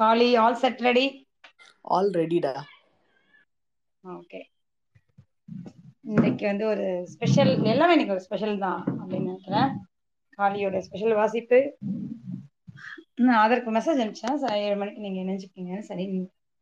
[0.00, 1.06] Kali all set ready
[1.94, 2.52] all ரெடிடா
[4.04, 4.40] okay
[6.12, 9.70] இன்னைக்கு வந்து ஒரு ஸ்பெஷல் எல்லாமே இன்னைக்கு ஒரு ஸ்பெஷல் தான் அப்படின்னு நினைக்கிறேன்.
[10.38, 11.58] காளியோட ஸ்பெஷல் வாசிப்பு.
[13.26, 14.38] நான் அதற்கு மெசேஜ் அனுப்பிச்சேன்.
[14.66, 16.06] ஏழு மணிக்கு நீங்க நினைச்சுக்கீங்க சரி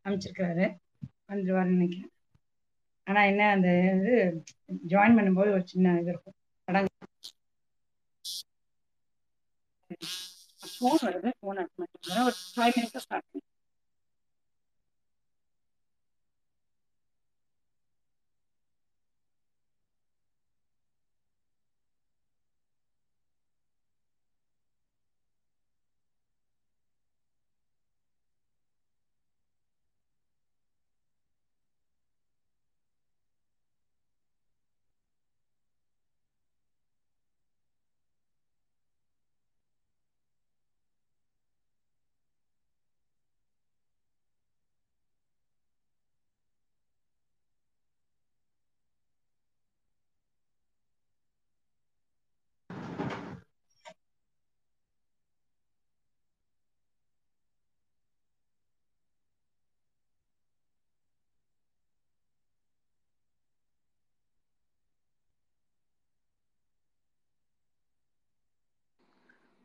[0.05, 0.67] அனுப்பிச்சிருக்காரு
[1.31, 2.13] வந்துருவாருன்னு நினைக்கிறேன்.
[3.07, 3.69] ஆனா என்ன அந்த
[3.99, 4.15] இது
[4.95, 6.37] ஜாயின் பண்ணும்போது ஒரு சின்ன இது இருக்கும்.
[6.69, 6.97] தடங்கள்.
[10.79, 13.29] ஃபோன் வருது ஃபோன் அட்டன் பண்ணுறேன் ஒரு ஃபைவ் மினிட்ஸ் ஸ்டார்ட்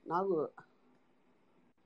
[0.06, 0.38] நாகு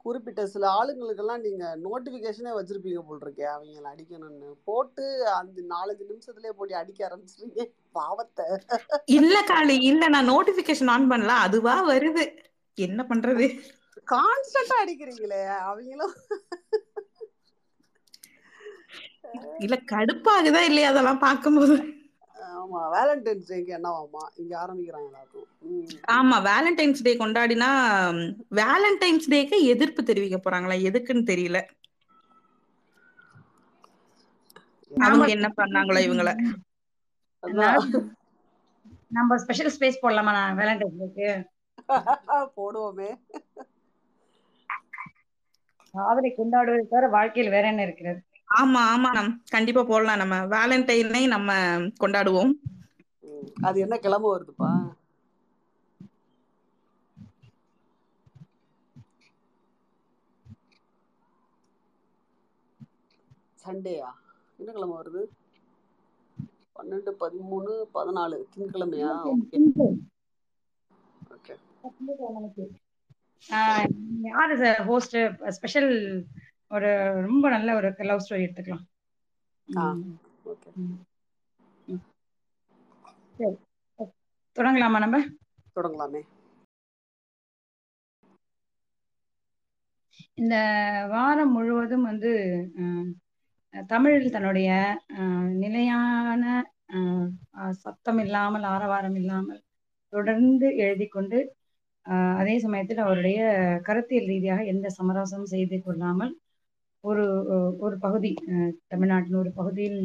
[0.05, 4.49] குறிப்பிட்ட சில ஆளுங்களுக்கெல்லாம் நீங்க நோட்டிபிகேஷனே வச்சிருப்பீங்க போல் இருக்கே அவங்கள அடிக்கணும்னு.
[4.67, 8.47] போட்டு அந்த நாலஞ்சு நிமிஷத்துலயே போட்டு அடிக்க ஆரம்பிச்சிருக்கீங்க பாவத்தை.
[9.13, 12.25] இல்ல காளி இல்ல நான் நோட்டிபிகேஷன் ஆன் பண்ணல அதுவா வருது.
[12.77, 13.47] என்ன பண்றது?
[14.07, 16.15] கான்ஸ்டன்டா அடிக்கிறீங்களே அவங்களும்.
[19.63, 21.75] இல்ல கடுப்பாகுதா இல்லையா அதெல்லாம் பார்க்கும்போது?
[22.53, 25.49] ஆமா வேலண்டைன்ஸ் டேக்கு என்னவாமா இங்க ஆரம்பிக்கிறாங்க எல்லாருக்கும்.
[26.13, 27.69] ஆமா வேலண்டைன்ஸ் டே கொண்டாடினா
[28.53, 30.77] வேலண்டைன்ஸ் டேக்கு எதிர்ப்பு தெரிவிக்க போறாங்களா?
[30.87, 31.59] எதுக்குன்னு தெரியல.
[34.91, 36.29] அவங்க என்ன பண்ணாங்களோ இவங்கள.
[39.11, 41.29] நம்ம ஸ்பெஷல் ஸ்பேஸ் போடலாமா நான் வேலண்டைன்ஸ் டேக்கு
[42.55, 43.09] போடுவோமே.
[45.93, 48.19] காதலை கொண்டாடுவதை தவிர வாழ்க்கையில் வேற என்ன இருக்கிறது?
[48.59, 50.21] ஆமா ஆமா நம் கண்டிப்பா போடலாம்.
[50.21, 51.49] நம்ம வேலண்டைனை நம்ம
[52.01, 52.53] கொண்டாடுவோம்.
[53.67, 54.71] அது என்ன கிழமை வருதுப்பா?
[63.67, 64.09] சண்டேயா?
[64.59, 65.21] என்ன கிழமை வருது?
[66.77, 69.11] பன்னெண்டு பதிமூணு பதினாலு திங்கக்கிழமையா?
[71.87, 72.65] ஓகே
[74.29, 75.17] யாரு சார் ஹோஸ்ட்
[75.57, 75.91] ஸ்பெஷல்
[76.75, 76.89] ஒரு
[77.25, 78.85] ரொம்ப நல்ல ஒரு லவ் ஸ்டோரி எடுத்துக்கலாம்.
[84.55, 85.17] தொடங்கலாமா நம்ம?
[85.77, 86.21] தொடங்கலாமே.
[90.41, 90.55] இந்த
[91.11, 92.31] வாரம் முழுவதும் வந்து
[93.85, 94.69] தமிழில் தன்னுடைய
[95.55, 96.43] நிலையான
[97.83, 99.61] சத்தம் இல்லாமல் ஆரவாரம் இல்லாமல்
[100.13, 101.39] தொடர்ந்து எழுதி கொண்டு
[102.39, 103.39] அதே சமயத்தில் அவருடைய
[103.83, 106.33] கருத்தியல் ரீதியாக எந்த சமரசமும் செய்து கொள்ளாமல்
[107.03, 107.25] ஒரு
[107.79, 108.31] ஒரு பகுதி
[108.87, 109.99] தமிழ்நாட்டின் ஒரு பகுதியில்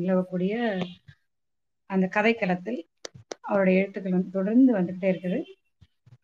[0.00, 0.54] நிலவக்கூடிய
[1.90, 2.80] அந்த கதைக்களத்தில்
[3.42, 5.38] அவருடைய எழுத்துக்கள் வந்து தொடர்ந்து வந்துகிட்டே இருக்குது.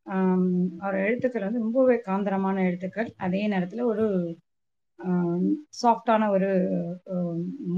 [0.07, 3.09] ஆம், அவர் எழுத்துக்கள் வந்து ரொம்பவே காந்தரமான எழுத்துக்கள்.
[3.17, 4.05] அதே நேரத்தில் ஒரு
[5.81, 6.49] சாஃப்டான ஒரு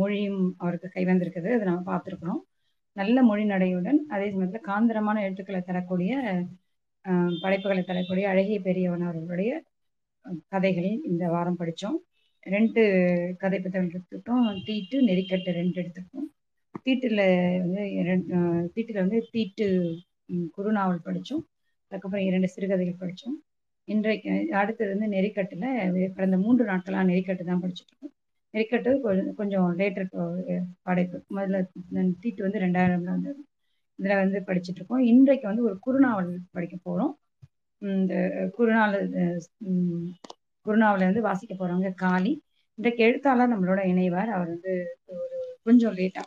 [0.00, 2.42] மொழியும் அவருக்கு கைவந்திருக்குது அதை நம்ம பார்த்துருக்குறோம்
[2.96, 6.12] நல்ல மொழி நடையுடன் அதே சமயத்தில் காந்திரமான எழுத்துக்களை தரக்கூடிய
[7.42, 9.50] படைப்புகளை தரக்கூடிய அழகிய பெரியவன் அவர்களுடைய
[10.52, 11.98] கதைகளை இந்த வாரம் படித்தோம்.
[12.46, 12.82] ரெண்டு
[13.42, 14.46] கதை புத்தகங்கள் எடுத்துக்கிட்டோம்.
[14.66, 16.28] தீட்டு நெறிக்கட்டு ரெண்டு எடுத்துக்கிட்டோம்.
[16.84, 17.22] தீட்டில்
[17.64, 17.82] வந்து
[18.74, 19.66] தீட்டில் வந்து தீட்டு
[20.56, 21.44] குறுநாவல் படித்தோம்.
[21.92, 23.36] அதுக்கப்புறம் இரண்டு சிறுகதைகள் படித்தோம்.
[23.88, 25.66] இன்றைக்கு அடுத்தது வந்து நெறிக்கட்டுல
[26.16, 28.14] கடந்த மூன்று நாட்களாக நெறிக்கட்டு தான் படிச்சுட்டு இருக்கோம்
[28.54, 30.08] நெறிக்கட்டு கொஞ்சம் கொஞ்சம் லேட்டர்
[30.82, 31.18] படைப்பு.
[31.30, 31.58] முதல்ல
[32.20, 33.32] தீட்டு வந்து ரெண்டாயிரம்ல வந்து
[33.98, 37.14] இதில் வந்து படிச்சுட்டு இருக்கோம் இன்றைக்கு வந்து ஒரு குறுநாவல் படிக்க போகிறோம்
[37.82, 38.14] இந்த
[38.56, 39.06] குறுநாவல்
[39.68, 40.08] ம்,
[41.02, 42.32] வந்து வாசிக்க போறவங்க காளி.
[42.78, 44.30] இன்றைக்கு எழுத்தாளர் நம்மளோட இணைவார்.
[44.30, 44.72] அவர் வந்து
[45.14, 45.36] ஒரு
[45.66, 46.22] கொஞ்சம் லேட்டா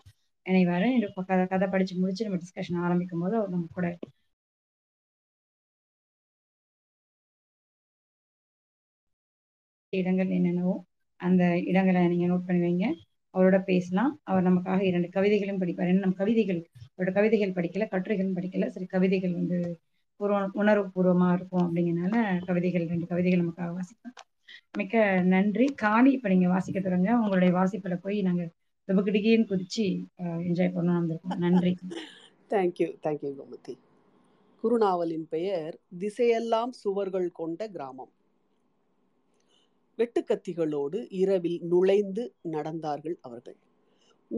[0.46, 0.86] இணைவார்.
[0.92, 3.88] இன்று கதை கதை படிச்சு முடிச்சு நம்ம டிஸ்கஷன் ஆரம்பிக்கும் போது அவர் நம்ம கூட
[9.92, 10.76] இடங்கள் என்னென்னவோ
[11.20, 12.86] அந்த இடங்களை நீங்க நோட் பண்ணி வைங்க.
[13.34, 14.12] அவரோட பேசலாம்.
[14.24, 15.90] அவர் நமக்காக இரண்டு கவிதைகளும் படிப்பார்.
[15.92, 16.60] ஏன்னா நம்ம கவிதைகள்
[16.98, 18.68] அவரோட கவிதைகள் படிக்கல கட்டுரைகளும் படிக்கல.
[18.68, 19.60] சரி கவிதைகள் வந்து
[20.20, 24.18] பூர்வ உணர்வு பூர்வமா இருக்கும் அப்படிங்கறனால கவிதைகள் ரெண்டு கவிதைகள் நமக்காக வாசிப்போம்.
[24.78, 25.66] மிக்க நன்றி.
[25.84, 27.10] காளி இப்ப நீங்க வாசிக்க தொடங்க.
[27.18, 28.44] உங்களுடைய வாசிப்புல போய் நாங்க
[28.88, 29.86] துபக்கிடிகின்னு குதிச்சு
[30.48, 31.38] என்ஜாய் பண்ணணும் வந்திருக்கோம்.
[31.38, 31.72] நன்றி.
[32.50, 33.76] Thank you thank you Gomathi.
[34.64, 38.12] குறுநாவலின் பெயர் திசையெல்லாம் சுவர்கள் கொண்ட கிராமம்.
[39.98, 43.56] வெட்டுக்கத்திகளோடு இரவில் நுழைந்து நடந்தார்கள் அவர்கள்.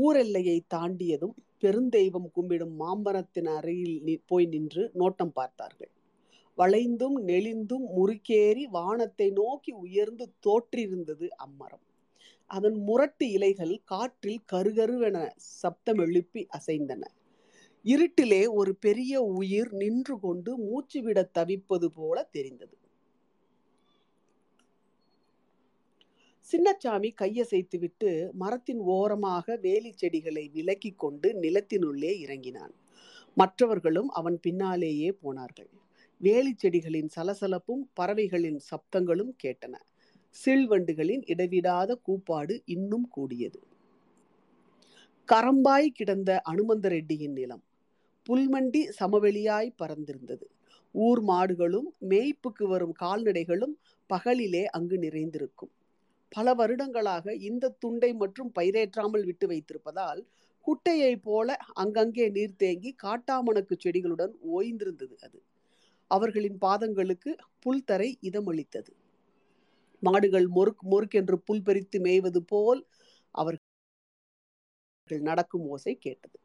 [0.04, 5.92] ஊரெல்லையை தாண்டியதும் பெருந்தெய்வம் கும்பிடும் மாம்பரத்தின் அறையில் நி- போய் நின்று நோட்டம் பார்த்தார்கள்.
[6.58, 11.92] வளைந்தும் நெளிந்தும் முறுக்கேறி வானத்தை நோக்கி உயர்ந்து தோற்றிருந்தது அம்மரம்.
[12.46, 17.02] அதன் முரட்டு இலைகள் காற்றில் கருகருவென சப்தம் எழுப்பி அசைந்தன.
[17.84, 22.78] இருட்டிலே ஒரு பெரிய உயிர் நின்று கொண்டு மூச்சுவிட தவிப்பது போல தெரிந்தது.
[26.54, 32.74] சின்னச்சாமி கையசைத்துவிட்டு மரத்தின் ஓரமாக வேலி செடிகளை விலக்கிக் கொண்டு நிலத்தினுள்ளே இறங்கினான்.
[33.36, 35.70] மற்றவர்களும் அவன் பின்னாலேயே போனார்கள்.
[36.18, 39.76] வேலி செடிகளின் சலசலப்பும் பறவைகளின் சப்தங்களும் கேட்டன.
[40.46, 43.60] சில்வண்டுகளின் இடைவிடாத கூப்பாடு இன்னும் கூடியது.
[45.32, 47.64] கரம்பாய் கிடந்த அனுமந்த ரெட்டியின் நிலம்.
[48.30, 50.46] புல்மண்டி சமவெளியாய் பறந்திருந்தது.
[50.92, 53.76] ஊர் மாடுகளும் மேய்ப்புக்கு வரும் கால்நடைகளும்
[54.10, 55.72] பகலிலே அங்கு நிறைந்திருக்கும்.
[56.36, 60.22] பல வருடங்களாக இந்த துண்டை மற்றும் பயிரேற்றாமல் விட்டு வைத்திருப்பதால்
[60.68, 65.40] குட்டையைப் போல அங்கங்கே நீர் தேங்கி காட்டாமணக்கு செடிகளுடன் ஓய்ந்திருந்தது அது.
[66.12, 67.32] அவர்களின் பாதங்களுக்கு
[67.66, 68.92] புல்தரை இதமளித்தது.
[70.04, 72.82] மாடுகள் மொறுக் மொறுக்கென்று புல் பறித்து மேய்வது போல்
[73.36, 73.72] அவர்கள்
[75.22, 76.38] நடக்கும் ஓசை கேட்டது.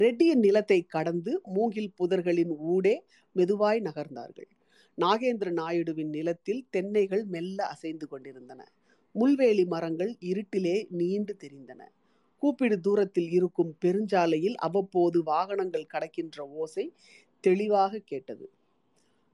[0.00, 2.94] ரெட்டியின் நிலத்தை கடந்து மூங்கில் புதர்களின் ஊடே
[3.36, 4.50] மெதுவாய் நகர்ந்தார்கள்.
[5.00, 8.60] நாகேந்திர நாயுடுவின் நிலத்தில் தென்னைகள் மெல்ல அசைந்து கொண்டிருந்தன.
[9.14, 11.80] முள்வேலி மரங்கள் இருட்டிலே நீண்டு தெரிந்தன.
[12.42, 16.94] கூப்பிடு தூரத்தில் இருக்கும் பெருஞ்சாலையில் அவ்வப்போது வாகனங்கள் கடக்கின்ற ஓசை
[17.40, 18.46] தெளிவாக கேட்டது.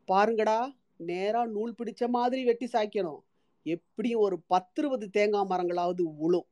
[0.09, 0.59] பாருங்கடா
[0.97, 3.21] நேரா நூல் பிடிச்ச மாதிரி வெட்டி சாய்க்கணும்.
[3.67, 6.49] எப்படியும் ஒரு பத்து இருபது தேங்காய் மரங்களாவது உழும்.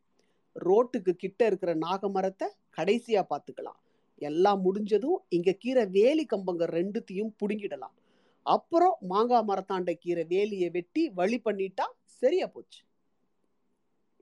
[0.64, 3.80] ரோட்டுக்கு கிட்ட இருக்கிற நாக மரத்தை கடைசியா பார்த்துக்கலாம்.
[4.14, 7.94] எல்லாம் முடிஞ்சதும் இங்க கீரை வேலி கம்பங்க ரெண்டுத்தையும் புடுங்கிடலாம்.
[8.44, 12.80] அப்புறம் மாங்காய் மரத்தாண்ட கீரை வேலியை வெட்டி வழி பண்ணிட்டா சரியா போச்சு.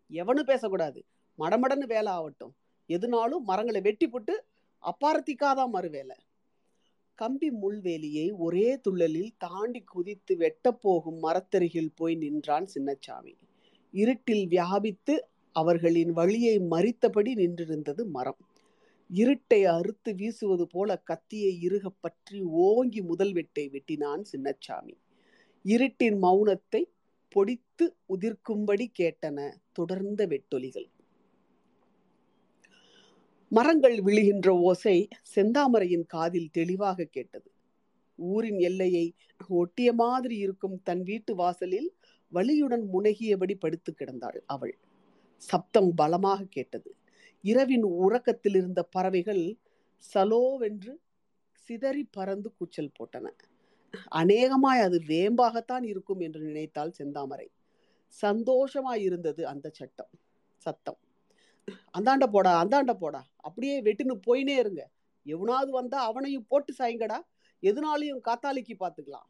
[0.08, 1.04] எவனும் பேசக்கூடாது.
[1.38, 2.54] மடமடன்னு வேலை ஆகட்டும்.
[2.88, 4.44] எதுனாலும் மரங்களை வெட்டி போட்டு
[4.82, 6.16] அப்பாரத்திக்காதான் மறு வேலை.
[7.14, 13.34] கம்பி முள்வேலியை ஒரே துள்ளலில் தாண்டி குதித்து வெட்டப்போகும் மரத்தருகில் போய் நின்றான் சின்னச்சாமி.
[13.92, 18.42] இருட்டில் வியாபித்து அவர்களின் வழியை மறித்தபடி நின்றிருந்தது மரம்.
[19.12, 24.96] இருட்டை அறுத்து வீசுவது போல கத்தியை இறுக பற்றி ஓங்கி முதல் வெட்டை வெட்டினான் சின்னச்சாமி.
[25.64, 26.82] இருட்டின் மௌனத்தை
[27.36, 29.38] பொடித்து உதிர்க்கும்படி கேட்டன
[29.72, 30.88] தொடர்ந்த வெட்டொலிகள்.
[33.48, 37.48] மரங்கள் விழுகின்ற ஓசை செந்தாமரையின் காதில் தெளிவாக கேட்டது.
[38.18, 39.06] ஊரின் எல்லையை
[39.48, 41.90] ஒட்டிய மாதிரி இருக்கும் தன் வீட்டு வாசலில்
[42.32, 44.74] வலியுடன் முனகியபடி படுத்து கிடந்தாள் அவள்.
[45.42, 46.90] சப்தம் பலமாக கேட்டது.
[47.44, 49.44] இரவின் உறக்கத்தில் இருந்த பறவைகள்
[50.14, 50.92] சலோவென்று
[51.68, 53.26] சிதறி பறந்து கூச்சல் போட்டன.
[54.08, 57.48] அநேகமாய் அது வேம்பாகத்தான் இருக்கும் என்று நினைத்தாள் செந்தாமரை.
[58.06, 60.12] சந்தோஷமாய் இருந்தது அந்த சட்டம்
[60.62, 60.98] சத்தம்.
[61.98, 64.82] அந்தாண்ட போடா அந்தாண்ட போடா அப்படியே வெட்டுன்னு போயினே இருங்க.
[65.26, 67.18] எவனாவது வந்தா அவனையும் போட்டு சாயங்கடா.
[67.62, 69.28] எதுனாலையும் காத்தாலிக்கு பார்த்துக்கலாம்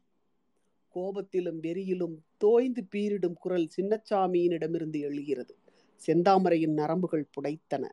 [0.95, 5.53] கோபத்திலும் வெறியிலும் தோய்ந்து பீரிடும் குரல் சின்னச்சாமியினிடமிருந்து எழுகிறது.
[6.01, 7.83] செந்தாமரையின் நரம்புகள் புடைத்தன.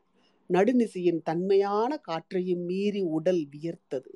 [0.51, 4.11] நடுநிசையின் தன்மையான காற்றையும் மீறி உடல் வியர்த்தது.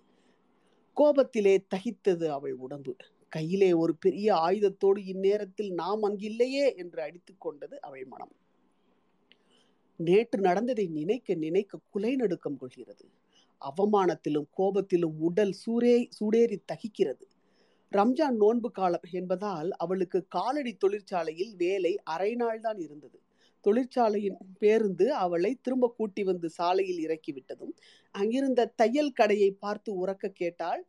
[0.97, 2.95] கோபத்திலே தகித்தது அவள் உடம்பு.
[3.29, 8.31] கையிலே ஒரு பெரிய ஆயுதத்தோடு இந்நேரத்தில் நாம் அங்கில்லையே என்று அடித்துக் கொண்டது அவள் மனம்.
[9.95, 13.05] நேற்று நடந்ததை நினைக்க நினைக்க குலை நடுக்கம் கொள்கிறது.
[13.62, 17.25] அவமானத்திலும் கோபத்திலும் உடல் சூரே சூடேறி தகிக்கிறது.
[17.91, 23.19] ரம்ஜான் நோன்பு காலம் என்பதால் அவளுக்கு காலடி தொழிற்சாலையில் வேலை அரை நாள் தான் இருந்தது.
[23.65, 27.74] தொழிற்சாலையின் பேருந்து அவளை திரும்ப கூட்டி வந்து சாலையில் இறக்கி விட்டதும்
[28.15, 30.81] அங்கிருந்த தையல் கடையை பார்த்து உறக்க கேட்டால்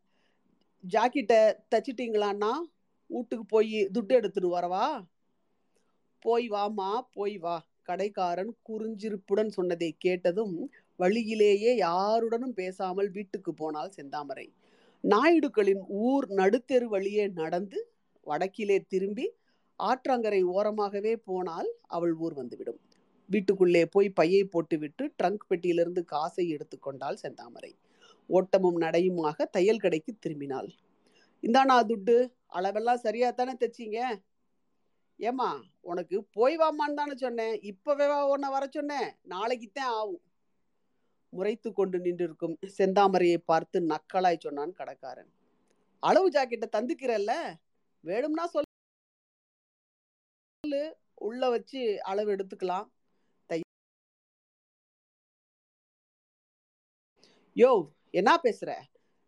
[0.85, 1.41] ஜாக்கெட்டை
[1.71, 2.53] தச்சிட்டீங்களான்னா
[3.11, 4.87] வீட்டுக்கு போய் துட்டு எடுத்துட்டு வரவா?
[6.25, 7.57] போய் வாமா போய் வா.
[7.83, 10.55] கடைக்காரன் குறிஞ்சிருப்புடன் சொன்னதை கேட்டதும்
[10.99, 14.47] வழியிலேயே யாருடனும் பேசாமல் வீட்டுக்கு போனாள் செந்தாமரை.
[15.05, 17.79] நாயுடுக்களின் ஊர் நடுத்தெரு வழியே நடந்து
[18.27, 19.27] வடக்கிலே திரும்பி
[19.79, 22.81] ஆற்றங்கரை ஓரமாகவே போனால் அவள் ஊர் வந்துவிடும்.
[23.29, 27.73] வீட்டுக்குள்ளே போய் பையை போட்டுவிட்டு ட்ரங்க் பெட்டியிலிருந்து காசை எடுத்துக்கொண்டாள் செந்தாமரை.
[28.27, 30.69] ஓட்டமும் நடையுமாக தையல் கடைக்கு திரும்பினாள்.
[31.43, 32.17] இந்தாண்ணா துட்டு
[32.55, 34.01] அளவெல்லாம் சரியா தானே தைச்சிங்க?
[35.19, 37.61] ஏமா உனக்கு போய் வாமான்னு தானே சொன்னேன்.
[37.61, 39.11] இப்பவே உன்னை வர சொன்னேன்.
[39.29, 40.23] நாளைக்குத்தான் ஆகும்
[41.31, 45.31] முறைத்து கொண்டு நின்றிருக்கும் செந்தாமரையை பார்த்து நக்கலாய் சொன்னான் கடைக்காரன்.
[46.03, 47.33] அளவு ஜாக்கெட்டை தந்துக்கிறல்ல?
[48.01, 48.66] வேணும்னா சொல்
[51.21, 52.87] உள்ள வச்சு அளவு எடுத்துக்கலாம்.
[53.51, 53.59] தை
[57.57, 57.71] யோ
[58.11, 58.71] என்ன பேசுற?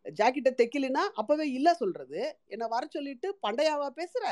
[0.04, 2.21] ஜாக்கெட்டை தைக்கலினா அப்பவே இல்ல சொல்றது.
[2.47, 4.25] என்ன வர சொல்லிட்டு பண்டையாவா பேசுற?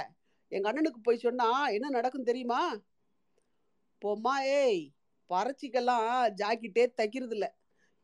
[0.52, 2.60] எங்க அண்ணனுக்கு போய் சொன்னா என்ன நடக்கும் தெரியுமா?
[4.02, 4.82] போம்மா ஏய்
[5.30, 7.46] பறச்சிக்கெல்லாம் ஜாக்கெட்டே தைக்கிறது இல்ல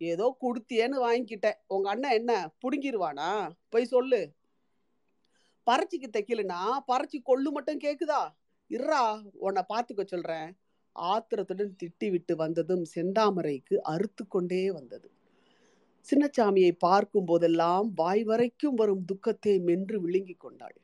[0.00, 1.58] ஏதோ கொடுத்தியேன்னு வாங்கிக்கிட்டேன்.
[1.66, 2.32] உங்க அண்ணன் என்ன
[2.62, 3.28] புடுங்கிருவானா?
[3.68, 4.20] போய் சொல்லு.
[5.66, 8.22] பறச்சிக்கு தைக்கலனா பறச்சி கொள்ளு மட்டும் கேக்குதா?
[8.72, 9.02] இறா
[9.38, 10.50] உன்னை பார்த்துக்க சொல்கிறேன்
[10.96, 15.08] ஆத்திரத்துடன் திட்டி விட்டு வந்ததும் செந்தாமரைக்கு அறுத்து கொண்டே வந்தது.
[16.06, 20.76] சின்னச்சாமியை பார்க்கும் போதெல்லாம் வாய் வரைக்கும் வரும் துக்கத்தை மென்று விழுங்கி கொண்டாள்.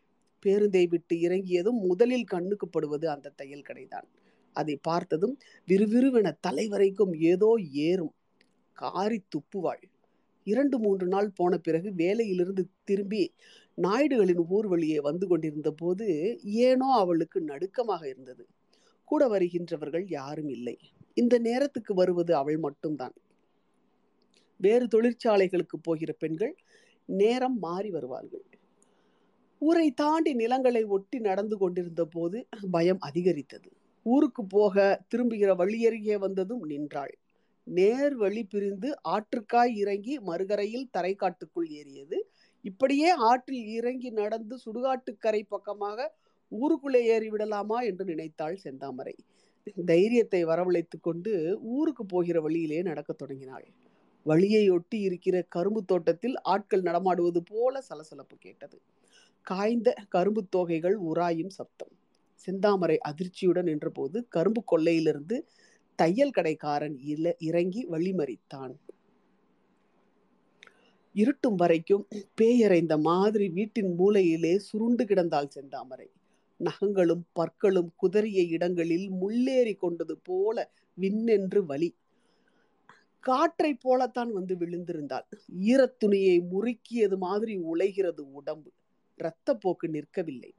[0.42, 4.08] பேருந்தை விட்டு இறங்கியதும் முதலில் கண்ணுக்கு படுவது அந்த தையல் கடைதான்.
[4.56, 5.34] அதை பார்த்ததும்
[5.68, 8.14] விறுவிறுவென தலைவரைக்கும் ஏதோ ஏறும்.
[8.72, 9.82] காரி துப்புவாள்.
[10.52, 13.22] இரண்டு மூன்று நாள் போன பிறகு வேலையிலிருந்து திரும்பி
[13.78, 16.06] நாயுடுகளின் ஊர் வழியே வந்து கொண்டிருந்த போது
[16.62, 18.44] ஏனோ அவளுக்கு நடுக்கமாக இருந்தது.
[19.08, 20.76] கூட வருகின்றவர்கள் யாரும் இல்லை.
[21.14, 23.14] இந்த நேரத்துக்கு வருவது அவள் மட்டும்தான்.
[24.60, 26.54] வேறு தொழிற்சாலைகளுக்கு போகிற பெண்கள்
[27.08, 28.44] நேரம் மாறி வருவார்கள்.
[29.62, 32.38] ஊரை தாண்டி நிலங்களை ஒட்டி நடந்து கொண்டிருந்த போது
[32.70, 33.68] பயம் அதிகரித்தது.
[34.06, 34.76] ஊருக்கு போக
[35.08, 37.14] திரும்புகிற வழியருகே வந்ததும் நின்றாள்.
[37.68, 42.18] நேர் வழி பிரிந்து ஆற்றுக்காய் இறங்கி மறுகரையில் தரைக்காட்டுக்குள் ஏறியது.
[42.64, 45.98] இப்படியே ஆற்றில் இறங்கி நடந்து சுடுகாட்டுக்கரை பக்கமாக
[46.52, 49.14] ஊருக்குள்ளே ஏறிவிடலாமா என்று நினைத்தாள் செந்தாமரை.
[49.84, 53.66] தைரியத்தை வரவழைத்து கொண்டு ஊருக்கு போகிற வழியிலே நடக்கத் தொடங்கினாள்.
[54.26, 58.78] வழியை ஒட்டி இருக்கிற கரும்பு தோட்டத்தில் ஆட்கள் நடமாடுவது போல சலசலப்பு கேட்டது.
[59.46, 61.92] காய்ந்த கரும்பு தோகைகள் உராயும் சப்தம்.
[62.46, 65.36] செந்தாமரை அதிர்ச்சியுடன் நின்றபோது கரும்பு கொள்ளையிலிருந்து
[66.02, 68.74] தையல் கடைக்காரன் இல இறங்கி வழிமறித்தான்.
[71.12, 72.06] இருட்டும் வரைக்கும்
[72.40, 76.08] பேயறைந்த மாதிரி வீட்டின் மூலையிலே சுருண்டு கிடந்தாள் செந்தாமரை.
[76.60, 81.90] நகங்களும் பற்களும் குதறிய இடங்களில் முள்ளேறி கொண்டது போல விண்ணென்று வலி.
[83.20, 85.26] காற்றை போலத்தான் வந்து விழுந்திருந்தாள்.
[85.60, 88.70] ஈரத்துணியை முறுக்கியது மாதிரி உழைகிறது உடம்பு.
[89.18, 90.50] இரத்தப்போக்கு நிற்கவில்லை.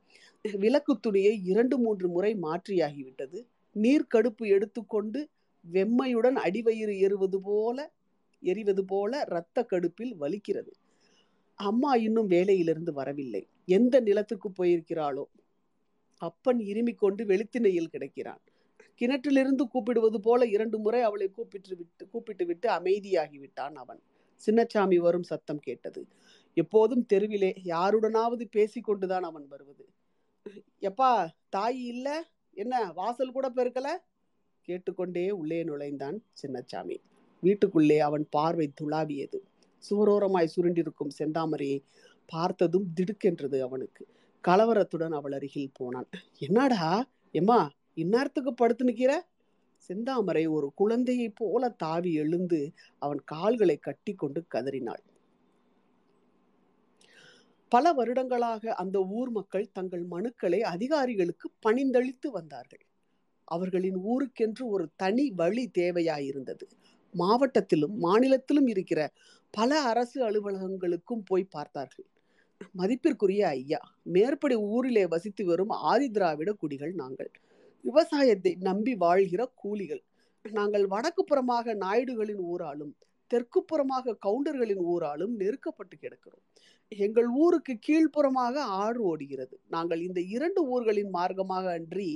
[0.58, 3.40] விளக்கு துணியை இரண்டு மூன்று முறை மாற்றியாகிவிட்டது.
[3.74, 5.30] நீர்க்கடுப்பு எடுத்துக்கொண்டு
[5.72, 7.92] வெம்மையுடன் அடிவயிறு எறுவது போல
[8.42, 10.72] எரிவது போல இரத்த கடுப்பில் வலிக்கிறது.
[11.56, 13.48] அம்மா இன்னும் வேலையிலிருந்து வரவில்லை.
[13.66, 15.24] எந்த நிலத்துக்கு போயிருக்கிறாளோ?
[16.18, 18.42] அப்பன் இருமிக் கொண்டு வெளித்திணையில் கிடக்கிறான்.
[19.00, 24.02] கிணற்றிலிருந்து கூப்பிடுவது போல இரண்டு முறை அவளை கூப்பிட்டு விட்டு கூப்பிட்டு விட்டு அமைதியாகிவிட்டான் அவன்.
[24.46, 26.08] சின்னச்சாமி வரும் சத்தம் கேட்டது.
[26.54, 29.90] எப்போதும் தெருவிலே யாருடனாவது பேசிக்கொண்டுதான் அவன் வருவது.
[30.82, 32.24] எப்பா தாய் இல்லை?
[32.60, 33.88] என்ன வாசல் கூட பெருக்கல?
[34.62, 36.98] கேட்டுக்கொண்டே உள்ளே நுழைந்தான் சின்னச்சாமி.
[37.42, 39.40] வீட்டுக்குள்ளே அவன் பார்வை துளாவியது.
[39.90, 41.82] சுவரோரமாய் சுருண்டிருக்கும் செந்தாமரையை
[42.26, 44.08] பார்த்ததும் திடுக்கென்றது அவனுக்கு.
[44.48, 46.10] கலவரத்துடன் அவள் அருகில் போனான்.
[46.38, 49.28] என்னடா எம்மா இந்நேரத்துக்கு படுத்து நிற்கிற
[49.88, 55.04] செந்தாமரை ஒரு குழந்தையைப் போல தாவி எழுந்து அவன் கால்களை கட்டி கொண்டு கதறினாள்.
[57.72, 62.84] பல வருடங்களாக அந்த ஊர் மக்கள் தங்கள் மனுக்களை அதிகாரிகளுக்கு பணிந்தளித்து வந்தார்கள்.
[63.48, 66.66] அவர்களின் ஊருக்கென்று ஒரு தனி வழி தேவையாயிருந்தது.
[67.14, 69.02] மாவட்டத்திலும் மாநிலத்திலும் இருக்கிற
[69.54, 72.08] பல அரசு அலுவலகங்களுக்கும் போய் பார்த்தார்கள்.
[72.74, 77.32] மதிப்பிற்குரிய ஐயா மேற்படி ஊரிலே வசித்து வரும் ஆதி திராவிட குடிகள் நாங்கள்.
[77.84, 80.04] விவசாயத்தை நம்பி வாழ்கிற கூலிகள்.
[80.46, 82.94] நாங்கள் வடக்கு புறமாக நாயுடுகளின் ஊராலும்
[83.32, 86.46] தெற்கு புறமாக கவுண்டர்களின் ஊராலும் நெருக்கப்பட்டு கிடக்கிறோம்.
[86.92, 89.56] எங்கள் ஊருக்கு கீழ்ப்புறமாக ஆறு ஓடுகிறது.
[89.68, 92.10] நாங்கள் இந்த இரண்டு ஊர்களின் மார்க்கமாக அன்றி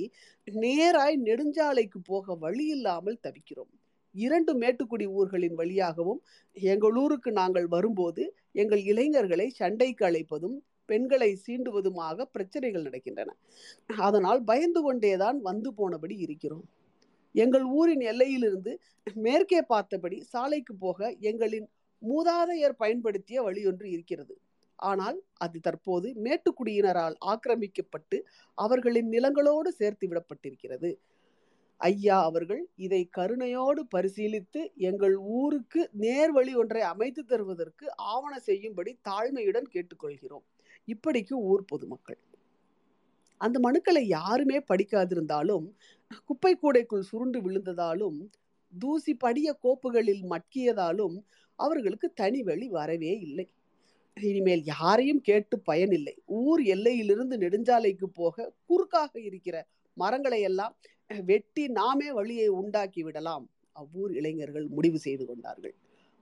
[0.48, 3.72] நேராய் நெடுஞ்சாலைக்கு போக வழி இல்லாமல் தவிக்கிறோம்.
[4.14, 6.20] இரண்டு மேட்டுக்குடி ஊர்களின் வழியாகவும்
[6.56, 13.30] எங்கள் ஊருக்கு நாங்கள் வரும்போது எங்கள் இளைஞர்களை சண்டைக்கு அழைப்பதும் பெண்களை சீண்டுவதுமாக பிரச்சனைகள் நடக்கின்றன.
[13.98, 16.66] அதனால் பயந்து கொண்டேதான் வந்து போனபடி இருக்கிறோம்.
[17.34, 18.72] எங்கள் ஊரின் எல்லையிலிருந்து
[19.16, 21.68] மேற்கே பார்த்தபடி சாலைக்கு போக எங்களின்
[22.02, 24.34] மூதாதையர் பயன்படுத்திய வழியொன்று இருக்கிறது.
[24.78, 28.18] ஆனால் அது தற்போது மேட்டுக்குடியினரால் ஆக்கிரமிக்கப்பட்டு
[28.58, 30.90] அவர்களின் நிலங்களோடு சேர்த்து விடப்பட்டிருக்கிறது.
[31.80, 40.44] ஐயா அவர்கள் இதை கருணையோடு பரிசீலித்து எங்கள் ஊருக்கு நேர்வழி ஒன்றை அமைத்து தருவதற்கு ஆவண செய்யும்படி தாழ்மையுடன் கேட்டுக்கொள்கிறோம்.
[40.88, 42.20] இப்படிக்கு ஊர் பொதுமக்கள்.
[43.40, 45.66] அந்த மனுக்களை யாருமே படிக்காதிருந்தாலும்
[46.30, 48.18] குப்பை கூடைக்குள் சுருண்டு விழுந்ததாலும்
[48.72, 51.16] தூசி படிய கோப்புகளில் மட்கியதாலும்
[51.58, 53.46] அவர்களுக்கு தனி வழி வரவே இல்லை.
[54.16, 56.14] இனிமேல் யாரையும் கேட்டு பயனில்லை.
[56.40, 59.56] ஊர் எல்லையிலிருந்து நெடுஞ்சாலைக்கு போக குறுக்காக இருக்கிற
[59.96, 60.74] மரங்களை எல்லாம்
[61.10, 63.44] வெட்டி நாமே வழியை உண்டாக்கி விடலாம்.
[63.72, 65.74] அவ்வூர் இளைஞர்கள் முடிவு செய்து கொண்டார்கள்.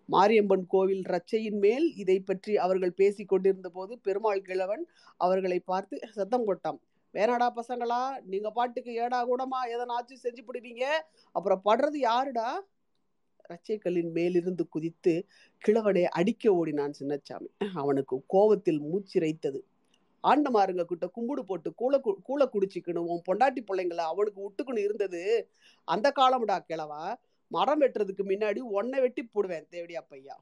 [0.09, 4.83] மாரியம்மன் கோவில் ரச்சையின் மேல் இதை பற்றி அவர்கள் பேசி கொண்டிருந்த போது பெருமாள் கிழவன்
[5.21, 6.81] அவர்களை பார்த்து சத்தம் கொட்டான்
[7.15, 8.01] வேணாடா பசங்களா
[8.33, 10.85] நீங்க பாட்டுக்கு ஏடா கூடமா எதனாச்சும் செஞ்சு பிடிவீங்க
[11.35, 12.49] அப்புறம் படுறது யாருடா?
[13.53, 15.15] பச்சைக்கல்லின் மேலிருந்து குதித்து
[15.59, 17.51] கிழவனை அடிக்க ஓடினான் சின்னச்சாமி.
[17.75, 19.61] அவனுக்கு கோபத்தில் மூச்சிரைத்தது.
[20.25, 23.09] ஆண்டமாருங்க கிட்ட கும்பிடு போட்டு கூளை கூளை குடிச்சிக்கணும்.
[23.13, 25.23] உன் பொண்டாட்டி பிள்ளைங்களை அவனுக்கு விட்டுக்குன்னு இருந்தது.
[25.89, 27.05] அந்த காலம்டா கிழவா.
[27.51, 30.37] மரம் வெட்டுறதுக்கு முன்னாடி ஒன்னை வெட்டி போடுவேன் தேவடியா பையா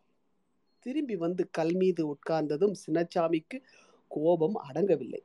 [0.78, 3.56] திரும்பி வந்து கல் மீது உட்கார்ந்ததும் சின்னச்சாமிக்கு
[4.08, 5.20] கோபம் அடங்கவில்லை.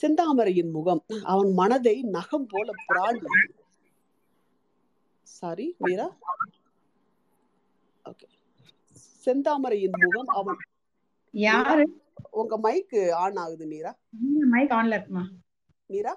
[0.00, 3.26] செந்தாமரையின் முகம் அவன் மனதை நகம் போல பிராண்டு
[5.26, 6.06] சாரி மீரா
[8.04, 8.26] ஓகே
[9.26, 10.60] செந்தாமரையின் முகம் அவன்
[11.34, 11.84] யாரு?
[12.30, 13.90] உங்க மைக் ஆன் ஆகுது மீரா.
[14.52, 15.24] மைக் ஆன்ல இருக்குமா?
[15.90, 16.12] மீரா?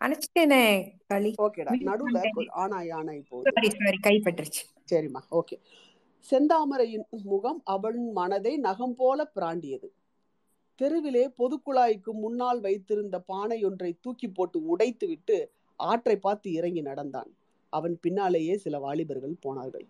[0.00, 0.62] அணைச்சிட்டேனே
[1.06, 1.30] களி.
[1.38, 2.18] ஓகேடா நடுவுல
[2.62, 3.50] ஆன் ஆகி ஆன் ஆகி போகுது.
[3.50, 4.62] சாரி சாரி கைப்பற்றுச்சு.
[4.90, 5.56] சரிம்மா ஓகே
[6.26, 9.88] செந்தாமரையின் முகம் அவன் மனதை நகம் போல பிராண்டியது.
[10.80, 15.38] தெருவிலே பொதுக்குழாய்க்கு முன்னால் வைத்திருந்த பானை ஒன்றை தூக்கி போட்டு உடைத்துவிட்டு
[15.78, 17.30] ஆற்றை பார்த்து இறங்கி நடந்தான்.
[17.72, 19.86] அவன் பின்னாலேயே சில வாலிபர்கள் போனார்கள்.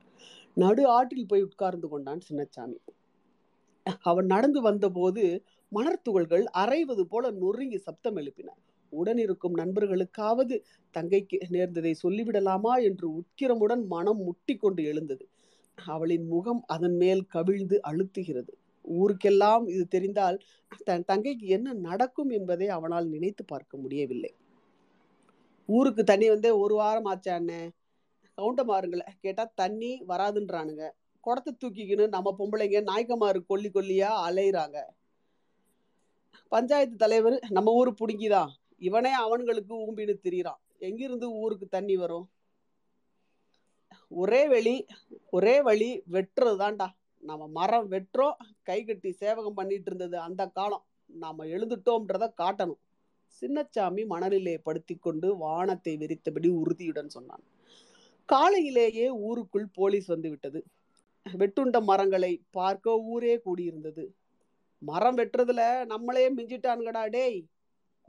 [0.57, 2.79] நடு ஆற்றில் போய் உட்கார்ந்து கொண்டான் சின்னச்சாமி.
[4.03, 5.23] அவன் நடந்து வந்தபோது
[5.73, 8.49] மணர்த்துகள்கள் அரைவது போல நொறுங்கி சப்தம் எழுப்பின.
[8.93, 10.57] உடனிருக்கும் நண்பர்களுக்காவது
[10.95, 15.25] தங்கைக்கு நேர்ந்ததை சொல்லிவிடலாமா என்று உட்கிரமுடன் மனம் முட்டி கொண்டு எழுந்தது.
[15.79, 18.53] அவளின் முகம் அதன் மேல் கவிழ்ந்து அழுத்துகிறது.
[18.85, 20.39] ஊருக்கெல்லாம் இது தெரிந்தால்
[20.85, 24.33] தன் தங்கைக்கு என்ன நடக்கும் என்பதை அவனால் நினைத்து பார்க்க முடியவில்லை.
[25.69, 27.61] ஊருக்கு தண்ணி வந்தே ஒரு வாரம் ஆச்சாண்ணே
[28.39, 30.85] கவுண்டமாருங்கள கேட்டால் தண்ணி வராதுன்றானுங்க.
[31.25, 34.79] குடத்தை தூக்கிக்கின்னு நம்ம பொம்பளைங்க நாய்க்கமாறு கொல்லி கொல்லியாக அலையிறாங்க.
[36.53, 38.51] பஞ்சாயத்து தலைவர் நம்ம ஊர் பிடுங்கிதான்
[38.89, 40.61] இவனே அவன்களுக்கு ஊம்பின்னு திரியிறான்.
[40.79, 42.27] எங்கிருந்து ஊருக்கு தண்ணி வரும்?
[44.23, 44.75] ஒரே வழி
[45.31, 46.89] ஒரே வழி வெட்டுறதுதான்டா.
[47.23, 50.85] நம்ம மரம் வெட்டுறோம் கை கட்டி சேவகம் பண்ணிட்டு இருந்தது அந்த காலம்.
[51.23, 52.81] நாம் எழுந்துட்டோம்ன்றத காட்டணும்.
[53.37, 57.45] சின்னச்சாமி மணலிலே படுத்திக்கொண்டு வானத்தை விரித்தபடி உறுதியுடன் சொன்னான்.
[58.29, 60.61] காலையிலேயே ஊருக்குள் போலீஸ் வந்து விட்டது.
[61.27, 64.05] வெட்டுண்ட மரங்களை பார்க்க ஊரே கூடியிருந்தது.
[64.83, 67.41] மரம் வெட்டுறதுல நம்மளே மிஞ்சிட்டான்கடா டேய்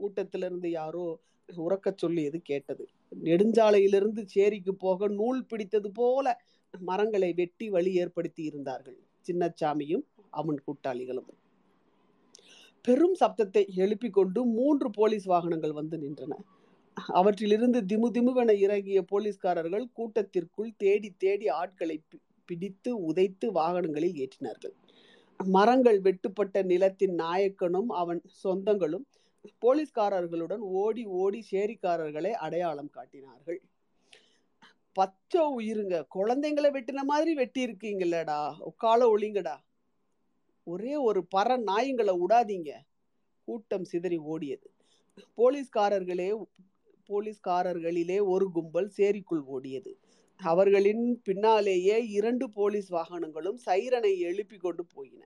[0.00, 1.06] கூட்டத்திலிருந்து யாரோ
[1.48, 2.84] உறக்கச் சொல்லியது கேட்டது.
[3.24, 6.26] நெடுஞ்சாலையிலிருந்து சேரிக்கு போக நூல் பிடித்தது போல
[6.80, 11.30] மரங்களை வெட்டி வழி ஏற்படுத்தி இருந்தார்கள் சின்னச்சாமியும் அவன் கூட்டாளிகளும்.
[12.82, 16.34] பெரும் சப்தத்தை எழுப்பிக் கொண்டு மூன்று போலீஸ் வாகனங்கள் வந்து நின்றன.
[17.06, 24.72] அவற்றிலிருந்து திமு திமுவென இறங்கிய போலீஸ்காரர்கள் கூட்டத்திற்குள் தேடி தேடி ஆட்களை பி- பிடித்து உதைத்து வாகனங்களில் ஏற்றினார்கள்.
[25.44, 29.04] மரங்கள் வெட்டுப்பட்ட நிலத்தின் நாயக்கனும் அவன் சொந்தங்களும்
[29.66, 33.62] போலீஸ்காரர்களுடன் ஓடி ஓடி சேரிக்காரர்களை அடையாளம் காட்டினார்கள்.
[34.92, 39.56] பச்சை உயிருங்க குழந்தைங்களை வெட்டின மாதிரி வெட்டி இருக்கீங்களடா உக்கால ஒளிங்கடா.
[40.70, 42.70] ஒரே ஒரு பற நாயங்களை விடாதீங்க
[43.48, 44.68] கூட்டம் சிதறி ஓடியது.
[45.38, 46.28] போலீஸ்காரர்களே
[47.08, 49.92] போலீஸ்காரர்களிலே ஒரு கும்பல் சேரிக்குள் ஓடியது.
[50.40, 55.22] அவர்களின் பின்னாலேயே இரண்டு போலீஸ் வாகனங்களும் சைரனை எழுப்பி கொண்டு போயின.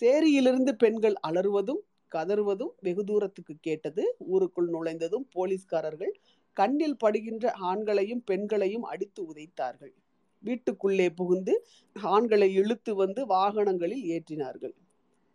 [0.00, 4.02] சேரியிலிருந்து பெண்கள் அலறுவதும் கதறுவதும் வெகு தூரத்துக்கு கேட்டது.
[4.32, 6.14] ஊருக்குள் நுழைந்ததும் போலீஸ்காரர்கள்
[6.56, 9.94] கண்ணில் படுகின்ற ஆண்களையும் பெண்களையும் அடித்து உதைத்தார்கள்.
[10.42, 11.66] வீட்டுக்குள்ளே புகுந்து
[12.02, 14.74] ஆண்களை இழுத்து வந்து வாகனங்களில் ஏற்றினார்கள்.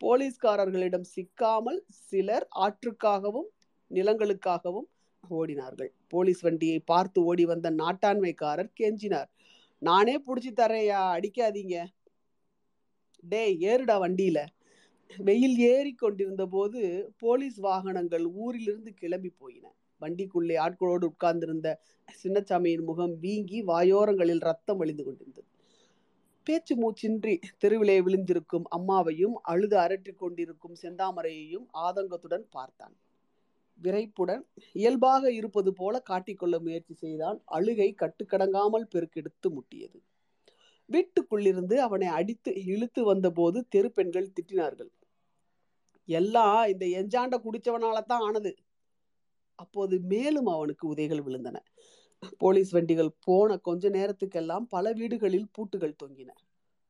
[0.01, 3.49] போலீஸ்காரர்களிடம் சிக்காமல் சிலர் ஆற்றுக்காகவும்
[3.91, 4.87] நிலங்களுக்காகவும்
[5.29, 5.91] ஓடினார்கள்.
[6.07, 9.29] போலீஸ் வண்டியை பார்த்து ஓடி வந்த நாட்டாண்மைக்காரர் கெஞ்சினார்.
[9.79, 11.85] நானே பிடிச்சி தரேயா அடிக்காதீங்க.
[13.23, 14.45] டேய் ஏறுடா வண்டியில.
[15.17, 16.81] வெயில் ஏறி கொண்டிருந்த போது
[17.17, 19.65] போலீஸ் வாகனங்கள் ஊரிலிருந்து கிளம்பி போயின.
[20.01, 21.67] வண்டிக்குள்ளே ஆட்களோடு உட்கார்ந்திருந்த
[22.23, 25.47] சின்னச்சாமியின் முகம் வீங்கி வாயோரங்களில் ரத்தம் வழிந்து கொண்டிருந்தது.
[26.47, 32.95] பேச்சு மூச்சின்றி தெருவிலே விழுந்திருக்கும் அம்மாவையும் அழுது அரற்றி கொண்டிருக்கும் செந்தாமரையையும் ஆதங்கத்துடன் பார்த்தான்.
[33.79, 34.43] விரைப்புடன்
[34.75, 37.37] இயல்பாக இருப்பது போல காட்டிக்கொள்ள முயற்சி செய்தான்.
[37.57, 39.99] அழுகை கட்டுக்கடங்காமல் பெருக்கெடுத்து முட்டியது.
[40.89, 44.91] வீட்டுக்குள்ளிருந்து அவனை அடித்து இழுத்து வந்தபோது தெரு பெண்கள் திட்டினார்கள்.
[46.09, 48.51] எல்லாம் இந்த எஞ்சாண்ட குடிச்சவனால தான் ஆனது.
[49.63, 51.58] அப்போது மேலும் அவனுக்கு உதைகள் விழுந்தன.
[52.38, 56.32] போலீஸ் வண்டிகள் போன கொஞ்ச நேரத்துக்கெல்லாம் பல வீடுகளில் பூட்டுகள் தொங்கின.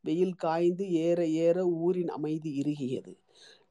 [0.04, 3.14] வெயில் காய்ந்து ஏற ஏற ஊரின் அமைதி இறுகியது.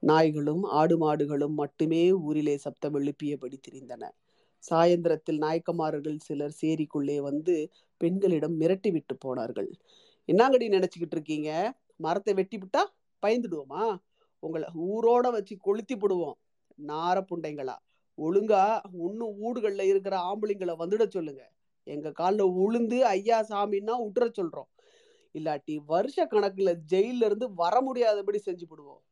[0.03, 4.05] நாய்களும் ஆடு மாடுகளும் மட்டுமே ஊரிலே சப்தம் எழுப்பியபடி திரிந்தன.
[4.65, 7.55] சாயந்தரத்தில் நாயக்கமாரர்கள் சிலர் சேரிக்குள்ளே வந்து
[8.01, 9.71] பெண்களிடம் மிரட்டி விட்டு போனார்கள்.
[10.29, 11.51] என்னங்கடி நினைச்சுக்கிட்டு இருக்கீங்க?
[11.97, 12.83] மரத்தை வெட்டி விட்டா
[13.23, 13.85] பயந்துடுவோமா?
[14.43, 16.37] உங்களை ஊரோட வச்சு கொளுத்தி விடுவோம்
[16.87, 17.77] நார புண்டைங்களா?
[18.21, 21.43] ஒழுங்கா இன்னும் ஊடுகளில் இருக்கிற ஆம்பளைங்களை வந்துட சொல்லுங்க.
[21.87, 24.71] எங்க காலில் உளுந்து ஐயா சாமின்னா விட்டுற சொல்றோம்.
[25.35, 29.03] இல்லாட்டி வருஷ கணக்குல ஜெயில இருந்து வர முடியாதபடி செஞ்சு விடுவோம்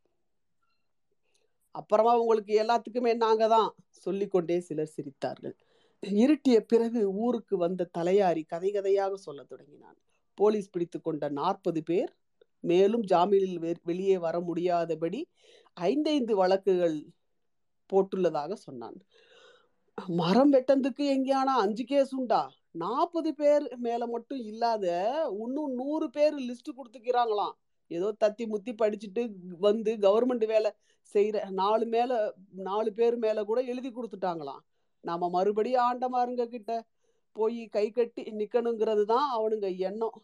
[1.74, 5.54] அப்புறமா உங்களுக்கு எல்லாத்துக்குமே நாங்க தான் சொல்லிக்கொண்டே சிலர் சிரித்தார்கள்.
[6.02, 9.98] இருட்டிய பிறகு ஊருக்கு வந்த தலையாரி கதை கதையாக சொல்ல தொடங்கினான்.
[10.38, 12.12] போலீஸ் பிடித்து கொண்ட நாற்பது பேர்
[12.64, 15.20] மேலும் ஜாமீனில் வெ- வெளியே வர முடியாதபடி
[15.72, 16.96] ஐந்தைந்து வழக்குகள்
[17.92, 18.98] போட்டுள்ளதாக சொன்னான்
[20.20, 22.42] மரம் வெட்டந்துக்கு எங்கேயானா அஞ்சு கேஸ் உண்டா?
[22.82, 24.84] நாற்பது பேர் மேல மட்டும் இல்லாத
[25.44, 27.54] இன்னும் நூறு பேர் லிஸ்ட் கொடுத்துக்கிறாங்களாம்.
[27.90, 29.22] ஏதோ தத்தி முத்தி படிச்சுட்டு
[29.58, 30.70] வந்து கவர்மெண்ட் வேலை
[31.14, 32.12] செய்யற நாலு மேல
[32.68, 34.62] நாலு பேர் மேல கூட எழுதி கொடுத்துட்டாங்களாம்.
[35.04, 36.72] நாம மறுபடியும் ஆண்டமாருங்க கிட்ட
[37.36, 40.16] போய் கை கட்டி நிக்கணுங்கிறது தான் அவனுங்க எண்ணம்.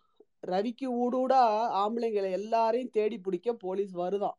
[0.52, 1.42] ரவிக்கு ஊடூடா
[1.82, 4.36] ஆம்பளைங்களை எல்லாரையும் தேடி பிடிக்க போலீஸ் வருதான்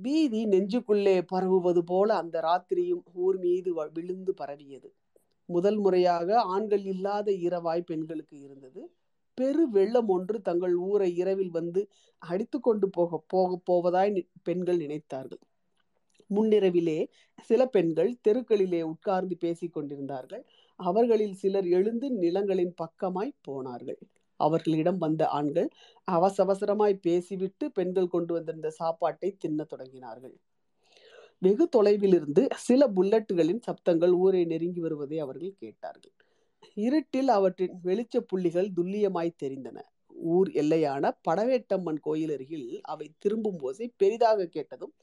[0.00, 4.94] பீதி நெஞ்சுக்குள்ளே பரவுவது போல அந்த ராத்திரியும் ஊர் மீது வ- விழுந்து பரவியது.
[5.44, 8.90] முதல் முறையாக ஆண்கள் இல்லாத இரவாய் பெண்களுக்கு இருந்தது.
[9.34, 15.40] பெரு வெள்ளம் ஒன்று தங்கள் ஊரை இரவில் வந்து அடித்து கொண்டு போக போக போவதாய் நி- பெண்கள் நினைத்தார்கள்.
[16.34, 17.08] முன்னிரவிலே
[17.42, 20.44] சில பெண்கள் தெருக்களிலே உட்கார்ந்து பேசிக் கொண்டிருந்தார்கள்.
[20.76, 23.98] அவர்களில் சிலர் எழுந்து நிலங்களின் பக்கமாய் போனார்கள்.
[24.46, 25.68] அவர்களிடம் வந்த ஆண்கள்
[26.40, 30.34] அவசரமாய் பேசிவிட்டு பெண்கள் கொண்டு வந்திருந்த சாப்பாட்டை தின்னத் தொடங்கினார்கள்.
[31.42, 36.14] வெகு தொலைவிலிருந்து சில புல்லட்டுகளின் சப்தங்கள் ஊரை நெருங்கி வருவதை அவர்கள் கேட்டார்கள்.
[36.76, 39.78] இருட்டில் அவற்றின் வெளிச்ச புள்ளிகள் துல்லியமாய் தெரிந்தன.
[40.34, 44.94] ஊர் எல்லையான படவேட்டம்மன் கோயில் அருகில் அவை திரும்பும் ஓசை பெரிதாக கேட்டதும்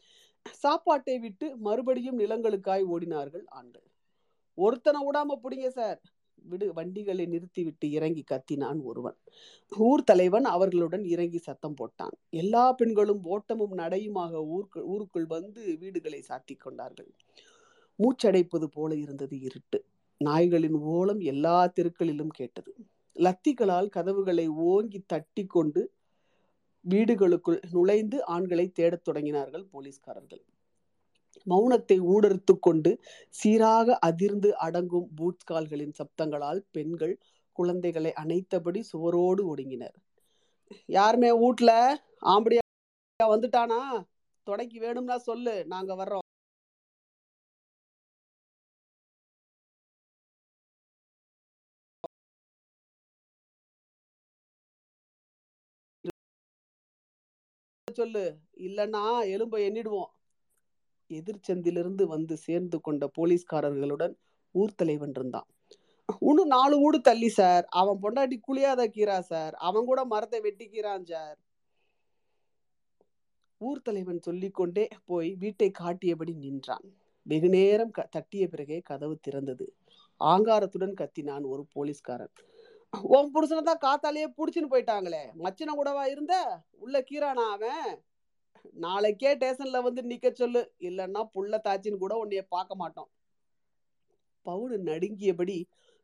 [0.56, 3.88] சாப்பாட்டை விட்டு மறுபடியும் நிலங்களுக்காய் ஓடினார்கள் ஆண்கள்.
[4.58, 6.00] ஒருத்தனை விடாம பிடிங்க சார்.
[6.44, 9.16] விடு வண்டிகளை நிறுத்திவிட்டு இறங்கி கத்தினான் ஒருவன்.
[9.78, 12.12] ஊர் தலைவன் அவர்களுடன் இறங்கி சத்தம் போட்டான்.
[12.30, 17.12] எல்லா பெண்களும் ஓட்டமும் நடையுமாக ஊருக்கு ஊருக்குள் வந்து வீடுகளை சாத்தி கொண்டார்கள்.
[18.00, 19.86] மூச்சடைப்பது போல இருந்தது இருட்டு.
[20.26, 22.76] நாய்களின் ஓலம் எல்லா தெருக்களிலும் கேட்டது.
[23.16, 25.92] லத்திகளால் கதவுகளை ஓங்கி தட்டி கொண்டு
[26.90, 30.42] வீடுகளுக்குள் நுழைந்து ஆண்களை தேடத் தொடங்கினார்கள் போலீஸ்காரர்கள்.
[31.46, 32.92] மௌனத்தை ஊடறுத்து கொண்டு
[33.30, 37.16] சீராக அதிர்ந்து அடங்கும் பூட்ஸ் கால்களின் சப்தங்களால் பெண்கள்
[37.56, 39.96] குழந்தைகளை அணைத்தபடி சுவரோடு ஒடுங்கினர்.
[40.90, 41.72] யாருமே வீட்ல?
[42.26, 42.64] ஆம்படியா
[43.20, 43.82] வந்துட்டானா?
[44.48, 46.26] தொடக்கி வேணும்னா சொல்லு நாங்க வர்றோம்.
[57.88, 58.24] சொல்லு
[58.60, 60.12] இல்லைன்னா எலும்பை எண்ணிடுவோம்.
[61.10, 64.16] எதிர்ச்சந்திலிருந்து வந்து சேர்ந்து கொண்ட போலீஸ்காரர்களுடன்
[64.52, 65.46] ஊர் தலைவன் இருந்தான்.
[66.20, 71.38] இன்னும் நாலு வீடு தள்ளி சார் அவன் பொண்டாட்டி குளியாத கீரா சார் அவன் கூட மரத்தை வெட்டிக்கிறான் சார்
[73.58, 76.94] ஊர் தலைவன் சொல்லிக்கொண்டே போய் வீட்டை காட்டியபடி நின்றான்.
[77.22, 79.68] வெகு நேரம் க- தட்டிய பிறகே கதவு திறந்தது.
[80.20, 82.32] ஆங்காரத்துடன் கத்தினான் ஒரு போலீஸ்காரன்.
[83.02, 85.22] உன் புருஷனை தான் காத்தாலேயே பிடிச்சின்னு போயிட்டாங்களே.
[85.40, 86.62] மச்சின கூடவா இருந்த?
[86.72, 88.04] உள்ள கீரானா அவன்?
[88.72, 90.62] நாளைக்கே ஸ்டேஷன்ல வந்து நிக்க சொல்லு.
[90.80, 93.10] இல்லைன்னா புள்ள தாச்சின்னு கூட உன்னைய பார்க்க மாட்டோம்.
[94.46, 95.58] பவுனு நடுங்கியபடி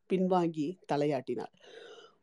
[0.10, 1.54] பின்வாங்கி தலையாட்டினார்.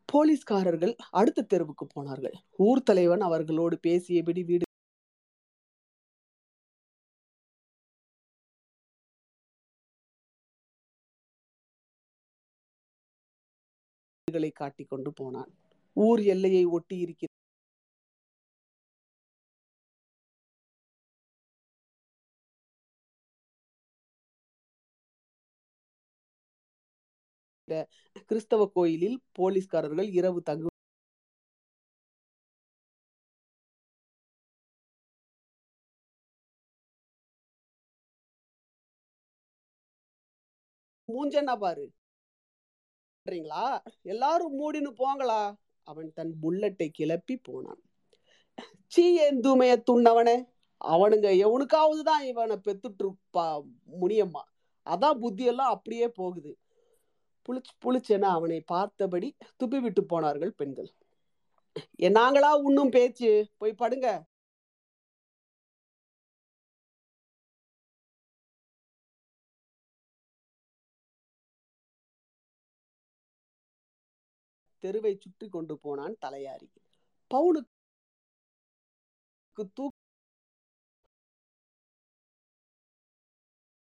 [0.05, 2.35] போலீஸ்காரர்கள் அடுத்த தெருவுக்கு போனார்கள்.
[2.57, 4.65] ஊர் தலைவன் அவர்களோடு பேசியபடி வீடு
[14.27, 15.51] வீடுகளை காட்டிக் கொண்டு போனான்.
[15.93, 17.29] ஊர் எல்லையை ஒட்டி இருக்கிற
[28.29, 30.69] கிறிஸ்தவ கோயிலில் போலீஸ்காரர்கள் இரவு தங்கு
[41.09, 41.85] மூஞ்சன்னா பாரு.
[43.25, 43.65] பண்றீங்களா
[44.13, 45.41] எல்லாரும் மூடின்னு போங்களா?
[45.87, 47.81] அவன் தன் புல்லட்டை கிளப்பி போனான்.
[48.93, 50.35] சீ எந்துமைய துண்ணவனே.
[50.81, 53.45] அவனுங்க எவனுக்காவது தான் இவனை பெத்துட்டு இருப்பா
[54.01, 54.43] முனியம்மா.
[54.87, 56.51] அதான் புத்தியெல்லாம் அப்படியே போகுது.
[57.49, 59.29] புளிச்சு புளிச்சென அவனை பார்த்தபடி
[59.63, 60.91] துப்பி விட்டு போனார்கள் பெண்கள்.
[62.19, 63.31] நாங்களா உண்ணும் பேச்சு?
[63.57, 64.07] போய் படுங்க.
[74.83, 76.67] தெருவை சுற்றி கொண்டு போனான் தலையாரி.
[77.31, 77.71] பவுனுக்கு
[79.73, 80.01] தூக்கு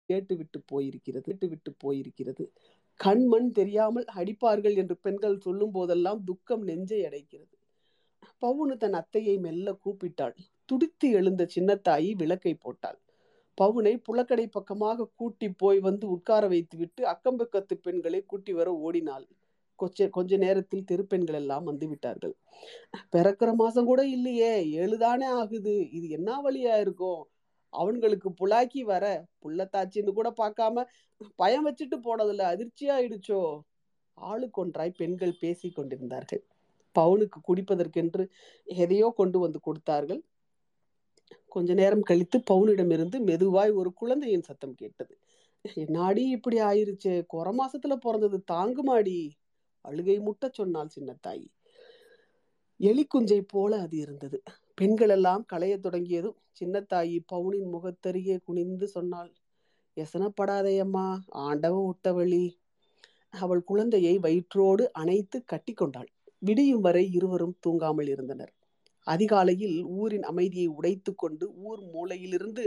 [0.10, 2.46] கேட்டு விட்டு போயிருக்கிறது விட்டு போயிருக்கிறது.
[3.02, 7.54] கண்மண் தெரியாமல் அடிப்பார்கள் என்று பெண்கள் சொல்லும் போதெல்லாம் துக்கம் நெஞ்சை அடைக்கிறது.
[8.42, 10.36] பவுனு தன் அத்தையை மெல்ல கூப்பிட்டாள்.
[10.70, 13.00] துடித்து எழுந்த சின்னத்தாயி விளக்கை போட்டாள்.
[13.58, 19.26] பவுனை புலக்கடை பக்கமாக கூட்டி போய் வந்து உட்கார வைத்துவிட்டு அக்கம்பக்கத்து பெண்களை கூட்டி வர ஓடினாள்.
[19.80, 22.36] கொச்ச கொஞ்ச நேரத்தில் தெருப்பெண்கள் எல்லாம் வந்து விட்டார்கள்.
[23.14, 25.76] பிறக்கிற மாசம் கூட இல்லையே ஏழுதானே ஆகுது.
[25.92, 27.22] இது என்ன வழியா இருக்கும்?
[27.74, 29.06] அவன்களுக்கு புலாக்கி வர
[29.40, 30.86] புள்ளத்தாச்சின்னு கூட பார்க்காம
[31.36, 33.42] பயம் வச்சுட்டு போனதுல அதிர்ச்சியாயிடுச்சோ
[34.18, 36.44] ஆளுக்கொன்றாய் பெண்கள் பேசி கொண்டிருந்தார்கள்.
[36.96, 38.24] பவுனுக்கு குடிப்பதற்கென்று
[38.68, 40.22] எதையோ கொண்டு வந்து கொடுத்தார்கள்.
[41.48, 45.14] கொஞ்ச நேரம் கழித்து பவுனிடமிருந்து மெதுவாய் ஒரு குழந்தையின் சத்தம் கேட்டது.
[45.78, 47.14] என்னாடி இப்படி ஆயிருச்சு?
[47.26, 49.20] குற மாசத்துல பிறந்தது தாங்குமாடி?
[49.86, 50.50] அழுகை முட்ட
[50.90, 51.46] சின்ன தாய்
[52.80, 54.38] எலிக்குஞ்சை போல அது இருந்தது.
[54.82, 59.30] பெண்கள் எல்லாம் களையத் தொடங்கியதும் சின்னத்தாயி பவுனின் முகத்தருகே குனிந்து சொன்னாள்
[59.98, 61.04] எசனப்படாதையம்மா
[61.44, 62.42] ஆண்டவன் விட்டவழி
[63.34, 66.10] அவள் குழந்தையை வயிற்றோடு அணைத்து கட்டி கொண்டாள்.
[66.42, 68.52] விடியும் வரை இருவரும் தூங்காமல் இருந்தனர்.
[69.08, 72.66] அதிகாலையில் ஊரின் அமைதியை உடைத்து கொண்டு ஊர் மூலையிலிருந்து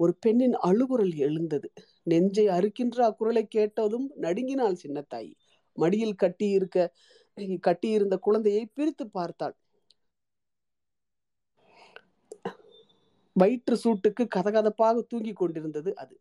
[0.00, 1.68] ஒரு பெண்ணின் அழுகுரல் எழுந்தது.
[2.06, 5.32] நெஞ்சை அறுக்கின்ற அக்குரலை கேட்டதும் நடுங்கினாள் சின்னத்தாயி.
[5.78, 6.78] மடியில் கட்டியிருக்க
[7.62, 9.56] கட்டியிருந்த குழந்தையை பிரித்து பார்த்தாள்.
[13.36, 16.16] வயிற்று சூட்டுக்கு கதகதப்பாக தூங்கி கொண்டிருந்தது அது.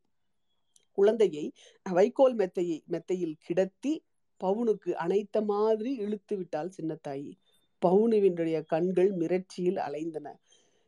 [0.97, 1.45] குழந்தையை
[1.89, 3.93] வைக்கோல் மெத்தையை மெத்தையில் கிடத்தி
[4.41, 7.31] பவுனுக்கு அனைத்த மாதிரி இழுத்து விட்டாள் சின்னத்தாயி.
[7.81, 10.27] பவுனுவினுடைய கண்கள் மிரட்சியில் அலைந்தன.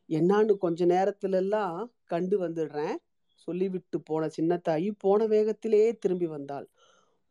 [0.10, 2.98] என்னான்னு கொஞ்ச நேரத்திலெல்லாம் கண்டு வந்துடுறேன்
[3.34, 6.68] சொல்லிவிட்டு போன சின்னத்தாயி போன வேகத்திலேயே திரும்பி வந்தாள்.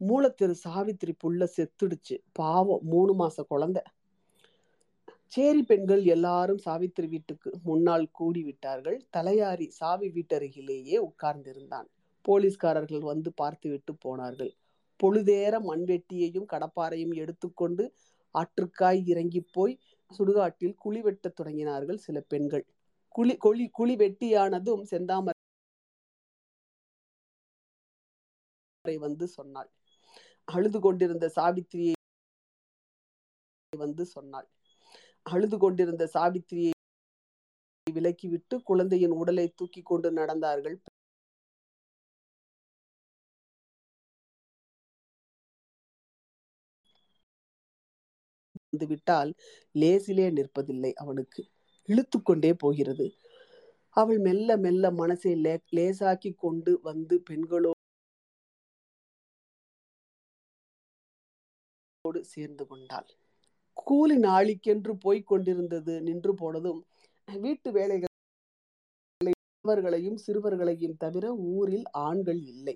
[0.00, 2.16] மூலத்திரு சாவித்திரி புள்ள செத்துடுச்சு.
[2.32, 3.82] பாவம் மூணு மாச குழந்தை.
[5.33, 11.89] சேரி பெண்கள் எல்லாரும் சாவித்திரி வீட்டுக்கு முன்னால் கூடி விட்டார்கள் தலையாரி சாவி வீட்டருகிலேயே உட்கார்ந்திருந்தான்.
[12.25, 14.53] போலீஸ்காரர்கள் வந்து பார்த்துவிட்டு போனார்கள்.
[15.01, 17.85] பொழுதேற மண்வெட்டியையும் கடப்பாரையும் எடுத்துக்கொண்டு
[18.35, 19.75] ஆற்றுக்காய் இறங்கி போய்
[20.11, 22.65] சுடுகாட்டில் குழி வெட்டத் தொடங்கினார்கள் சில பெண்கள்.
[23.15, 25.35] குழி கொழி குழி வெட்டியானதும் செந்தாமரை
[28.85, 29.71] வந்து சொன்னாள்.
[30.49, 31.95] அழுது கொண்டிருந்த சாவித்திரியை
[33.73, 34.49] வந்து சொன்னாள்.
[35.27, 36.73] அழுது கொண்டிருந்த சாவித்திரியை
[37.87, 40.77] விலக்கிவிட்டு குழந்தையின் உடலை தூக்கி கொண்டு நடந்தார்கள்.
[48.91, 49.31] விட்டால்
[49.75, 50.93] லேசிலே நிற்பதில்லை.
[51.03, 51.43] அவனுக்கு
[51.89, 53.07] இழுத்து கொண்டே போகிறது.
[53.97, 57.75] அவள் மெல்ல மெல்ல மனசை லே லேசாக்கி கொண்டு வந்து பெண்களோடு
[62.35, 63.09] சேர்ந்து கொண்டாள்.
[63.77, 66.81] கூலி நாளிக்கென்று போய்க் கொண்டிருந்தது நின்று போனதும்
[67.29, 68.12] வீட்டு வேலைகள்
[69.21, 72.75] சிறுவர்களையும் சிறுவர்களையும் தவிர ஊரில் ஆண்கள் இல்லை.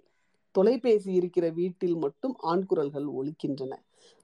[0.54, 3.72] தொலைபேசி இருக்கிற வீட்டில் மட்டும் ஆண் குரல்கள் ஒலிக்கின்றன.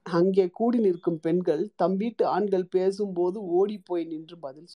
[0.07, 4.69] அங்கே கூடி நிற்கும் பெண்கள் தம் வீட்டு ஆண்கள் பேசும்போது ஓடி போய் நின்று பதில்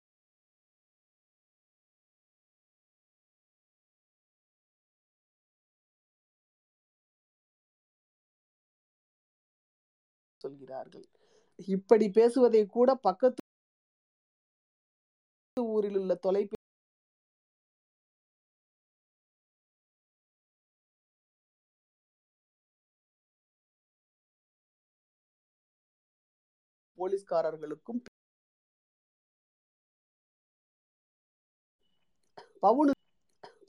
[10.42, 11.08] சொல்கிறார்கள்.
[11.60, 13.42] இப்படி பேசுவதை கூட பக்கத்து
[15.58, 16.58] ஊரில் உள்ள தொலைபே
[26.98, 28.02] போலீஸ்காரர்களுக்கும்
[32.64, 32.94] பவுனு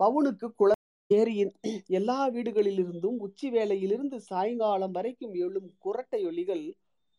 [0.01, 0.71] பவுனுக்கு குள
[1.11, 1.53] ஏரியின்
[1.91, 6.65] எல்லா வீடுகளிலிருந்தும் உச்சி வேளையிலிருந்து சாயங்காலம் வரைக்கும் எழும் குரட்டை ஒலிகள்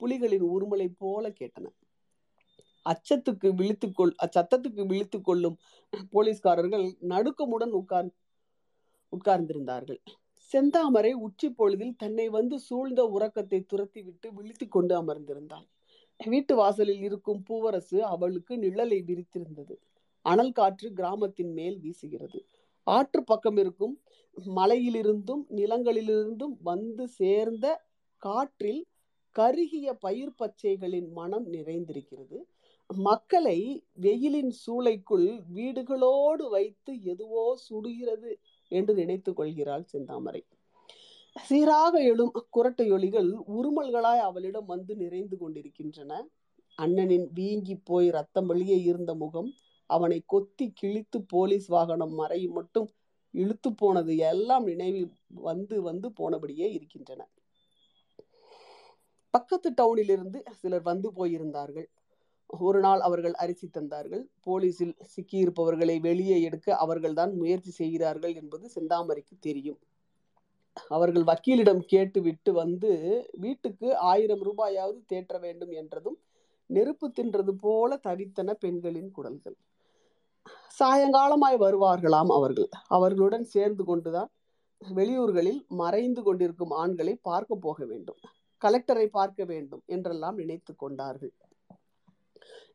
[0.01, 1.67] புலிகளின் உருமலை போல கேட்டன.
[2.85, 5.57] அச்சத்துக்கு விழித்துக்கொள் அச்சத்தத்துக்கு விழித்து கொள்ளும்
[6.13, 8.09] போலீஸ்காரர்கள் நடுக்கமுடன் உட்கார்
[9.13, 10.01] உட்கார்ந்திருந்தார்கள்.
[10.53, 15.67] செந்தாமரை உச்சி பொழுதில் தன்னை வந்து சூழ்ந்த உறக்கத்தை துரத்தி விட்டு விழித்து கொண்டு அமர்ந்திருந்தாள்.
[16.19, 19.75] வீட்டு வாசலில் இருக்கும் பூவரசு அவளுக்கு நிழலை விரித்திருந்தது.
[20.25, 22.39] அனல் காற்று கிராமத்தின் மேல் வீசுகிறது.
[22.87, 23.95] ஆற்று பக்கம் இருக்கும்
[24.57, 27.65] மலையிலிருந்தும் நிலங்களிலிருந்தும் வந்து சேர்ந்த
[28.21, 28.81] காற்றில்
[29.35, 32.37] கருகிய பயிர் பச்சைகளின் மனம் நிறைந்திருக்கிறது.
[32.89, 33.59] மக்களை
[33.95, 38.31] வெயிலின் சூளைக்குள் வீடுகளோடு வைத்து எதுவோ சுடுகிறது
[38.71, 40.41] என்று நினைத்து கொள்கிறாள் செந்தாமரை.
[41.35, 46.11] சீராக எழும் குரட்டையொலிகள் உருமல்களாய் அவளிடம் வந்து நிறைந்து கொண்டிருக்கின்றன.
[46.77, 49.49] அண்ணனின் வீங்கி போய் ரத்தம் வெளியே இருந்த முகம்
[49.89, 52.89] அவனை கொத்தி கிழித்து போலீஸ் வாகனம் மறை மட்டும்
[53.33, 55.09] இழுத்து போனது எல்லாம் நினைவில்
[55.41, 57.21] வந்து வந்து போனபடியே இருக்கின்றன.
[59.31, 61.87] பக்கத்து டவுனிலிருந்து சிலர் வந்து போயிருந்தார்கள்.
[62.49, 64.23] ஒரு நாள் அவர்கள் அரிசி தந்தார்கள்.
[64.45, 69.79] போலீஸில் சிக்கியிருப்பவர்களை வெளியே எடுக்க அவர்கள்தான் முயற்சி செய்கிறார்கள் என்பது செந்தாமரைக்கு தெரியும்.
[70.89, 72.91] அவர்கள் வக்கீலிடம் கேட்டு விட்டு வந்து
[73.31, 76.17] வீட்டுக்கு ஆயிரம் ரூபாயாவது தேற்ற வேண்டும் என்றதும்
[76.69, 79.57] நெருப்பு தின்றது போல தவித்தன பெண்களின் குடல்கள்.
[80.79, 82.69] சாயங்காலமாய் வருவார்களாம் அவர்கள்.
[82.87, 84.29] அவர்களுடன் சேர்ந்து கொண்டுதான்
[84.81, 88.21] வெளியூர்களில் மறைந்து கொண்டிருக்கும் ஆண்களை பார்க்க போக வேண்டும்.
[88.61, 91.33] கலெக்டரை பார்க்க வேண்டும் என்றெல்லாம் நினைத்து கொண்டார்கள்.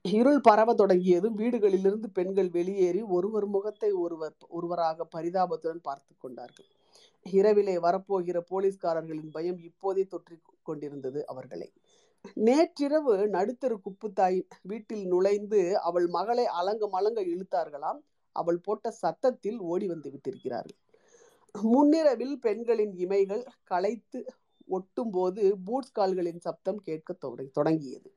[0.05, 6.69] இருள் பரவ தொடங்கியதும் வீடுகளிலிருந்து பெண்கள் வெளியேறி ஒருவர் முகத்தை ஒருவர் ஒருவராக பரிதாபத்துடன் பார்த்து கொண்டார்கள்.
[7.27, 11.69] இரவிலே வரப்போகிற போலீஸ்காரர்களின் பயம் இப்போதே தொற்றி கொண்டிருந்தது அவர்களை.
[12.37, 18.01] நேற்றிரவு நடுத்தரு குப்புத்தாய் வீட்டில் நுழைந்து அவள் மகளை அலங்க மலங்க இழுத்தார்களாம்.
[18.37, 20.81] அவள் போட்ட சத்தத்தில் ஓடி வந்து விட்டிருக்கிறார்கள்.
[21.55, 24.21] முன்னிரவில் பெண்களின் இமைகள் களைத்து
[24.69, 27.13] ஒட்டும் போது பூட்ஸ் கால்களின் சப்தம் கேட்க
[27.57, 28.09] தொடங்கியது.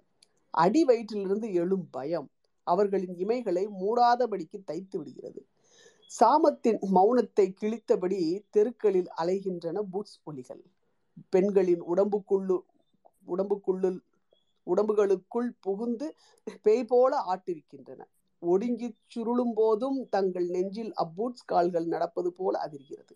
[0.53, 2.27] அடி வயிற்றிலிருந்து எழும் பயம்
[2.67, 5.41] அவர்களின் இமைகளை மூடாதபடிக்கு தைத்து விடுகிறது.
[6.11, 10.63] சாமத்தின் மௌனத்தை கிழித்தபடி தெருக்களில் அலைகின்றன பூட்ஸ் ஒலிகள்
[11.29, 12.57] பெண்களின் உடம்புக்குள்ளு
[13.27, 13.99] உடம்புக்குள்ளுள்
[14.67, 16.07] உடம்புகளுக்குள் புகுந்து
[16.61, 18.01] பேய் போல ஆட்டிருக்கின்றன.
[18.41, 23.13] ஒடுங்கி சுருளும் போதும் தங்கள் நெஞ்சில் அப்பூட்ஸ் கால்கள் நடப்பது போல் அதிர்கிறது.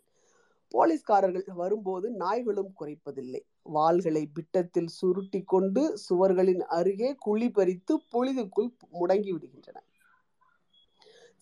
[0.74, 3.42] போலீஸ்காரர்கள் வரும்போது நாய்களும் குறைப்பதில்லை.
[3.74, 9.78] வாள்களை பிட்டத்தில் சுருட்டி கொண்டு சுவர்களின் அருகே குழி பறித்து பொழுதுக்குள் முடங்கி விடுகின்றன.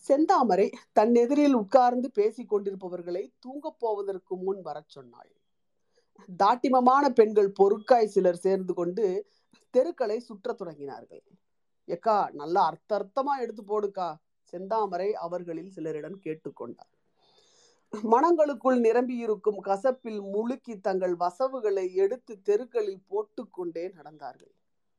[0.04, 5.30] செந்தாமரை தன் எதிரில் உட்கார்ந்து பேசிக் கொண்டிருப்பவர்களை தூங்கப் போவதற்கு முன் வரச் சொன்னாள்.
[6.42, 9.04] தாட்டிமமான பெண்கள் பொறுக்காய் சிலர் சேர்ந்து கொண்டு
[9.74, 11.24] தெருக்களை சுற்றத் தொடங்கினார்கள்.
[11.88, 14.08] எக்கா நல்லா அர்த்த அர்த்தமா எடுத்து போடுக்கா?
[14.52, 16.91] செந்தாமரை அவர்களில் சிலரிடம் கேட்டுக்கொண்டார்
[17.94, 24.52] மனங்களுக்குள் நிரம்பியிருக்கும் கசப்பில் முழுக்கி தங்கள் வசவுகளை எடுத்து தெருக்களில் போட்டுக்கொண்டே நடந்தார்கள்.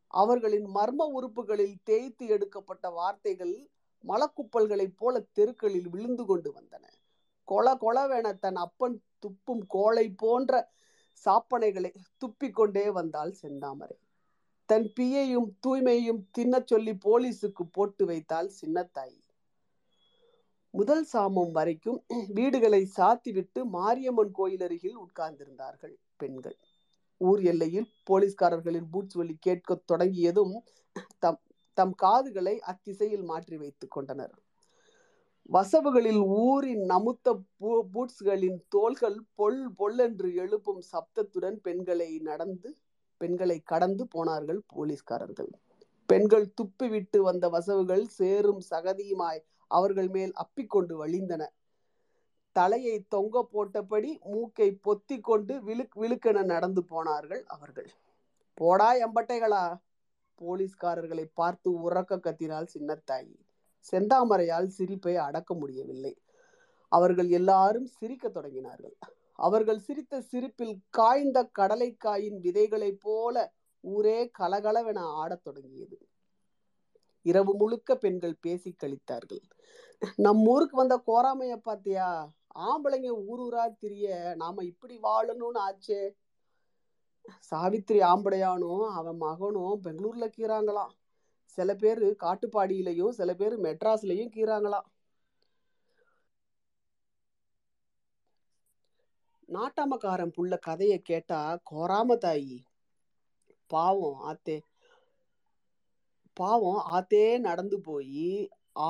[0.07, 3.55] அவர்களின் மர்ம உறுப்புகளில் தேய்த்து எடுக்கப்பட்ட வார்த்தைகள்
[4.03, 6.85] மலக்குப்பல்களைப் போல தெருக்களில் விழுந்து கொண்டு வந்தன.
[7.47, 10.53] கொல கொலவென தன் அப்பன் துப்பும் கோளை போன்ற
[11.25, 13.97] சாப்பனைகளை துப்பிக்கொண்டே வந்தாள் செந்தாமரை.
[14.69, 19.22] தன் பியையும் தூய்மையும் தின்னச் சொல்லி போலீசுக்கு போட்டு வைத்தாள் சின்னத்தாயி.
[20.73, 21.99] முதல் சாமம் வரைக்கும்
[22.37, 26.57] வீடுகளை சாத்திவிட்டு மாரியம்மன் கோயில் அருகில் உட்கார்ந்திருந்தார்கள் பெண்கள்.
[27.21, 30.55] ஊர் எல்லையில் போலீஸ்காரர்களின் பூட்ஸ் ஒலி கேட்க தொடங்கியதும்
[31.19, 31.41] தம்
[31.77, 34.35] தம் காதுகளை அத்திசையில் மாற்றி வைத்துக் கொண்டனர்.
[35.49, 37.29] வசவுகளில் ஊரின் நமுத்த
[37.61, 42.69] பூ- பூட்ஸ்களின் தோள்கள் பொல் பொல்லென்று எழுப்பும் சப்தத்துடன் பெண்களை நடந்து
[43.21, 45.51] பெண்களை கடந்து போனார்கள் போலீஸ்காரர்கள்.
[46.09, 51.47] பெண்கள் துப்பிவிட்டு வந்த வசவுகள் சேரும் சகதியுமாய் அவர்கள் மேல் அப்பிக்கொண்டு வழிந்தன.
[52.51, 57.89] தலையை தொங்க போட்டபடி மூக்கை பொத்தி கொண்டு விழுக் விழுக்கென நடந்து போனார்கள் அவர்கள்.
[58.53, 59.63] போடா எம்பட்டைகளா?
[60.39, 63.35] போலீஸ்காரர்களை பார்த்து உறக்க கத்தினாள் சின்னத்தாயி.
[63.91, 66.13] செந்தாமரையால் சிரிப்பை அடக்க முடியவில்லை.
[66.87, 68.95] அவர்கள் எல்லாரும் சிரிக்கத் தொடங்கினார்கள்.
[69.33, 75.97] அவர்கள் சிரித்த சிரிப்பில் காய்ந்த கடலைக்காயின் விதைகளைப் போல ஊரே கலகலவென ஆடத் தொடங்கியது.
[77.25, 79.43] இரவு முழுக்க பெண்கள் பேசி கழித்தார்கள்.
[80.15, 82.07] நம் ஊருக்கு வந்த கோராமைய பாத்தியா
[82.69, 86.01] ஆம்பளைங்க ஊர் ஊரா திரிய நாம இப்படி வாழணும்னு ஆச்சே.
[87.41, 90.93] சாவித்திரி ஆம்படையானும் அவன் மகனும் பெங்களூர்ல கீறாங்களாம்.
[91.57, 94.87] சில பேர் காட்டுப்பாடியிலையும் சில பேர் மெட்ராஸ்லயும் கீறாங்களாம்.
[99.49, 101.39] நாட்டாமக்காரன் புள்ள கதையை கேட்டா
[101.71, 102.57] கோராம தாயி
[103.71, 104.57] பாவம் ஆத்தே
[106.33, 108.27] பாவம் ஆத்தே நடந்து போய்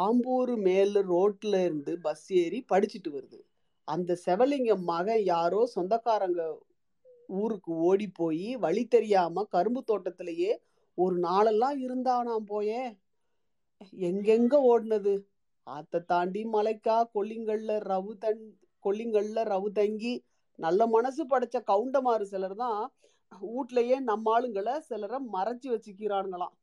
[0.03, 3.39] ஆம்பூர் மேல ரோட்ல இருந்து பஸ் ஏறி படிச்சுட்டு வருது.
[3.87, 6.43] அந்த செவலிங்கம் மகன் யாரோ சொந்தக்காரங்க
[7.29, 10.51] ஊருக்கு ஓடி போய் வழி தெரியாம கரும்பு தோட்டத்திலேயே
[10.97, 12.81] ஒரு நாளெல்லாம் இருந்தானாம் போயே.
[14.09, 15.13] எங்கெங்க ஓடினது?
[15.67, 18.43] ஆத்த தாண்டி மலைக்கா கொல்லிங்கல்ல ரவு தன்
[18.85, 20.13] கொல்லிங்கல்ல ரவு தங்கி
[20.59, 22.81] நல்ல மனசு படைச்ச கவுண்டமாறு சிலர் தான்
[23.31, 26.55] வீட்லயே நம்ம ஆளுங்களை சிலரை மறைச்சி வச்சுக்கிறானுங்களாம்.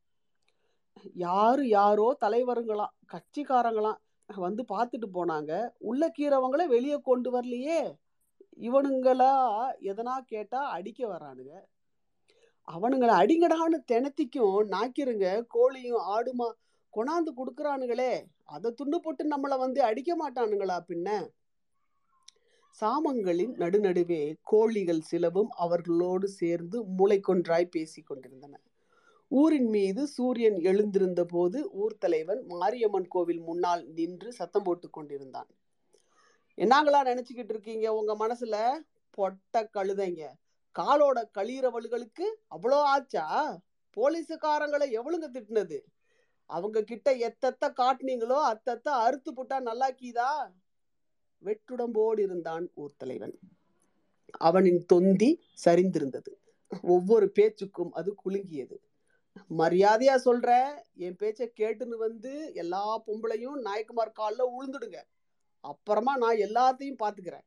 [1.13, 5.69] யாரு யாரோ தலைவருங்களாம் கட்சிக்காரங்களாம் வந்து பார்த்துட்டு போனாங்க.
[5.77, 7.97] உள்ள கீறவங்கள வெளியே கொண்டு வரலையே.
[8.57, 9.33] இவனுங்களா
[9.81, 11.53] எதனா கேட்டா அடிக்க வரானுங்க
[12.67, 16.47] அவனுங்களை அடிங்கடான்னு திணத்திக்கும் நாக்கிருங்க கோழியும் ஆடுமா
[16.93, 18.13] கொண்டாந்து கொடுக்குறானுங்களே.
[18.43, 21.09] அதை துண்டு போட்டு நம்மளை வந்து அடிக்க மாட்டானுங்களா பின்ன?
[22.81, 28.53] சாமங்களின் நடுநடுவே கோழிகள் சிலவும் அவர்களோடு சேர்ந்து மூளைக்கொன்றாய் பேசி கொண்டிருந்தன
[29.31, 35.49] ஊரின் மீது சூரியன் எழுந்திருந்த போது ஊர் தலைவன் மாரியம்மன் கோவில் முன்னால் நின்று சத்தம் போட்டு கொண்டிருந்தான்.
[36.57, 37.93] என்னங்களா நினைச்சுக்கிட்டு இருக்கீங்க?
[37.93, 38.55] உங்க மனசுல
[39.09, 40.23] பொட்ட கழுதைங்க.
[40.79, 43.25] காலோட கழியிறவளுகளுக்கு அவ்வளோ ஆச்சா?
[43.97, 45.79] போலீஸுக்காரங்களை எவ்வளவுங்க திட்டினது?
[46.45, 50.31] அவங்க கிட்ட எத்தத்த காட்டுனீங்களோ அத்தத்த அறுத்து புட்டா நல்லாக்கிதா?
[51.43, 53.39] வெற்றுடம்போடு இருந்தான் ஊர் தலைவன்.
[54.37, 56.31] அவனின் தொந்தி சரிந்திருந்தது.
[56.81, 58.77] ஒவ்வொரு பேச்சுக்கும் அது குலுங்கியது.
[59.57, 60.49] மரியாதையா சொல்ற
[60.95, 64.99] என் பேச்ச கேட்டுன்னு வந்து எல்லா பொம்பளையும் நாயக்குமார் காலில் உளுந்துடுங்க
[65.63, 67.45] அப்புறமா நான் எல்லாத்தையும் பாத்துக்கிறேன்.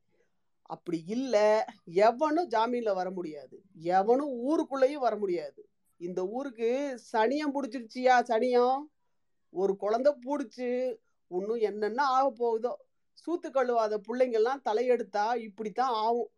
[0.63, 3.63] அப்படி இல்ல எவனும் ஜாமீன்ல வர முடியாது.
[3.75, 5.69] எவனும் ஊருக்குள்ளேயும் வர முடியாது.
[5.97, 8.79] இந்த ஊருக்கு சனியம் பிடிச்சிருச்சியா சனியம்?
[9.51, 10.97] ஒரு குழந்தை பிடிச்சி
[11.31, 12.73] இன்னும் என்னென்ன ஆக போகுதோ.
[13.27, 16.31] சூத்து கழுவாத பிள்ளைங்கெல்லாம் தலையெடுத்தா இப்படித்தான் ஆகும்.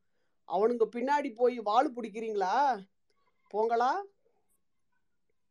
[0.48, 2.84] அவனுங்க பின்னாடி போய் வாள் பிடிக்கிறீங்களா?
[3.54, 3.92] போங்களா?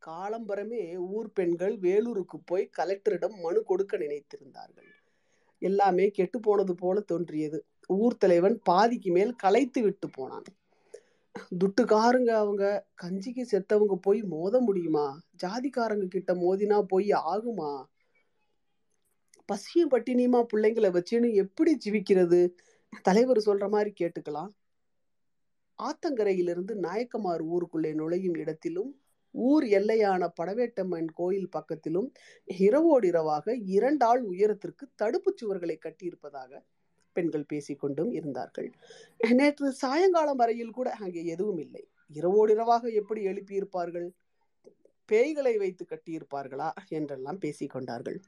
[0.08, 4.92] காலம்பரமே ஊர் பெண்கள் வேலூருக்கு போய் கலெக்டரிடம் மனு கொடுக்க நினைத்திருந்தார்கள்.
[5.60, 7.66] எல்லாமே கெட்டு போனது போல தோன்றியது.
[7.88, 10.44] ஊர் தலைவன் பாதிக்கு மேல் களைத்து விட்டு போனான்.
[11.64, 12.88] துட்டுக்காரங்க அவங்க.
[13.04, 15.20] கஞ்சிக்கு செத்தவங்க போய் மோத முடியுமா?
[15.44, 17.86] ஜாதிக்காரங்க கிட்ட மோதினா போய் ஆகுமா?
[19.46, 22.52] பசியும் பட்டினியுமா பிள்ளைங்களை வச்சுன்னு எப்படி ஜீவிக்கிறது?
[23.02, 24.50] தலைவர் சொல்ற மாதிரி கேட்டுக்கலாம்.
[25.84, 29.00] ஆத்தங்கரையிலிருந்து நாயக்கமார் ஊருக்குள்ளே நுழையும் இடத்திலும்
[29.44, 32.08] ஊர் எல்லையான படவேட்டம்மன் கோயில் பக்கத்திலும்
[32.48, 36.52] இரவோடிரவாக இரண்டாள் உயரத்திற்கு தடுப்புச் சுவர்களை கட்டியிருப்பதாக
[37.16, 38.70] பெண்கள் பேசிக்கொண்டும் இருந்தார்கள்.
[39.34, 41.84] நேற்று சாயங்காலம் வரையில் கூட அங்கே எதுவும் இல்லை.
[42.16, 44.08] இரவோடிரவாக எப்படி எழுப்பியிருப்பார்கள்?
[45.10, 46.70] பேய்களை வைத்து கட்டியிருப்பார்களா?
[46.90, 48.20] என்றெல்லாம் பேசிக்கொண்டார்கள்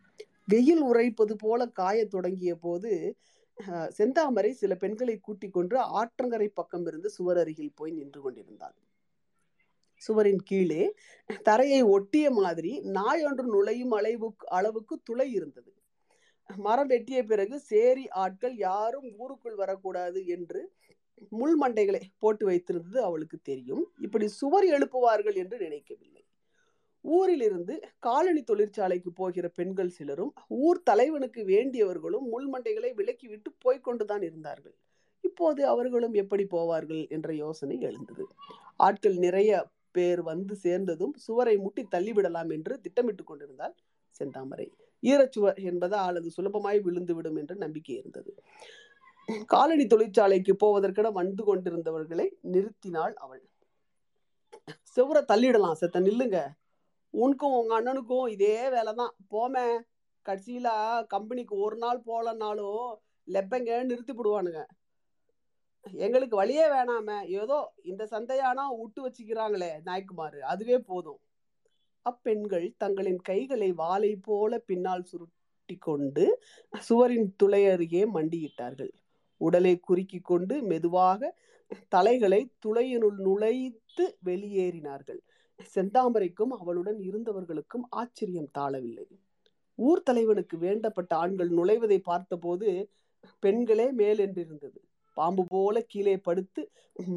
[0.47, 2.91] வெயில் உரைப்பது போல காயத் தொடங்கிய போது
[3.97, 8.76] செந்தாமரை சில பெண்களை கூட்டிக் கொண்டு ஆற்றங்கரை பக்கம் இருந்து சுவர் அருகில் போய் நின்று கொண்டிருந்தாள்
[10.02, 10.84] சுவரின் கீழே
[11.43, 15.72] தரையை ஒட்டிய மாதிரி நாய் ஒன்று நுழையும் அளவுக்கு அளவுக்கு துளை இருந்தது.
[16.50, 20.62] மரம் வெட்டிய பிறகு சேரி ஆட்கள் யாரும் ஊருக்குள் வரக்கூடாது என்று
[21.30, 23.84] முள் மண்டைகளை போட்டு வைத்திருந்தது அவளுக்கு தெரியும்.
[23.98, 26.24] இப்படி சுவர் எழுப்புவார்கள் என்று நினைக்கவில்லை.
[27.06, 34.76] ஊரிலிருந்து காலனி தொழிற்சாலைக்கு போகிற பெண்கள் சிலரும் ஊர் தலைவனுக்கு வேண்டியவர்களும் முள்மண்டைகளை விலக்கிவிட்டு போய்க்கொண்டுதான் இருந்தார்கள்.
[35.24, 38.26] இப்போது அவர்களும் எப்படி போவார்கள் என்ற யோசனை எழுந்தது.
[38.78, 39.52] ஆட்கள் நிறைய
[39.98, 43.76] பேர் வந்து சேர்ந்ததும் சுவரை முட்டி தள்ளிவிடலாம் என்று திட்டமிட்டு கொண்டிருந்தால்
[44.22, 44.68] செந்தாமரை.
[45.04, 48.32] ஈரச்சுவர் என்பதால் அது சுலபமாய் விழுந்துவிடும் என்ற நம்பிக்கை இருந்தது.
[49.45, 53.43] காலனி தொழிற்சாலைக்கு போவதற்கென வந்து கொண்டிருந்தவர்களை நிறுத்தினாள் அவள்.
[54.95, 56.39] செவரை தள்ளிடலாம் செத்த நில்லுங்க.
[57.14, 59.68] உனக்கும் உங்க அண்ணனுக்கும் இதே வேலை தான் போமே.
[60.26, 60.70] கடைசியில
[61.14, 62.88] கம்பெனிக்கு ஒரு நாள் போலனாலும்
[63.28, 64.62] லெப்பங்க நிறுத்தி விடுவானுங்க
[65.94, 71.20] எங்களுக்கு வழியே வேணாம ஏதோ இந்த சந்தையானா விட்டு வச்சுக்கிறாங்களே நாய்க்குமாரு அதுவே போதும்.
[72.02, 76.40] அப்பெண்கள் தங்களின் கைகளை வாளை போல பின்னால் சுருட்டி கொண்டு
[76.74, 78.94] சுவரின் துளை அருகே மண்டியிட்டார்கள்.
[79.38, 81.36] உடலை குறுக்கி கொண்டு மெதுவாக
[81.88, 85.20] தலைகளை துளையினுள் நுழைத்து வெளியேறினார்கள்.
[85.76, 89.08] செந்தாமரைக்கும் அவளுடன் இருந்தவர்களுக்கும் ஆச்சரியம் தாழவில்லை.
[89.76, 92.90] ஊர் தலைவனுக்கு வேண்டப்பட்ட ஆண்கள் நுழைவதை பார்த்தபோது
[93.40, 94.80] பெண்களே மேலென்றிருந்தது.
[95.18, 96.61] பாம்பு போல கீழே படுத்து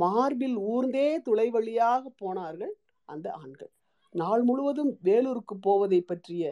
[0.02, 2.74] மார்பில் ஊர்ந்தே துளை வழியாக போனார்கள்
[3.08, 3.72] அந்த ஆண்கள்.
[4.14, 6.44] நாள் முழுவதும் வேலூருக்கு போவதை பற்றிய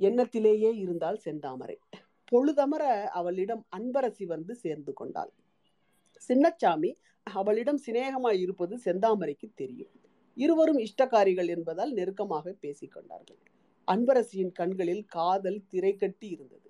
[0.00, 1.76] எண்ணத்திலேயே இருந்தால் செந்தாமரை.
[2.32, 2.82] பொழுதமர
[3.18, 5.32] அவளிடம் அன்பரசி வந்து சேர்ந்து கொண்டாள்.
[6.28, 6.90] சின்னச்சாமி
[7.26, 9.92] அவளிடம் சிநேகமாய் இருப்பது செந்தாமரைக்கு தெரியும்.
[10.36, 13.40] இருவரும் இஷ்டக்காரிகள் என்பதால் நெருக்கமாக பேசிக்கொண்டார்கள்
[13.88, 16.69] அன்பரசியின் கண்களில் காதல் திரை கட்டி இருந்தது.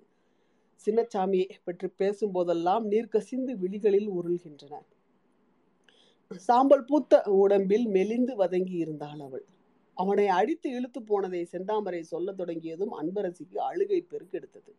[0.87, 4.75] சின்னச்சாமியை பற்றி பேசும்போதெல்லாம் நீர் கசிந்து விழிகளில் உருள்கின்றன.
[6.41, 9.45] சாம்பல் பூத்த உடம்பில் மெலிந்து வதங்கி இருந்தாள் அவள்.
[9.97, 14.73] அவனை அடித்து இழுத்து போனதை செந்தாமரை சொல்ல தொடங்கியதும் அன்பரசிக்கு அழுகை பெருக்கெடுத்தது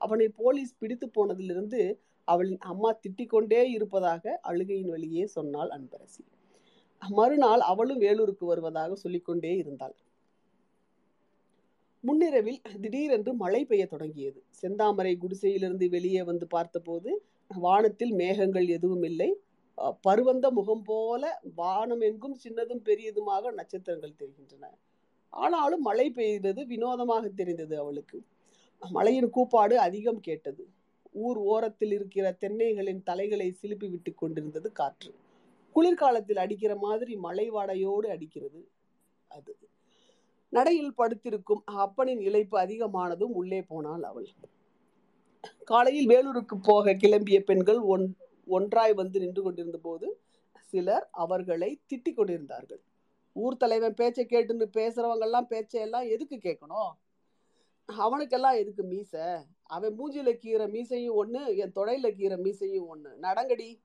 [0.00, 1.80] அவனை போலீஸ் பிடித்து போனதிலிருந்து
[2.28, 6.22] அவளின் அம்மா திட்டிக் கொண்டே இருப்பதாக அழுகையின் வழியே சொன்னாள் அன்பரசி.
[7.02, 9.94] மறுநாள் அவளும் வேலூருக்கு வருவதாக சொல்லிக்கொண்டே இருந்தாள்.
[12.06, 14.38] முன்னிரவில் திடீரென்று மழை பெய்ய தொடங்கியது.
[14.62, 17.10] செந்தாமரை குடிசையிலிருந்து வெளியே வந்து பார்த்தபோது
[17.50, 19.28] வானத்தில் மேகங்கள் எதுவும் இல்லை.
[20.06, 21.22] பருவந்த முகம் போல
[21.54, 24.64] வானம் எங்கும் சின்னதும் பெரியதுமாக நட்சத்திரங்கள் தெரிகின்றன.
[25.32, 28.18] ஆனாலும் மழை பெய்தது வினோதமாக தெரிந்தது அவளுக்கு.
[28.82, 30.64] மழையின் கூப்பாடு அதிகம் கேட்டது.
[31.24, 35.12] ஊர் ஓரத்தில் இருக்கிற தென்னைகளின் தலைகளை சிலுப்பி விட்டு கொண்டிருந்தது காற்று.
[35.76, 38.60] குளிர்காலத்தில் அடிக்கிற மாதிரி மழை வாடையோடு அடிக்கிறது
[39.30, 39.54] அது.
[40.48, 44.28] நடையில் படுத்திருக்கும் அப்பனின் இழைப்பு அதிகமானதும் உள்ளே போனாள் அவள்.
[45.64, 48.16] காலையில் வேலூருக்கு போக கிளம்பிய பெண்கள் ஒன்
[48.46, 50.20] ஒன்றாய் வந்து நின்று கொண்டிருந்த போது
[50.62, 52.80] சிலர் அவர்களை திட்டிக் கொண்டிருந்தார்கள்.
[53.32, 56.92] ஊர் தலைவன் பேச்சை கேட்டுன்னு பேசுறவங்கெல்லாம் பேச்சையெல்லாம் எதுக்கு கேட்கணும்?
[57.88, 59.26] அவனுக்கெல்லாம் எதுக்கு மீசை?
[59.62, 63.10] அவன் மூஞ்சில கீற மீசையும் ஒண்ணு என் தொடையில கீற மீசையும் ஒண்ணு.
[63.22, 63.80] நடங்கடி.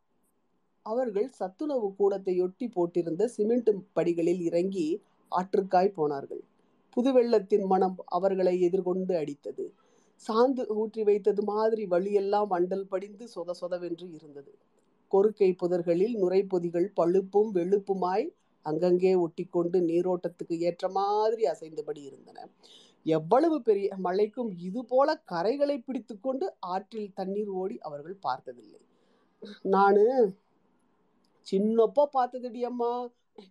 [0.81, 6.43] அவர்கள் சத்துணவு கூடத்தை ஒட்டி போட்டிருந்த சிமெண்ட் படிகளில் இறங்கி ஆற்றுக்காய் போனார்கள்.
[6.97, 9.65] புது வெள்ளத்தின் மனம் அவர்களை எதிர்கொண்டு அடித்தது.
[10.25, 14.51] சாந்து ஊற்றி வைத்தது மாதிரி வழியெல்லாம் வண்டல் படிந்து சொத சொதவென்று இருந்தது.
[15.11, 18.27] கொறுக்கை புதர்களில் நுரைப்பொதிகள் பழுப்பும் வெளுப்புமாய்
[18.65, 22.37] அங்கங்கே ஒட்டிக்கொண்டு நீரோட்டத்துக்கு ஏற்ற மாதிரி அசைந்தபடி இருந்தன.
[23.05, 28.81] எவ்வளவு பெரிய மழைக்கும் இது போல கரைகளை பிடித்துக்கொண்டு ஆற்றில் தண்ணீர் ஓடி அவர்கள் பார்த்ததில்லை.
[29.65, 30.05] நானு
[31.47, 32.91] சின்னப்போ பார்த்ததுடி அம்மா.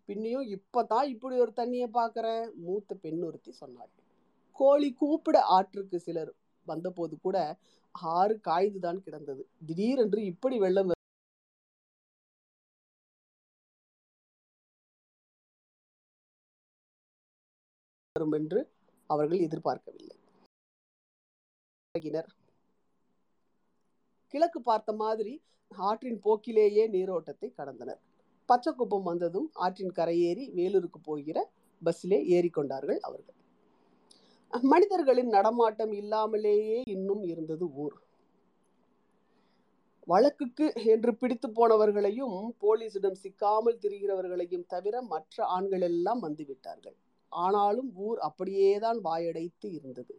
[0.08, 3.90] பின்னையும் இப்பதான் இப்படி ஒரு தண்ணியை பார்க்கறேன் மூத்த பெண் ஒருத்தி சொன்னாள்.
[4.58, 6.32] கோழி கூப்பிட ஆற்றுக்கு சிலர்
[6.66, 7.36] வந்தபோது கூட
[7.94, 9.42] ஆறு காய்ந்துதான் கிடந்தது.
[9.66, 10.90] திடீரென்று இப்படி வெள்ளம்
[18.16, 18.60] வரும் என்று
[19.10, 20.16] அவர்கள் எதிர்பார்க்கவில்லை.
[24.34, 25.32] கிழக்கு பார்த்த மாதிரி
[25.72, 28.00] ஆற்றின் போக்கிலேயே நீரோட்டத்தை கடந்தனர்.
[28.50, 31.38] பச்சைக்குப்பம் வந்ததும் ஆற்றின் கரையேறி வேலூருக்கு போகிற
[31.82, 33.36] பஸ்ஸிலே ஏறிக்கொண்டார்கள் அவர்கள்.
[34.52, 37.96] மனிதர்களின் நடமாட்டம் இல்லாமலேயே இன்னும் இருந்தது ஊர்.
[40.08, 46.96] வழக்குக்கு என்று பிடித்து போனவர்களையும் போலீசிடம் சிக்காமல் திரிகிறவர்களையும் தவிர மற்ற ஆண்கள் எல்லாம் வந்துவிட்டார்கள்
[47.32, 50.14] ஆனாலும் ஊர் அப்படியேதான் வாயடைத்து இருந்தது.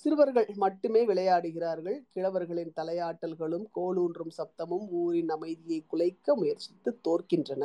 [0.00, 1.98] சிறுவர்கள் மட்டுமே விளையாடுகிறார்கள்.
[2.14, 7.64] கிழவர்களின் தலையாட்டல்களும் கோலூன்றும் சப்தமும் ஊரின் அமைதியை குலைக்க முயற்சித்து தோற்கின்றன.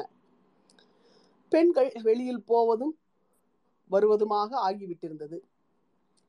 [1.52, 2.94] பெண்கள் வெளியில் போவதும்
[3.92, 5.38] வருவதுமாக ஆகிவிட்டிருந்தது.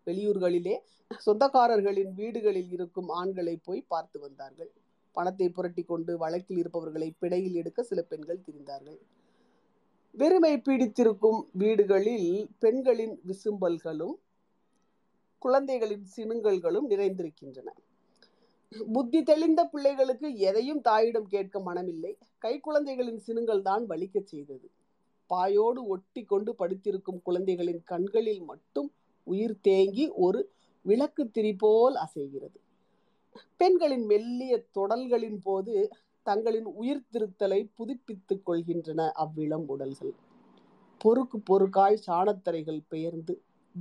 [0.07, 0.75] வெளியூர்களிலே
[1.27, 4.71] சொந்தக்காரர்களின் வீடுகளில் இருக்கும் ஆண்களை போய் பார்த்து வந்தார்கள்.
[5.17, 8.99] பணத்தை புரட்டி கொண்டு வழக்கில் இருப்பவர்களை பிடையில் எடுக்க சில பெண்கள் திரிந்தார்கள்.
[10.15, 14.15] வெறுமை பீடித்திருக்கும் வீடுகளில் பெண்களின் விசும்பல்களும்
[15.39, 17.68] குழந்தைகளின் சினுங்கல்களும் நிறைந்திருக்கின்றன.
[18.93, 22.12] புத்தி தெளிந்த பிள்ளைகளுக்கு எதையும் தாயிடம் கேட்க மனமில்லை.
[22.39, 24.70] கை குழந்தைகளின் சினுங்கள் தான் வலிக்க செய்தது.
[25.30, 30.41] பாயோடு ஒட்டி கொண்டு படுத்திருக்கும் குழந்தைகளின் கண்களில் மட்டும் உயிர் தேங்கி ஒரு
[30.82, 32.59] விளக்கு திரி போல் அசைகிறது.
[33.57, 35.91] பெண்களின் மெல்லிய தொடல்களின் போது
[36.22, 40.14] தங்களின் உயிர் திருத்தலை புதுப்பித்துக் கொள்கின்றன அவ்விளம் உடல்கள்.
[41.01, 43.34] பொறுக்கு பொறுக்காய் சாணத்தரைகள் பெயர்ந்து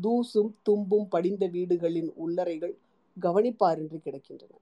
[0.03, 2.75] தூசும் தும்பும் படிந்த வீடுகளின் உள்ளறைகள்
[3.17, 4.53] கவனிப்பாரின்றி கிடக்கின்றன.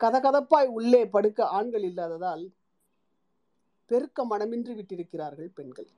[0.00, 2.44] கதகதப்பாய் உள்ளே படுக்க ஆண்கள் இல்லாததால்
[3.90, 5.88] பெருக்க மனமின்றி விட்டிருக்கிறார்கள் பெண்கள்.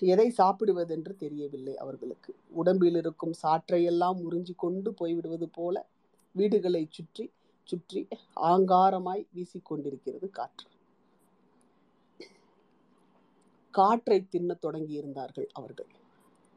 [0.00, 2.34] எதை சாப்பிடுவதென்று தெரியவில்லை அவர்களுக்கு.
[2.50, 5.86] உடம்பில் இருக்கும் சாற்றையெல்லாம் உறிஞ்சி கொண்டு போய்விடுவது போல
[6.34, 7.24] வீடுகளை சுற்றி
[7.68, 10.68] சுற்றி ஆங்காரமாய் வீசிக்கொண்டிருக்கிறது காற்று.
[13.74, 15.90] காற்றை தின்னத் தொடங்கி இருந்தார்கள் அவர்கள்.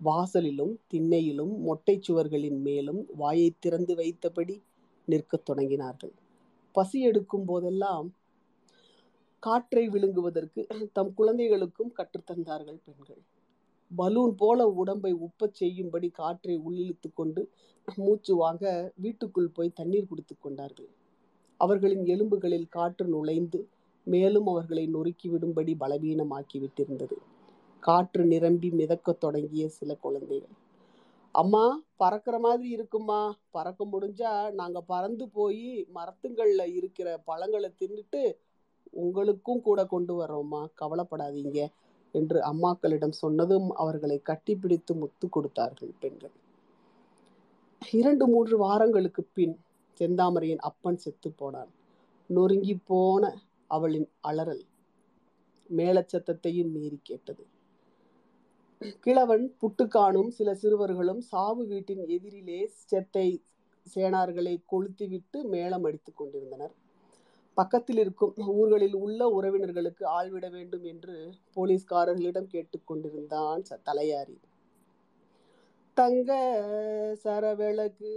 [0.01, 4.55] வாசலிலும் திண்ணையிலும் மொட்டை சுவர்களின் மேலும் வாயை திறந்து வைத்தபடி
[5.05, 6.13] நிற்கத் தொடங்கினார்கள்.
[6.75, 8.07] பசி எடுக்கும் போதெல்லாம்
[9.39, 13.21] காற்றை விழுங்குவதற்கு தம் குழந்தைகளுக்கும் கற்றுத்தந்தார்கள் பெண்கள்.
[13.91, 17.41] பலூன் போல உடம்பை உப்பச் செய்யும்படி காற்றை உள்ளிழுத்து கொண்டு
[17.95, 20.89] மூச்சு வாங்க வீட்டுக்குள் போய் தண்ணீர் குடித்து கொண்டார்கள்.
[21.59, 23.59] அவர்களின் எலும்புகளில் காற்று நுழைந்து
[24.07, 27.17] மேலும் அவர்களை நொறுக்கி விடும்படி பலவீனமாக்கி விட்டிருந்தது.
[27.83, 30.55] காற்று நிரம்பி மிதக்க தொடங்கிய சில குழந்தைகள்.
[31.35, 31.63] அம்மா
[31.95, 33.21] பறக்கிற மாதிரி இருக்குமா
[33.51, 38.21] பறக்க முடிஞ்சா நாங்க பறந்து போய் மரத்துங்கள்ல இருக்கிற பழங்களை தின்னுட்டு
[39.03, 40.61] உங்களுக்கும் கூட கொண்டு வர்றோம்மா.
[40.81, 41.59] கவலைப்படாதீங்க
[42.11, 46.35] என்று அம்மாக்களிடம் சொன்னதும் அவர்களை கட்டிப்பிடித்து முத்து கொடுத்தார்கள் பெண்கள்.
[47.81, 49.55] இரண்டு மூன்று வாரங்களுக்கு பின்
[49.99, 51.71] செந்தாமரையின் அப்பன் செத்து போனான்.
[52.29, 53.33] நொறுங்கி போன
[53.67, 54.63] அவளின் அலறல்
[55.69, 57.43] மேலச்சத்தத்தையும் மீறி கேட்டது.
[58.99, 63.27] கிழவன் புட்டுக்கானும் சில சிறுவர்களும் சாவு வீட்டின் எதிரிலே செத்தை
[63.87, 66.73] சேனார்களை கொளுத்திவிட்டு மேளம் அடித்துக் கொண்டிருந்தனர்.
[67.57, 71.15] பக்கத்தில் இருக்கும் ஊர்களில் உள்ள உறவினர்களுக்கு ஆள்விட வேண்டும் என்று
[71.55, 74.37] போலீஸ்காரர்களிடம் கேட்டுக்கொண்டிருந்தான் தலையாரி.
[75.97, 76.29] தங்க
[77.23, 78.13] சரவிளக்கு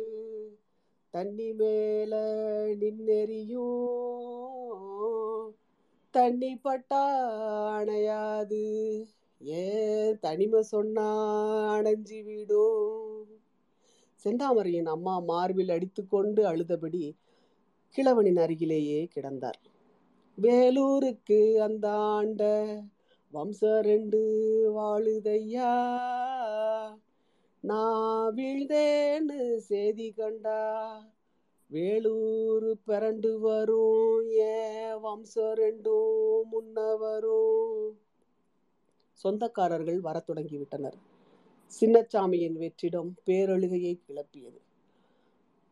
[1.14, 2.12] தண்ணி மேல
[2.80, 3.74] நின்னெறியும்
[6.14, 7.02] தண்ணி பட்டா
[7.78, 8.64] அணையாது?
[9.40, 11.08] ஏன் தனிமை சொன்னா
[11.74, 13.26] அடைஞ்சி விடும்.
[14.24, 17.16] செந்தாமரையின் அம்மா மார்பில் அடித்துக்கொண்டு அழுதபடி
[17.96, 19.60] கிழவனின் அருகிலேயே கிடந்தார்.
[20.36, 22.42] வேலூருக்கு அந்த ஆண்ட
[23.30, 24.20] வம்சம் ரெண்டு
[24.76, 25.72] வாழுதையா?
[27.60, 30.62] நான் வீழ்ந்தேன்னு செய்தி கண்டா
[31.66, 34.30] வேலூர் பிறண்டு வரும்.
[34.30, 37.98] ஏன் வம்சம் ரெண்டும் முன்ன வரும்
[39.22, 40.96] சொந்தக்காரர்கள் வரத் தொடங்கிவிட்டனர்.
[41.80, 44.58] சின்னச்சாமியின் வெற்றிடம் பேரழுகையை கிளப்பியது.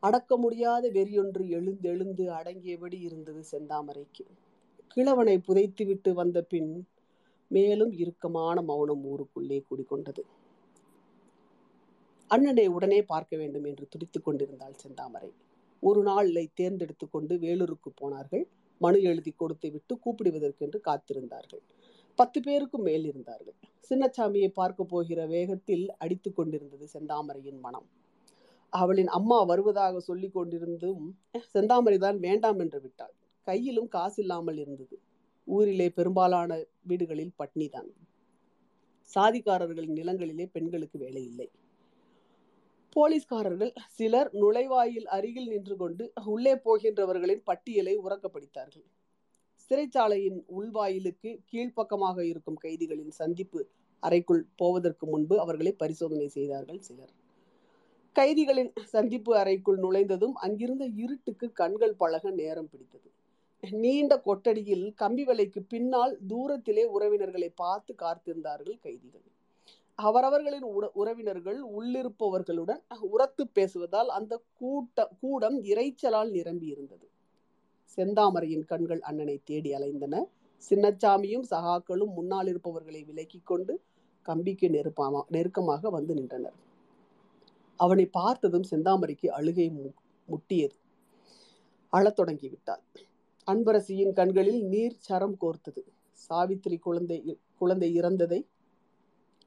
[0.03, 4.25] அடக்க முடியாத வெறியொன்று எழுந்தெழுந்து அடங்கியபடி இருந்தது செந்தாமரைக்கு.
[4.89, 6.89] கிழவனை புதைத்துவிட்டு வந்த பின்
[7.51, 10.23] மேலும் இறுக்கமான மௌனம் ஊருக்குள்ளே குடிக்கொண்டது
[12.31, 15.31] அண்ணனை உடனே பார்க்க வேண்டும் என்று துடித்துக் கொண்டிருந்தாள் செந்தாமரை.
[15.83, 18.47] ஒரு நாளை தேர்ந்தெடுத்து கொண்டு வேலூருக்கு போனார்கள்.
[18.79, 21.65] மனு எழுதி கொடுத்து விட்டு கூப்பிடுவதற்கென்று காத்திருந்தார்கள்.
[22.19, 23.57] பத்து பேருக்கும் மேல் இருந்தார்கள்.
[23.91, 27.89] சின்னச்சாமியை பார்க்க போகிற வேகத்தில் அடித்து கொண்டிருந்தது செந்தாமரையின் மனம்.
[28.73, 31.03] அவளின் அம்மா வருவதாக சொல்லி கொண்டிருந்தும்
[31.55, 33.15] செந்தாமரை தான் வேண்டாம் என்று விட்டாள்.
[33.47, 34.97] கையிலும் காசு இல்லாமல் இருந்தது.
[35.49, 36.51] ஊரிலே பெரும்பாலான
[36.91, 37.91] வீடுகளில் பட்னிதான்
[39.11, 41.49] சாதிக்காரர்களின் நிலங்களிலே பெண்களுக்கு வேலை இல்லை.
[42.97, 46.05] போலீஸ்காரர்கள் சிலர் நுழைவாயில் அருகில் நின்று கொண்டு
[46.35, 48.87] உள்ளே போகின்றவர்களின் பட்டியலை உறக்க படித்தார்கள்.
[49.71, 53.61] சிறைச்சாலையின் உள்வாயிலுக்கு கீழ்ப்பக்கமாக இருக்கும் கைதிகளின் சந்திப்பு
[54.03, 57.12] அறைக்குள் போவதற்கு முன்பு அவர்களை பரிசோதனை செய்தார்கள் சிலர்.
[58.17, 63.09] கைதிகளின் சந்திப்பு அறைக்குள் நுழைந்ததும் அங்கிருந்த இருட்டுக்கு கண்கள் பழக நேரம் பிடித்தது.
[63.62, 69.27] நீண்ட கொட்டடியில் கம்பி வலைக்கு பின்னால் தூரத்திலே உறவினர்களை பார்த்து காத்திருந்தார்கள் கைதிகள்.
[69.99, 77.07] அவரவர்களின் உற உறவினர்கள் உள்ளிருப்பவர்களுடன் உரத்து பேசுவதால் அந்த கூட்ட கூடம் இறைச்சலால் நிரம்பி இருந்தது
[77.97, 80.24] செந்தாமரையின் கண்கள் அண்ணனை தேடி அலைந்தன.
[80.70, 83.80] சின்னச்சாமியும் சகாக்களும் முன்னால் இருப்பவர்களை விலக்கி கொண்டு
[84.22, 86.53] கம்பிக்கு நெருப்பாமா நெருக்கமாக வந்து நின்றனர்.
[87.76, 89.95] அவனை பார்த்ததும் செந்தாமரைக்கு அழுகை மு-
[90.28, 90.82] முட்டியது.
[91.89, 92.82] அழத் தொடங்கி விட்டாள்.
[93.51, 95.82] அன்பரசியின் கண்களில் நீர் சரம் கோர்த்தது.
[96.12, 98.47] சாவித்திரி குழந்தை குழந்தை இறந்ததை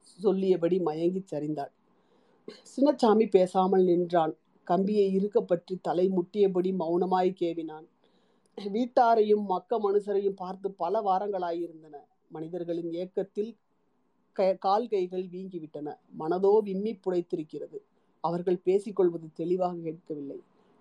[0.00, 1.72] சொல்லியபடி மயங்கிச் சரிந்தாள்.
[2.76, 4.36] சின்னச்சாமி பேசாமல் நின்றான்.
[4.64, 7.86] கம்பியை இருக்க பற்றி தலை முட்டியபடி மௌனமாய் கேவினான்.
[8.64, 11.96] வீட்டாரையும் மக்க மனுஷரையும் பார்த்து பல வாரங்களாயிருந்தன.
[12.28, 13.56] மனிதர்களின் ஏக்கத்தில்
[14.32, 15.96] க- கால் கைகள் வீங்கிவிட்டன.
[16.18, 17.78] மனதோ விம்மி புடைத்திருக்கிறது.
[18.20, 20.40] அவர்கள் பேசிக்கொள்வது தெளிவாக கேட்கவில்லை.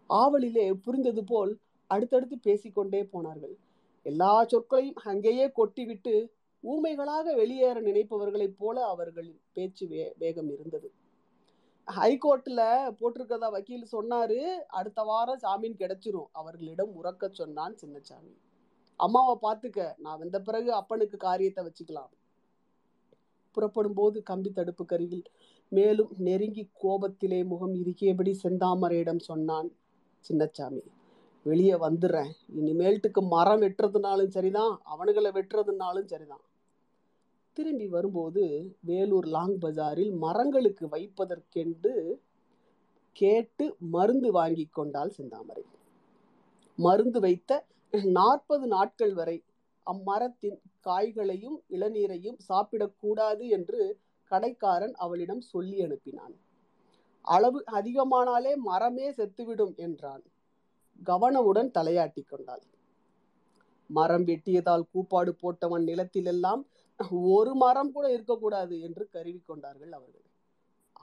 [0.09, 3.57] ஆவலிலே புரிந்தது போல் அடுத்தடுத்து பேசிக்கொண்டே போனார்கள்.
[4.03, 6.30] எல்லா சொற்களையும் அங்கேயே கொட்டிவிட்டு
[6.63, 10.91] ஊமைகளாக வெளியேற நினைப்பவர்களைப் போல அவர்களின் பேச்சு வே வேகம் இருந்தது.
[11.95, 12.61] ஹைகோர்ட்ல
[12.99, 14.55] போட்டிருக்கதா வக்கீல் சொன்னாரு.
[14.67, 16.29] அடுத்த வாரம் ஜாமீன் கிடைச்சிரும்.
[16.31, 18.33] அவர்களிடம் உறக்க சொன்னான் சின்னச்சாமி.
[18.95, 19.93] அம்மாவை பார்த்துக்க.
[19.97, 22.09] நான் வந்த பிறகு அப்பனுக்கு காரியத்தை வச்சுக்கலாம்.
[23.51, 25.23] புறப்படும் போது கம்பி தடுப்பு கருகில்
[25.69, 29.69] மேலும் நெருங்கி கோபத்திலே முகம் இருக்கியபடி செந்தாமரையிடம் சொன்னான்
[30.29, 30.83] சின்னச்சாமி.
[31.43, 32.31] வெளியே வந்துடுறேன்.
[32.55, 34.81] இனிமேல்ட்டுக்கு மரம் வெட்டுறதுனாலும் சரிதான்.
[34.85, 36.41] அவனுங்களை வெட்டுறதுனாலும் சரிதான்.
[37.57, 38.43] திரும்பி வரும்போது
[38.81, 41.93] வேலூர் லாங் பஜாரில் மரங்களுக்கு வைப்பதற்கென்று
[43.15, 45.63] கேட்டு மருந்து வாங்கி கொண்டாள் செந்தாமரை.
[46.77, 47.51] மருந்து வைத்த
[48.17, 49.37] நாற்பது நாட்கள் வரை
[49.87, 53.81] அம்மரத்தின் காய்களையும் இளநீரையும் சாப்பிடக்கூடாது என்று
[54.31, 56.35] கடைக்காரன் அவளிடம் சொல்லி அனுப்பினான்.
[57.27, 60.23] அளவு அதிகமானாலே மரமே செத்துவிடும் என்றான்.
[61.01, 62.65] கவனவுடன் தலையாட்டி கொண்டாள்.
[63.89, 66.63] மரம் வெட்டியதால் கூப்பாடு போட்டவன் நிலத்திலெல்லாம்
[67.33, 70.25] ஒரு மரம் கூட இருக்கக்கூடாது என்று கருவி கொண்டார்கள் அவர்கள்.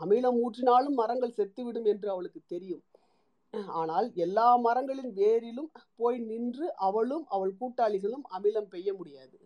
[0.00, 2.84] அமிலம் ஊற்றினாலும் மரங்கள் செத்துவிடும் என்று அவளுக்கு தெரியும்.
[3.80, 9.36] ஆனால் எல்லா மரங்களின் வேரிலும் போய் நின்று அவளும் அவள் கூட்டாளிகளும் அமிலம் பெய்ய முடியாது.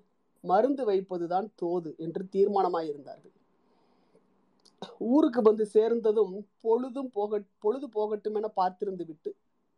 [0.45, 3.35] மருந்து வைப்பதுதான் தோது என்று தீர்மானமாயிருந்தார்கள்.
[5.13, 9.31] ஊருக்கு வந்து சேர்ந்ததும் பொழுதும் போக பொழுது போகட்டும் என பார்த்திருந்து விட்டு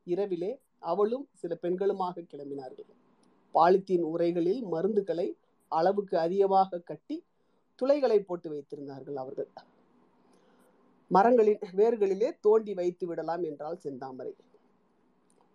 [0.07, 2.91] இரவிலே அவளும் சில பெண்களுமாக கிளம்பினார்கள்.
[3.55, 5.29] பாலித்தீன் உரைகளில் மருந்துகளை
[5.71, 7.17] அளவுக்கு அதிகமாக கட்டி
[7.79, 9.51] துளைகளை போட்டு வைத்திருந்தார்கள் அவர்கள்.
[11.11, 14.33] மரங்களின் வேர்களிலே தோண்டி வைத்து விடலாம் என்றால் செந்தாமரை.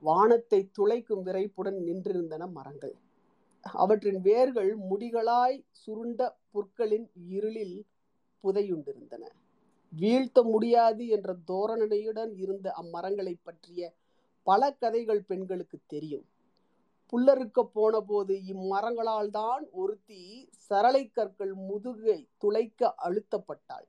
[0.03, 2.95] வானத்தை துளைக்கும் விரைப்புடன் நின்றிருந்தன மரங்கள்.
[3.73, 6.21] அவற்றின் வேர்கள் முடிகளாய் சுருண்ட
[6.53, 7.77] புற்களின் இருளில்
[8.43, 9.23] புதையுண்டிருந்தன.
[9.93, 13.93] வீழ்த்த முடியாது என்ற தோரணையுடன் இருந்த அம்மரங்களை பற்றிய
[14.47, 16.25] பல கதைகள் பெண்களுக்கு தெரியும்.
[17.15, 23.85] புல்லறுக்க போன போது இம்மரங்களால் தான் ஒருத்தி சரளை கற்கள் முதுகை துளைக்க அழுத்தப்பட்டாள்.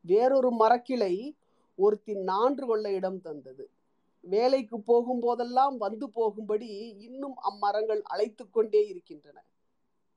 [0.00, 1.36] வேறொரு மரக்கிளை
[1.78, 3.70] ஒருத்தி நான்று கொள்ள இடம் தந்தது.
[4.20, 9.38] வேலைக்கு போகும்போதெல்லாம் வந்து போகும்படி இன்னும் அம்மரங்கள் அழைத்து கொண்டே இருக்கின்றன.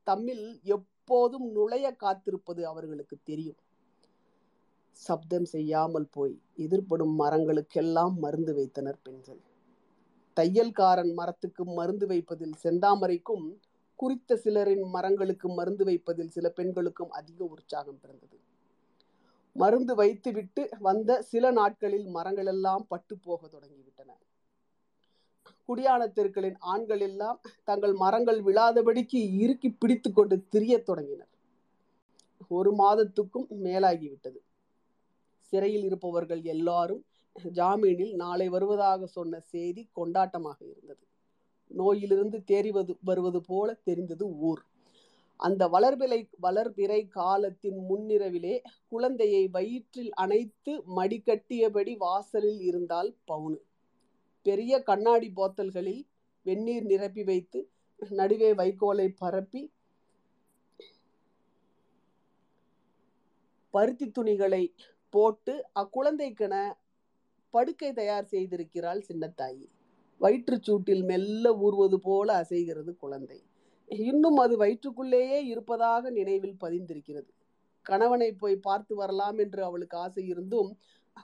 [0.07, 3.59] தம்மில் எப்போதும் நுழைய காத்திருப்பது அவர்களுக்கு தெரியும்.
[4.93, 9.41] சப்தம் செய்யாமல் போய் எதிர்ப்படும் மரங்களுக்கெல்லாம் மருந்து வைத்தனர் பெண்கள்.
[10.39, 13.45] தையல்காரன் மரத்துக்கு மருந்து வைப்பதில் செந்தாமரைக்கும்
[13.95, 18.38] குறித்த சிலரின் மரங்களுக்கு மருந்து வைப்பதில் சில பெண்களுக்கும் அதிக உற்சாகம் பிறந்தது.
[19.55, 24.11] மருந்து வைத்துவிட்டு வந்த சில நாட்களில் மரங்கள் எல்லாம் பட்டு போக தொடங்கிவிட்டன.
[25.69, 31.31] குடியான தெருக்களின் ஆண்கள் எல்லாம் தங்கள் மரங்கள் விழாதபடிக்கு இறுக்கி பிடித்து கொண்டு திரியத் தொடங்கினர்.
[32.47, 34.39] ஒரு மாதத்துக்கும் மேலாகிவிட்டது.
[35.53, 37.03] சிறையில் இருப்பவர்கள் எல்லாரும்
[37.36, 41.03] ஜாமீனில் நாளை வருவதாக சொன்ன செய்தி கொண்டாட்டமாக இருந்தது.
[41.67, 44.63] நோயிலிருந்து தேறிவது வருவது போல தெரிந்தது ஊர்.
[45.39, 53.59] அந்த வளர்பிலை வளர்பிறை காலத்தின் முன்னிரவிலே குழந்தையை வயிற்றில் அணைத்து மடிக்கட்டியபடி வாசலில் இருந்தால் பவுனு.
[54.45, 56.03] பெரிய கண்ணாடி போத்தல்களில்
[56.43, 57.59] வெந்நீர் நிரப்பி வைத்து
[57.99, 59.71] நடுவே வைக்கோலை பரப்பி
[63.71, 64.63] பருத்தி துணிகளை
[65.09, 66.55] போட்டு அக்குழந்தைக்கென
[67.55, 69.65] படுக்கை தயார் செய்திருக்கிறாள் சின்னத்தாயி.
[70.21, 73.39] வயிற்றுச்சூட்டில் மெல்ல ஊறுவது போல அசைகிறது குழந்தை.
[73.89, 77.31] இன்னும் அது வயிற்றுக்குள்ளேயே இருப்பதாக நினைவில் பதிந்திருக்கிறது.
[77.85, 80.69] கணவனை போய் பார்த்து வரலாம் என்று அவளுக்கு ஆசை இருந்தும்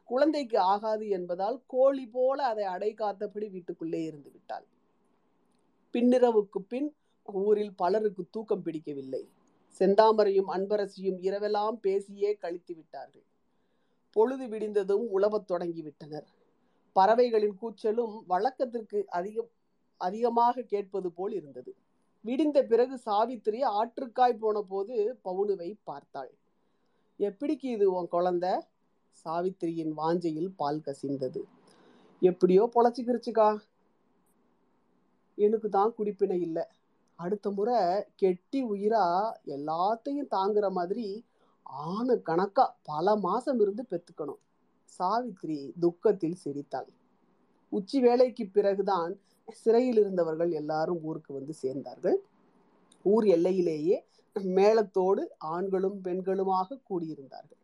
[0.03, 4.67] குழந்தைக்கு ஆகாது என்பதால் கோழி போல அதை அடை காத்தபடி வீட்டுக்குள்ளே இருந்து விட்டாள்.
[5.95, 6.89] பின்னிரவுக்கு பின்
[7.47, 9.23] ஊரில் பலருக்கு தூக்கம் பிடிக்கவில்லை.
[9.79, 13.25] செந்தாமரையும் அன்பரசியும் இரவெல்லாம் பேசியே கழித்து விட்டார்கள்.
[14.11, 16.27] பொழுது விடிந்ததும் உழவத் தொடங்கிவிட்டனர்.
[16.95, 19.49] பறவைகளின் கூச்சலும் வழக்கத்திற்கு அதிகம்
[20.01, 21.71] அதிகமாக கேட்பது போல் இருந்தது.
[22.25, 24.95] விடிந்த பிறகு சாவித்திரி ஆற்றுக்காய் போன போது
[25.25, 26.31] பவுனுவை பார்த்தாள்.
[27.19, 28.45] எப்படிக்கு இது உன் குழந்த?
[29.25, 31.41] சாவித்திரியின் வாஞ்சையில் பால் கசிந்தது.
[32.21, 33.49] எப்படியோ பொழைச்சிக்கிருச்சுக்கா.
[35.37, 36.63] எனக்கு தான் குடிப்பினை இல்லை.
[37.19, 37.79] அடுத்த முறை
[38.15, 39.05] கெட்டி உயிரா
[39.45, 41.07] எல்லாத்தையும் தாங்குற மாதிரி
[41.65, 44.41] ஆணு கணக்கா பல மாசம் இருந்து பெத்துக்கணும்.
[44.99, 46.89] சாவித்ரி துக்கத்தில் சிரித்தாள்.
[47.69, 52.17] உச்சி வேலைக்கு பிறகுதான் சிறையில் இருந்தவர்கள் எல்லாரும் ஊருக்கு வந்து சேர்ந்தார்கள்.
[53.03, 53.97] ஊர் எல்லையிலேயே
[54.35, 57.59] மேளத்தோடு ஆண்களும் பெண்களுமாக கூடியிருந்தார்கள்.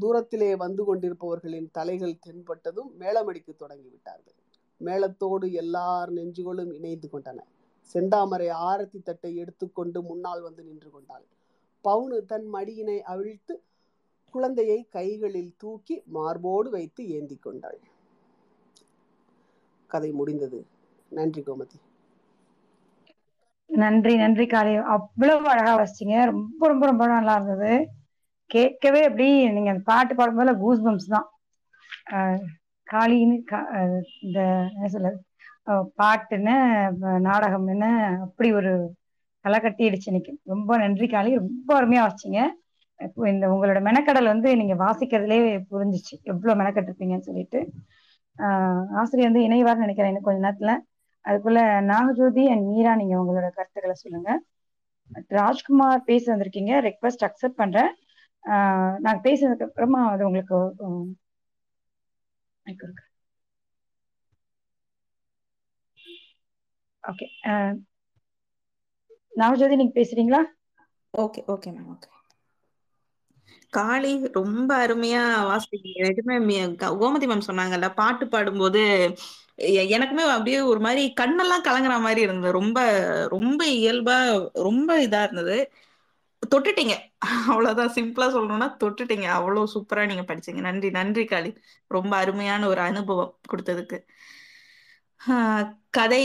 [0.00, 4.36] தூரத்திலே வந்து கொண்டிருப்பவர்களின் தலைகள் தென்பட்டதும் மேளமடிக்கு தொடங்கிவிட்டார்கள்
[4.80, 7.38] மேளத்தோடு எல்லார் நெஞ்சுகளும் இணைந்து கொண்டன.
[7.94, 11.24] செந்தாமரை ஆரத்தி தட்டை எடுத்துக்கொண்டு முன்னால் வந்து நின்று கொண்டாள்.
[11.84, 13.62] பவுனு தன் மடியினை அவிழ்த்து
[14.30, 17.78] குழந்தையை கைகளில் தூக்கி மார்போடு வைத்து ஏந்தி கொண்டாள்.
[19.86, 20.66] கதை முடிந்தது.
[21.08, 21.80] நன்றி கோமதி.
[23.66, 24.74] நன்றி நன்றி காளி.
[24.74, 26.24] அவ்வளவு அழகா வச்சிங்க.
[26.24, 27.88] ரொம்ப ரொம்ப ரொம்ப நல்லா இருந்தது.
[28.46, 31.30] கேட்கவே அப்படி நீங்க அந்த பாட்டு பாடும்போது கூஸ் பம்ஸ் தான்.
[32.10, 32.44] ஆஹ்
[32.92, 34.40] காளின்னு கா- இந்த
[34.74, 35.22] என்ன சொல்றது?
[35.98, 38.94] பாட்டுன்னு நாடகம் நாடகம்னு அப்படி ஒரு
[39.48, 40.38] களை கட்டிடுச்சு இன்னைக்கு.
[40.44, 41.34] ரொம்ப நன்றி காளி.
[41.34, 42.46] ரொம்ப அருமையா வச்சிங்க.
[43.00, 46.22] இப்போ இந்த உங்களோட மெனக்கடல் வந்து நீங்க வாசிக்கிறதுலே புரிஞ்சிச்சு.
[46.22, 47.70] எவ்வளவு மெனக்கட்டிருப்பீங்கன்னு சொல்லிட்டு.
[48.38, 50.78] ஆஹ் ஆசிரியர் வந்து இணைவார்னு நினைக்கிறேன் இன்னும் கொஞ்ச நேரத்துல.
[51.24, 54.40] அதுக்குள்ள நாகஜோதி அண்ட் மீரா நீங்க உங்களோட கருத்துக்களை சொல்லுங்க.
[55.28, 56.72] ராஜ்குமார் பேச வந்திருக்கீங்க.
[56.88, 57.90] ரெக்வஸ்ட் அக்செப்ட் பண்றேன்.
[58.44, 60.56] ஆஹ் நான் பேசினதுக்கு அப்புறமா அது உங்களுக்கு
[67.02, 67.26] ஓகே
[69.38, 70.42] நவஜோதி நீங்க பேசுறீங்களா?
[71.14, 72.08] Okay okay ma'am okay.
[73.72, 76.02] Kali ரொம்ப அருமையா வாசிக்கிறீங்க.
[76.94, 78.82] கோமதி மேம் சொன்னாங்கல்ல பாட்டு பாடும்போது
[79.92, 82.52] எனக்குமே அப்படியே ஒரு மாதிரி கண்ணெல்லாம் கலங்குற மாதிரி இருந்தது.
[82.52, 82.78] ரொம்ப
[83.28, 84.16] ரொம்ப இயல்பா
[84.62, 85.56] ரொம்ப இதா இருந்தது.
[86.42, 86.94] தொட்டுட்டீங்க.
[87.48, 87.92] அவ்வளவுதான்.
[87.94, 89.26] சிம்பிளா சொல்லணும்னா தொட்டுட்டீங்க.
[89.30, 90.60] அவ்வளவு சூப்பரா நீங்க படிச்சீங்க.
[90.60, 91.50] நன்றி நன்றி காளி.
[91.90, 93.98] ரொம்ப அருமையான ஒரு அனுபவம் கொடுத்ததுக்கு.
[95.92, 96.24] கதை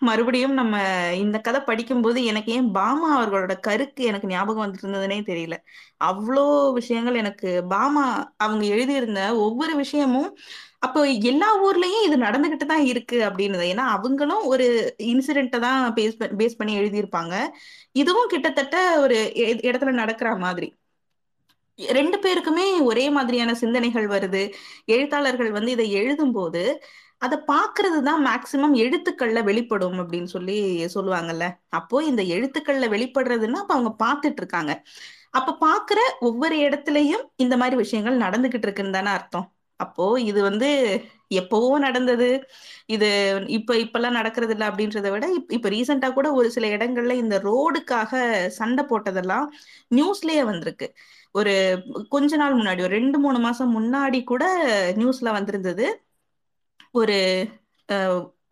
[0.00, 0.76] மறுபடியும் நம்ம
[1.14, 5.56] இந்த கதை படிக்கும்போது எனக்கு ஏன் பாமா அவர்களோட கருக்கு எனக்கு ஞாபகம் வந்துட்டு இருந்ததுனே தெரியல.
[6.00, 8.04] அவ்வளோ விஷயங்கள் எனக்கு பாமா
[8.36, 10.30] அவங்க எழுதியிருந்த ஒவ்வொரு விஷயமும்
[10.80, 11.00] அப்போ
[11.30, 14.66] எல்லா ஊர்லயும் இது நடந்துகிட்டு தான் இருக்கு அப்படின்னு ஏன்னா அவங்களும் ஒரு
[15.12, 17.34] இன்சிடென்ட்டை தான் பேஸ் பேஸ் பண்ணி எழுதியிருப்பாங்க.
[17.94, 19.18] இதுவும் கிட்டத்தட்ட ஒரு
[19.68, 20.68] இடத்துல நடக்கிற மாதிரி.
[21.78, 24.42] ரெண்டு பேருக்குமே ஒரே மாதிரியான சிந்தனைகள் வருது.
[24.86, 26.62] எழுத்தாளர்கள் வந்து இதை எழுதும்போது
[27.22, 30.56] அதை பாக்குறது தான் மேக்சிமம் எழுத்துக்கள்ல வெளிப்படும் அப்படின்னு சொல்லி
[30.96, 31.46] சொல்லுவாங்கல்ல.
[31.78, 34.72] அப்போ இந்த எழுத்துக்கள்ல வெளிப்படுறதுன்னா அப்ப அவங்க பார்த்துட்டு இருக்காங்க
[35.38, 39.46] அப்ப பாக்குற ஒவ்வொரு இடத்துலயும் இந்த மாதிரி விஷயங்கள் நடந்துகிட்டு இருக்குன்னு தானே அர்த்தம்.
[39.80, 40.68] அப்போ இது வந்து
[41.40, 42.28] எப்பவோ நடந்தது.
[42.86, 43.08] இது
[43.48, 48.12] இப்ப இப்பெல்லாம் நடக்கிறது இல்லை அப்படின்றத விட இப்ப ரீசெண்டா கூட ஒரு சில இடங்கள்ல இந்த ரோடுக்காக
[48.58, 49.46] சண்டை போட்டதெல்லாம்
[49.90, 50.88] நியூஸ்லயே வந்திருக்கு.
[51.34, 51.54] ஒரு
[52.10, 54.44] கொஞ்ச நாள் முன்னாடி ஒரு ரெண்டு மூணு மாசம் முன்னாடி கூட
[55.00, 55.86] நியூஸ்ல வந்திருந்தது.
[56.94, 57.18] ஒரு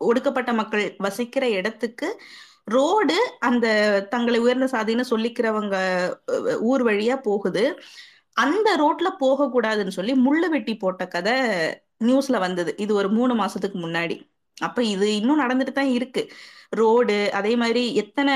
[0.01, 2.07] ஒடுக்கப்பட்ட மக்கள் வசிக்கிற இடத்துக்கு
[2.65, 3.67] ரோடு அந்த
[4.09, 5.75] தங்களை உயர்ந்த சாதின்னு சொல்லிக்கிறவங்க
[6.61, 7.63] ஊர் வழியா போகுது.
[8.35, 11.33] அந்த ரோட்ல போக கூடாதுன்னு சொல்லி முள்ளு வெட்டி போட்ட கதை
[12.07, 12.71] நியூஸ்ல வந்தது.
[12.77, 14.17] இது ஒரு மூணு மாசத்துக்கு முன்னாடி.
[14.57, 16.21] அப்ப இது இன்னும் நடந்துட்டு தான் இருக்கு.
[16.79, 18.33] ரோடு அதே மாதிரி எத்தனை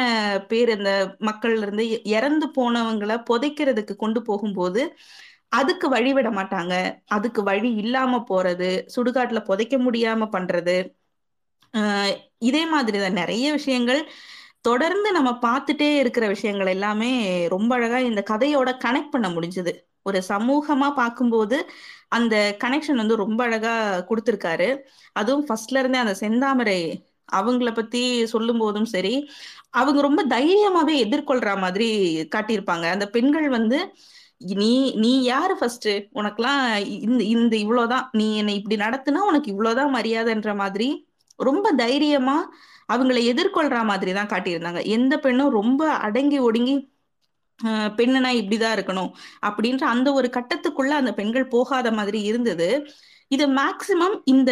[0.48, 0.92] பேர் இந்த
[1.30, 1.86] மக்கள்ல இருந்து
[2.16, 4.82] இறந்து போனவங்களை புதைக்கிறதுக்கு கொண்டு போகும்போது
[5.56, 6.74] அதுக்கு வழி விட மாட்டாங்க.
[7.08, 10.76] அதுக்கு வழி இல்லாம போறது சுடுகாட்டுல புதைக்க முடியாம பண்றது.
[11.78, 14.02] ஆஹ் இதே மாதிரிதான் நிறைய விஷயங்கள்
[14.62, 17.12] தொடர்ந்து நம்ம பார்த்துட்டே இருக்கிற விஷயங்கள் எல்லாமே
[17.48, 19.72] ரொம்ப அழகா இந்த கதையோட கனெக்ட் பண்ண முடிஞ்சது.
[20.04, 21.58] ஒரு சமூகமா பார்க்கும்போது
[22.08, 23.74] அந்த கனெக்ஷன் வந்து ரொம்ப அழகா
[24.10, 24.78] கொடுத்துருக்காரு.
[25.12, 26.80] அதுவும் ஃபர்ஸ்ட்ல இருந்தே அந்த செந்தாமரை
[27.32, 29.30] அவங்கள பத்தி சொல்லும் போதும் சரி
[29.70, 31.90] அவங்க ரொம்ப தைரியமாவே எதிர்கொள்ற மாதிரி
[32.36, 32.86] காட்டியிருப்பாங்க.
[32.92, 33.80] அந்த பெண்கள் வந்து
[34.42, 34.72] நீ
[35.04, 35.88] நீ யாரு ஃபர்ஸ்ட்
[36.20, 36.62] உனக்கெல்லாம்
[37.08, 38.06] இந்த இந்த இவ்வளவுதான்.
[38.12, 40.88] நீ என்னை இப்படி நடத்துனா உனக்கு இவ்வளவுதான் மரியாதைன்ற மாதிரி
[41.40, 42.38] ரொம்ப தைரியமா
[42.90, 44.82] அவங்கள எதிர்கொள்ற மாதிரி தான் காட்டியிருந்தாங்க.
[44.98, 46.76] எந்த பெண்ணும் ரொம்ப அடங்கி ஒடுங்கி
[47.98, 49.12] பெண்ணுனா இப்படிதான் இருக்கணும்
[49.48, 52.70] அப்படின்ற அந்த ஒரு கட்டத்துக்குள்ள அந்த பெண்கள் போகாத மாதிரி இருந்தது.
[53.32, 54.52] இது மேக்சிமம் இந்த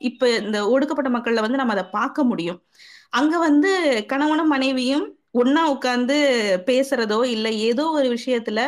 [0.00, 2.58] இப்ப இந்த ஒடுக்கப்பட்ட மக்கள்ல வந்து நம்ம அதை பார்க்க முடியும்.
[3.10, 3.70] அங்க வந்து
[4.12, 6.16] கணவனும் மனைவியும் ஒன்னா உட்கார்ந்து
[6.66, 8.60] பேசுறதோ இல்ல ஏதோ ஒரு விஷயத்துல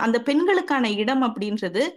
[0.00, 1.88] அந்த பெண்களுக்கான இடம் அப்படின்றது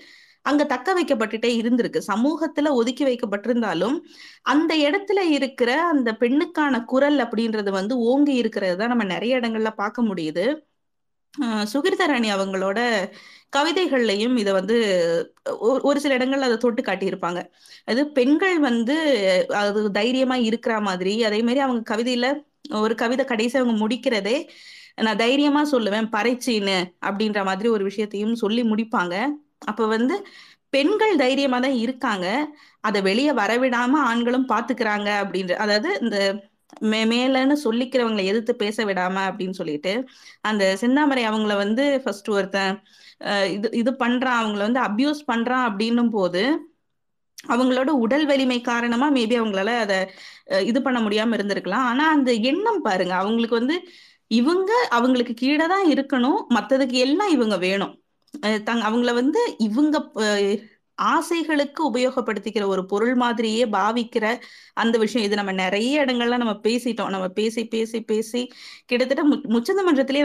[0.41, 2.01] அங்க தக்க வைக்கப்பட்டுட்டே இருந்திருக்கு.
[2.07, 3.99] சமூகத்துல ஒதுக்கி வைக்கப்பட்டிருந்தாலும்
[4.41, 10.03] அந்த இடத்துல இருக்கிற அந்த பெண்ணுக்கான குரல் அப்படின்றது வந்து ஓங்கி இருக்கிறது தான் நம்ம நிறைய இடங்கள்ல பார்க்க
[10.03, 10.65] முடியுது.
[11.73, 13.09] சுகிர்தராணி அவங்களோட
[13.57, 14.77] கவிதைகள்லையும் இதை வந்து
[15.45, 17.49] ஒரு- ஒரு சில இடங்கள்ல அதை தொட்டு காட்டியிருப்பாங்க.
[17.85, 18.97] அது பெண்கள் வந்து
[19.49, 24.47] அது தைரியமா இருக்கிற மாதிரி அதே மாதிரி அவங்க கவிதையில ஒரு கவிதை கடைசி அவங்க முடிக்கிறதே
[24.97, 26.77] நான் தைரியமா சொல்லுவேன் பறைச்சின்னு
[27.07, 29.15] அப்படின்ற மாதிரி ஒரு விஷயத்தையும் சொல்லி முடிப்பாங்க.
[29.71, 30.15] அப்ப வந்து
[30.73, 32.27] பெண்கள் தைரியமா தான் இருக்காங்க.
[32.87, 36.17] அதை வெளியே வரவிடாம ஆண்களும் பாத்துக்கிறாங்க அப்படின்ற அதாவது இந்த
[36.91, 39.93] மே மேலன்னு சொல்லிக்கிறவங்களை எதிர்த்து பேச விடாம அப்படின்னு சொல்லிட்டு
[40.49, 42.73] அந்த செந்தாமரை அவங்கள வந்து ஃபர்ஸ்ட் ஒருத்தன்
[43.55, 46.43] இது இது பண்றான் அவங்கள வந்து அபியூஸ் பண்றான் அப்படின்னும் போது
[47.53, 49.97] அவங்களோட உடல் வலிமை காரணமா மேபி அவங்களால அதை
[50.69, 51.85] இது பண்ண முடியாம இருந்திருக்கலாம்.
[51.91, 53.77] ஆனா அந்த எண்ணம் பாருங்க அவங்களுக்கு வந்து
[54.31, 56.39] இவங்க அவங்களுக்கு கீழே தான் இருக்கணும்.
[56.55, 57.93] மற்றதுக்கு எல்லாம் இவங்க வேணும்.
[58.67, 59.97] தங் அவங்கள வந்து இவங்க
[60.97, 64.25] ஆசைகளுக்கு உபயோகப்படுத்திக்கிற ஒரு பொருள் மாதிரியே பாவிக்கிற
[64.73, 65.25] அந்த விஷயம்.
[65.27, 67.11] இது நம்ம நிறைய இடங்கள்ல நம்ம பேசிட்டோம்.
[67.15, 68.41] நம்ம பேசி பேசி பேசி
[68.85, 69.35] கிட்டத்தட்ட மு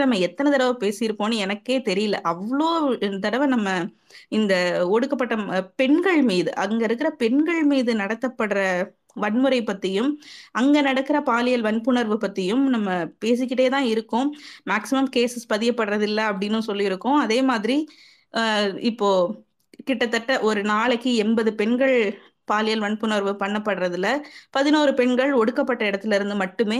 [0.03, 2.17] நம்ம எத்தனை தடவை பேசியிருப்போம்னு எனக்கே தெரியல.
[2.31, 2.69] அவ்வளோ
[3.19, 3.69] தடவை நம்ம
[4.29, 4.53] இந்த
[4.89, 5.35] ஒடுக்கப்பட்ட
[5.75, 8.59] பெண்கள் மீது அங்க இருக்கிற பெண்கள் மீது நடத்தப்படுற
[9.15, 10.09] வன்முறை பத்தியும்
[10.59, 12.89] அங்க நடக்கிற பாலியல் வன்புணர்வு பத்தியும் நம்ம
[13.25, 14.29] பேசிக்கிட்டே தான் இருக்கோம்.
[14.71, 17.19] மேக்சிமம் கேசஸ் பதியப்படுறது இல்லை அப்படின்னு சொல்லியிருக்கோம்.
[17.25, 17.77] அதே மாதிரி
[18.91, 19.09] இப்போ
[19.87, 21.97] கிட்டத்தட்ட ஒரு நாளைக்கு எண்பது பெண்கள்
[22.51, 24.07] பாலியல் வன்புணர்வு பண்ணப்படுறதுல
[24.51, 26.79] பதினோரு பெண்கள் ஒடுக்கப்பட்ட இடத்துல இருந்து மட்டுமே.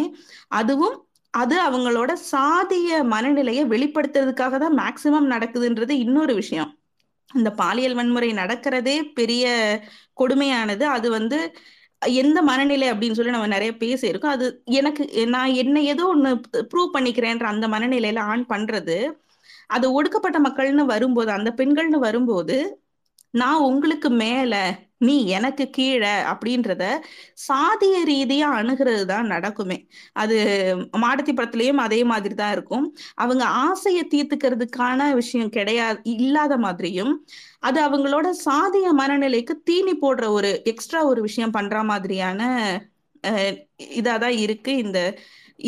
[0.60, 0.96] அதுவும்
[1.34, 6.72] அது அவங்களோட சாதிய மனநிலையை வெளிப்படுத்துறதுக்காக தான் மேக்சிமம் நடக்குதுன்றது இன்னொரு விஷயம்.
[7.30, 9.46] இந்த பாலியல் வன்முறை நடக்கிறதே பெரிய
[10.22, 10.86] கொடுமையானது.
[10.96, 11.40] அது வந்து
[12.20, 14.36] எந்த மனநிலை அப்படின்னு சொல்லி நம்ம நிறைய பேசியிருக்கோம்.
[14.36, 16.32] அது எனக்கு நான் என்ன ஏதோ ஒண்ணு
[16.72, 18.98] ப்ரூவ் பண்ணிக்கிறேன்ற அந்த மனநிலையில ஆன் பண்றது
[19.70, 22.58] அது ஒடுக்கப்பட்ட மக்கள்னு வரும்போது அந்த பெண்கள்னு வரும்போது
[23.34, 24.54] நான் உங்களுக்கு மேல
[25.04, 26.84] நீ எனக்கு கீழே அப்படின்றத
[27.48, 29.78] சாதிய ரீதியா அணுகிறது தான் நடக்குமே.
[30.14, 30.38] அது
[30.98, 32.86] மாடத்தி படத்துலயும் அதே மாதிரி தான் இருக்கும்.
[33.16, 37.14] அவங்க ஆசையை தீர்த்துக்கிறதுக்கான விஷயம் கிடையாது இல்லாத மாதிரியும்
[37.62, 42.42] அது அவங்களோட சாதிய மனநிலைக்கு தீனி போடுற ஒரு எக்ஸ்ட்ரா ஒரு விஷயம் பண்ற மாதிரியான
[44.00, 44.72] இதாதான் இருக்கு.
[44.78, 45.00] இந்த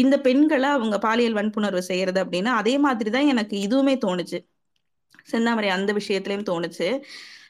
[0.01, 2.51] இந்த பெண்களை அவங்க பாலியல் வன்புணர்வு செய்யறது அப்படின்னா.
[2.61, 4.39] அதே மாதிரி தான் எனக்கு இதுவுமே தோணுச்சு.
[5.31, 6.87] செந்தாமரை அந்த விஷயத்துலயும் தோணுச்சு.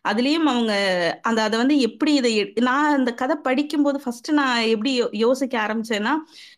[0.05, 0.73] அதுலேயும் அவங்க
[1.21, 5.59] அந்த அதை வந்து எப்படி இதை எ- நான் அந்த கதை படிக்கும்போது ஃபர்ஸ்ட் நான் எப்படி யோ- யோசிக்க
[5.59, 6.11] ஆரம்பிச்சேன்னா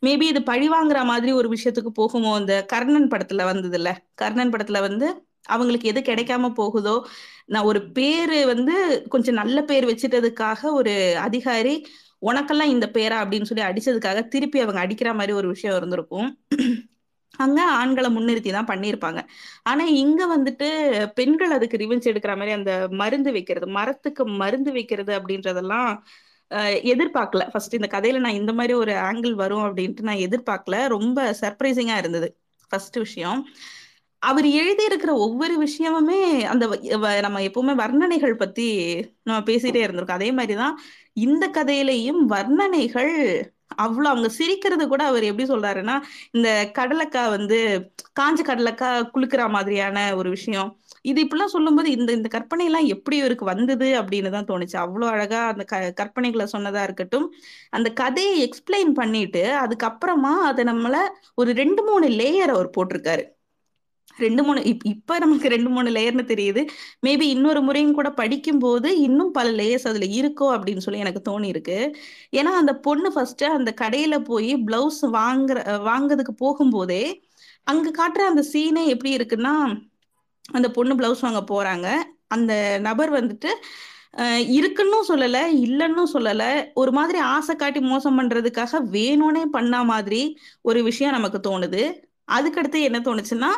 [0.05, 3.95] மேபி இது பழி வாங்குற மாதிரி ஒரு விஷயத்துக்கு போகுமோ அந்த கர்ணன் படத்துல வந்ததுல்ல.
[4.13, 7.05] கர்ணன் படத்துல வந்து அவங்களுக்கு எது கிடைக்காம போகுதோ
[7.45, 11.85] நான் ஒரு பேரு வந்து கொஞ்சம் நல்ல பேர் வச்சிட்டதுக்காக ஒரு அதிகாரி
[12.21, 13.17] உனக்கெல்லாம் இந்த பேரா?
[13.21, 16.37] அப்படின்னு சொல்லி அடிச்சதுக்காக திருப்பி அவங்க அடிக்கிற மாதிரி ஒரு விஷயம் இருந்திருக்கும்.
[17.37, 19.27] அங்க ஆண்களை முன்னிறுத்தி தான் பண்ணியிருப்பாங்க.
[19.63, 25.97] ஆனா இங்க வந்துட்டு பெண்கள் அதுக்கு ரிவெஞ்ச் எடுக்கிற மாதிரி அந்த மருந்து வைக்கிறது மரத்துக்கு மருந்து வைக்கிறது அப்படின்றதெல்லாம்
[26.83, 27.49] எதிர்பார்க்கல.
[27.49, 30.87] ஃபர்ஸ்ட் இந்த கதையில நான் இந்த மாதிரி ஒரு ஆங்கிள் வரும் அப்படின்ட்டு நான் எதிர்பார்க்கல.
[30.87, 32.37] ரொம்ப சர்ப்ரைசிங்கா இருந்தது.
[32.69, 33.47] ஃபர்ஸ்ட் விஷயம்.
[34.19, 40.11] அவர் எழுதி இருக்கிற ஒவ்வொரு விஷயமுமே அந்த வ- வ- நம்ம எப்பவுமே வர்ணனைகள் பத்தி நம்ம பேசிட்டே இருந்திருக்கோம்.
[40.11, 40.79] அதே மாதிரிதான்
[41.13, 43.43] இந்த கதையிலையும் வர்ணனைகள்
[43.77, 45.95] அவ்வளவு அவங்க சிரிக்கிறது கூட அவர் எப்படி சொல்றாருன்னா
[46.31, 46.49] இந்த
[46.79, 47.59] கடலைக்காய் வந்து
[48.19, 50.69] காஞ்ச கடலைக்காய் குளுக்கிற மாதிரியான ஒரு விஷயம்.
[51.01, 54.77] இது இப்படிலாம் சொல்லும்போது இந்த இந்த கற்பனை எல்லாம் எப்படி இவருக்கு வந்தது அப்படின்னு தான் தோணுச்சு.
[54.83, 57.27] அவ்வளோ அழகா அந்த க கற்பனைகளை சொன்னதா இருக்கட்டும்.
[57.69, 60.97] அந்த கதையை எக்ஸ்பிளைன் பண்ணிட்டு அதுக்கப்புறமா அதை நம்மள
[61.35, 63.25] ஒரு ரெண்டு மூணு லேயர் அவர் போட்டிருக்காரு.
[64.19, 66.61] ரெண்டு மூணு இப் இப்ப நமக்கு ரெண்டு மூணு லேயர்னு தெரியுது.
[67.05, 71.79] மேபி இன்னொரு முறையும் கூட படிக்கும்போது இன்னும் பல லேயர்ஸ் அதுல இருக்கோ அப்படின்னு சொல்லி எனக்கு தோணி இருக்கு
[72.35, 75.59] ஏன்னா அந்த பொண்ணு ஃபர்ஸ்ட் அந்த கடையில போய் பிளவுஸ் வாங்குற
[75.89, 77.03] வாங்குறதுக்கு போகும்போதே
[77.63, 79.53] அங்க காட்டுற அந்த சீனே எப்படி இருக்குன்னா
[80.51, 81.87] அந்த பொண்ணு பிளவுஸ் வாங்க போறாங்க.
[82.27, 83.51] அந்த நபர் வந்துட்டு
[84.57, 86.43] இருக்குன்னு சொல்லல இல்லைன்னு சொல்லல
[86.73, 90.21] ஒரு மாதிரி ஆசை காட்டி மோசம் பண்றதுக்காக வேணும்னே பண்ண மாதிரி
[90.61, 91.83] ஒரு விஷயம் நமக்கு தோணுது.
[92.31, 93.51] அதுக்கடுத்து என்ன தோணுச்சுன்னா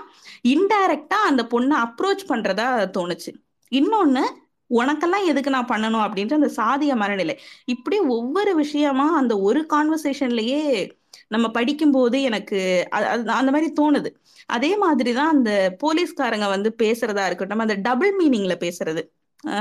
[0.48, 3.34] இன்டைரக்டா அந்த பொண்ணை அப்ரோச் பண்றதா தோணுச்சு.
[3.72, 4.22] இன்னொன்னு
[4.70, 7.40] உனக்கெல்லாம் எதுக்கு நான் பண்ணணும் அப்படின்ற அந்த சாதிய மனநிலை.
[7.66, 10.92] இப்படி ஒவ்வொரு விஷயமா அந்த ஒரு கான்வர்சேஷன்லயே
[11.28, 14.16] நம்ம படிக்கும்போது எனக்கு அது- அந்த மாதிரி தோணுது.
[14.46, 19.10] அதே மாதிரிதான் அந்த போலீஸ்காரங்க வந்து பேசுறதா இருக்கட்டும் அந்த டபுள் மீனிங்ல பேசுறது.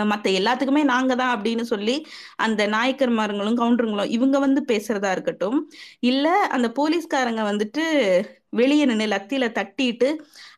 [0.04, 2.06] மற்ற மத்த எல்லாத்துக்குமே நாங்க தான் அப்படின்னு சொல்லி
[2.36, 5.70] அந்த நாயக்கர்மாருங்களும் கவுண்டருங்களும் இவங்க வந்து பேசுறதா இருக்கட்டும்.
[6.00, 8.22] இல்ல அந்த போலீஸ்காரங்க வந்துட்டு
[8.52, 10.08] வெளியே நின்று லத்தியில தட்டிட்டு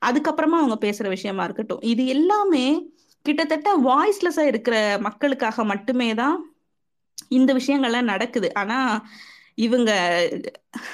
[0.06, 1.80] அதுக்கப்புறமா அவங்க பேசுற விஷயமா இருக்கட்டும்.
[1.80, 2.64] இது எல்லாமே
[3.22, 6.54] கிட்டத்தட்ட வாய்ஸ்லெஸ்ஸா இருக்கிற மக்களுக்காக மட்டுமே தான்
[7.28, 8.54] இந்த விஷயங்கள்லாம் நடக்குது.
[8.54, 8.78] ஆனா
[9.54, 9.90] இவங்க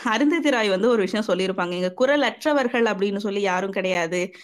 [0.05, 1.72] அருந்ததி ராய் வந்து ஒரு விஷயம் சொல்லியிருப்பாங்க.
[1.72, 4.34] இங்க குரல் அற்றவர்கள் அப்படின்னு சொல்லி யாரும் கிடையாது.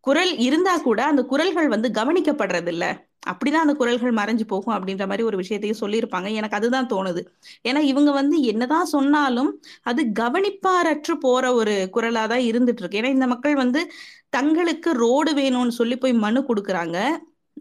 [0.00, 2.84] குரல் இருந்தா கூட அந்த குரல்கள் வந்து கவனிக்கப்படுறது இல்ல
[3.26, 6.32] அப்படிதான் அந்த குரல்கள் மறைஞ்சு போகும் அப்படின்ற மாதிரி ஒரு விஷயத்தையும் சொல்லியிருப்பாங்க.
[6.32, 7.22] எனக்கு அதுதான் தோணுது.
[7.68, 13.00] ஏன்னா இவங்க வந்து என்னதான் சொன்னாலும் அது கவனிப்பாரற்று போற ஒரு குரலா தான் இருந்துட்டு இருக்கு.
[13.00, 13.90] ஏன்னா இந்த மக்கள் வந்து
[14.28, 16.98] தங்களுக்கு ரோடு வேணும்னு சொல்லி போய் மனு கொடுக்குறாங்க.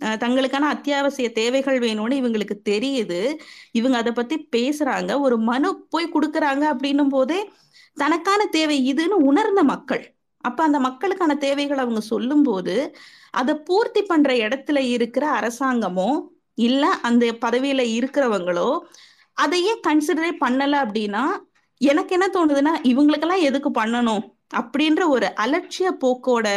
[0.02, 3.36] தங்களுக்கான அத்தியாவசிய தேவைகள் வேணும்னு இவங்களுக்கு தெரியுது.
[3.72, 5.20] இவங்க அதை பத்தி பேசுறாங்க.
[5.22, 7.50] ஒரு மனு போய் கொடுக்குறாங்க அப்படின்னும் போதே
[7.94, 12.76] தனக்கான தேவை இதுன்னு உணர்ந்த மக்கள் அப்ப அந்த மக்களுக்கான தேவைகள் அவங்க சொல்லும்போது
[13.34, 16.10] அதை பூர்த்தி பண்ற இடத்துல இருக்கிற அரசாங்கமோ
[16.58, 18.70] இல்ல அந்த பதவியில இருக்கிறவங்களோ
[19.38, 21.24] அதையே கன்சிடரே பண்ணல அப்படின்னா
[21.82, 24.24] எனக்கு என்ன தோணுதுன்னா இவங்களுக்கெல்லாம் எதுக்கு பண்ணணும்?
[24.60, 26.48] அப்படின்ற ஒரு அலட்சிய போக்கோட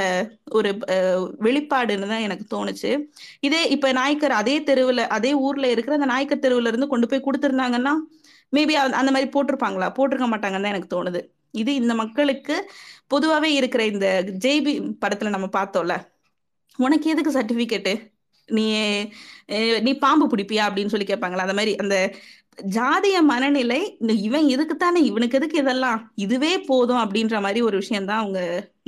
[0.51, 0.70] ஒரு
[1.47, 2.91] வெளிப்பாடுன்னு தான் எனக்கு தோணுச்சு.
[3.41, 7.95] இதே இப்ப நாய்க்கர் அதே தெருவுல அதே ஊர்ல இருக்கிற அந்த நாய்க்கர் தெருவுல இருந்து கொண்டு போய் கொடுத்துருந்தாங்கன்னா
[8.53, 9.89] மேபி அந்த மாதிரி போட்டிருப்பாங்களா?
[9.99, 11.20] போட்டிருக்க மாட்டாங்கன்னு தான் எனக்கு தோணுது.
[11.53, 12.57] இது இந்த மக்களுக்கு
[13.15, 14.09] பொதுவாவே இருக்கிற இந்த
[14.45, 15.95] ஜெய்பி படத்துல நம்ம பார்த்தோம்ல.
[16.77, 17.95] உனக்கு எதுக்கு சர்டிபிகேட்டு
[18.47, 18.67] நீ
[19.81, 21.45] நீ பாம்பு பிடிப்பியா அப்படின்னு சொல்லி கேட்பாங்களா?
[21.45, 21.97] அந்த மாதிரி அந்த
[22.63, 26.13] ஜாதிய மனநிலை இந்த இவன் இதுக்குத்தானே இவனுக்கு எதுக்கு இதெல்லாம்?
[26.15, 28.41] இதுவே போதும் அப்படின்ற மாதிரி ஒரு விஷயம் தான் அவங்க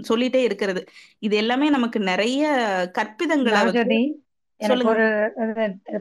[0.09, 0.83] சொல்லிட்டே இருக்கிறது.
[1.19, 2.43] இது எல்லாமே நமக்கு நிறைய
[2.99, 3.61] கற்பிதங்களை
[4.57, 4.89] எனக்கு.
[4.89, 5.07] ஒரு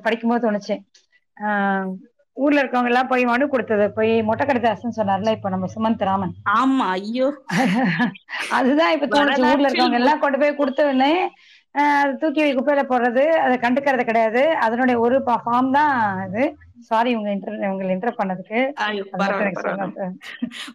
[0.01, 0.75] படிக்கும்போது தோணுச்சு.
[1.39, 1.91] ஆஹ்
[2.37, 6.33] ஊர்ல இருக்கவங்க எல்லாம் போய் மனு கொடுத்தது போய் மொட்டை கடிதாசன் சொன்னார்ல இப்ப நம்ம சுமந்த் ராமன்.
[6.55, 7.27] ஆமா ஐயோ.
[8.57, 9.43] அதுதான் இப்ப தோணுச்சு.
[9.49, 11.13] ஊர்ல இருக்கவங்க எல்லாம் கொண்டு போய் கொடுத்தவொடனே
[11.75, 14.41] ஆஹ் அது தூக்கி குப்பையில போடுறது அதை கண்டுக்கிறது கிடையாது.
[14.65, 15.93] அதனுடைய ஒரு ஃபார்ம் தான்
[16.27, 16.43] இது.
[16.89, 18.59] சாரி உங்க இன்டர் உங்களை இன்டர் பண்ணதுக்கு.
[18.83, 19.01] அது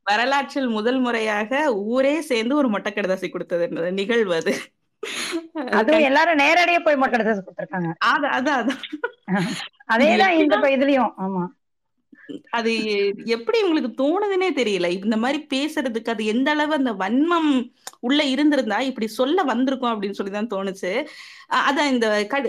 [0.08, 1.52] வரலாற்றில் முதல் முறையாக
[1.88, 3.66] ஊரே சேர்ந்து ஒரு மொட்டை கடிதாசி கொடுத்தது
[4.00, 4.54] நிகழ்வு அது.
[5.78, 7.90] அதுவும் எல்லாரும் நேரடியா போய் மொட்டை கடிதாசம் கொடுத்திருக்காங்க.
[8.12, 8.82] அது அதான் அதான்
[9.94, 11.44] அதேதான் இந்த இதுலயும் ஆமா.
[12.56, 12.72] அது
[13.34, 14.86] எப்படி உங்களுக்கு தோணுதுன்னே தெரியல.
[14.96, 17.48] இந்த மாதிரி பேசுறதுக்கு அது எந்த அளவு அந்த வன்மம்
[18.00, 20.90] உள்ள இருந்திருந்தா இப்படி சொல்ல வந்திருக்கும் அப்படின்னு சொல்லி தான் தோணுச்சு
[21.60, 22.06] அதான் இந்த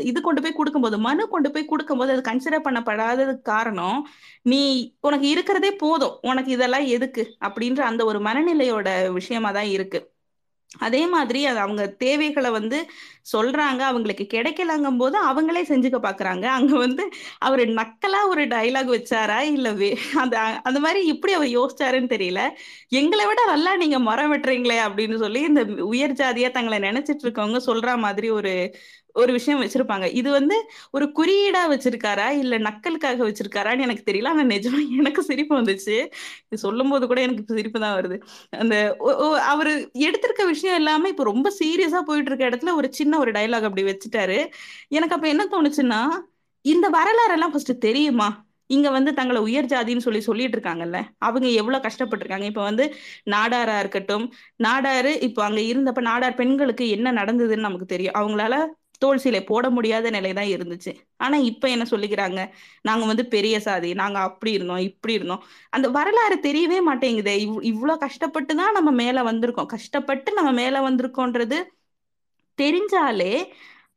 [0.10, 4.00] இது கொண்டு போய் கொடுக்கும்போது மனு கொண்டு போய் கொடுக்கும்போது அது கன்சிடர் பண்ணப்படாததுக்கு காரணம்
[4.46, 4.62] நீ
[5.08, 6.16] உனக்கு இருக்கிறதே போதும்.
[6.32, 7.26] உனக்கு இதெல்லாம் எதுக்கு?
[7.48, 8.88] அப்படின்ற அந்த ஒரு மனநிலையோட
[9.20, 10.02] விஷயமா தான் இருக்கு.
[10.78, 12.78] அதே மாதிரி அது அவங்க தேவைகளை வந்து
[13.34, 16.44] சொல்றாங்க அவங்களுக்கு கிடைக்கலங்கும் போது அவங்களே செஞ்சுக்க பாக்குறாங்க.
[16.44, 17.10] அங்க வந்து
[17.40, 19.40] அவரு நக்கலா ஒரு டயலாக் வச்சாரா?
[19.40, 22.42] இல்ல வே அந்த அந்த மாதிரி இப்படி அவர் யோசிச்சாருன்னு தெரியல.
[22.90, 27.98] எங்களை விட நல்லா நீங்க மரம் வெட்டுறீங்களே அப்படின்னு சொல்லி இந்த உயர் ஜாதியா தங்களை நினைச்சிட்டு இருக்கவங்க சொல்ற
[27.98, 28.76] மாதிரி ஒரு
[29.20, 30.14] ஒரு விஷயம் வச்சிருப்பாங்க.
[30.14, 30.56] இது வந்து
[30.92, 32.30] ஒரு குறியீடா வச்சிருக்காரா?
[32.38, 34.28] இல்ல நக்கலுக்காக வச்சிருக்காரான்னு எனக்கு தெரியல.
[34.28, 35.96] ஆனா நிஜமா எனக்கு சிரிப்பு வந்துச்சு.
[36.46, 38.18] இது சொல்லும் போது கூட எனக்கு சிரிப்பு தான் வருது.
[38.58, 43.32] அந்த ஒ- அவரு எடுத்திருக்க விஷயம் எல்லாமே இப்ப ரொம்ப சீரியஸா போயிட்டு இருக்க இடத்துல ஒரு சின்ன ஒரு
[43.32, 44.40] டைலாக் அப்படி வச்சுட்டாரு.
[44.90, 46.02] எனக்கு அப்ப என்ன தோணுச்சுன்னா
[46.66, 48.30] இந்த வரலாறு எல்லாம் ஃபர்ஸ்ட் தெரியுமா?
[48.70, 50.98] இங்க வந்து தங்களை உயர் ஜாதின்னு சொல்லி சொல்லிட்டு இருக்காங்கல்ல.
[51.18, 52.44] அவங்க எவ்வளவு கஷ்டப்பட்டிருக்காங்க.
[52.44, 52.86] இப்ப வந்து
[53.26, 54.26] நாடாரா இருக்கட்டும்
[54.64, 58.14] நாடாரு இப்போ அங்க இருந்தப்ப நாடார் பெண்களுக்கு என்ன நடந்ததுன்னு நமக்கு தெரியும்.
[58.14, 58.56] அவங்களால
[59.02, 60.92] தோல் சீலை போட முடியாத நிலை தான் இருந்துச்சு.
[61.18, 62.40] ஆனா இப்ப என்ன சொல்லிக்கிறாங்க?
[62.82, 65.44] நாங்க வந்து பெரிய சாதி நாங்க அப்படி இருந்தோம் இப்படி இருந்தோம்.
[65.74, 67.36] அந்த வரலாறு தெரியவே மாட்டேங்குதே.
[67.46, 69.72] இவ் இவ்வளவு கஷ்டப்பட்டு தான் நம்ம மேல வந்திருக்கோம்.
[69.76, 71.60] கஷ்டப்பட்டு நம்ம மேல வந்திருக்கோன்றது
[72.58, 73.34] தெரிஞ்சாலே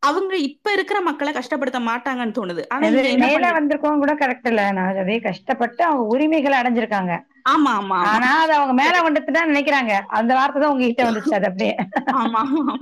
[0.03, 2.63] அவங்க இப்ப இருக்கிற மக்களை கஷ்டப்படுத்த மாட்டாங்கன்னு தோணுது.
[2.75, 2.87] ஆனா
[3.23, 4.63] மேல வந்திருக்கவங்க கூட கரெக்ட் இல்ல.
[4.73, 7.13] நான் அதே கஷ்டப்பட்டு அவங்க உரிமைகளை அடைஞ்சிருக்காங்க.
[7.45, 9.93] ஆமா ஆமா ஆனா அது அவங்க மேல வந்துட்டு தான் நினைக்கிறாங்க.
[10.11, 11.75] அந்த வார்த்தை தான் உங்ககிட்ட வந்துச்சு அது அப்படியே.
[12.21, 12.75] ஆமா ஆமா.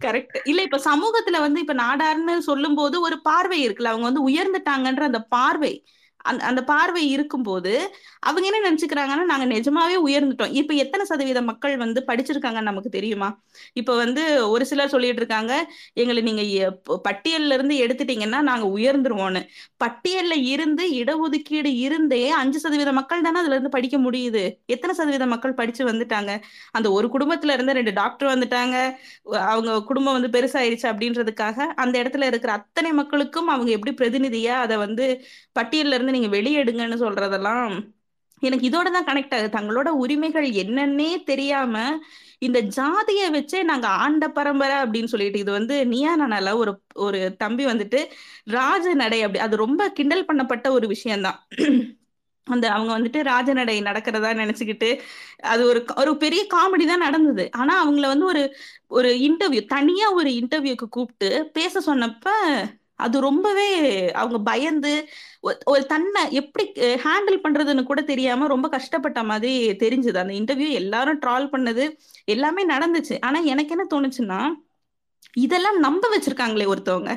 [0.00, 5.04] கரெக்ட் இல்ல இப்ப சமூகத்துல வந்து இப்ப நாடார்னு சொல்லும் போது ஒரு பார்வை இருக்குல்ல அவங்க வந்து உயர்ந்துட்டாங்கன்ற
[5.04, 5.72] அந்த பார்வை.
[6.22, 7.72] அந்த அந்த பார்வை இருக்கும்போது
[8.20, 10.52] அவங்க என்ன நினைச்சுக்கிறாங்கன்னா நாங்க நிஜமாவே உயர்ந்துட்டோம்.
[10.52, 13.28] இப்ப எத்தனை சதவீத மக்கள் வந்து படிச்சிருக்காங்கன்னு நமக்கு தெரியுமா?
[13.72, 15.52] இப்ப வந்து ஒரு சிலர் சொல்லிட்டு இருக்காங்க
[15.94, 16.42] எங்களை நீங்க
[17.08, 19.42] பட்டியல்ல இருந்து எடுத்துட்டீங்கன்னா நாங்க உயர்ந்துருவோம்னு
[19.84, 24.42] பட்டியல்ல இருந்து இடஒதுக்கீடு இருந்தே அஞ்சு சதவீத மக்கள் தானே அதுல இருந்து படிக்க முடியுது.
[24.66, 26.30] எத்தனை சதவீத மக்கள் படிச்சு வந்துட்டாங்க?
[26.72, 28.76] அந்த ஒரு குடும்பத்துல இருந்து ரெண்டு டாக்டர் வந்துட்டாங்க.
[29.52, 35.06] அவங்க குடும்பம் வந்து பெருசாயிருச்சு அப்படின்றதுக்காக அந்த இடத்துல இருக்கிற அத்தனை மக்களுக்கும் அவங்க எப்படி பிரதிநிதியா அதை வந்து
[35.58, 37.66] பட்டியல்ல இருந்து நீங்க வெளியெடுங்கன்னு சொல்றதெல்லாம்
[38.42, 39.48] எனக்கு இதோட தான் கனெக்ட் ஆகுது.
[39.56, 41.74] தங்களோட உரிமைகள் என்னன்னே தெரியாம
[42.42, 46.72] இந்த ஜாதியை வச்சே நாங்க ஆண்ட பரம்பரை அப்படின்னு சொல்லிட்டு இது வந்து நீயா நானால ஒரு
[47.04, 48.00] ஒரு தம்பி வந்துட்டு
[48.52, 51.38] ராஜ நடை அப்படி அது ரொம்ப கிண்டல் பண்ணப்பட்ட ஒரு விஷயம்தான்.
[52.46, 54.88] அந்த அவங்க வந்துட்டு ராஜநடை நடக்கிறதா நினைச்சுக்கிட்டு
[55.44, 57.44] அது ஒரு ஒரு பெரிய காமெடி தான் நடந்தது.
[57.52, 58.42] ஆனா அவங்கள வந்து ஒரு
[58.90, 62.26] ஒரு இன்டர்வியூ தனியா ஒரு இன்டர்வியூக்கு கூப்பிட்டு பேச சொன்னப்ப
[63.00, 63.68] அது ரொம்பவே
[64.12, 64.92] அவங்க பயந்து
[65.42, 66.64] ஒரு தன்னை எப்படி
[67.04, 70.18] ஹேண்டில் பண்றதுன்னு கூட தெரியாம ரொம்ப கஷ்டப்பட்ட மாதிரி தெரிஞ்சது.
[70.22, 71.84] அந்த இன்டர்வியூ எல்லாரும் ட்ரால் பண்ணது
[72.34, 73.16] எல்லாமே நடந்துச்சு.
[73.20, 74.40] ஆனா எனக்கு என்ன தோணுச்சுன்னா
[75.46, 77.12] இதெல்லாம் நம்ப வச்சிருக்காங்களே ஒருத்தவங்க.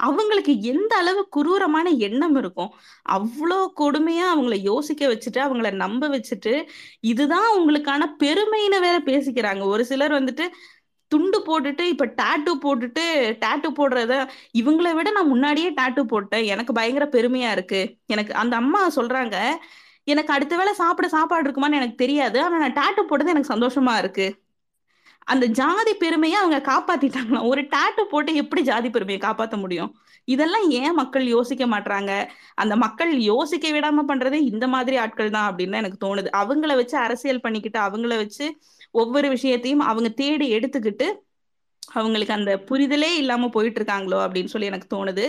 [0.00, 2.70] அவங்களுக்கு எந்த அளவு குரூரமான எண்ணம் இருக்கும்
[3.16, 6.54] அவ்வளோ கொடுமையா அவங்கள யோசிக்க வச்சுட்டு அவங்கள நம்ப வச்சுட்டு
[7.12, 9.62] இதுதான் உங்களுக்கான பெருமைன்னு வேற பேசிக்கிறாங்க.
[9.72, 10.46] ஒரு சிலர் வந்துட்டு
[11.12, 13.04] துண்டு போட்டுட்டு இப்ப டாட்டூ போட்டுட்டு
[13.44, 14.14] டாட்டூ போடுறத
[14.60, 16.44] இவங்களை விட நான் முன்னாடியே டாட்டு போட்டேன்.
[16.44, 17.80] எனக்கு பயங்கர பெருமையா இருக்கு.
[18.06, 19.36] எனக்கு அந்த அம்மா சொல்றாங்க
[20.04, 22.38] எனக்கு அடுத்த வேளை சாப்பிட சாப்பாடு இருக்குமான்னு எனக்கு தெரியாது.
[22.42, 24.26] ஆனா நான் டாட்டூ போட்டது எனக்கு சந்தோஷமா இருக்கு.
[25.32, 27.48] அந்த ஜாதி பெருமையை அவங்க காப்பாத்திட்டாங்களாம்.
[27.52, 29.90] ஒரு டாட்டூ போட்டு எப்படி ஜாதி பெருமையை காப்பாத்த முடியும்?
[30.28, 32.12] இதெல்லாம் ஏன் மக்கள் யோசிக்க மாட்றாங்க?
[32.54, 36.30] அந்த மக்கள் யோசிக்க விடாம பண்றதே இந்த மாதிரி ஆட்கள் தான் அப்படின்னு எனக்கு தோணுது.
[36.42, 38.46] அவங்கள வச்சு அரசியல் பண்ணிக்கிட்டு அவங்கள வச்சு
[38.90, 41.08] ஒவ்வொரு விஷயத்தையும் அவங்க தேடி எடுத்துக்கிட்டு
[41.92, 45.24] அவங்களுக்கு அந்த புரிதலே இல்லாம போயிட்டு இருக்காங்களோ அப்படின்னு சொல்லி எனக்கு தோணுது.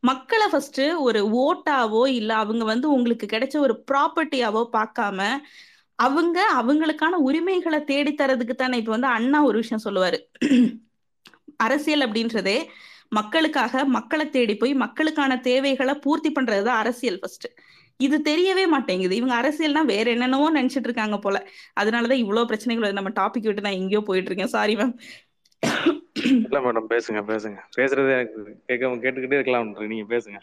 [0.00, 5.28] மக்களை ஃபர்ஸ்ட் ஒரு ஓட்டாவோ இல்ல அவங்க வந்து உங்களுக்கு கிடைச்ச ஒரு ப்ராப்பர்ட்டியாவோ பார்க்காம
[5.98, 10.18] அவங்க அவங்களுக்கான உரிமைகளை தேடி தரதுக்கு தானே இப்ப வந்து அண்ணா ஒரு விஷயம் சொல்லுவாரு.
[11.56, 12.58] அரசியல் அப்படின்றதே
[13.08, 17.46] மக்களுக்காக மக்களை தேடி போய் மக்களுக்கான தேவைகளை பூர்த்தி பண்றதுதான் அரசியல் ஃபர்ஸ்ட்
[18.00, 19.14] இது தெரியவே மாட்டேங்குது.
[19.16, 21.36] இவங்க அரசியல்னா வேற என்னென்னவோ நினைச்சிட்டு இருக்காங்க போல.
[21.76, 23.00] அதனாலதான் இவ்வளவு பிரச்சனைகள் வருது.
[23.00, 24.54] நம்ம டாபிக் விட்டு நான் எங்கேயோ போயிட்டு இருக்கேன்.
[24.56, 24.94] சாரி மேம்
[26.44, 27.58] இல்ல மேடம் பேசுங்க பேசுங்க.
[27.76, 28.38] பேசுறதே எனக்கு
[28.68, 30.40] கேட்க கேட்டுக்கிட்டே இருக்கலாம் நீங்க பேசுங்க.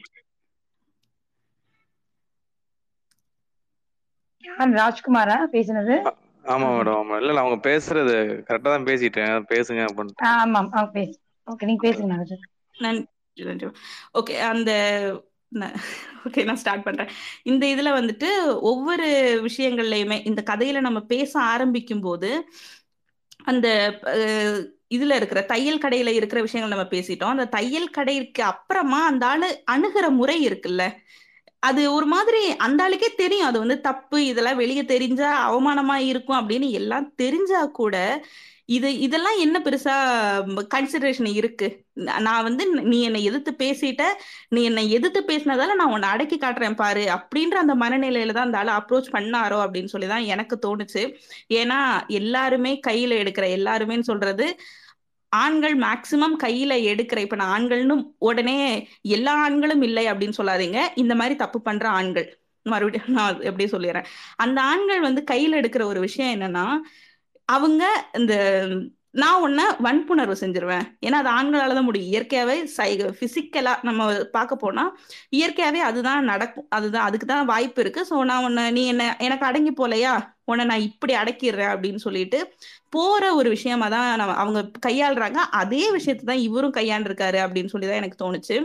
[4.76, 5.98] ராஜ்குமாரா பேசுனது?
[6.46, 7.16] ஆமா மேடம் ஆமா.
[7.20, 8.16] இல்ல இல்ல அவங்க பேசுறது
[8.48, 9.14] கரெக்டா தான் பேசிட்டேன்.
[9.52, 10.16] பேசுங்க அப்படின்னு.
[10.22, 11.16] ஆ, ஆமாம் அவங்க பேசு
[11.48, 12.38] ஓகே நீங்க பேசுங்க நன்றி
[13.38, 13.68] நன்றி.
[14.20, 14.72] ஓகே அந்த
[16.26, 17.10] ஓகே நான் ஸ்டார்ட் பண்றேன்.
[17.44, 18.30] இந்த இதுல வந்துட்டு
[18.62, 19.08] ஒவ்வொரு
[19.48, 22.30] விஷயங்கள்லயுமே இந்த கதையில நம்ம பேச ஆரம்பிக்கும் போது
[23.44, 23.68] அந்த
[24.96, 27.34] இதுல இருக்கிற தையல் கடையில இருக்கிற விஷயங்கள் நம்ம பேசிட்டோம்.
[27.36, 30.84] அந்த தையல் கடைக்கு அப்புறமா அந்த ஆளு அணுகிற முறை இருக்குல்ல.
[31.64, 33.48] அது ஒரு மாதிரி அந்த ஆளுக்கே தெரியும்.
[33.48, 37.96] அது வந்து தப்பு இதெல்லாம் வெளியே தெரிஞ்சா அவமானமா இருக்கும் அப்படின்னு எல்லாம் தெரிஞ்சா கூட
[38.70, 39.94] இது இதெல்லாம் என்ன பெருசா
[40.74, 41.68] கன்சிடரேஷன் இருக்கு?
[42.28, 44.04] நான் வந்து நீ என்னை எதிர்த்து பேசிட்ட
[44.50, 48.74] நீ என்னை எதிர்த்து பேசினதால நான் உன்னை அடக்கி காட்டுறேன் பாரு அப்படின்ற அந்த மனநிலையில தான் அந்த ஆள்
[48.80, 51.04] அப்ரோச் பண்ணாரோ அப்படின்னு சொல்லி தான் எனக்கு தோணுச்சு.
[51.54, 51.80] ஏன்னா
[52.20, 54.48] எல்லாருமே கையில எடுக்கிற எல்லாருமேன்னு சொல்றது
[55.32, 58.60] ஆண்கள் மேக்சிமம் கையில எடுக்கிற இப்ப நான் ஆண்கள்னு உடனே
[59.16, 60.80] எல்லா ஆண்களும் இல்லை அப்படின்னு சொல்லாதீங்க.
[60.96, 62.28] இந்த மாதிரி தப்பு பண்ற ஆண்கள்.
[62.66, 64.08] மறுபடியும் நான் எப்படி சொல்லிடுறேன்.
[64.36, 66.66] அந்த ஆண்கள் வந்து கையில எடுக்கிற ஒரு விஷயம் என்னன்னா
[67.56, 67.84] அவங்க
[68.20, 68.34] இந்த
[69.22, 70.84] நான் உன்னை வன்புணர்வு செஞ்சிருவேன்.
[71.06, 72.10] ஏன்னா அது ஆண்களால தான் முடியும்.
[72.12, 72.90] இயற்கையாவே சை
[73.22, 74.02] பிசிக்கலா நம்ம
[74.36, 74.84] பார்க்க போனா
[75.38, 76.68] இயற்கையாவே அதுதான் நடக்கும்.
[76.78, 78.02] அதுதான் அதுக்கு தான் வாய்ப்பு இருக்கு.
[78.10, 80.14] ஸோ நான் உன்னை நீ என்ன எனக்கு அடங்கி போலையா?
[80.52, 82.40] உன்னை நான் இப்படி அடக்கிடுறேன் அப்படின்னு சொல்லிட்டு
[82.90, 85.40] போற ஒரு விஷயமா தான் அவங்க கையாளுறாங்க.
[85.62, 88.58] அதே விஷயத்தை தான் இவரும் கையாண்டிருக்காரு அப்படின்னு சொல்லி தான் எனக்கு தோணுச்சு.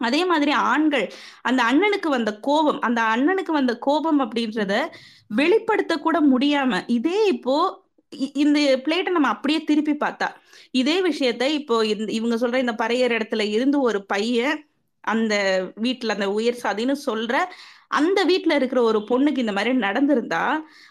[0.00, 1.04] அதே மாதிரி ஆண்கள்
[1.48, 4.74] அந்த அண்ணனுக்கு வந்த கோபம் அந்த அண்ணனுக்கு வந்த கோபம் அப்படின்றத
[5.40, 7.56] வெளிப்படுத்த கூட முடியாம இதே இப்போ
[8.42, 10.28] இந்த பிளேட்டை நம்ம அப்படியே திருப்பி பார்த்தா
[10.72, 14.58] இதே விஷயத்த இப்போ இந்த இவங்க சொல்ற இந்த பறையர் இடத்துல இருந்து ஒரு பையன்
[15.04, 15.34] அந்த
[15.82, 17.36] வீட்டுல அந்த உயர் சாதின்னு சொல்ற
[17.92, 20.42] அந்த வீட்டுல இருக்கிற ஒரு பொண்ணுக்கு இந்த மாதிரி நடந்திருந்தா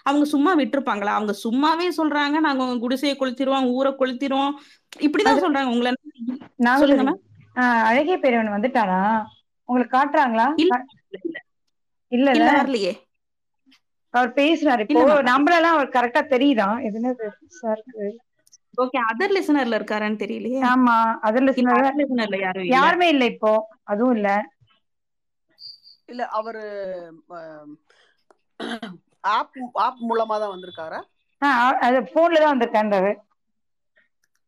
[0.05, 1.13] அவங்க சும்மா விட்டுருப்பாங்களா?
[1.13, 4.53] அவங்க சும்மாவே சொல்றாங்க நாங்க உங்க குடிசையை கொளுத்திடுவோம் ஊரை கொளுத்திடுவோம்
[5.01, 5.91] இப்படிதான் சொல்றாங்க உங்களை
[6.82, 7.13] சொல்லுங்க
[7.88, 8.99] அழகிய பெரியவன் வந்துட்டாரா
[9.69, 10.47] உங்களுக்கு காட்டுறாங்களா?
[10.57, 10.76] இல்ல.
[12.11, 12.93] இல்ல வரலையே.
[14.14, 17.28] அவர் பேசுறாரு இப்போ நம்மளெல்லாம் அவர் கரெக்டா தெரியுதா எதுனது
[17.59, 18.05] சாருக்கு
[18.78, 20.62] ஓகே அதர் லிசனர்ல இருக்காரான்னு தெரியலையே.
[20.70, 20.95] ஆமா
[21.28, 21.89] அதர் லிசனர்ல
[22.39, 23.51] யாரும் யாருமே இல்ல இப்போ.
[23.91, 24.30] அதுவும் இல்ல.
[26.09, 26.64] இல்ல அவரு
[29.32, 30.99] ஆப் ஆப் மூலமா தான் வந்திருக்காரா?
[31.86, 33.12] அது போன்ல தான் வந்திருக்காரு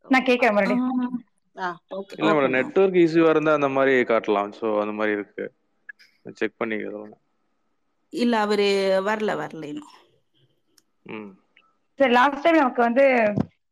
[0.05, 1.18] நான் கேக்குறேன் மறுபடியும்.
[1.55, 4.51] ஆ ஓகே இல்ல மேடம் நெட்வொர்க் இஷ்யூவா இருந்தா அந்த மாதிரி காட்டலாம்.
[4.59, 5.45] சோ அந்த மாதிரி இருக்கு.
[6.39, 7.14] செக் பண்ணிக்கிறோம்
[8.14, 8.68] இல்ல அவரு
[9.07, 9.93] வரல வரல இன்னும்.
[11.05, 11.32] ம்.
[11.99, 13.03] சரி லாஸ்ட் டைம் நமக்கு வந்து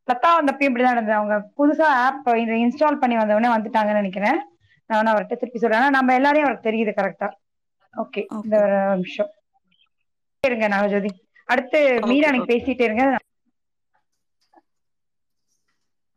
[0.07, 1.17] லதா வந்தப்பயும் இப்படிதான் நடந்தது.
[1.17, 4.39] அவங்க புதுசா ஆப் இன்ஸ்டால் பண்ணி வந்த உடனே வந்துட்டாங்கன்னு நினைக்கிறேன்.
[4.89, 5.79] நான் வேணா அவர்கிட்ட திருப்பி சொல்றேன்.
[5.79, 7.29] ஆனா நம்ம எல்லாரையும் அவருக்கு தெரியுது கரெக்டா
[7.93, 9.31] ஓகே இந்த ஒரு நிமிஷம்.
[10.43, 11.11] இருங்க நாகஜோதி.
[11.49, 13.05] அடுத்து மீரா பேசிட்டே இருங்க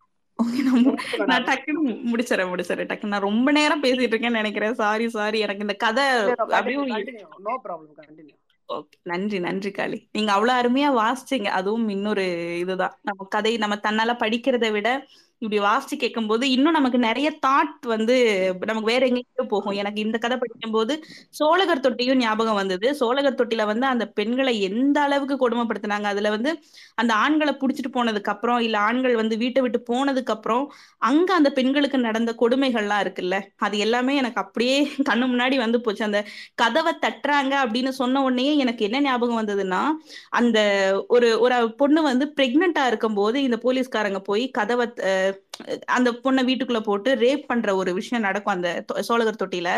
[0.00, 1.44] ஓகே நான்.
[1.44, 4.74] டக்குன்னு முடிச்சிடறேன் முடிச்சிடறேன் டக்குன்னு நான் ரொம்ப நேரம் பேசிட்டு இருக்கேன்னு நினைக்கிறேன்.
[4.74, 8.36] சாரி சாரி எனக்கு இந்த கதை இல்ல அப்படியே continue continue no problem continue
[8.68, 8.94] okay.
[9.02, 10.08] நன்றி நன்றி காளி.
[10.12, 11.44] நீங்க அவ்வளவு அருமையா வாசிச்சீங்க.
[11.44, 12.24] அதுவும் இன்னொரு
[12.58, 12.98] இதுதான்.
[13.02, 14.88] நம்ம கதை நம்ம தன்னால படிக்கிறதை விட
[15.42, 18.14] இப்படி வாசிச்சு கேட்கும்போது இன்னும் நமக்கு நிறைய தாட் வந்து
[18.62, 19.74] நமக்கு வேற எங்கேயோ போகும்.
[19.80, 20.94] எனக்கு இந்த கதை படிக்கும்போது
[21.38, 22.86] சோழகர் தொட்டியும் ஞாபகம் வந்தது.
[23.00, 26.06] சோழகர் தொட்டில வந்து அந்த பெண்களை எந்த அளவுக்கு கொடுமைப்படுத்தினாங்க?
[26.12, 26.50] அதுல வந்து
[26.96, 30.64] அந்த ஆண்களை புடிச்சிட்டு போனதுக்கு அப்புறம் இல்ல ஆண்கள் வந்து வீட்டை விட்டு போனதுக்கு அப்புறம்
[31.02, 33.36] அங்க அந்த பெண்களுக்கு நடந்த கொடுமைகள்லாம் இருக்குல்ல?
[33.60, 34.78] அது எல்லாமே எனக்கு அப்படியே
[35.10, 36.02] கண்ணு முன்னாடி வந்து போச்சு.
[36.04, 36.22] அந்த
[36.56, 39.82] கதவை தட்டுறாங்க அப்படின்னு சொன்ன உடனே எனக்கு என்ன ஞாபகம் வந்ததுன்னா
[40.40, 40.58] அந்த
[41.14, 44.86] ஒரு ஒரு பொண்ணு வந்து பிரெக்னெண்டா இருக்கும்போது இந்த போலீஸ்காரங்க போய் கதவை
[45.86, 49.68] அந்த பொண்ணை வீட்டுக்குள்ள போட்டு ரேப் பண்ற ஒரு விஷயம் நடக்கும் அந்த தொ- சோழகர் தொட்டியில.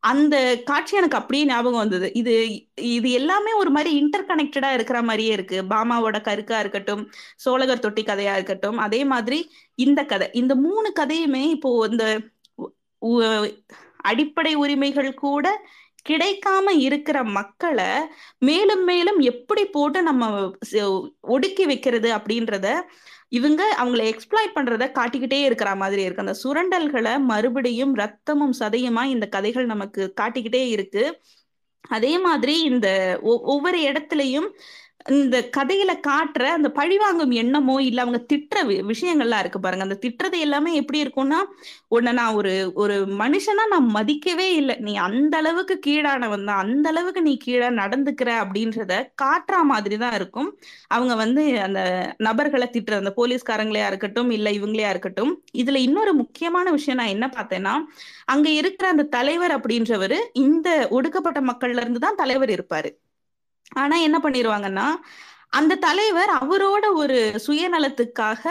[0.00, 2.12] அந்த காட்சி எனக்கு அப்படியே ஞாபகம் வந்தது.
[2.14, 2.34] இது
[2.74, 5.62] இது எல்லாமே ஒரு மாதிரி இன்டர் கனெக்டடா இருக்கிற மாதிரியே இருக்கு.
[5.62, 10.28] பாமாவோட கருக்கா இருக்கட்டும் சோழகர் தொட்டி கதையா இருக்கட்டும் அதே மாதிரி இந்த கதை.
[10.32, 12.20] இந்த மூணு கதையுமே இப்போ இந்த
[13.96, 15.66] அடிப்படை உரிமைகள் கூட
[16.08, 17.84] கிடைக்காம இருக்கிற மக்களை
[18.38, 20.50] மேலும் மேலும் எப்படி போட்டு நம்ம
[21.20, 22.80] ஒடுக்கி வைக்கிறது அப்படின்றத
[23.28, 26.24] இவங்க அவங்கள எக்ஸ்ப்ளாய்ட் பண்றத காட்டிக்கிட்டே இருக்கிற மாதிரி இருக்கு.
[26.26, 31.20] அந்த சுரண்டல்களை மறுபடியும் ரத்தமும் சதையுமா இந்த கதைகள் நமக்கு காட்டிக்கிட்டே இருக்கு.
[31.88, 34.48] அதே மாதிரி இந்த ஒ- ஒவ்வொரு இடத்துலயும்
[35.08, 39.84] இந்த கதையில காட்டுற அந்த பழிவாங்கும் எண்ணமோ இல்ல அவங்க திட்டுற வி- விஷயங்கள்லாம் இருக்கு பாருங்க.
[39.84, 41.38] அந்த திட்டுறது எல்லாமே எப்படி இருக்கும்னா
[41.88, 44.76] உன்னை நான் ஒரு ஒரு மனுஷனா நான் மதிக்கவே இல்லை.
[44.78, 46.58] நீ அந்த அளவுக்கு கீழானவன் தான்.
[46.58, 50.58] அந்த அளவுக்கு நீ கீழே நடந்துக்கிற அப்படின்றத காட்டுற மாதிரி தான் இருக்கும்.
[50.86, 51.80] அவங்க வந்து அந்த
[52.18, 55.42] நபர்களை திட்டுற அந்த போலீஸ்காரங்களையா இருக்கட்டும் இல்ல இவங்களையா இருக்கட்டும்.
[55.54, 57.74] இதுல இன்னொரு முக்கியமான விஷயம் நான் என்ன பார்த்தேன்னா
[58.24, 63.04] அங்க இருக்கிற அந்த தலைவர் அப்படின்றவரு இந்த ஒடுக்கப்பட்ட மக்கள்ல இருந்து தான் தலைவர் இருப்பாரு.
[63.72, 64.88] ஆனா என்ன பண்ணிருவாங்கன்னா
[65.48, 68.42] அந்த தலைவர் அவரோட ஒரு சுயநலத்துக்காக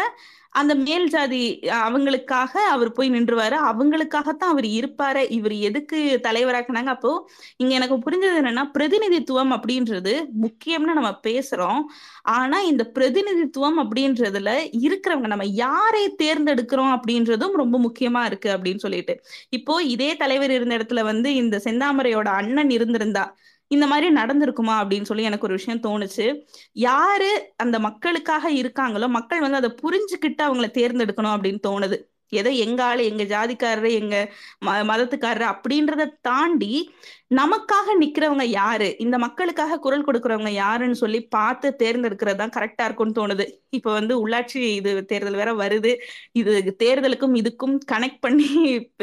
[0.52, 3.56] அந்த மேல் ஜாதி அவங்களுக்காக அவர் போய் நின்றுவாரு.
[3.70, 5.26] அவங்களுக்காகத்தான் அவர் இருப்பாரு.
[5.30, 6.86] இவர் எதுக்கு தலைவராக்குனாங்க?
[6.86, 11.82] அப்போ இங்க எனக்கு புரிஞ்சது என்னன்னா பிரதிநிதித்துவம் அப்படின்றது முக்கியம்னு நம்ம பேசுறோம்.
[12.22, 19.24] ஆனா இந்த பிரதிநிதித்துவம் அப்படின்றதுல இருக்கிறவங்க நம்ம யாரை தேர்ந்தெடுக்கிறோம் அப்படின்றதும் ரொம்ப முக்கியமா இருக்கு அப்படின்னு சொல்லிட்டு.
[19.50, 23.36] இப்போ இதே தலைவர் இருந்த இடத்துல வந்து இந்த செந்தாமரையோட அண்ணன் இருந்திருந்தா
[23.68, 26.46] இந்த மாதிரி நடந்திருக்குமா அப்படின்னு சொல்லி எனக்கு ஒரு விஷயம் தோணுச்சு.
[26.72, 32.15] யாரு அந்த மக்களுக்காக இருக்காங்களோ மக்கள் வந்து அதை புரிஞ்சுக்கிட்டு அவங்கள தேர்ந்தெடுக்கணும் அப்படின்னு தோணுது.
[32.36, 34.34] ஏதோ எங்க ஆளு எங்க ஜாதிக்காரரு எங்க
[34.66, 36.94] ம மதத்துக்காரரு அப்படின்றத தாண்டி
[37.36, 38.96] நமக்காக நிக்கிறவங்க யாரு?
[38.98, 43.46] இந்த மக்களுக்காக குரல் கொடுக்கறவங்க யாருன்னு சொல்லி பார்த்து தேர்ந்தெடுக்கிறது தான் கரெக்டா இருக்கும்னு தோணுது.
[43.70, 45.96] இப்ப வந்து உள்ளாட்சி இது தேர்தல் வேற வருது.
[46.32, 48.46] இது தேர்தலுக்கும் இதுக்கும் கனெக்ட் பண்ணி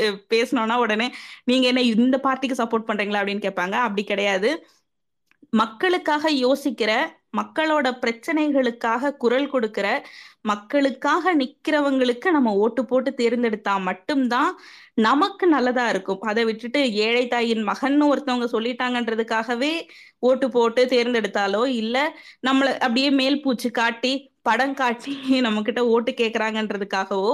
[0.00, 1.12] பே- பேசணும்னா உடனே
[1.44, 3.72] நீங்க என்ன இந்த பார்ட்டிக்கு சப்போர்ட் பண்றீங்களா அப்படின்னு கேட்பாங்க.
[3.72, 4.66] அப்படி கிடையாது.
[5.52, 6.92] மக்களுக்காக யோசிக்கிற
[7.36, 9.86] மக்களோட பிரச்சனைகளுக்காக குரல் கொடுக்கிற
[10.42, 14.50] மக்களுக்காக நிக்கிறவங்களுக்கு நம்ம ஓட்டு போட்டு தேர்ந்தெடுத்தா மட்டும்தான்
[14.94, 16.20] நமக்கு நல்லதா இருக்கும்.
[16.20, 19.72] அதை விட்டுட்டு ஏழை தாயின் மகன் ஒருத்தவங்க சொல்லிட்டாங்கன்றதுக்காகவே
[20.18, 21.96] ஓட்டு போட்டு தேர்ந்தெடுத்தாலோ இல்ல
[22.46, 24.12] நம்மள அப்படியே மேல் பூச்சி காட்டி
[24.42, 27.32] படம் காட்டி நம்ம கிட்ட ஓட்டு கேக்குறாங்கன்றதுக்காகவோ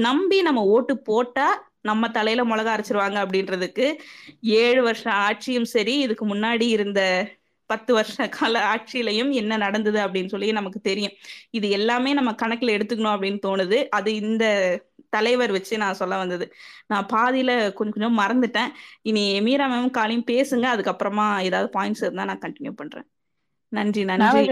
[0.00, 1.48] நம்பி நம்ம ஓட்டு போட்டா
[1.80, 3.86] நம்ம தலையில மிளகா அரைச்சிருவாங்க அப்படின்றதுக்கு
[4.40, 7.02] ஏழு வருஷம் ஆட்சியும் சரி இதுக்கு முன்னாடி இருந்த
[7.72, 11.14] பத்து வருஷ கால ஆட்சியிலையும் என்ன நடந்தது அப்படின்னு சொல்லி நமக்கு தெரியும்.
[11.58, 13.78] இது எல்லாமே நம்ம கணக்குல எடுத்துக்கணும் அப்படின்னு தோணுது.
[13.98, 14.44] அது இந்த
[15.16, 16.46] தலைவர் வச்சு நான் சொல்ல வந்தது.
[16.86, 18.70] நான் பாதியில கொஞ்சம் கொஞ்சம் மறந்துட்டேன்.
[19.10, 20.66] இனி மீரா மேம் காலையும் பேசுங்க.
[20.74, 23.08] அதுக்கப்புறமா ஏதாவது பாயிண்ட்ஸ் இருந்தா நான் கண்டினியூ பண்றேன்.
[23.72, 24.44] நன்றி நன்றி.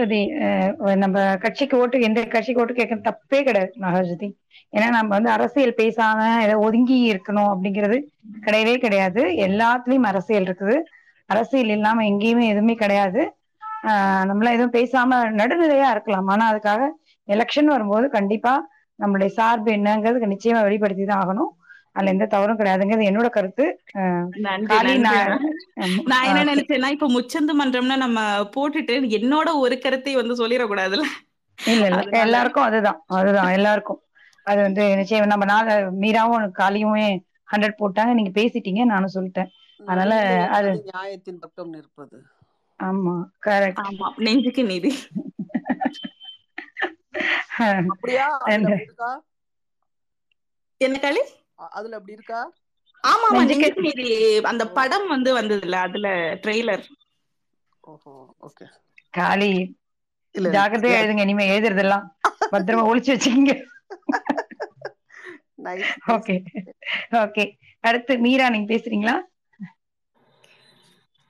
[1.03, 4.29] நம்ம கட்சிக்கு ஓட்டு எந்த கட்சிக்கு ஓட்டு கேட்க தப்பே கிடையாது நாகஜோதி
[4.75, 7.97] ஏன்னா நம்ம வந்து அரசியல் பேசாம ஏதோ ஒதுங்கி இருக்கணும் அப்படிங்கிறது
[8.47, 9.21] கிடையவே கிடையாது.
[9.47, 10.77] எல்லாத்துலயும் அரசியல் இருக்குது.
[11.29, 13.21] அரசியல் இல்லாம எங்கேயுமே எதுவுமே கிடையாது.
[13.83, 16.27] ஆஹ் நம்மள எதுவும் பேசாம நடுநிலையா இருக்கலாம்.
[16.27, 16.81] ஆனா அதுக்காக
[17.27, 18.53] எலெக்ஷன் வரும்போது கண்டிப்பா
[18.99, 21.51] நம்மளுடைய சார்பு என்னங்கிறது நிச்சயமா வெளிப்படுத்தி தான் ஆகணும்.
[21.95, 23.65] அதுல எந்த தவறும் கிடையாதுங்கிறது என்னோட கருத்து.
[26.09, 28.19] நான் என்ன நினைச்சேன்னா இப்ப முச்சந்து மன்றம்னா நம்ம
[28.55, 31.07] போட்டுட்டு என்னோட ஒரு கருத்தை வந்து சொல்லிடக்கூடாதுல்ல?
[31.59, 32.01] இல்ல இல்ல.
[32.21, 32.99] எல்லாருக்கும் அதுதான்.
[33.17, 33.51] அதுதான்.
[33.57, 33.99] எல்லாருக்கும்.
[34.47, 35.67] அது வந்து நிச்சயம் நம்ம நாள
[36.01, 37.07] மீராவும் காளியுமே
[37.53, 38.11] ஹண்ட்ரட் போட்டாங்க.
[38.13, 39.49] நீங்க பேசிட்டீங்க நானும் சொல்லிட்டேன்.
[39.79, 40.13] அதனால
[40.57, 42.19] அது நியாயத்தின் பக்கம் நிற்பது.
[42.79, 43.15] ஆமா
[43.45, 44.91] கரெக்ட் ஆமா நெஞ்சுக்கு நீதி.
[47.91, 48.25] அப்படியா?
[48.47, 49.11] அதுல அப்படி இருக்கா?
[50.81, 51.21] என்ன களி
[51.71, 52.39] அதுல அப்படி இருக்கா?
[53.03, 54.05] ஆமா ஆமா நெஞ்சுக்கு நீதி.
[54.51, 56.07] அந்த படம் வந்து வந்ததுல அதுல
[56.43, 56.85] ட்ரெய்லர்.
[57.83, 58.67] ஓஹோ ஓகே.
[59.13, 59.49] காளி
[60.35, 62.05] ஜாக்கிரதையா எழுதுங்க இனிமே எழுதுறதெல்லாம்
[62.51, 63.53] பத்திரமா ஒளிச்சு வச்சுக்கீங்க.
[66.15, 66.35] Okay
[67.19, 67.45] okay.
[67.83, 69.15] அடுத்து மீரா நீங்க பேசுறீங்களா?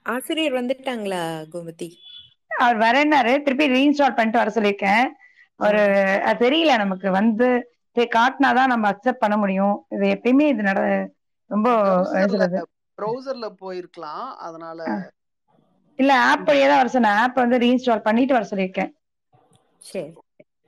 [0.10, 1.22] ஆசிரியர் வந்துட்டாங்களா
[1.52, 1.90] கோமதி?
[2.52, 3.34] அவர் வரேன்னாரு.
[3.42, 5.06] திருப்பி ரீஇன்ஸ்டால் பண்ணிட்டு வர சொல்லியிருக்கேன்.
[5.60, 5.82] ஒரு
[6.24, 7.08] அது தெரியல நமக்கு.
[7.12, 7.48] வந்து
[8.14, 9.76] காட்டினாதான் நம்ம அக்செப்ட் பண்ண முடியும்.
[9.90, 10.82] இது எப்பயுமே இது நட
[11.52, 11.70] ரொம்ப
[12.14, 12.60] சொல்றது
[12.98, 14.28] ப்ரௌசர்ல போயிருக்கலாம்.
[14.40, 14.80] அதனால
[16.00, 17.18] இல்ல ஆப் வழியா தான் வர சொன்னேன்.
[17.22, 18.92] ஆப் வந்து ரீஇன்ஸ்டால் பண்ணிட்டு வர சொல்லியிருக்கேன்.
[19.82, 20.12] சரி.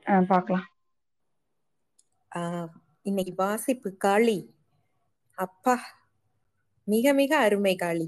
[0.05, 0.65] அஹ், பார்க்கலாம்.
[2.31, 2.69] ஆஹ்
[3.05, 4.37] இன்னைக்கு வாசிப்பு காளி
[5.37, 5.75] அப்பா
[6.87, 8.07] மிக மிக அருமை காளி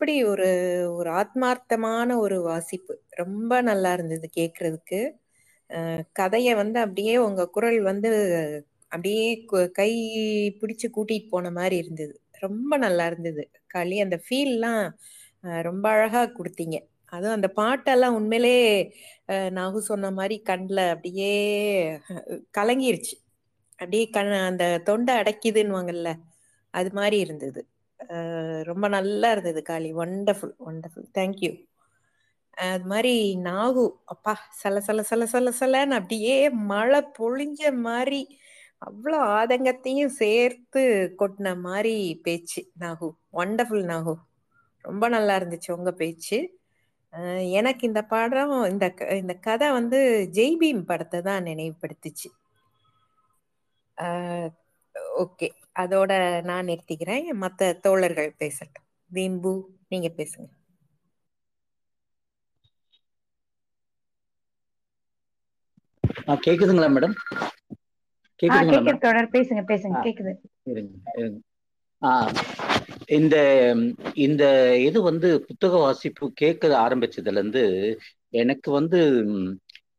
[0.00, 0.48] அப்படி ஒரு
[0.96, 2.94] ஒரு ஆத்மார்த்தமான ஒரு வாசிப்பு.
[3.20, 4.98] ரொம்ப நல்லா இருந்தது கேக்குறதுக்கு
[6.12, 8.10] கதையை வந்து அப்படியே உங்க குரல் வந்து
[8.92, 9.24] அப்படியே
[9.78, 9.88] கை
[10.60, 12.14] பிடிச்சு கூட்டிட்டு போன மாதிரி இருந்தது.
[12.44, 13.42] ரொம்ப நல்லா இருந்தது.
[13.74, 14.82] களி அந்த ஃபீல்லாம்
[15.68, 16.78] ரொம்ப அழகா கொடுத்தீங்க.
[17.12, 18.56] அதுவும் அந்த பாட்டெல்லாம் உண்மையிலே
[19.58, 21.32] நாகு சொன்ன மாதிரி கண்ணில் அப்படியே
[22.58, 23.16] கலங்கிருச்சு.
[23.78, 26.12] அப்படியே கண் அந்த தொண்டை அடைக்குதுன்னுவாங்கல்ல
[26.74, 27.60] அது மாதிரி இருந்தது.
[28.62, 29.94] ரொம்ப நல்லா இருந்தது காளி.
[29.94, 31.66] ஒண்டர்ஃபுல் ஒண்டர்ஃபுல் தேங்க்யூ
[32.50, 33.90] அது மாதிரி நாகு.
[34.04, 38.38] அப்பா சல சல சல சல சலன்னு அப்படியே மழை பொழிஞ்ச மாதிரி
[38.86, 43.10] அவ்வளோ ஆதங்கத்தையும் சேர்த்து கொட்டின மாதிரி பேச்சு நாகு.
[43.32, 44.14] ஒண்டர்ஃபுல் நாகு.
[44.82, 46.56] ரொம்ப நல்லா இருந்துச்சு உங்க பேச்சு.
[47.50, 52.28] எனக்கு இந்த படம் இந்த க- இந்த கதை வந்து ஜெய்பீம் படத்தை தான் நினைவுபடுத்துச்சு.
[55.18, 55.50] ஓகே.
[55.78, 57.24] அதோட நான் நிறுத்திக்கிறேன்.
[57.36, 58.86] மற்ற தோழர்கள் பேசட்டும்.
[59.10, 59.54] வீம்பு
[59.88, 60.48] நீங்க பேசுங்க.
[66.42, 67.16] கேக்குதுங்களா மேடம்?
[68.40, 68.66] கேக்குது
[68.98, 69.98] தொடர் பேசுங்க பேசுங்க.
[70.04, 70.32] கேக்குது.
[73.16, 73.36] இந்த
[74.16, 74.42] இந்த
[74.80, 77.62] இது வந்து புத்தக வாசிப்பு கேட்க ஆரம்பிச்சதுல இருந்து
[78.34, 79.00] எனக்கு வந்து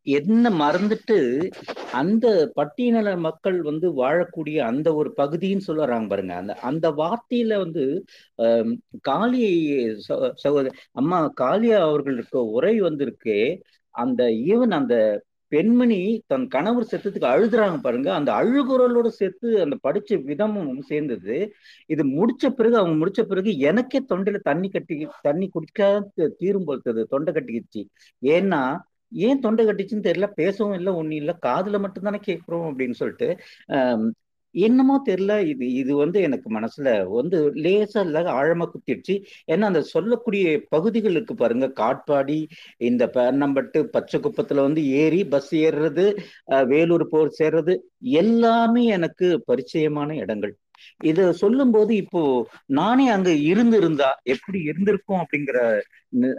[0.07, 1.17] என்ன மறந்துட்டு
[1.99, 2.25] அந்த
[2.57, 6.33] பட்டியல மக்கள் வந்து வாழக்கூடிய அந்த ஒரு பகுதின்னு சொல்லுறாங்க பாருங்க.
[6.41, 7.83] அந்த அந்த வார்த்தையில வந்து
[9.09, 9.41] காளி
[10.07, 10.71] சகோதர சகோதரி
[11.01, 13.37] அம்மா காளியா அவர்களுக்கு உரை வந்திருக்கு.
[13.95, 14.21] அந்த
[14.51, 14.95] ஈவன் அந்த
[15.51, 15.99] பெண்மணி
[16.31, 18.09] தன் கணவர் செத்ததுக்கு அழுதுறாங்க பாருங்க.
[18.17, 21.37] அந்த அழுகுரலோட சேர்த்து அந்த படிச்ச விதமும் சேர்ந்தது.
[21.93, 27.33] இது முடிச்ச பிறகு அவங்க முடிச்ச பிறகு எனக்கே தொண்டையில தண்ணி கட்டி தண்ணி குடிக்காத தீரும் போல்றது தொண்டை
[27.33, 27.83] கட்டிக்கிச்சு.
[28.21, 28.61] ஏன்னா
[29.11, 33.29] ஏன் தொண்டை கட்டிச்சுன்னு தெரியல பேசவும் இல்லை ஒன்றும் இல்லை காதுல மட்டும்தானே கேட்குறோம் அப்படின்னு சொல்லிட்டு
[34.55, 39.15] என்னமோ தெரியல இது இது வந்து எனக்கு மனசுல வந்து லேசா இல்ல ஆழமா குத்திடுச்சு.
[39.47, 42.37] ஏன்னா அந்த சொல்லக்கூடிய பகுதிகள் இருக்கு பாருங்க காட்பாடி
[42.81, 46.05] இந்த பேர்னம்பட்டு பச்சை குப்பத்துல வந்து ஏறி பஸ் ஏறுறது
[46.71, 47.75] வேலூர் போர் சேர்றது
[48.21, 50.53] எல்லாமே எனக்கு பரிச்சயமான இடங்கள்.
[51.03, 52.21] இத சொல்லும்போது இப்போ
[52.79, 55.59] நானே அங்க இருந்திருந்தா எப்படி இருந்திருக்கும் அப்படிங்கிற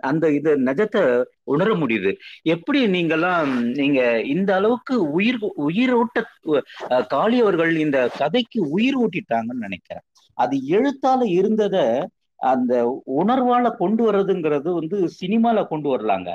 [0.01, 1.03] அந்த இது நிஜத்தை
[1.45, 2.12] உணர முடியுது.
[2.55, 3.51] எப்படி நீங்கெல்லாம்
[3.81, 4.01] நீங்க
[4.35, 5.39] இந்த அளவுக்கு உயிர்
[5.69, 6.19] உயிரோட்ட
[7.15, 10.05] காளியவர்கள் இந்த கதைக்கு உயிர் ஊட்டிட்டாங்கன்னு நினைக்கிறேன்.
[10.39, 11.77] அது எழுத்தால இருந்தத
[12.41, 12.75] அந்த
[13.21, 16.31] உணர்வால கொண்டு வர்றதுங்கிறது வந்து சினிமால கொண்டு வரலாங்க.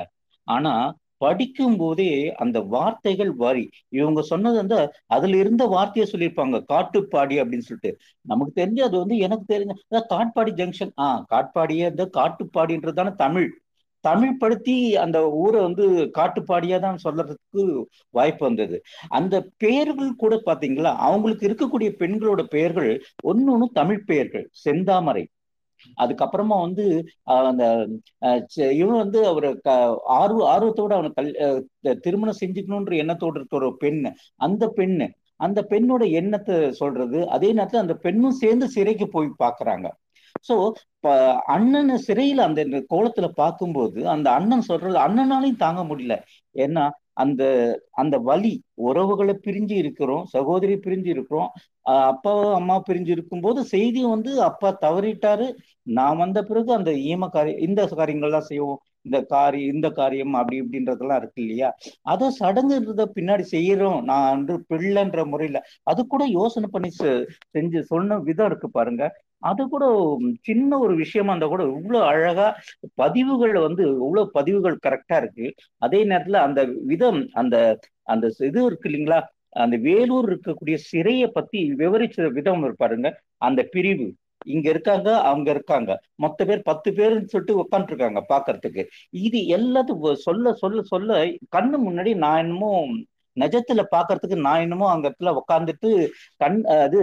[0.48, 0.74] ஆனா
[1.16, 3.70] படிக்கும் போதே அந்த வார்த்தைகள் வரி.
[3.88, 6.56] இவங்க சொன்னது வந்து அதுல இருந்த வார்த்தையை சொல்லியிருப்பாங்க.
[6.68, 7.96] காட்டுப்பாடி அப்படின்னு சொல்லிட்டு.
[8.20, 13.48] நமக்கு தெரிஞ்சு அது வந்து எனக்கு தெரிஞ்ச அதான் காட்பாடி ஜங்ஷன் ஆ காட்பாடியே இந்த காட்டுப்பாடின்றது தானே தமிழ்.
[14.00, 15.86] தமிழ் படுத்தி அந்த ஊரை வந்து
[16.18, 18.82] காட்டுப்பாடியா தான் சொல்றதுக்கு வாய்ப்பு வந்தது.
[19.08, 20.92] அந்த பெயர்கள் கூட பாத்தீங்களா?
[21.08, 24.50] அவங்களுக்கு இருக்கக்கூடிய பெண்களோட பெயர்கள் ஒன்னு ஒன்று தமிழ் பெயர்கள்.
[24.64, 25.24] செந்தாமரை.
[25.98, 26.84] அதுக்கப்புறமா வந்து
[27.46, 27.64] அந்த
[28.80, 29.70] இவன் வந்து அவர் க
[30.20, 31.32] ஆர்வ ஆர்வத்தோட அவனை கல்
[32.04, 34.10] திருமணம் செஞ்சுக்கணுன்ற எண்ணத்தோடு இருக்கிற ஒரு பெண்ணு.
[34.46, 35.08] அந்த பெண்ணு
[35.40, 39.86] அந்த பெண்ணோட எண்ணத்தை சொல்றது அதே நேரத்துல அந்த பெண்ணும் சேர்ந்து சிறைக்கு போய் பாக்குறாங்க.
[40.44, 40.54] சோ
[41.54, 42.62] அண்ணன் சிறையில அந்த
[42.92, 46.14] கோலத்துல பார்க்கும்போது அந்த அண்ணன் சொல்றது அண்ணனாலையும் தாங்க முடியல.
[46.54, 46.84] ஏன்னா
[47.22, 47.42] அந்த
[47.94, 48.52] அந்த வலி
[48.86, 51.50] உறவுகளை பிரிஞ்சு இருக்கிறோம் சகோதரி பிரிஞ்சு இருக்கிறோம்
[51.86, 55.54] அப்பாவும் அப்பா அம்மா பிரிஞ்சு இருக்கும்போது செய்தி வந்து அப்பா தவறிட்டாரு.
[55.82, 58.80] நான் வந்த பிறகு அந்த ஈம காரியம் இந்த காரியங்கள்லாம் செய்வோம்.
[59.02, 61.76] இந்த காரியம் இந்த காரியம் அப்படி இப்படின்றதெல்லாம் இருக்கு இல்லையா?
[62.02, 64.02] அதை சடங்குன்றத பின்னாடி செய்யறோம்.
[64.02, 65.62] நான் வந்து பிள்ளைன்ற முறையில.
[65.82, 67.26] அது கூட யோசனை பண்ணி செ-
[67.58, 69.20] செஞ்சு சொன்ன விதம் இருக்கு பாருங்க.
[69.38, 72.56] அது கூட சின்ன ஒரு விஷயமா இருந்தா கூட இவ்வளவு அழகா
[72.94, 75.54] பதிவுகள் வந்து இவ்வளவு பதிவுகள் கரெக்டா இருக்கு.
[75.78, 79.22] அதே நேரத்துல அந்த விதம் அந்த அந்த இது இருக்கு இல்லைங்களா?
[79.56, 83.08] அந்த வேலூர் இருக்கக்கூடிய சிறையை பத்தி விவரிச்ச விதம் இருப்பாருங்க பாருங்க.
[83.38, 84.06] அந்த பிரிவு.
[84.46, 85.90] இங்க இருக்காங்க அவங்க இருக்காங்க.
[86.16, 88.82] மொத்த பேர் பத்து பேருன்னு சொல்லிட்டு உட்காந்துட்டு இருக்காங்க பாக்குறதுக்கு.
[89.20, 91.18] இது எல்லாத்துக்கும் சொல்ல சொல்ல சொல்ல
[91.50, 92.70] கண்ணு முன்னாடி நான் என்னமோ
[93.36, 95.90] நிஜத்துல பாக்குறதுக்கு நான் என்னமோ அங்க இடத்துல உட்காந்துட்டு
[96.40, 97.00] கண் அது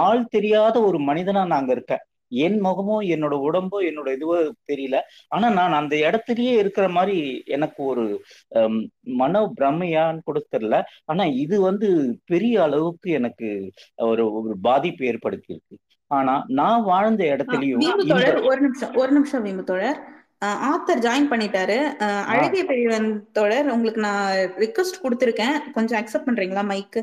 [0.00, 2.02] ஆள் தெரியாத ஒரு மனிதனா நான் அங்க இருக்கேன்.
[2.28, 4.36] என் முகமோ என்னோட உடம்போ என்னோட இதுவோ
[4.72, 4.96] தெரியல.
[5.28, 7.18] ஆனா நான் அந்த இடத்துலயே இருக்கிற மாதிரி
[7.56, 8.04] எனக்கு ஒரு
[9.20, 10.78] மன பிரமையான்னு கூட தெரியல.
[11.04, 11.88] ஆனா இது வந்து
[12.24, 13.50] பெரிய அளவுக்கு எனக்கு
[14.10, 15.78] ஒரு ஒரு பாதிப்பு ஏற்படுத்தி இருக்கு
[16.10, 19.98] ஆனா நான் வாழ்ந்த இடத்துலயும் ஒரு நிமிஷம் ஒரு நிமிஷம் வீம்பு தோழர்.
[20.70, 21.76] ஆத்தர் ஜாயின் பண்ணிட்டாரு.
[22.32, 24.28] அழகிய பெரியவன் தோழர் உங்களுக்கு நான்
[24.64, 25.56] ரிக்வஸ்ட் கொடுத்துருக்கேன்.
[25.76, 27.00] கொஞ்சம் அக்செப்ட் பண்றீங்களா மைக்கு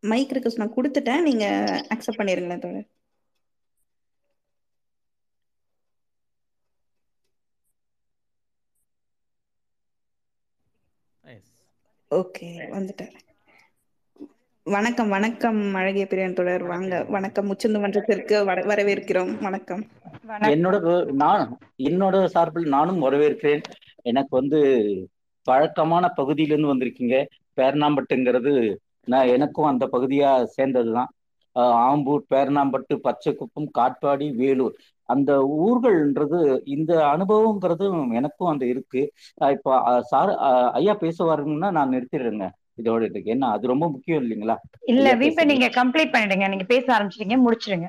[0.00, 1.22] மைக் ரிக்வஸ்ட் நான் கொடுத்துட்டேன்.
[1.22, 1.64] நீங்க
[1.94, 2.86] அக்செப்ட் பண்ணிருங்களேன் தோழர்.
[12.10, 13.14] ஓகே வந்துட்டார்
[14.62, 16.62] வணக்கம் வணக்கம் அழகிய பெரியவன் தோழர்.
[16.62, 17.56] வாங்க வணக்கம்.
[17.56, 19.38] முச்சந்து மன்றத்திற்கு வர- வரவேற்கிறோம்.
[19.38, 19.86] வணக்கம்.
[20.28, 23.62] என்னோட நான் என்னோட சார்பில் நானும் வரவேற்கிறேன்.
[24.02, 25.08] எனக்கு வந்து
[25.42, 27.26] பழக்கமான பகுதியிலிருந்து வந்திருக்கீங்க.
[27.56, 31.10] பேர்ணாம்பட்டுங்கிறது நான் எனக்கும் அந்த பகுதியா சேர்ந்ததுதான்.
[31.56, 34.74] ஆஹ் ஆம்பூர் பேரணாம்பட்டு பச்சைக்குப்பம் காட்பாடி வேலூர்.
[35.08, 39.02] அந்த ஊர்கள்ன்றது இந்த அனுபவங்கிறது எனக்கும் அந்த இருக்கு.
[39.50, 39.72] இப்போ
[40.02, 40.30] சார்
[40.72, 42.46] ஐயா பேச வரணும்னா நான் நிறுத்திடுறேங்க.
[42.80, 43.32] இதோட இருக்கு.
[43.32, 44.56] ஏன்னா அது ரொம்ப முக்கியம் இல்லைங்களா?
[44.92, 46.48] இல்ல வீப்ப நீங்க கம்ப்ளீட் பண்ணிடுங்க.
[46.48, 47.88] நீங்க பேச ஆரம்பிச்சிட்டீங்க முடிச்சிடுங்க.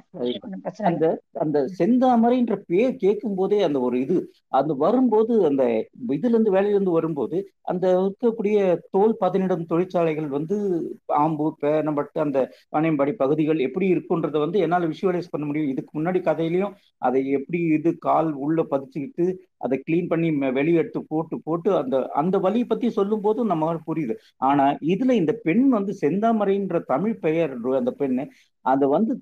[0.89, 1.05] அந்த
[1.41, 4.17] அந்த செந்தாமரைன்ற பேர் கேட்கும் போதே அந்த ஒரு இது
[4.51, 5.63] அந்த வரும்போது அந்த
[6.11, 8.57] இதுல இருந்து வேலையில இருந்து வரும்போது அந்த இருக்கக்கூடிய
[8.91, 10.55] தோல் பதனிடும் தொழிற்சாலைகள் வந்து
[11.21, 12.39] ஆம்பு பேனம்பட்டு அந்த
[12.73, 15.71] வாணியம்பாடி பகுதிகள் எப்படி இருக்குன்றத வந்து என்னால் விஷுவலைஸ் பண்ண முடியும்.
[15.73, 19.25] இதுக்கு முன்னாடி கதையிலையும் அதை எப்படி இது கால் உள்ள பதிச்சுக்கிட்டு
[19.65, 24.15] அதை க்ளீன் பண்ணி வெளியே எடுத்து போட்டு போட்டு அந்த அந்த வழியை பத்தி சொல்லும் போதும் நம்ம புரியுது.
[24.49, 28.25] ஆனா இதுல இந்த பெண் வந்து செந்தாமரைன்ற தமிழ் பெயர் அந்த பெண்ணு
[28.65, 29.13] அது வந்து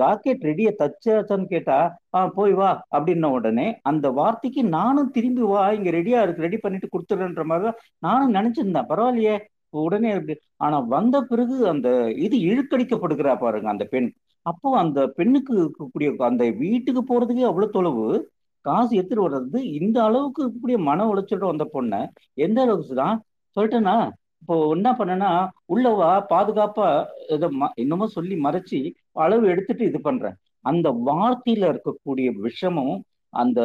[0.00, 1.78] ஜாக்கெட் ரெடியா தச்சாச்சான்னு கேட்டா
[2.16, 6.92] ஆ போய் வா அப்படின்ன உடனே அந்த வார்த்தைக்கு நானும் திரும்பி வா இங்க ரெடியா இருக்கு ரெடி பண்ணிட்டு
[6.94, 8.88] கொடுத்துடுன்ற மாதிரி தான் நானும் நினைச்சிருந்தேன்.
[8.92, 9.36] பரவாயில்லையே
[9.84, 10.34] உடனே இருக்கு
[10.64, 11.88] ஆனா வந்த பிறகு அந்த
[12.26, 14.08] இது இழுக்கடிக்கப்படுகிறா பாருங்க அந்த பெண்.
[14.46, 18.06] அப்போ அந்த பெண்ணுக்கு இருக்கக்கூடிய அந்த வீட்டுக்கு போறதுக்கே அவ்வளவு தொலைவு.
[18.66, 22.00] காசு எடுத்துட்டு வர்றது இந்த அளவுக்கு இருக்கக்கூடிய மன உளைச்சலோட வந்த பொண்ணை
[22.38, 23.16] எந்த அளவுக்கு தான்
[23.56, 23.96] சொல்லிட்டேனா?
[24.40, 25.30] இப்போ என்ன பண்ணனா
[25.68, 26.88] உள்ளவா பாதுகாப்பா
[27.28, 28.78] இதை ம- என்னமோ சொல்லி மறைச்சு
[29.16, 30.36] அளவு எடுத்துட்டு இது பண்றேன்.
[30.64, 32.96] அந்த வார்த்தையில இருக்கக்கூடிய விஷமும்
[33.34, 33.60] அந்த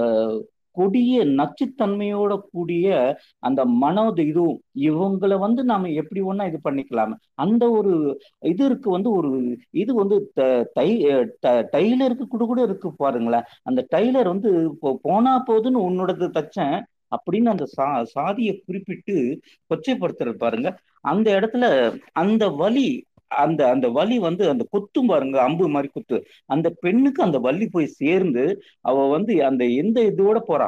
[0.72, 7.14] கொடிய நச்சுத்தன்மையோட கூடிய அந்த மனோத இதுவும் இவங்களை வந்து நாம எப்படி ஒண்ணா இது பண்ணிக்கலாம்?
[7.34, 12.96] அந்த ஒரு இது இருக்கு வந்து ஒரு இது வந்து த- தை ட- டைலருக்கு கூட கூட இருக்கு
[12.96, 13.44] பாருங்களேன்.
[13.64, 19.40] அந்த டைலர் வந்து இப்போ போனா போதுன்னு உன்னோடது தச்சேன் அப்படின்னு அந்த சா சாதியை குறிப்பிட்டு
[19.70, 20.80] கொச்சைப்படுத்துறது பாருங்க.
[21.02, 23.04] அந்த இடத்துல அந்த வலி
[23.38, 26.18] அந்த அந்த வலி வந்து அந்த குத்தும் பாருங்க அம்பு மாதிரி குத்து.
[26.50, 28.44] அந்த பெண்ணுக்கு அந்த வலி போய் சேர்ந்து
[28.82, 30.68] அவ வந்து அந்த எந்த இதோட போறா?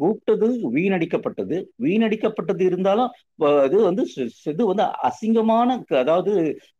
[0.00, 0.46] கூப்பிட்டது
[0.76, 1.56] வீணடிக்கப்பட்டது.
[1.84, 3.10] வீணடிக்கப்பட்டது இருந்தாலும்
[3.66, 4.02] இது வந்து
[4.52, 5.68] இது வந்து அசிங்கமான
[6.02, 6.32] அதாவது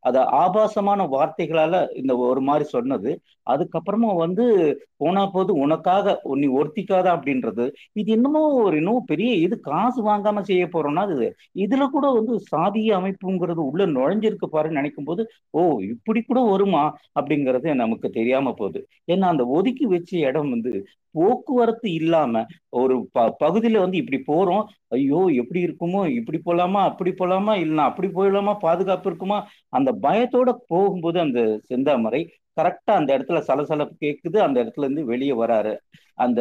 [0.09, 3.11] அத ஆபாசமான வார்த்தைகளால இந்த ஒரு மாதிரி சொன்னது.
[3.47, 4.45] அதுக்கப்புறமா வந்து
[5.01, 6.07] போனா போது உனக்காக
[6.41, 7.65] நீ ஒருத்திக்காத அப்படின்றது.
[8.01, 11.29] இது என்னமோ ஒரு இன்னும் பெரிய இது காசு வாங்காம செய்ய போறோம்னா அது
[11.65, 15.23] இதுல கூட வந்து சாதிய அமைப்புங்கிறது உள்ள நுழைஞ்சிருக்கு பாருன்னு நினைக்கும் போது
[15.55, 16.85] ஓ இப்படி கூட வருமா
[17.19, 18.81] அப்படிங்கிறது நமக்கு தெரியாம போகுது.
[19.13, 20.73] ஏன்னா அந்த ஒதுக்கி வச்ச இடம் வந்து
[21.15, 22.43] போக்குவரத்து இல்லாம
[22.81, 24.65] ஒரு ப பகுதியில வந்து இப்படி போறோம்.
[24.89, 29.39] ஐயோ எப்படி இருக்குமோ இப்படி போலாமா அப்படி போலாமா இல்லைன்னா அப்படி போயிடலாமா பாதுகாப்பு இருக்குமா?
[29.69, 32.23] அந்த பயத்தோட போகும்போது அந்த செந்தாமரை
[32.57, 35.75] கரெக்டா அந்த இடத்துல சலசலப்பு கேட்குது அந்த இடத்துல இருந்து வெளியே வராரு.
[36.19, 36.41] அந்த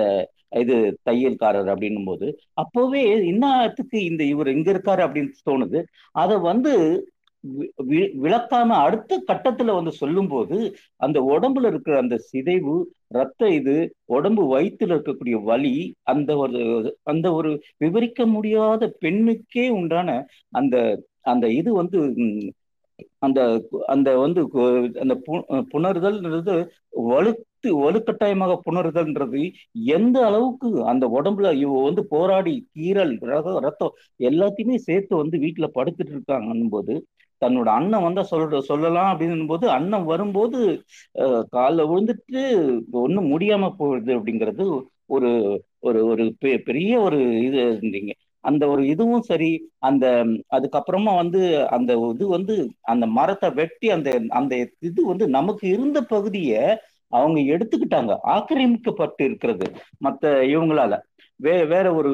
[0.59, 0.75] இது
[1.09, 2.27] தையல்காரர் அப்படின்னும் போது
[2.61, 3.01] அப்போவே
[3.31, 5.79] இன்னத்துக்கு இந்த இவர் எங்க இருக்காரு அப்படின்னு தோணுது.
[6.15, 6.73] அதை வந்து
[7.89, 10.57] வி- விளக்காம அடுத்த கட்டத்துல வந்து சொல்லும்போது
[11.01, 12.75] அந்த உடம்புல இருக்கிற அந்த சிதைவு
[13.11, 13.75] ரத்த இது
[14.09, 15.75] உடம்பு வயித்துல இருக்கக்கூடிய வலி
[16.05, 16.61] அந்த ஒரு
[17.05, 17.51] அந்த ஒரு
[17.83, 20.09] விவரிக்க முடியாத பெண்ணுக்கே உண்டான
[20.53, 20.75] அந்த
[21.25, 21.99] அந்த இது வந்து
[23.21, 23.39] அந்த
[23.87, 24.41] அந்த வந்து
[25.01, 26.55] அந்த பு- புணர்தல்ன்றது
[27.09, 27.45] வலுத்து
[27.79, 29.41] வலுக்கட்டாயமாக புணர்தல்ன்றது
[29.93, 36.13] எந்த அளவுக்கு அந்த உடம்புல இவ வந்து போராடி கீரல் ரக- ரத்தம் எல்லாத்தையுமே சேர்த்து வந்து வீட்டுல படுத்துட்டு
[36.15, 36.95] இருக்காங்கன்னும் போது
[37.41, 40.59] தன்னோட அண்ணன் வந்தா சொல்ற சொல்லலாம் அப்படின்னும் போது அண்ணன் வரும்போது
[41.15, 41.43] அஹ்,
[41.89, 42.41] விழுந்துட்டு
[43.01, 44.65] ஒண்ணும் முடியாம போகுது அப்படிங்கிறது
[45.09, 45.29] ஒரு
[45.81, 48.11] ஒரு ஒரு பெ- பெரிய ஒரு இது இருந்தீங்க
[48.43, 49.49] அந்த ஒரு இதுவும் சரி
[49.81, 50.05] அந்த
[50.55, 51.41] அதுக்கப்புறமா வந்து
[51.75, 52.55] அந்த இது வந்து
[52.87, 56.61] அந்த மரத்தை வெட்டி அந்த அந்த இது வந்து நமக்கு இருந்த பகுதியை
[57.13, 59.67] அவங்க எடுத்துக்கிட்டாங்க ஆக்கிரமிக்கப்பட்டு இருக்கிறது
[60.01, 60.93] மத்த இவங்களால.
[61.39, 62.11] வே வேற ஒரு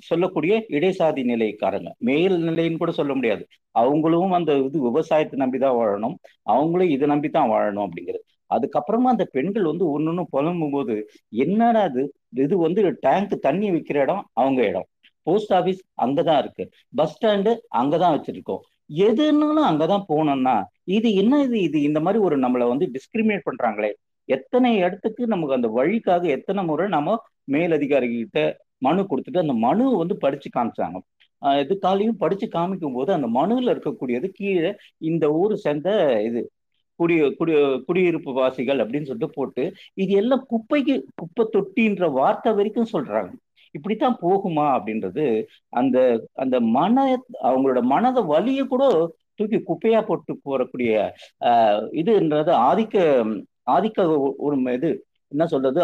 [0.00, 1.90] சொல்லக்கூடிய இடைசாதி நிலைக்காரங்க.
[1.98, 3.46] மேல் நிலைன்னு கூட சொல்ல முடியாது.
[3.70, 6.14] அவங்களும் அந்த இது விவசாயத்தை நம்பி தான் வாழணும்.
[6.42, 8.22] அவங்களும் இதை நம்பி தான் வாழணும் அப்படிங்கிறது.
[8.54, 12.14] அதுக்கப்புறமா அந்த பெண்கள் வந்து ஒன்னொன்னு புலம்பும் போது என்னடா இது?
[12.30, 14.86] இது வந்து டேங்க் தண்ணி விற்கிற இடம் அவங்க இடம்.
[15.22, 16.70] போஸ்ட் ஆபீஸ் அங்கதான் இருக்கு.
[16.94, 18.62] பஸ் ஸ்டாண்டு அங்கதான் வச்சிருக்கோம்.
[18.94, 21.60] எதுனாலும் அங்கதான் போனோம்னா இது என்ன இது?
[21.60, 23.92] இது இந்த மாதிரி ஒரு நம்மளை வந்து டிஸ்கிரிமினேட் பண்றாங்களே.
[24.24, 27.16] எத்தனை இடத்துக்கு நமக்கு அந்த வழிக்காக எத்தனை முறை நம்ம
[27.52, 30.98] மேலதிகாரிகிட்ட மனு கொடுத்துட்டு அந்த மனு வந்து படிச்சு காமிச்சாங்க.
[31.42, 34.70] ஆஹ் இது காலையும் படிச்சு காமிக்கும் போது அந்த மனுவில் இருக்கக்கூடியது கீழே
[35.04, 35.88] இந்த ஊர் சேர்ந்த
[36.24, 36.40] இது
[37.00, 37.52] குடி குடி
[37.86, 39.62] குடியிருப்பு வாசிகள் அப்படின்னு சொல்லிட்டு போட்டு
[39.94, 43.30] இது எல்லாம் குப்பைக்கு குப்பை தொட்டின்ற வார்த்தை வரைக்கும் சொல்றாங்க.
[43.74, 45.24] இப்படித்தான் போகுமா அப்படின்றது
[45.72, 45.96] அந்த
[46.34, 46.96] அந்த மன
[47.42, 48.84] அவங்களோட மனத வலிய கூட
[49.34, 50.92] தூக்கி குப்பையா போட்டு போறக்கூடிய
[51.40, 52.96] ஆஹ் இதுன்றது ஆதிக்க
[53.70, 53.98] ஆதிக்க
[54.38, 54.90] ஒரு இது
[55.34, 55.80] என்ன சொல்றது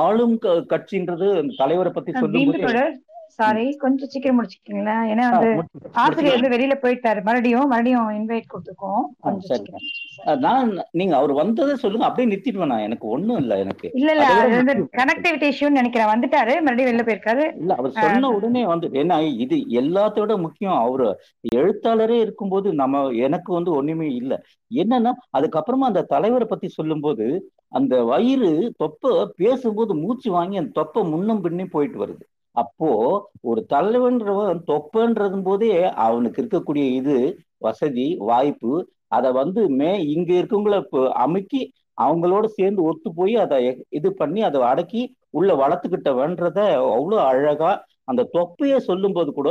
[0.00, 0.36] ஆளும்
[0.72, 2.92] கட்சின்றது தலைவரை பத்தி சொல்லும் வீம்பு தொடர்
[3.38, 5.50] சாரி கொஞ்சம் சீக்கிரம் முடிச்சுக்கீங்களா ஏன்னா வந்து
[5.94, 7.20] ஆசிரியர் வந்து வெளியில போயிட்டாரு.
[7.22, 9.58] மறுபடியும் மறுபடியும் இன்வைட் கொடுத்துருக்கோம் கொஞ்சம் சரி.
[9.60, 12.06] சீக்கிரம் நான் நீங்க அவர் வந்ததை சொல்லுங்க.
[12.06, 12.78] அப்படியே நிறுத்திடுவேன் நான்.
[12.80, 13.86] எனக்கு ஒண்ணும் இல்ல எனக்கு.
[13.94, 14.74] இல்ல இல்ல அதை வந்து.
[14.98, 16.10] கனெக்டிவிட்டி இஷ்யூன்னு நினைக்கிறேன்.
[16.12, 17.44] வந்துட்டாரு மறுபடியும் வெளில போயிருக்காரு.
[17.56, 20.78] இல்ல அவர் சொன்ன உடனே வந்து ஏன்னா இது எல்லாத்தோட முக்கியம்.
[20.78, 21.08] அவரு
[21.56, 24.38] எழுத்தாளரே இருக்கும்போது நம்ம எனக்கு வந்து ஒண்ணுமே இல்லை.
[24.74, 27.26] என்னன்னா அதுக்கப்புறமா அந்த தலைவரை பத்தி சொல்லும்போது
[27.72, 32.24] அந்த வயிறு தொப்பை பேசும்போது மூச்சு வாங்கி அந்த தொப்பை முன்னும் பின்னும் போயிட்டு வருது.
[32.56, 32.88] அப்போ
[33.42, 35.70] ஒரு தலைவன்றவன் தொப்பன்றது போதே
[36.06, 37.16] அவனுக்கு இருக்கக்கூடிய இது
[37.58, 38.72] வசதி வாய்ப்பு
[39.08, 41.62] அதை வந்து மே இங்க இருக்கவங்கள இப்போ அமுக்கி
[41.98, 43.56] அவங்களோட சேர்ந்து ஒத்து போய் அதை
[43.90, 46.58] இது பண்ணி அதை அடக்கி உள்ள வளர்த்துக்கிட்டவன்றத
[46.96, 47.72] அவ்வளோ அழகா
[48.10, 49.50] அந்த தொப்பைய சொல்லும்போது கூட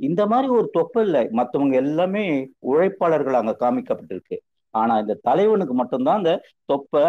[0.00, 1.22] இந்த மாதிரி ஒரு தொப்பை இல்லை.
[1.38, 2.24] மற்றவங்க எல்லாமே
[2.70, 4.36] உழைப்பாளர்கள் அங்க காமிக்கப்பட்டிருக்கு.
[4.74, 6.32] ஆனா இந்த தலைவனுக்கு மட்டும்தான் அந்த
[6.72, 7.04] தொப்பை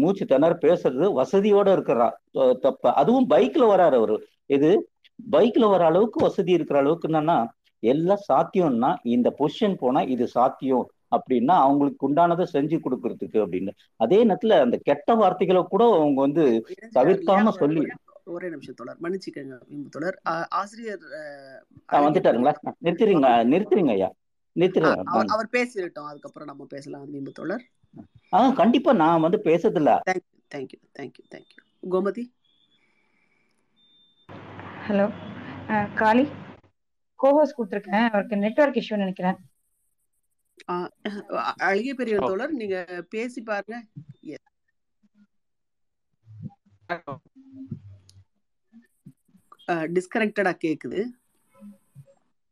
[0.00, 2.08] மூச்சு திணற பேசுறது வசதியோட இருக்கிறா.
[2.60, 2.90] தொப்பை.
[2.94, 4.16] அதுவும் பைக்ல வராரு அவரு.
[4.56, 4.70] இது
[5.32, 7.38] பைக்ல வர அளவுக்கு வசதி இருக்கிற அளவுக்கு என்னன்னா
[7.82, 10.86] எல்லாம் சாத்தியம்னா இந்த பொசிஷன் போனா இது சாத்தியம்
[11.16, 13.72] அப்படின்னா அவங்களுக்கு உண்டானதை செஞ்சு கொடுக்கறதுக்கு அப்படின்னு.
[13.96, 16.44] அதே நேரத்துல அந்த கெட்ட வார்த்தைகளை கூட அவங்க வந்து
[16.94, 17.82] தவிர்க்காம சொல்லி.
[18.36, 19.56] ஒரே நிமிஷம் தொடர் மன்னிச்சுக்கங்க
[19.90, 20.16] தொடர்
[20.50, 21.04] ஆசிரியர்
[21.98, 22.54] வந்துட்டாருங்களா?
[22.84, 24.08] நிறுத்துறீங்க நிறுத்துறீங்க ஐயா.
[24.56, 27.64] நிறுத்துறீங்க அவர் பேசிட்டோம் அதுக்கப்புறம் நம்ம பேசலாம் தொடர்
[28.32, 29.92] ஆ கண்டிப்பா நான் வந்து பேசுறதில்ல.
[30.10, 32.24] Thank you thank you thank you thank you Gomathi?
[34.86, 35.06] Hello
[36.00, 36.24] Kali?
[37.18, 38.06] Cohost கொடுத்துருக்கேன்.
[38.08, 39.38] அவருக்கு நெட்ஒர்க் இஷ்யூ நினைக்கிறேன்.
[41.66, 42.76] அழகிய பெரிய தோழர் நீங்க
[43.10, 43.76] பேசி பாருங்க.
[49.94, 51.00] டிஸ்கனெக்டடா கேக்குது.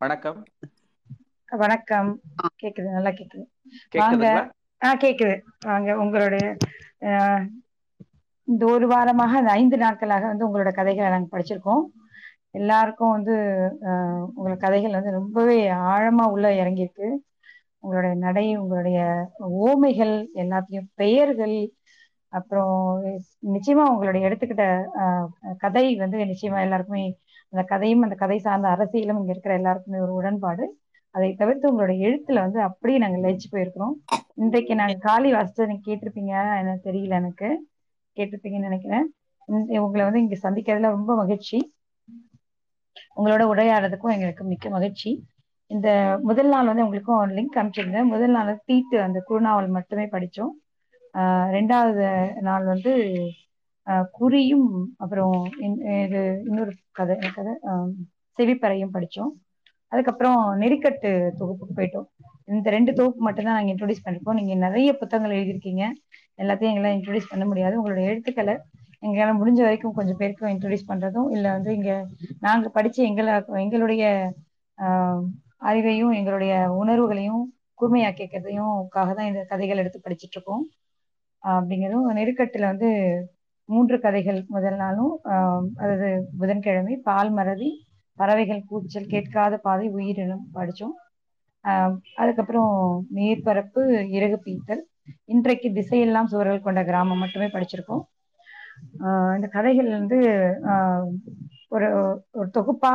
[0.01, 0.41] வணக்கம்.
[1.63, 2.11] வணக்கம்.
[2.63, 3.45] கேக்குது நல்லா கேக்குது.
[4.01, 4.27] வாங்க.
[4.85, 5.35] ஆ கேக்குது.
[5.63, 6.45] வாங்க உங்களுடைய
[8.49, 11.85] இந்த ஒரு வாரமாக அந்த ஐந்து நாட்களாக வந்து உங்களோட கதைகளை நாங்கள் படிச்சிருக்கோம்.
[12.55, 13.35] எல்லாருக்கும் வந்து
[14.33, 15.57] உங்களோட கதைகள் வந்து ரொம்பவே
[15.93, 17.09] ஆழமா உள்ள இறங்கியிருக்கு.
[17.85, 18.99] உங்களுடைய நடை உங்களுடைய
[19.63, 21.57] ஓமைகள் எல்லாத்தையும் பெயர்கள்
[22.33, 22.77] அப்புறம்
[23.55, 24.65] நிச்சயமா உங்களுடைய எடுத்துக்கிட்ட
[25.59, 27.05] கதை வந்து நிச்சயமா எல்லாருக்குமே
[27.53, 30.65] அந்த கதையும் அந்த கதை சார்ந்த அரசியலும் இங்க இருக்கிற எல்லாருக்குமே ஒரு உடன்பாடு.
[31.15, 33.95] அதை தவிர்த்து உங்களோட எழுத்துல வந்து அப்படியே நாங்க லயிச்சு போயிருக்கிறோம்.
[34.35, 37.49] இன்றைக்கு நாங்க காலி வாசிச்சு நீங்க கேட்டிருப்பீங்க எனக்கு தெரியல எனக்கு.
[38.17, 39.07] கேட்டிருப்பீங்கன்னு நினைக்கிறேன்.
[39.85, 41.59] உங்களை வந்து இங்க சந்திக்கிறதுல ரொம்ப மகிழ்ச்சி.
[43.17, 45.11] உங்களோட உரையாடுறதுக்கும் எங்களுக்கு மிக்க மகிழ்ச்சி.
[45.71, 45.89] இந்த
[46.23, 48.11] முதல் நாள் வந்து உங்களுக்கும் லிங்க் அனுப்பிச்சிருந்தேன்.
[48.15, 50.53] முதல் நாள் தீட்டு அந்த குருநாவல் மட்டுமே படித்தோம்.
[51.57, 52.07] ரெண்டாவது
[52.49, 52.93] நாள் வந்து
[54.19, 54.69] குறியும்
[55.03, 55.39] அப்புறம்
[56.05, 57.55] இது இன்னொரு கதை கதை?
[58.39, 59.33] செவிப்பறையும் படித்தோம்.
[59.95, 61.11] அதுக்கப்புறம் நெறிக்கட்டு
[61.41, 62.07] தொகுப்புக்கு போயிட்டோம்.
[62.53, 64.39] இந்த ரெண்டு தொகுப்பு மட்டும்தான் நாங்கள் இன்ட்ரோடியூஸ் பண்ணிருக்கோம்.
[64.41, 65.85] நீங்கள் நிறைய புத்தகங்கள் எழுதியிருக்கீங்க.
[66.43, 67.75] எல்லாத்தையும் எங்களால் இன்ட்ரோடியூஸ் பண்ண முடியாது.
[67.81, 68.55] உங்களோட எழுத்துக்களை
[69.07, 71.97] எங்களால் முடிஞ்ச வரைக்கும் கொஞ்சம் பேருக்கும் இன்ட்ரோடியூஸ் பண்ணுறதும் இல்லை வந்து இங்கே
[72.47, 73.33] நாங்கள் படித்து எங்களை
[73.65, 74.05] எங்களுடைய
[75.71, 77.43] அறிவையும் எங்களுடைய உணர்வுகளையும்
[77.81, 80.65] கூர்மையாக்கிக்கிறதையும்காக தான் இந்த கதைகள் எடுத்து படிச்சுட்டு இருக்கோம்
[81.43, 82.91] அப்படிங்கிறதும் நெருக்கட்டில் வந்து
[83.69, 85.15] மூன்று கதைகள் முதல் நாளும்
[85.83, 86.09] அதாவது
[86.41, 87.71] புதன்கிழமை பால் மறதி
[88.19, 90.97] பறவைகள் கூச்சல் கேட்காத பாதை உயிரினம் படித்தோம்
[92.21, 92.73] அதுக்கப்புறம்
[93.17, 93.83] மேற்பரப்பு
[94.17, 94.83] இறகு பீத்தல்
[95.35, 98.05] இன்றைக்கு திசையெல்லாம் சுவர்கள் கொண்ட கிராமம் மட்டுமே படிச்சிருக்கோம்.
[99.37, 100.19] இந்த கதைகள் வந்து
[101.75, 101.89] ஒரு
[102.41, 102.93] ஒரு தொகுப்பா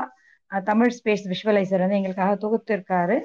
[0.70, 3.18] தமிழ் ஸ்பேஸ் விஷுவலைசர் வந்து எங்களுக்காக தொகுத்து இருக்காரு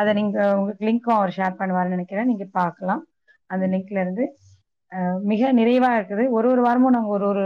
[0.00, 2.30] அதை நீங்க உங்களுக்கு லிங்க்கும் அவர் ஷேர் பண்ணுவாருன்னு நினைக்கிறேன்.
[2.32, 3.02] நீங்க பார்க்கலாம்.
[3.50, 4.24] அந்த லிங்க்ல இருந்து
[5.32, 6.24] மிக நிறைவா இருக்குது.
[6.36, 7.44] ஒரு ஒரு வாரமும் நாங்க ஒரு ஒரு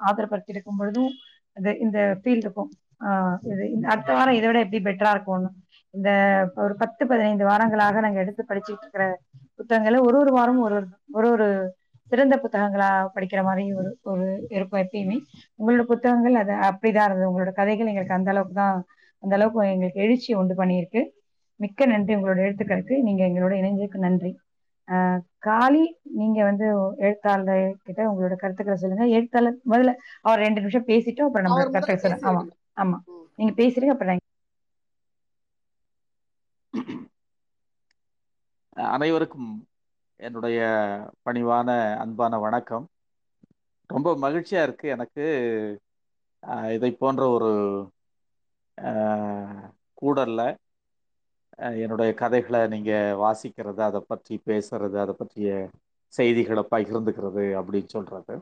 [0.00, 1.10] ஆதரப்படுத்தி இருக்கும் பொழுதும்
[1.56, 2.70] இந்த இந்த ஃபீல்டுக்கும்
[3.00, 5.50] இருக்கும் இது அடுத்த வாரம் இதை விட எப்படி பெட்டரா இருக்கும்னு.
[5.94, 6.10] இந்த
[6.56, 9.04] ஒரு பத்து பதினைந்து வாரங்களாக நாங்க எடுத்து படிச்சுட்டு இருக்கிற
[9.58, 10.78] புத்தகங்களை ஒரு ஒரு வாரமும் ஒரு
[11.16, 11.46] ஒரு ஒரு
[12.12, 15.16] சிறந்த புத்தகங்களா படிக்கிற மாதிரி ஒரு ஒரு இருக்கும் எப்பயுமே.
[15.58, 17.30] உங்களோட புத்தகங்கள் அது அப்படிதான் இருந்தது.
[17.30, 18.76] உங்களோட கதைகள் எங்களுக்கு அந்த அளவுக்கு தான்
[19.22, 21.02] அந்த அளவுக்கு எங்களுக்கு எழுச்சி உண்டு பண்ணியிருக்கு.
[21.60, 22.96] மிக்க நன்றி உங்களோட எழுத்துக்களுக்கு.
[23.04, 24.32] நீங்க எங்களோட இணைஞ்சதுக்கு நன்றி.
[24.88, 25.84] ஆஹ் காளி
[26.16, 26.66] நீங்க வந்து
[27.04, 27.48] எழுத்தாளர்
[27.82, 29.06] கிட்ட உங்களோட கருத்துக்களை சொல்லுங்க.
[29.16, 29.92] எழுத்தாளர் முதல்ல
[30.22, 32.42] அவர் ரெண்டு நிமிஷம் பேசிட்டு அப்புறம் நம்ம கருத்துக்களை சொல்லுங்க ஆமா.
[32.76, 32.98] ஆமா.
[33.38, 34.22] நீங்க பேசுறீங்க அப்புறம்
[38.90, 39.50] அனைவருக்கும்
[40.20, 40.58] என்னுடைய
[41.24, 42.86] பணிவான அன்பான வணக்கம்.
[43.90, 44.86] ரொம்ப மகிழ்ச்சியா இருக்கு.
[44.88, 45.24] எனக்கு
[46.76, 47.50] இதை போன்ற ஒரு
[49.98, 50.40] கூடல்ல
[51.78, 52.92] என்னுடைய கதைகளை நீங்க
[53.22, 55.50] வாசிக்கிறது அதை பற்றி பேசுறது அதை பற்றிய
[56.12, 58.34] செய்திகளை பகிர்ந்துக்கிறது அப்படின்னு சொல்றது.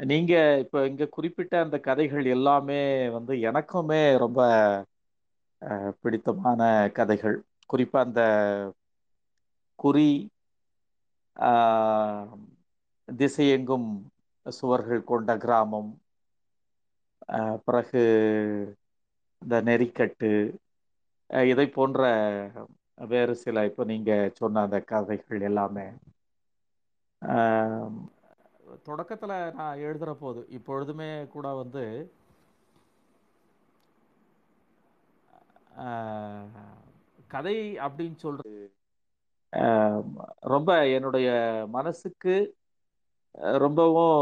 [0.00, 0.32] நீங்க
[0.62, 2.80] இப்ப இங்க குறிப்பிட்ட அந்த கதைகள் எல்லாமே
[3.16, 4.40] வந்து எனக்குமே ரொம்ப
[6.02, 6.60] பிடித்தமான
[6.92, 7.36] கதைகள்.
[7.70, 8.20] குறிப்பா அந்த
[9.78, 10.06] குறி
[13.08, 13.88] திசையெங்கும்
[14.46, 15.90] சுவர்கள் கொண்ட கிராமம்
[17.64, 18.02] பிறகு
[19.42, 20.30] இந்த நெறிக்கட்டு
[21.46, 22.00] இதை போன்ற
[23.08, 25.86] வேறு சில இப்போ நீங்கள் சொன்ன அந்த கதைகள் எல்லாமே.
[28.86, 31.84] தொடக்கத்தில் நான் எழுதுகிற போது இப்பொழுதுமே கூட வந்து
[37.28, 38.60] கதை அப்படின்னு சொல்றது
[40.46, 41.28] ரொம்ப என்னுடைய
[41.70, 42.34] மனசுக்கு
[43.58, 44.16] ரொம்பவும்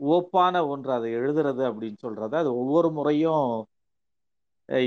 [0.00, 2.36] ஓப்பான ஒன்று அதை எழுதுறது அப்படின்னு சொல்றது.
[2.36, 3.48] அது ஒவ்வொரு முறையும்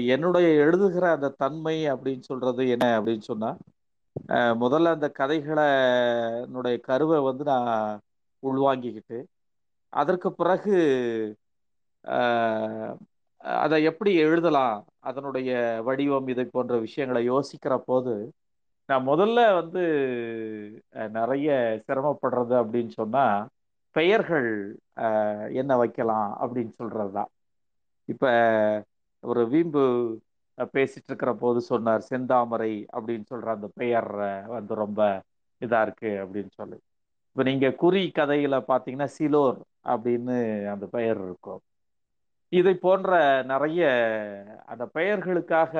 [0.07, 3.49] என்னுடைய எழுதுகிற அந்த தன்மை அப்படின்னு சொல்றது என்ன அப்படின்னு சொன்னா
[4.63, 5.65] முதல்ல அந்த கதைகளை
[6.43, 8.01] என்னுடைய கருவை வந்து நான்
[8.43, 9.19] உள்வாங்கிக்கிட்டு
[9.93, 10.75] அதற்கு பிறகு
[13.61, 15.49] அதை எப்படி எழுதலாம் அதனுடைய
[15.81, 18.13] வடிவம் இது போன்ற விஷயங்களை யோசிக்கிற போது
[18.89, 19.83] நான் முதல்ல வந்து
[21.09, 21.49] நிறைய
[21.87, 23.43] சிரமப்படுறது அப்படின்னு சொன்னால்
[23.95, 24.49] பெயர்கள்
[25.53, 27.31] என்ன வைக்கலாம் அப்படின்னு சொல்கிறது தான்
[28.09, 28.31] இப்போ
[29.23, 29.83] ஒரு வீம்பு
[30.73, 34.09] பேசிட்டு இருக்கிற போது சொன்னார் செந்தாமரை அப்படின்னு சொல்கிற அந்த பெயர்
[34.47, 35.01] வந்து ரொம்ப
[35.61, 36.77] இதாக இருக்குது அப்படின்னு சொல்லி.
[37.35, 40.35] இப்ப நீங்க குறி கதையில பாத்தீங்கன்னா சிலோர் அப்படின்னு
[40.73, 41.61] அந்த பெயர் இருக்கும்.
[42.51, 43.11] இதை போன்ற
[43.45, 43.83] நிறைய
[44.67, 45.73] அந்த பெயர்களுக்காக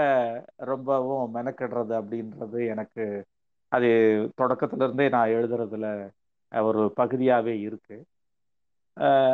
[0.66, 3.06] ரொம்பவும் மெனக்கிடுறது அப்படின்றது எனக்கு
[3.72, 3.90] அது
[4.42, 5.88] தொடக்கத்துல இருந்தே நான் எழுதுறதுல
[6.52, 7.98] ஒரு பகுதியாவே இருக்கு.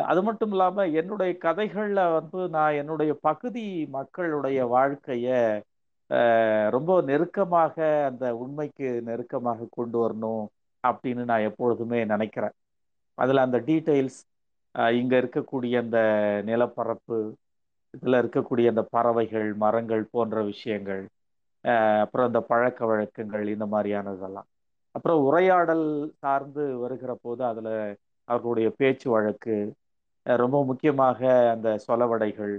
[0.07, 3.65] அது மட்டும் இல்லாம என்னுடைய கதைகள்ல வந்து நான் என்னுடைய பகுதி
[3.97, 5.27] மக்களுடைய வாழ்க்கைய
[6.09, 7.75] அஹ், ரொம்ப நெருக்கமாக
[8.07, 10.45] அந்த உண்மைக்கு நெருக்கமாக கொண்டு வரணும்.
[10.83, 12.55] அப்படின்னு நான் எப்பொழுதுமே நினைக்கிறேன்.
[13.17, 14.19] அதில் அந்த டீட்டெயில்ஸ்
[14.99, 15.99] இங்கே இருக்கக்கூடிய அந்த
[16.49, 17.17] நிலப்பரப்பு
[17.93, 21.03] இதில் இருக்கக்கூடிய அந்த பறவைகள் மரங்கள் போன்ற விஷயங்கள்
[22.03, 24.47] அப்புறம் இந்த பழக்க வழக்கங்கள் இந்த மாதிரியானதெல்லாம்.
[24.95, 25.85] அப்புறம் உரையாடல்
[26.21, 27.73] சார்ந்து வருகிற போது அதில்
[28.27, 29.55] அவர்களுடைய பேச்சு வழக்கு
[30.25, 31.19] ரொம்ப முக்கியமாக
[31.53, 32.55] அந்த சொலவடைகள்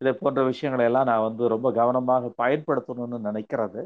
[0.00, 3.80] இதை போன்ற விஷயங்களை எல்லாம் நான் வந்து ரொம்ப கவனமாக பயன்படுத்தணும்னு நினைக்கிறது.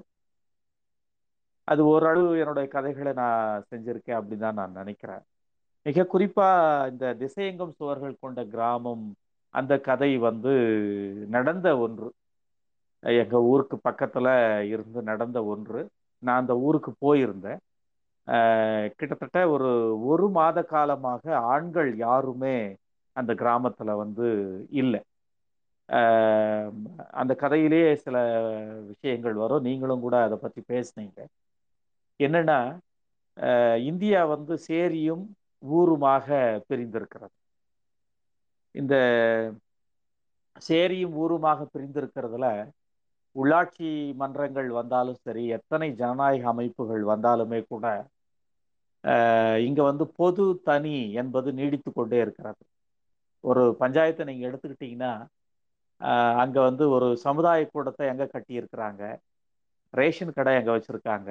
[1.68, 5.22] அது ஓரளவு என்னுடைய கதைகளை நான் செஞ்சிருக்கேன் அப்படின்னு தான் நான் நினைக்கிறேன்.
[5.86, 6.48] மிக குறிப்பா
[6.92, 9.04] இந்த திசையங்கம் சுவர்கள் கொண்ட கிராமம்
[9.54, 10.52] அந்த கதை வந்து
[11.36, 12.08] நடந்த ஒன்று.
[13.02, 14.28] எங்க ஊருக்கு பக்கத்துல
[14.72, 15.80] இருந்து நடந்த ஒன்று.
[16.22, 17.60] நான் அந்த ஊருக்கு போயிருந்தேன்.
[18.98, 19.70] கிட்டத்தட்ட ஒரு
[20.10, 21.24] ஒரு மாத காலமாக
[21.54, 22.56] ஆண்கள் யாருமே
[23.16, 24.26] அந்த கிராமத்துல வந்து
[24.82, 25.00] இல்லை.
[27.20, 28.16] அந்த கதையிலேயே சில
[28.90, 29.66] விஷயங்கள் வரும்.
[29.68, 31.20] நீங்களும் கூட அதை பத்தி பேசுனீங்க.
[32.20, 32.58] என்னன்னா
[33.88, 35.24] இந்தியா வந்து சேரியும்
[35.62, 36.26] ஊருமாக
[36.68, 37.34] பிரிந்திருக்கிறது.
[38.74, 38.94] இந்த
[40.62, 42.46] சேரியும் ஊருமாக பிரிந்திருக்கிறதுல
[43.36, 43.88] உள்ளாட்சி
[44.20, 47.86] மன்றங்கள் வந்தாலும் சரி எத்தனை ஜனநாயக அமைப்புகள் வந்தாலுமே கூட
[49.04, 50.92] இங்கே இங்க வந்து பொது தனி
[51.22, 52.62] என்பது நீடித்து கொண்டே இருக்கிறது.
[53.44, 55.12] ஒரு பஞ்சாயத்தை நீங்க எடுத்துக்கிட்டீங்கன்னா
[56.00, 59.02] அஹ் அங்க வந்து ஒரு சமுதாய கூடத்தை எங்க கட்டியிருக்கிறாங்க?
[59.94, 61.30] ரேஷன் கடை எங்கே வச்சிருக்காங்க.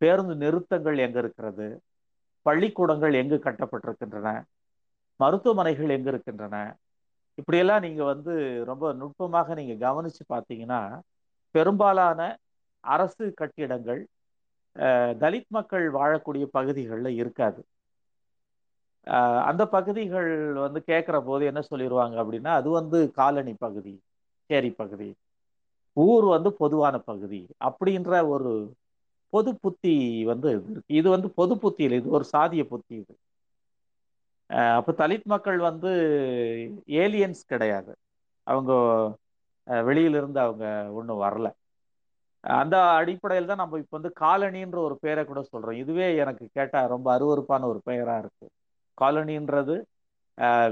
[0.00, 1.66] பேருந்து நிறுத்தங்கள் எங்க இருக்கிறது?
[2.46, 4.28] பள்ளிக்கூடங்கள் எங்கு கட்டப்பட்டிருக்கின்றன?
[5.20, 6.56] மருத்துவமனைகள் எங்க இருக்கின்றன?
[7.38, 8.32] இப்படியெல்லாம் நீங்க வந்து
[8.70, 10.80] ரொம்ப நுட்பமாக நீங்க கவனிச்சு பார்த்தீங்கன்னா
[11.54, 12.20] பெரும்பாலான
[12.84, 14.02] அரசு கட்டிடங்கள்
[15.22, 17.60] தலித் மக்கள் வாழக்கூடிய பகுதிகளில் இருக்காது.
[19.48, 20.30] அந்த பகுதிகள்
[20.64, 23.94] வந்து கேட்குற போது என்ன சொல்லிடுவாங்க அப்படின்னா அது வந்து காலனி பகுதி
[24.50, 25.08] சேரி பகுதி
[25.96, 28.52] ஊர் வந்து பொதுவான பகுதி அப்படின்ற ஒரு
[29.32, 29.94] பொது புத்தி
[30.24, 30.82] வந்து இருக்கு.
[30.94, 33.14] இது வந்து பொது புத்தி இல்லை இது ஒரு சாதிய புத்தி இது.
[34.50, 35.90] அஹ் தலித் மக்கள் வந்து
[37.02, 37.92] ஏலியன்ஸ் கிடையாது.
[38.46, 38.72] அவங்க
[39.84, 41.46] வெளியிலிருந்து அவங்க ஒன்றும் வரல.
[42.44, 45.72] அந்த அடிப்படையில் தான் நம்ம இப்போ வந்து காலனின்ற ஒரு பெயரை கூட சொல்றோம்.
[45.72, 48.46] இதுவே எனக்கு கேட்டா ரொம்ப அருவருப்பான ஒரு பெயரா இருக்கு.
[48.98, 49.76] காலனின்றது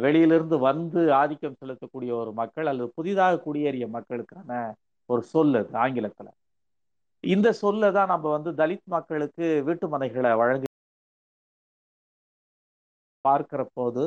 [0.00, 4.50] வெளியிலிருந்து வந்து ஆதிக்கம் செலுத்தக்கூடிய ஒரு மக்கள் அல்லது புதிதாக குடியேறிய மக்களுக்கான
[5.08, 6.28] ஒரு சொல் அது ஆங்கிலத்துல.
[7.24, 10.68] இந்த சொல்ல தான் நம்ம வந்து தலித் மக்களுக்கு வீட்டு மனைகளை வழங்கி
[13.24, 14.02] பார்க்கிற போது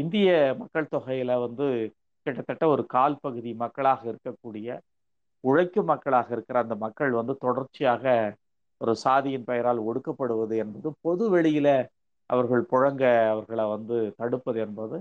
[0.00, 0.28] இந்திய
[0.60, 1.66] மக்கள் தொகையில வந்து
[2.26, 4.68] கிட்டத்தட்ட ஒரு கால் பகுதி மக்களாக இருக்கக்கூடிய
[5.44, 8.04] உழைக்கும் மக்களாக இருக்கிற அந்த மக்கள் வந்து தொடர்ச்சியாக
[8.80, 11.68] ஒரு சாதியின் பெயரால் ஒடுக்கப்படுவது என்பது பொது வெளியில
[12.30, 13.02] அவர்கள் புழங்க
[13.32, 14.96] அவர்களை வந்து தடுப்பது என்பது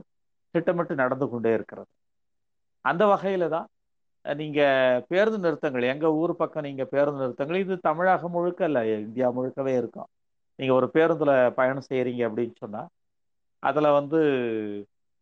[0.55, 1.89] திட்டமிட்டு நடந்து கொண்டே இருக்கிறது.
[2.85, 3.67] அந்த வகையில தான்
[4.39, 9.73] நீங்கள் பேருந்து நிறுத்தங்கள் எங்கள் ஊர் பக்கம் நீங்கள் பேருந்து நிறுத்தங்கள் இது தமிழகம் முழுக்க இல்லை இந்தியா முழுக்கவே
[9.81, 10.09] இருக்கும்.
[10.59, 12.89] நீங்கள் ஒரு பேருந்தில் பயணம் செய்கிறீங்க அப்படின்னு சொன்னால்
[13.69, 14.19] அதில் வந்து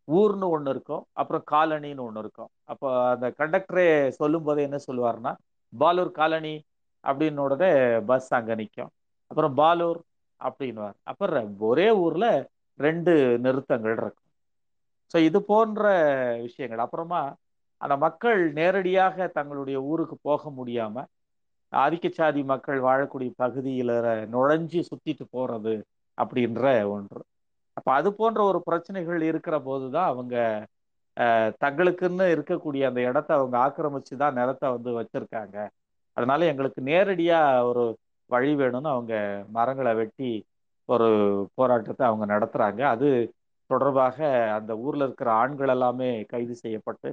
[0.08, 2.50] ஊர்னு ஒன்று இருக்கும் அப்புறம் காலனின்னு ஒன்று இருக்கும்.
[2.72, 3.86] அப்போ அந்த கண்டக்டரே
[4.20, 5.32] சொல்லும்போது என்ன சொல்லுவாருன்னா
[5.72, 6.54] பாலூர் காலனி
[7.04, 7.70] அப்படின்னு உடனே
[8.10, 8.92] பஸ் அங்கே நிற்கும்
[9.30, 10.00] அப்புறம் பாலூர்
[10.40, 10.98] அப்படின்னுவார்.
[11.10, 12.30] அப்புறம் ஒரே ஊரில்
[12.80, 13.12] ரெண்டு
[13.46, 14.28] நிறுத்தங்கள் இருக்கும்.
[15.12, 15.82] ஸோ இது போன்ற
[16.46, 16.84] விஷயங்கள்.
[16.86, 17.20] அப்புறமா
[17.80, 20.96] அந்த மக்கள் நேரடியாக தங்களுடைய ஊருக்கு போக முடியாம
[21.72, 23.92] ஆதிக்கச்சாதி மக்கள் வாழக்கூடிய பகுதியில
[24.34, 25.74] நுழைஞ்சு சுத்திட்டு போறது
[26.18, 27.20] அப்படின்ற ஒன்று.
[27.76, 30.36] அப்ப அது போன்ற ஒரு பிரச்சனைகள் இருக்கிற போதுதான் அவங்க
[31.16, 35.56] அஹ், தங்களுக்குன்னு இருக்கக்கூடிய அந்த இடத்த அவங்க ஆக்கிரமிச்சு தான் நிலத்தை வந்து வச்சிருக்காங்க.
[36.16, 37.38] அதனால எங்களுக்கு நேரடியா
[37.68, 37.84] ஒரு
[38.30, 39.14] வழி வேணும்னு அவங்க
[39.50, 40.30] மரங்களை வெட்டி
[40.88, 41.08] ஒரு
[41.54, 42.82] போராட்டத்தை அவங்க நடத்துறாங்க.
[42.94, 43.08] அது
[43.70, 44.18] தொடர்பாக
[44.56, 47.10] அந்த ஊர்ல இருக்கிற ஆண்கள் எல்லாமே கைது செய்யப்பட்டு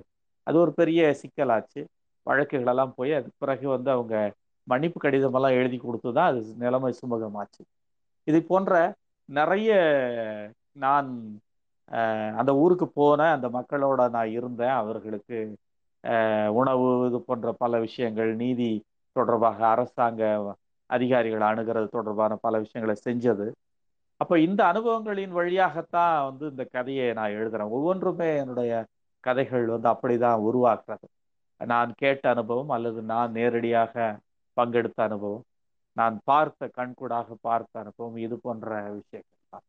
[0.47, 1.81] அது ஒரு பெரிய சிக்கலாச்சு.
[2.27, 4.15] வழக்குகள் எல்லாம் போய் அதுக்கு பிறகு வந்து அவங்க
[4.67, 7.61] மன்னிப்பு கடிதம் எல்லாம் எழுதி கொடுத்து தான் அது நிலைமை சுமூகமாச்சு.
[8.27, 8.73] இது போன்ற
[9.29, 9.71] நிறைய
[10.77, 11.09] நான்
[11.91, 14.75] அஹ், அந்த ஊருக்கு போனேன் அந்த மக்களோட நான் இருந்தேன்.
[14.81, 15.37] அவர்களுக்கு
[16.03, 18.69] அஹ், உணவு இது போன்ற பல விஷயங்கள் நீதி
[19.15, 20.21] தொடர்பாக அரசாங்க
[20.89, 23.47] அதிகாரிகள் அணுகிறது தொடர்பான பல விஷயங்களை செஞ்சது.
[24.21, 27.73] அப்போ இந்த அனுபவங்களின் வழியாகத்தான் வந்து இந்த கதையை நான் எழுதுறேன்.
[27.75, 28.71] ஒவ்வொன்றுமே என்னுடைய
[29.23, 31.07] கதைகள் வந்து அப்படிதான் உருவாக்குறது.
[31.61, 33.95] நான் கேட்ட அனுபவம் அல்லது நான் நேரடியாக
[34.57, 35.45] பங்கெடுத்த அனுபவம்
[35.97, 39.65] நான் பார்த்த கண்கூடாக பார்த்த அனுபவம் இது போன்ற விஷயங்கள் தான்.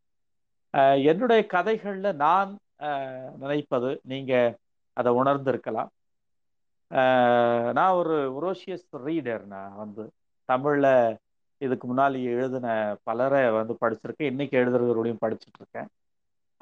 [1.05, 4.33] என்னுடைய கதைகள்ல நான் அஹ், நினைப்பது நீங்க
[4.97, 5.91] அதை உணர்ந்திருக்கலாம்.
[7.74, 9.45] நான் ஒரு உரோஷியஸ் ரீடர்.
[9.49, 10.03] நான் வந்து
[10.49, 10.87] தமிழ்ல
[11.61, 12.66] இதுக்கு முன்னாடி எழுதின
[13.05, 14.31] பலரை வந்து படிச்சிருக்கேன்.
[14.33, 15.89] இன்னைக்கு எழுதுறவர்களையும் படிச்சுட்டு இருக்கேன்.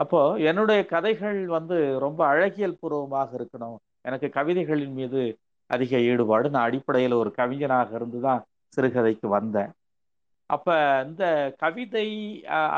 [0.01, 0.21] அப்போ
[0.51, 3.77] என்னுடைய கதைகள் வந்து ரொம்ப அழகியல் பூர்வமாக இருக்கணும்.
[4.09, 5.23] எனக்கு கவிதைகளின் மீது
[5.71, 6.47] அதிக ஈடுபாடு.
[6.55, 8.41] நான் அடிப்படையில் ஒரு கவிஞனாக இருந்து தான்
[8.77, 9.71] சிறுகதைக்கு வந்தேன்.
[10.51, 10.75] அப்போ
[11.09, 11.25] இந்த
[11.65, 12.07] கவிதை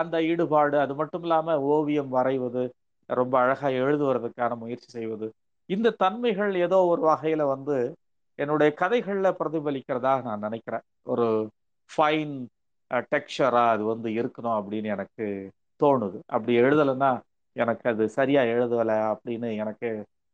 [0.01, 2.63] அந்த ஈடுபாடு அது மட்டும் இல்லாமல் ஓவியம் வரைவது
[3.09, 5.27] ரொம்ப அழகாக எழுதுவதற்கான முயற்சி செய்வது
[5.71, 7.77] இந்த தன்மைகள் ஏதோ ஒரு வகையில் வந்து
[8.39, 10.85] என்னுடைய கதைகளில் பிரதிபலிக்கிறதாக நான் நினைக்கிறேன்.
[11.13, 11.27] ஒரு
[11.91, 12.35] ஃபைன்
[13.13, 15.27] டெக்ஸ்சராக அது வந்து இருக்கணும் அப்படின்னு எனக்கு
[15.81, 16.19] தோணுது.
[16.35, 17.11] அப்படி எழுதலைன்னா
[17.57, 19.89] எனக்கு அது சரியாக எழுதலை அப்படின்னு எனக்கு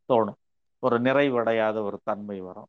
[0.08, 0.38] தோணும்.
[0.82, 2.68] ஒரு நிறைவடையாத ஒரு தன்மை வரும்.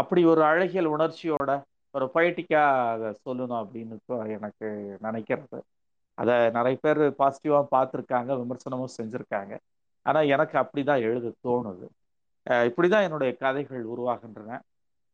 [0.00, 1.50] அப்படி ஒரு அழகியல் உணர்ச்சியோட
[1.94, 2.62] ஒரு பொய்டிக்கா
[2.92, 3.96] அதை சொல்லணும் அப்படின்னு
[4.36, 4.68] எனக்கு
[5.06, 5.58] நினைக்கிறது.
[6.18, 9.54] அதை நிறைய பேர் பாசிட்டிவாக பார்த்துருக்காங்க விமர்சனமும் செஞ்சுருக்காங்க.
[10.06, 11.86] ஆனால் எனக்கு அப்படி தான் எழுத தோணுது.
[12.68, 14.58] இப்படி தான் என்னுடைய கதைகள் உருவாகின்றன.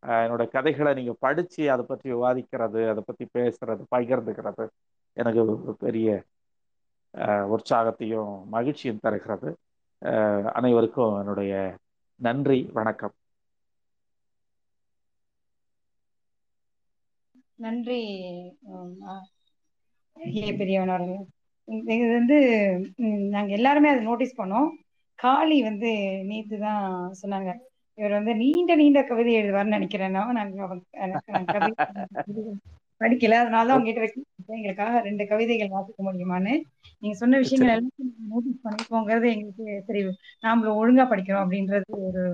[0.03, 4.65] என்னோட கதைகளை நீங்கள் படித்து அதை பற்றி விவாதிக்கிறது அதை பற்றி பேசுறது பகிர்ந்துக்கிறது
[5.17, 5.43] எனக்கு
[5.85, 6.09] பெரிய
[7.19, 9.57] உற்சாகத்தையும் மகிழ்ச்சியும் தருகிறது.
[10.53, 11.77] அனைவருக்கும் என்னுடைய
[12.17, 13.13] நன்றி வணக்கம்.
[17.55, 18.23] நன்றி
[18.63, 19.27] உம், ஆ-
[20.13, 21.27] ஐய பெரியவன் அவர்களே.
[21.97, 22.39] இது வந்து
[23.31, 24.69] நாங்க எல்லாருமே அதை நோட்டீஸ் பண்ணோம்.
[25.15, 27.55] காளி வந்து நேத்து தான் சொன்னாங்க.
[27.95, 30.33] இவர் வந்து நீண்ட நீண்ட கவிதை எழுதுவார்னு நினைக்கிறேன் நான்.
[30.33, 30.81] நாங்க
[33.01, 33.31] படிக்கல.
[33.31, 36.55] அதனால தான் உங்ககிட்ட எங்களுக்காக ரெண்டு கவிதைகள் வாசிக்க முடியுமான்னு?
[37.03, 37.93] நீங்க சொன்ன விஷயங்கள் எல்லாம்
[38.33, 40.03] நோட்டீஸ் பண்ணிருக்கோங்கிறது எங்களுக்கு சரி
[40.45, 42.25] நாமளும் ஒழுங்கா படிக்கிறோம் அப்படின்றது ஒரு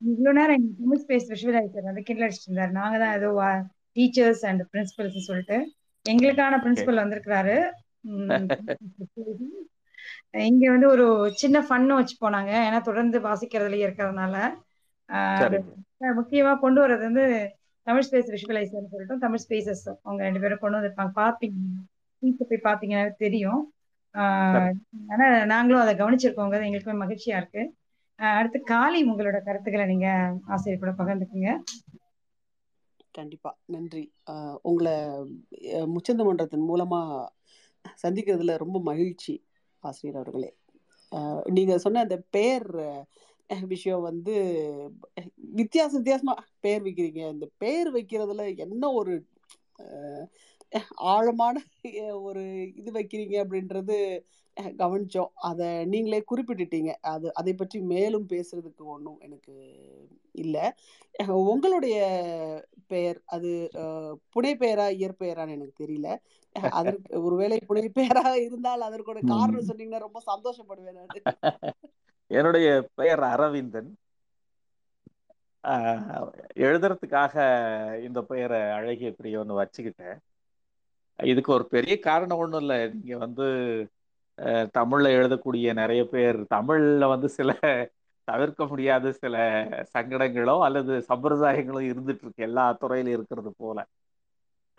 [0.00, 2.72] இவ்வளவு நேரம் எங்க தமிழ் ஸ்பேஸ் விஷுவலைசர் வந்து கிண்டல் அடிச்சிட்டு இருந்தாரு.
[2.72, 3.30] நாங்க தான் ஏதோ
[3.96, 5.56] டீச்சர்ஸ் அண்ட் பிரின்சிபல்ஸ் சொல்லிட்டு
[6.06, 7.56] எங்களுக்கான பிரின்சிபல் வந்திருக்கிறாரு.
[10.48, 12.52] இங்க வந்து ஒரு சின்ன ஃபன்னு வச்சு போனாங்க.
[12.66, 14.36] ஏன்னா தொடர்ந்து வாசிக்கிறதுலயே இருக்கிறதுனால.
[16.20, 17.24] முக்கியமா கொண்டு வர்றது வந்து
[17.86, 21.12] தமிழ் ஸ்பேஸ் விஷுவலைசர்னு சொல்லிட்டு தமிழ் ஸ்பேசஸ் அவங்க ரெண்டு பேரும் கொண்டு வந்திருப்பாங்க.
[21.14, 21.78] பாப்பீங்க
[22.48, 23.60] போய் பார்த்தீங்கன்னா தெரியும்.
[24.14, 24.72] ஆஹ்
[25.08, 27.62] ஆனா நாங்களும் அதை கவனிச்சிருக்கோங்க எங்களுக்குமே மகிழ்ச்சியா இருக்கு.
[28.18, 30.08] அடுத்து காளி உங்களோட கருத்துக்களை நீங்க
[30.46, 31.52] ஆசிரியர் கூட பகிர்ந்துக்குங்க.
[33.10, 33.58] கண்டிப்பா.
[33.66, 34.02] நன்றி.
[34.62, 34.92] உங்களை
[35.72, 37.00] அஹ், முச்சந்த மன்றத்தின் மூலமா
[38.02, 39.34] சந்திக்கிறதுல ரொம்ப மகிழ்ச்சி
[39.82, 40.50] ஆசிரியர் அவர்களே.
[41.12, 42.68] ஆஹ், நீங்க சொன்ன அந்த பெயர்
[43.74, 44.34] விஷயம் வந்து
[45.58, 47.22] வித்தியாச வித்தியாசமா பெயர் வைக்கிறீங்க.
[47.34, 49.14] இந்த பெயர் வைக்கிறதுல என்ன ஒரு
[51.12, 51.56] ஆழமான
[52.28, 52.42] ஒரு
[52.80, 53.96] இது வைக்கிறீங்க அப்படின்றது
[54.78, 55.30] கவனிச்சோம்.
[55.48, 56.90] அதை நீங்களே குறிப்பிட்டுட்டீங்க.
[57.12, 59.54] அது அதை பற்றி மேலும் பேசுறதுக்கு ஒன்றும் எனக்கு
[60.34, 60.64] இல்லை.
[61.50, 61.96] உங்களுடைய
[62.92, 63.50] பெயர் அது
[64.36, 66.08] புனை பெயரா இயற்பெயரான்னு எனக்கு தெரியல.
[66.74, 71.12] அதற்கு ஒருவேளை புனை பெயரா இருந்தால் அதற்கோட காரணம் சொன்னீங்கன்னா ரொம்ப சந்தோஷப்படுவேன் நான்.
[72.30, 73.90] என்னுடைய பெயர் அரவிந்தன்.
[75.64, 77.34] ஆஹ் எழுதுறதுக்காக
[78.04, 80.18] இந்த பெயரை அழகிய பிரியன்னு வச்சுக்கிட்டேன்.
[81.18, 82.78] இதுக்கு ஒரு பெரிய காரணம் ஒன்றும் இல்லை.
[82.88, 83.46] நீங்கள் வந்து
[84.72, 87.50] தமிழில் தமிழ்ல எழுதக்கூடிய நிறைய பேர் தமிழ்ல வந்து சில
[88.28, 89.34] தவிர்க்க முடியாத சில
[89.94, 92.42] சங்கடங்களோ அல்லது சம்பிரதாயங்களோ இருந்துட்டு இருக்கு.
[92.48, 93.78] எல்லா துறையிலும் இருக்கிறது போல.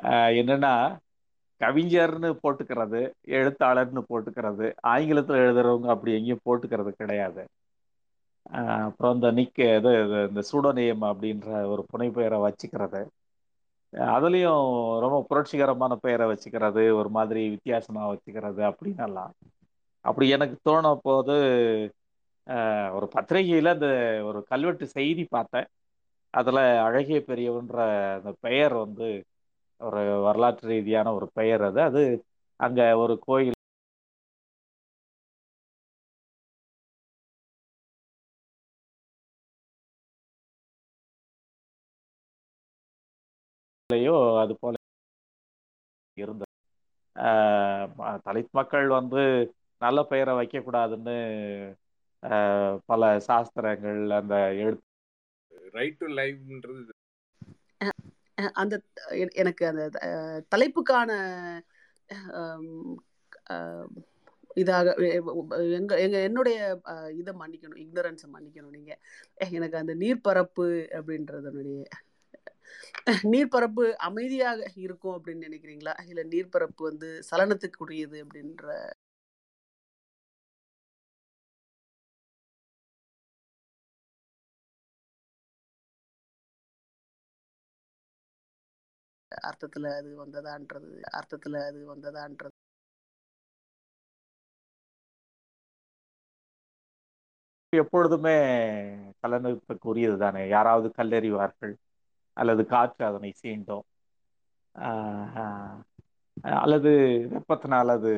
[0.03, 0.73] ஆஹ் என்னன்னா
[1.61, 3.01] கவிஞர்னு போட்டுக்கிறது
[3.37, 7.43] எழுத்தாளர்னு போட்டுக்கிறது ஆங்கிலத்தில் எழுதுறவங்க அப்படி எங்கேயும் போட்டுக்கிறது கிடையாது.
[8.85, 9.91] அப்புறம் இந்த நிக்க இது
[10.29, 13.01] இந்த சூடோனியம் அப்படின்ற ஒரு புனைப்பெயரை வச்சுக்கிறது.
[14.13, 14.65] அதுலேயும்
[15.03, 19.25] ரொம்ப புரட்சிகரமான பெயரை வச்சுக்கிறது ஒரு மாதிரி வித்தியாசமாக வச்சுக்கிறது அப்படின்னு
[20.05, 21.33] அப்படி எனக்கு தோண போது
[22.97, 23.87] ஒரு பத்திரிகையில் அந்த
[24.29, 25.67] ஒரு கல்வெட்டு செய்தி பார்த்தேன்.
[26.33, 27.77] அதில் அழகிய பெரியவன்ற
[28.17, 29.07] அந்த பெயர் வந்து
[29.81, 31.81] ஒரு வரலாற்று ரீதியான ஒரு பெயர் அது.
[31.81, 32.03] அது
[32.59, 33.57] அங்க ஒரு கோயில்
[44.41, 44.75] அது போல
[46.17, 46.51] இருந்தது.
[48.25, 49.21] தலித் மக்கள் வந்து
[49.81, 51.15] நல்ல பெயரை வைக்கக்கூடாதுன்னு
[52.23, 54.87] ஆஹ் பல சாஸ்திரங்கள் அந்த எழுத்து
[55.71, 56.81] ரைட் டு லைவ்ன்றது
[58.53, 58.75] அந்த
[59.35, 59.83] எனக்கு அந்த
[60.55, 61.11] தலைப்புக்கான
[64.57, 64.87] இதாக
[65.77, 66.57] எங்க எங்க என்னுடைய
[67.19, 68.93] இதை மன்னிக்கணும் இக்னரன்ஸை மன்னிக்கணும் நீங்க.
[69.57, 71.81] எனக்கு அந்த நீர்ப்பரப்பு அப்படின்றதனுடைய
[73.31, 75.93] நீர்ப்பரப்பு அமைதியாக இருக்கும் அப்படின்னு நினைக்கிறீங்களா?
[76.09, 78.67] இல்லை நீர்ப்பரப்பு வந்து சலனத்துக்குரியது அப்படின்ற
[89.41, 92.55] அர்த்தத்துல அது வந்ததான்றது அர்த்தத்துல அது வந்ததான்றது.
[97.73, 98.33] எப்பொழுதுமே
[99.21, 101.73] கலனத்துக்குரியது தானே யாராவது கல்லறிவார்கள்
[102.37, 103.85] அல்லது காற்று அதனை சீண்டும்.
[104.75, 105.79] ஆஹ் ஆஹ்
[106.57, 106.91] அல்லது
[107.33, 108.11] வெப்பத்தினால் அது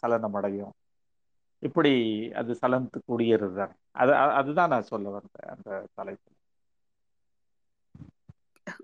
[0.00, 0.74] சலனமடையும்.
[1.62, 1.92] இப்படி
[2.32, 6.28] அது சலனத்துக்குரியது தானே அது அதுதான் நான் சொல்ல வந்தேன் அந்த தலைப்பு.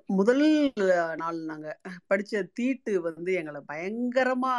[0.07, 0.73] முதல்
[1.17, 1.81] நாள் நாங்க
[2.15, 4.55] படிச்ச தீட்டு வந்து எங்களை பயங்கரமா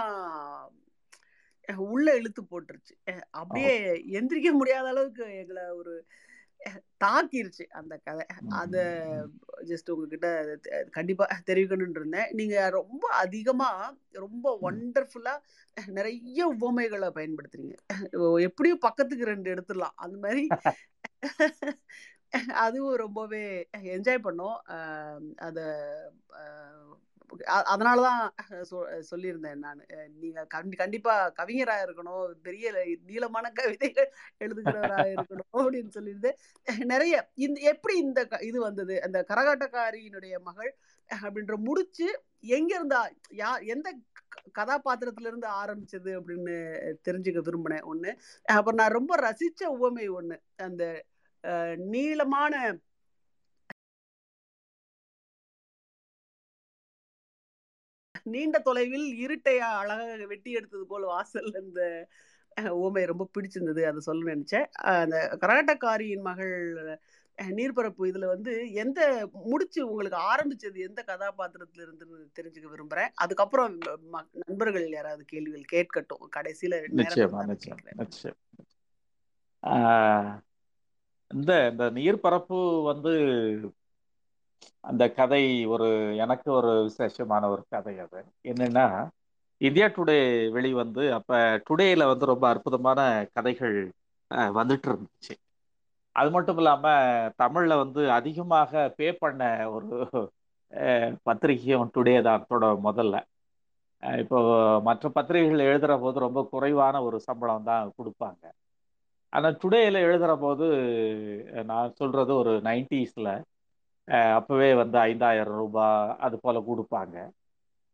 [1.75, 3.21] உள்ள இழுத்து போட்டுருச்சு.
[3.31, 6.05] அப்படியே எந்திரிக்க முடியாத அளவுக்கு எங்களை ஒரு
[7.03, 8.25] தாக்கிருச்சு அந்த கதை.
[8.49, 8.77] அத
[9.65, 10.57] ஜஸ்ட் உங்ககிட்ட
[10.91, 12.29] கண்டிப்பா தெரிவிக்கணும்னு இருந்தேன்.
[12.31, 15.37] நீங்க ரொம்ப அதிகமா ரொம்ப ஒண்டர்ஃபுல்லா
[15.85, 17.75] நிறைய உவமைகளை பயன்படுத்துறீங்க.
[18.39, 19.95] எப்படியும் பக்கத்துக்கு ரெண்டு எடுத்துடலாம்.
[19.95, 20.47] அந்த மாதிரி
[22.45, 24.57] அதுவும் ரொம்பவே என்ஜாய் பண்ணோம்.
[24.68, 25.76] அஹ் அத
[27.38, 28.30] தான் அதனாலதான்
[29.11, 29.85] சொல்லியிருந்தேன் நான்.
[30.19, 37.97] நீங்க கண்டி கண்டிப்பா கவிஞரா இருக்கணும் பெரிய நீளமான கவிதைகள் எழுதுகிறவராக இருக்கணும் அப்படின்னு சொல்லியிருந்தேன் நிறைய இந்த எப்படி
[37.97, 39.01] இந்த க- இது வந்தது?
[39.01, 40.77] அந்த கரகாட்டக்காரியினுடைய மகள்
[41.14, 43.93] அப்படின்ற முடிச்சு எங்க இருந்தா யா எந்த
[44.59, 48.18] கதாபாத்திரத்திலிருந்து கதாபாத்திரத்துல இருந்து ஆரம்பிச்சது அப்படின்னு தெரிஞ்சுக்க விரும்பினேன் ஒண்ணு.
[48.43, 50.39] அப்புறம் நான் ரொம்ப ரசிச்ச உவமை ஒண்ணு.
[50.57, 51.03] அந்த
[51.77, 52.53] நீளமான
[58.26, 61.81] நீண்ட தொலைவில் இருட்டை அழகாக வெட்டி எடுத்தது போல வாசல் அந்த
[62.73, 64.65] உவமை ரொம்ப பிடிச்சிருந்தது அதை சொல்ல நினைச்சேன்.
[64.93, 66.53] அந்த கரகாட்டக்காரியின் மகள்
[67.38, 68.99] அஹ், நீர்ப்பரப்பு இதுல வந்து எந்த
[69.45, 73.11] முடிச்சு உங்களுக்கு ஆரம்பிச்சது எந்த கதாபாத்திரத்துல இருந்துன்னு தெரிஞ்சுக்க விரும்புறேன்.
[73.15, 73.77] அதுக்கப்புறம்
[74.47, 76.30] நண்பர்கள் யாராவது கேள்விகள் கேட்கட்டும்.
[76.35, 76.76] கடைசியில
[81.31, 82.57] இந்த இந்த நீர்பரப்பு
[82.89, 83.11] வந்து
[84.83, 85.41] அந்த கதை
[85.73, 85.87] ஒரு
[86.23, 88.19] எனக்கு ஒரு விசேஷமான ஒரு கதை அது.
[88.45, 88.85] என்னன்னா
[89.61, 90.15] இந்தியா டுடே
[90.55, 91.31] வெளி வந்து அப்ப
[91.67, 92.99] டுடேல வந்து ரொம்ப அற்புதமான
[93.35, 93.77] கதைகள்
[94.57, 95.33] வந்துட்டு இருந்துச்சு.
[96.15, 96.85] அது மட்டும் இல்லாம
[97.41, 99.41] தமிழ்ல வந்து அதிகமாக பே பண்ண
[99.75, 99.89] ஒரு
[101.27, 103.15] பத்திரிகையும் டுடே தான் தொட முதல்ல.
[104.03, 104.37] இப்போ
[104.87, 108.43] மற்ற பத்திரிகைகள் எழுதுற போது ரொம்ப குறைவான ஒரு சம்பளம் தான் கொடுப்பாங்க.
[109.33, 110.65] ஆனால் டுடேல எழுதுகிற போது
[111.71, 113.31] நான் சொல்கிறது ஒரு நைன்டிஸில்
[114.37, 117.15] அப்போவே வந்து ஐந்தாயிரம் ரூபாய் அது போல் கொடுப்பாங்க.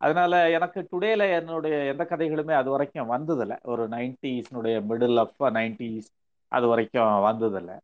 [0.02, 3.58] அதனால் எனக்கு டுடேல என்னுடைய எந்த கதைகளுமே அது வரைக்கும் வந்ததில்லை.
[3.64, 6.10] ஒரு நைன்டிஸ்னுடைய மிடில் ஆஃப் நைன்டிஸ்
[6.52, 7.78] அது வரைக்கும் வந்ததில்லை.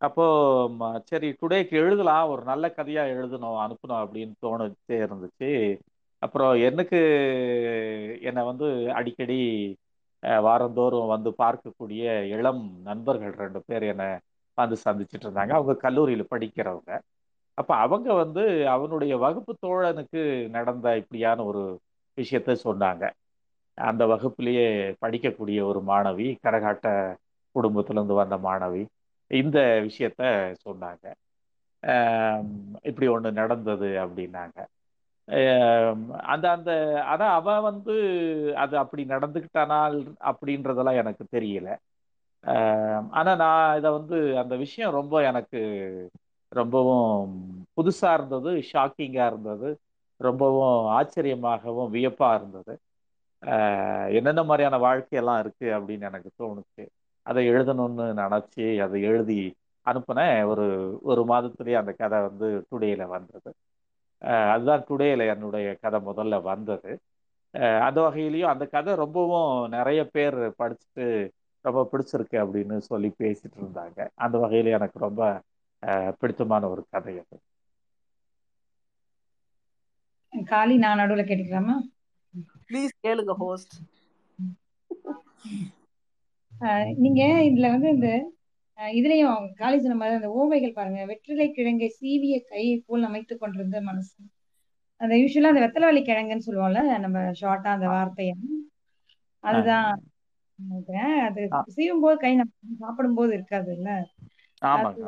[0.00, 5.50] அப்போது சரி டுடேக்கு எழுதலாம் ஒரு நல்ல கதையாக எழுதணும் அனுப்பணும் அப்படின்னு தோணுச்சே இருந்துச்சு.
[6.22, 6.98] அப்புறம் எனக்கு
[8.28, 8.66] என்னை வந்து
[8.98, 9.38] அடிக்கடி
[10.46, 12.04] வாரந்தோறும் வந்து பார்க்கக்கூடிய
[12.36, 14.08] இளம் நண்பர்கள் ரெண்டு பேர் என்னை
[14.58, 15.52] வந்து சந்திச்சிட்டு இருந்தாங்க.
[15.58, 16.92] அவங்க கல்லூரியில படிக்கிறவங்க.
[17.58, 21.62] அப்ப அவங்க வந்து அவனுடைய வகுப்பு தோழனுக்கு நடந்த இப்படியான ஒரு
[22.18, 23.04] விஷயத்த சொன்னாங்க.
[23.78, 24.66] அந்த வகுப்பிலேயே
[25.04, 26.88] படிக்கக்கூடிய ஒரு மாணவி கரகாட்ட
[27.54, 28.82] குடும்பத்துல இருந்து வந்த மாணவி
[29.30, 29.58] இந்த
[29.88, 30.22] விஷயத்த
[30.64, 31.04] சொன்னாங்க.
[32.82, 34.58] இப்படி ஒண்ணு நடந்தது அப்படின்னாங்க.
[36.26, 36.70] அந்த அந்த
[37.04, 37.94] ஆனால் அவ வந்து
[38.56, 39.96] அது அப்படி நடந்துக்கிட்டானால்
[40.30, 41.68] அப்படின்றதெல்லாம் எனக்கு தெரியல.
[43.10, 45.60] ஆனால் நான் இதை வந்து அந்த விஷயம் ரொம்ப எனக்கு
[46.52, 47.32] ரொம்பவும்
[47.76, 49.68] புதுசாக இருந்தது ஷாக்கிங்காக இருந்தது
[50.20, 52.74] ரொம்பவும் ஆச்சரியமாகவும் வியப்பாக இருந்தது.
[54.16, 56.84] என்னென்ன மாதிரியான வாழ்க்கையெல்லாம் இருக்குது அப்படின்னு எனக்கு தோணுச்சு.
[57.26, 59.38] அதை எழுதணும்னு நினச்சி அதை எழுதி
[59.86, 60.36] அனுப்புனேன்.
[60.52, 60.66] ஒரு
[61.04, 63.50] ஒரு மாதத்துலேயே அந்த கதை வந்து டுடேயில் வந்தது.
[64.50, 66.92] அதுதான் டுடேல என்னுடைய கதை முதல்ல வந்தது.
[67.54, 71.06] ஆஹ் அந்த வகையிலையும் அந்த கதை ரொம்பவும் நிறைய பேர் படிச்சுட்டு
[71.64, 73.98] ரொம்ப பிடிச்சிருக்கு அப்படின்னு சொல்லி பேசிட்டு இருந்தாங்க.
[74.14, 75.20] அந்த வகையில எனக்கு ரொம்ப
[76.18, 77.36] பிடித்தமான ஒரு கதை அது.
[80.32, 81.76] காளி நான் நடுவுல கேட்டுக்கலாமா?
[82.68, 83.74] ப்ளீஸ் கேளுங்க ஹோஸ்ட்
[86.52, 88.08] ஆஹ் நீங்க இதுல வந்து இந்த
[88.78, 91.00] இதுலயும் காளி சொன்ன மாதிரி அந்த ஓவைகள் பாருங்க.
[91.06, 94.16] வெற்றிலை கிழங்கை சீவிய கையை போல் அமைத்துக் கொண்டிருந்த மனசு.
[95.00, 98.32] அந்த யூஸ்வலா அந்த வெத்தலைவள்ளி கிழங்குன்னு சொல்லுவோம்ல நம்ம ஷார்ட்டா அந்த வார்த்தைய.
[99.44, 99.88] அதுதான்
[100.58, 101.14] நினைக்கிறேன்.
[101.26, 101.42] அது.
[101.68, 103.90] செய்யும் போது கை நம்ம சாப்பிடும் போது இருக்காது இல்ல?
[104.78, 105.02] அது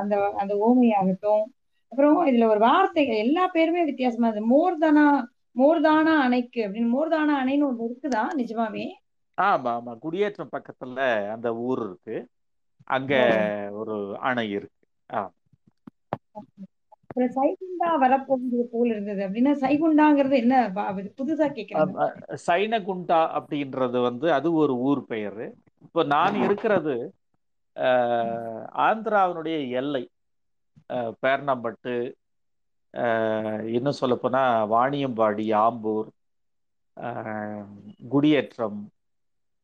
[0.00, 1.44] அந்த அந்த ஓமை ஆகட்டும்
[1.92, 4.52] அப்புறம் இதுல ஒரு வார்த்தைகள் எல்லா பேருமே வித்தியாசமா இருக்கு.
[4.54, 5.06] மோர்தானா
[5.56, 8.86] மோர்தானா அணைக்கு அப்படின்னு மோர்தானா அணைன்னு ஒண்ணு இருக்குதா நிஜமாவே?
[9.38, 9.92] ஆமா ஆமா.
[9.98, 10.98] குடியேற்றம் பக்கத்துல
[11.32, 12.16] அந்த ஊர் இருக்கு.
[12.90, 13.14] அங்க
[13.74, 14.84] ஒரு அணை இருக்கு.
[17.36, 20.56] சைகுண்டா வரப்போகுது போல இருந்தது அப்படின்னா சைகுண்டாங்கிறது என்ன
[21.18, 21.46] புதுசா
[21.98, 22.14] அ-
[22.46, 25.42] சைனகுண்டா அப்படின்றது வந்து அது ஒரு ஊர் பெயர்.
[25.84, 26.94] இப்போ நான் இருக்கிறது
[28.86, 30.04] ஆந்திராவினுடைய எல்லை.
[31.22, 31.94] பேர்ணம்பட்டு
[33.70, 34.42] இன்னும் சொல்லப்போனா
[34.74, 36.08] வாணியம்பாடி ஆம்பூர்
[38.08, 38.80] குடியேற்றம்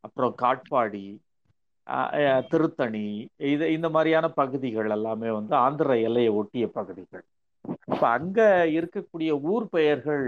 [0.05, 1.05] அப்புறம் காட்பாடி
[2.51, 3.05] திருத்தணி
[3.51, 7.24] இது இந்த மாதிரியான பகுதிகள் எல்லாமே வந்து ஆந்திர எல்லையை ஒட்டிய பகுதிகள்.
[7.89, 8.40] அப்ப அங்க
[8.77, 10.27] இருக்கக்கூடிய ஊர் பெயர்கள்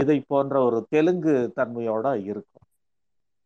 [0.00, 2.64] இதை போன்ற ஒரு தெலுங்கு தன்மையோட இருக்கும்.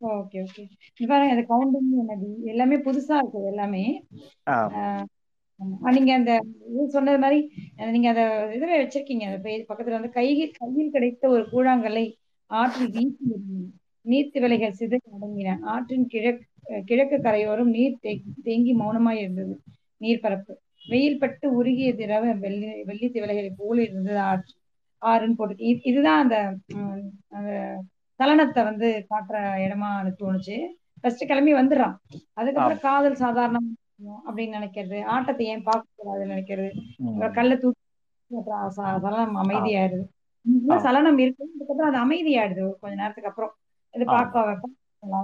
[0.01, 0.62] Okay okay.
[1.11, 3.85] பாருங்க அது கவுண்டிங் நதி எல்லாமே புதுசா இருக்கு எல்லாமே.
[5.94, 6.32] நீங்க அந்த
[6.94, 7.39] சொன்னது மாதிரி
[7.93, 8.23] நீங்க அத
[8.57, 9.27] இதுல வச்சிருக்கீங்க.
[9.70, 12.07] பக்கத்துல வந்து கையில் கையில் கிடைத்த ஒரு கூழாங்கல்லை
[12.51, 13.27] ஆற்றில் வீசி.
[14.05, 16.44] நீர்த்து விலைகள் சிதறி அடங்கின ஆற்றின் கிழக்கு
[16.85, 17.99] கிழக்கு கரையோரம் நீர்
[18.43, 19.61] தேங்கி மௌனமாய் இருந்தது.
[20.01, 20.53] நீர்ப்பரப்பு.
[20.89, 24.55] வெயில் பட்டு உருகிய திரவ வெள்ளி வெள்ளி திவலைகளை போல இருந்தது ஆற்று
[25.07, 26.59] ஆறுன்னு போட்டு இது- இதுதான் அந்த
[28.19, 30.67] சலனத்தை வந்து காட்டுற இடமா எனக்கு தோணுச்சு.
[31.01, 31.95] ஃபர்ஸ்ட் கிளம்பி வந்துடுறான்.
[32.33, 33.77] அதுக்கப்புறம் காதல் சாதாரணம்
[34.27, 36.71] அப்படின்னு நினைக்கிறது ஆட்டத்தை ஏன் பார்க்க கூடாதுன்னு நினைக்கிறது.
[37.33, 37.81] கல்ல தூக்கி
[38.69, 40.05] சலனம் அமைதியாயிருது
[40.79, 43.55] சலனம் இருக்கு அதுக்கப்புறம் அது அமைதியாயிடுது கொஞ்ச நேரத்துக்கு அப்புறம்.
[43.91, 44.69] இது பார்க்க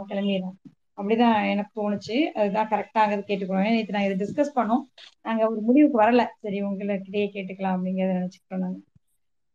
[0.09, 2.17] கிளம்பிடுறோம் அப்படிதான் எனக்கு தோணுச்சு.
[2.33, 4.85] அதுதான் கரெக்டாங்கிறது கேட்டுக்கிறோம் நேற்று நாங்கள் இதை டிஸ்கஸ் பண்ணோம்.
[5.23, 6.23] நாங்க ஒரு முடிவுக்கு வரல.
[6.41, 8.79] சரி உங்ககிட்டயே கேட்டுக்கலாம் அப்படிங்கிறத நினைச்சுக்கிட்டோம் நாங்க.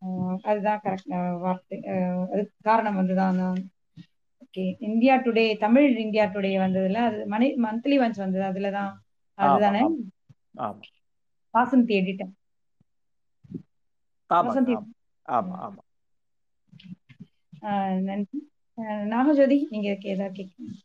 [0.01, 1.77] ஆஹ் அதுதான் கரெக்ட் வார்த்தை.
[2.31, 3.41] அதுக்கு காரணம் வந்துதான்
[4.45, 8.43] okay India today Tamil India today வந்ததுல அது மணி மந்த்லி ஒன்ஸ் வந்தது.
[8.49, 8.91] அதுலதான்.
[9.37, 9.81] அதுதானே?
[11.53, 12.33] வாசந்தி எடிட்டர்
[14.29, 14.73] வசந்தி
[15.27, 15.57] ஆமா.
[15.65, 15.81] ஆமா
[18.05, 18.39] நன்றி.
[19.11, 20.79] நாகஜோதி நீங்க ஏதாவது கேட்கணும்?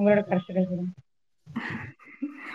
[0.00, 0.90] உங்களோட கருத்துக்கள் சொல்லுங்க.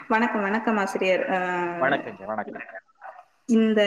[0.08, 1.30] வணக்கம் வணக்கம் ஆசிரியர்.
[1.30, 2.62] வணக்கங்க வணக்கம்
[3.46, 3.82] இந்த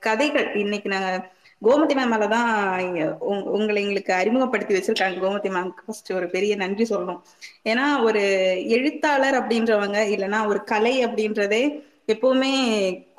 [0.00, 1.30] கதைகள் இன்னைக்கு நாங்க
[1.62, 5.18] கோமதி மேம் மேலதான் இங்க உங்க- உங்களை எங்களுக்கு அறிமுகப்படுத்தி வச்சிருக்காங்க.
[5.18, 7.20] கோமதி மேம்க்கு ஃபர்ஸ்ட் ஒரு பெரிய நன்றி சொல்லணும்.
[7.64, 8.20] ஏன்னா ஒரு
[8.68, 12.52] எழுத்தாளர் அப்படின்றவங்க இல்லைன்னா ஒரு கலை அப்படின்றதே எப்பவுமே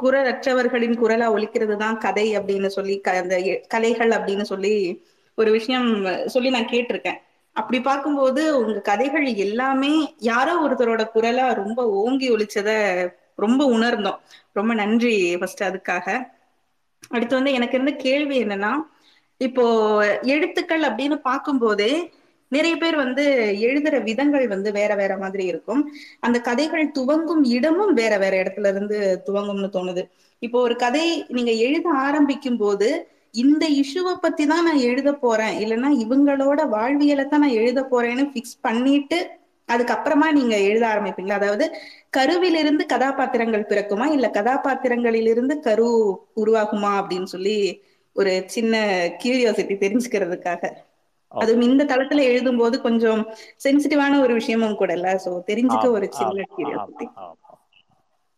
[0.03, 6.49] குரலற்றவர்களின் குரலா ஒலிக்கிறது தான் கதை அப்படின்னு சொல்லி க- அந்த கலைகள் அப்படின்னு சொல்லி ஒரு விஷயம் சொல்லி
[6.49, 7.17] நான் கேட்டிருக்கேன்.
[7.55, 12.69] அப்படி பார்க்கும்போது உங்க கதைகள் எல்லாமே யாரோ ஒருத்தரோட குரலா ரொம்ப ஓங்கி ஒழிச்சத
[13.35, 14.19] ரொம்ப உணர்ந்தோம்.
[14.53, 16.05] ரொம்ப நன்றி ஃபர்ஸ்ட் அதுக்காக.
[17.09, 18.71] அடுத்து வந்து எனக்கு இருந்த கேள்வி என்னன்னா
[19.41, 19.65] இப்போ
[20.25, 21.91] எழுத்துக்கள் அப்படின்னு பார்க்கும்போதே
[22.51, 23.23] நிறைய பேர் வந்து
[23.67, 25.81] எழுதுற விதங்கள் வந்து வேற வேற மாதிரி இருக்கும்.
[26.19, 28.97] அந்த கதைகள் துவங்கும் இடமும் வேற வேற இடத்துல இருந்து
[29.27, 30.03] துவங்கும்னு தோணுது.
[30.41, 32.89] இப்போ ஒரு கதை நீங்க எழுத ஆரம்பிக்கும் போது
[33.33, 35.55] இந்த இஷ்யூவை பத்தி தான் நான் எழுத போறேன்.
[35.63, 39.19] இல்லைன்னா இவங்களோட வாழ்வியலை தான் நான் எழுத போறேன்னு ஃபிக்ஸ் பண்ணிட்டு
[39.69, 41.39] அதுக்கப்புறமா நீங்க எழுத ஆரம்பிப்பீங்களா?
[41.41, 41.65] அதாவது
[42.17, 44.05] கருவிலிருந்து கதாபாத்திரங்கள் பிறக்குமா?
[44.15, 45.89] இல்ல கதாபாத்திரங்களிலிருந்து கரு
[46.41, 46.91] உருவாகுமா?
[47.01, 47.57] அப்படின்னு சொல்லி
[48.15, 48.73] ஒரு சின்ன
[49.21, 50.63] கியூரியாசிட்டி தெரிஞ்சுக்கிறதுக்காக.
[51.31, 53.21] அதுவும் இந்த தளத்துல எழுதும்போது கொஞ்சம்
[53.65, 55.09] சென்சிட்டிவான ஒரு விஷயமும் கூட இல்ல.
[55.25, 57.07] சோ தெரிஞ்சுக்க ஒரு சின்ன கியூரியாசிட்டி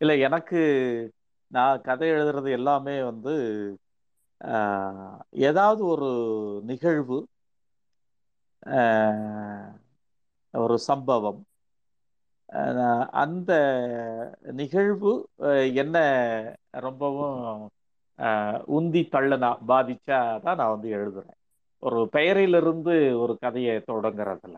[0.02, 0.60] இல்ல எனக்கு
[1.52, 3.34] நான் கதை எழுதுறது எல்லாமே வந்து
[5.42, 6.10] ஏதாவது ஒரு
[6.64, 7.18] நிகழ்வு
[10.54, 11.42] ஒரு சம்பவம்
[13.16, 13.52] அந்த
[14.54, 15.12] நிகழ்வு
[15.76, 15.98] என்ன
[16.80, 17.38] ரொம்பவும்
[18.20, 21.38] ஆஹ், உந்தி தள்ளனா பாதிச்சா தான் நான் வந்து எழுதுறேன்.
[21.84, 24.58] ஒரு பெயரிலிருந்து ஒரு கதையை தொடங்குறதுல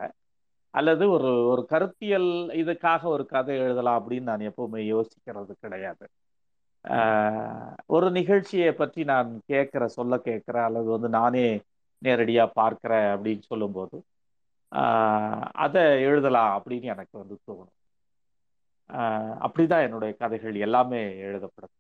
[0.74, 6.06] அல்லது ஒரு ஒரு கருத்தியல் இதுக்காக ஒரு கதை எழுதலாம் அப்படின்னு நான் எப்பவுமே யோசிக்கிறது கிடையாது.
[7.90, 11.46] ஒரு நிகழ்ச்சியை பற்றி நான் கேட்குற சொல்ல கேட்குற அல்லது வந்து நானே
[12.02, 13.98] நேரடியா பார்க்குறேன் அப்படின்னு சொல்லும்போது
[14.72, 17.74] ஆஹ், அதை எழுதலாம் அப்படின்னு எனக்கு வந்து தோணும்.
[18.90, 21.74] ஆஹ், அப்படிதான் என்னுடைய கதைகள் எல்லாமே எழுதப்படும்.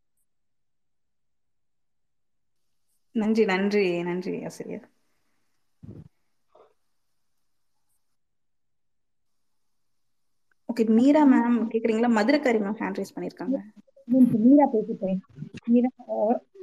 [3.15, 4.85] நன்றி நன்றி நன்றி ஆசிரியர்.
[10.69, 13.57] ஓகே மீரா மேம் கேக்குறீங்களா மதுரக்காரி மேம் ஹேண்ட் ரைஸ் பண்ணிருக்காங்க
[14.07, 15.19] மீரா பேசிட்டேன்
[15.67, 15.89] மீரா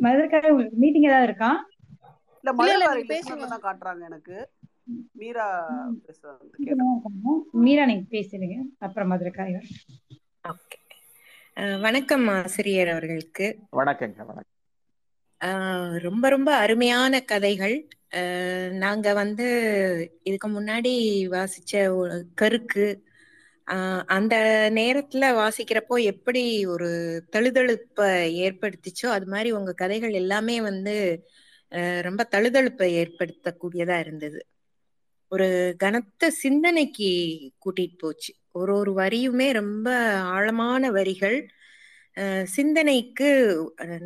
[0.00, 1.50] மதுரைக்காக மீட்டிங் ஏதாவது இருக்கா?
[2.44, 2.72] இல்ல
[3.06, 3.44] பேசுங்க.
[3.52, 4.36] தான் காட்டுறாங்க எனக்கு.
[5.14, 5.46] மீரா
[7.60, 9.54] மீரா நீங்க பேசுறீங்க அப்புறம் மதுரைக்காக
[10.44, 10.78] ஓகே.
[11.82, 13.46] வணக்கம் ஆசிரியர் அவர்களுக்கு.
[13.76, 14.50] வணக்கங்க வணக்கம்.
[15.40, 17.76] ஆஹ் ரொம்ப ரொம்ப அருமையான கதைகள்.
[18.12, 19.46] ஆஹ் நாங்க வந்து
[20.22, 20.92] இதுக்கு முன்னாடி
[21.30, 22.86] வாசிச்ச ஒரு கருக்கு
[24.08, 24.34] அந்த
[24.74, 26.88] நேரத்துல வாசிக்கிறப்போ எப்படி ஒரு
[27.36, 28.08] தழுதழுப்பை
[28.46, 30.94] ஏற்படுத்திச்சோ அது மாதிரி உங்க கதைகள் எல்லாமே வந்து
[32.02, 34.40] ரொம்ப தழுதழுப்பை ஏற்படுத்தக்கூடியதா இருந்தது.
[35.32, 35.48] ஒரு
[35.78, 37.10] கனத்த சிந்தனைக்கு
[37.64, 38.32] கூட்டிட்டு போச்சு.
[38.52, 39.88] ஒரு ஒரு வரியுமே ரொம்ப
[40.34, 41.38] ஆழமான வரிகள்.
[42.54, 43.28] சிந்தனைக்கு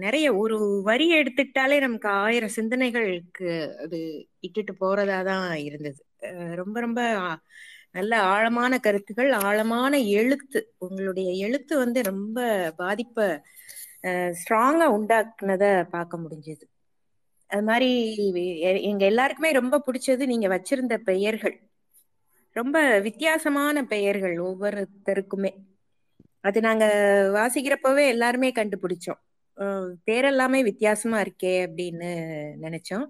[0.05, 3.49] நிறைய ஒரு வரி எடுத்துக்கிட்டாலே நமக்கு ஆயிரம் சிந்தனைகளுக்கு
[3.85, 3.99] அது
[4.47, 6.01] இட்டுட்டு போறதா தான் இருந்தது
[6.55, 7.01] ரொம்ப ரொம்ப
[7.95, 10.75] நல்ல ஆழமான கருத்துகள் ஆழமான எழுத்து.
[10.79, 13.29] உங்களுடைய எழுத்து வந்து ரொம்ப பாதிப்பை
[14.03, 16.63] ஸ்ட்ராங்கா உண்டாக்குனத பார்க்க முடிஞ்சது.
[17.47, 18.17] அது மாதிரி
[18.61, 21.63] எ- எங்க எல்லாருக்குமே ரொம்ப பிடிச்சது நீங்க வச்சிருந்த பெயர்கள்.
[22.51, 25.51] ரொம்ப வித்தியாசமான பெயர்கள் ஒவ்வொருத்தருக்குமே.
[26.41, 26.87] அது நாங்க
[27.35, 29.21] வாசிக்கிறப்பவே எல்லாருமே கண்டுபிடிச்சோம்.
[30.11, 32.09] பேரெல்லாமே வித்தியாசமா இருக்கே அப்படின்னு
[32.63, 33.07] நினைச்சோம்.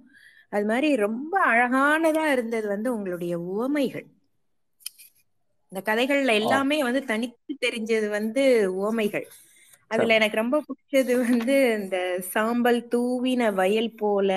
[0.48, 4.06] அது மாதிரி ரொம்ப அழகானதா இருந்தது வந்து உங்களுடைய உவமைகள்.
[5.74, 8.42] இந்த கதைகள்ல எல்லாமே வந்து தனித்து தெரிஞ்சது வந்து
[8.76, 9.26] உவமைகள்
[9.90, 11.96] அதுல எனக்கு ரொம்ப பிடிச்சது வந்து இந்த
[12.32, 14.30] சாம்பல் தூவின வயல் போல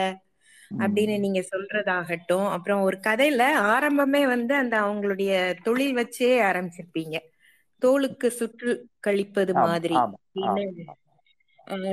[0.80, 2.48] அப்படின்னு நீங்க சொல்றதாகட்டும்.
[2.56, 5.32] அப்புறம் ஒரு கதையில ஆரம்பமே வந்து அந்த அவங்களுடைய
[5.64, 7.16] தொழில் வச்சே ஆரம்பிச்சிருப்பீங்க.
[7.82, 10.98] தோலுக்கு சுற்று கழிப்பது மாதிரி ஆமா அப்படின்னு ஆமா அஹ்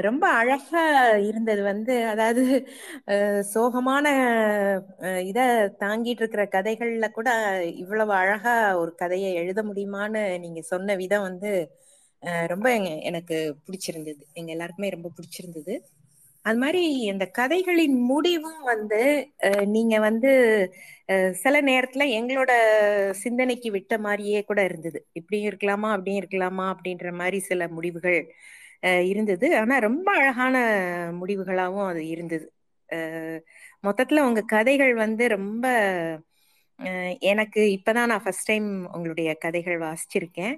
[0.06, 0.82] ரொம்ப அழகா
[1.28, 2.42] இருந்தது வந்து அதாவது
[3.54, 4.06] சோகமான
[5.30, 5.38] இத
[5.80, 7.28] தாங்கிட்டு இருக்கிற கதைகள்ல கூட
[7.82, 8.52] இவ்வளவு அழகா
[8.82, 11.52] ஒரு கதையை எழுத முடியுமான்னு நீங்க சொன்ன விதம் வந்து
[12.52, 12.66] ரொம்ப
[13.10, 13.36] எனக்கு
[13.66, 14.22] பிடிச்சிருந்தது.
[14.32, 15.74] எங்க எல்லாருக்குமே ரொம்ப பிடிச்சிருந்தது.
[16.44, 16.80] அது மாதிரி
[17.10, 19.00] இந்த கதைகளின் முடிவும் வந்து
[19.74, 20.30] நீங்க வந்து
[21.42, 22.52] சில நேரத்துல எங்களோட
[23.22, 24.98] சிந்தனைக்கு விட்ட மாதிரியே கூட இருந்தது.
[25.12, 28.20] இப்படியும் இருக்கலாமா அப்படியும் இருக்கலாமா அப்படின்ற மாதிரி சில முடிவுகள்
[29.10, 29.46] இருந்தது.
[29.58, 30.56] ஆனா ரொம்ப அழகான
[31.20, 32.46] முடிவுகளாகவும் அது இருந்தது.
[33.82, 35.64] மொத்தத்துல உங்க கதைகள் வந்து ரொம்ப
[37.22, 40.54] எனக்கு இப்பதான் நான் ஃபர்ஸ்ட் டைம் உங்களுடைய கதைகள் வாசிச்சிருக்கேன்.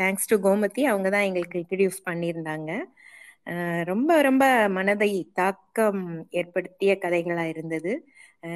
[0.00, 2.70] தேங்க்ஸ் டு கோமதி அவங்க தான் எங்களுக்கு இன்ட்ரடியூஸ் பண்ணியிருந்தாங்க.
[3.84, 7.92] ரொம்ப ரொம்ப மனதை தாக்கம் ஏற்படுத்திய கதைகளா இருந்தது.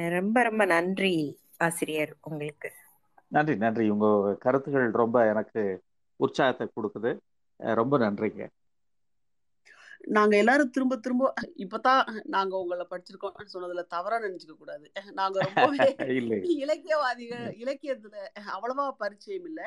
[0.09, 1.15] ரொம்ப ரொம்ப நன்றி
[1.59, 2.69] ஆசிரியர் உங்களுக்கு.
[3.31, 3.85] நன்றி நன்றி.
[3.89, 4.07] உங்க
[4.39, 5.61] கருத்துக்கள் ரொம்ப எனக்கு
[6.19, 7.11] உற்சாகத்தை கொடுக்குது.
[7.59, 8.43] ரொம்ப நன்றிங்க.
[10.07, 11.23] நாங்க எல்லாரும் திரும்ப திரும்ப
[11.63, 14.85] இப்பதான் நாங்க உங்களை படிச்சிருக்கோம் சொன்னதுல தவறா நினைச்சுக்க கூடாது.
[15.13, 15.87] நாங்க ரொம்பவே
[16.63, 18.15] இலக்கியவாதிகள் இலக்கியத்துல
[18.53, 19.61] அவ்வளவா பரிச்சயம் இல்ல.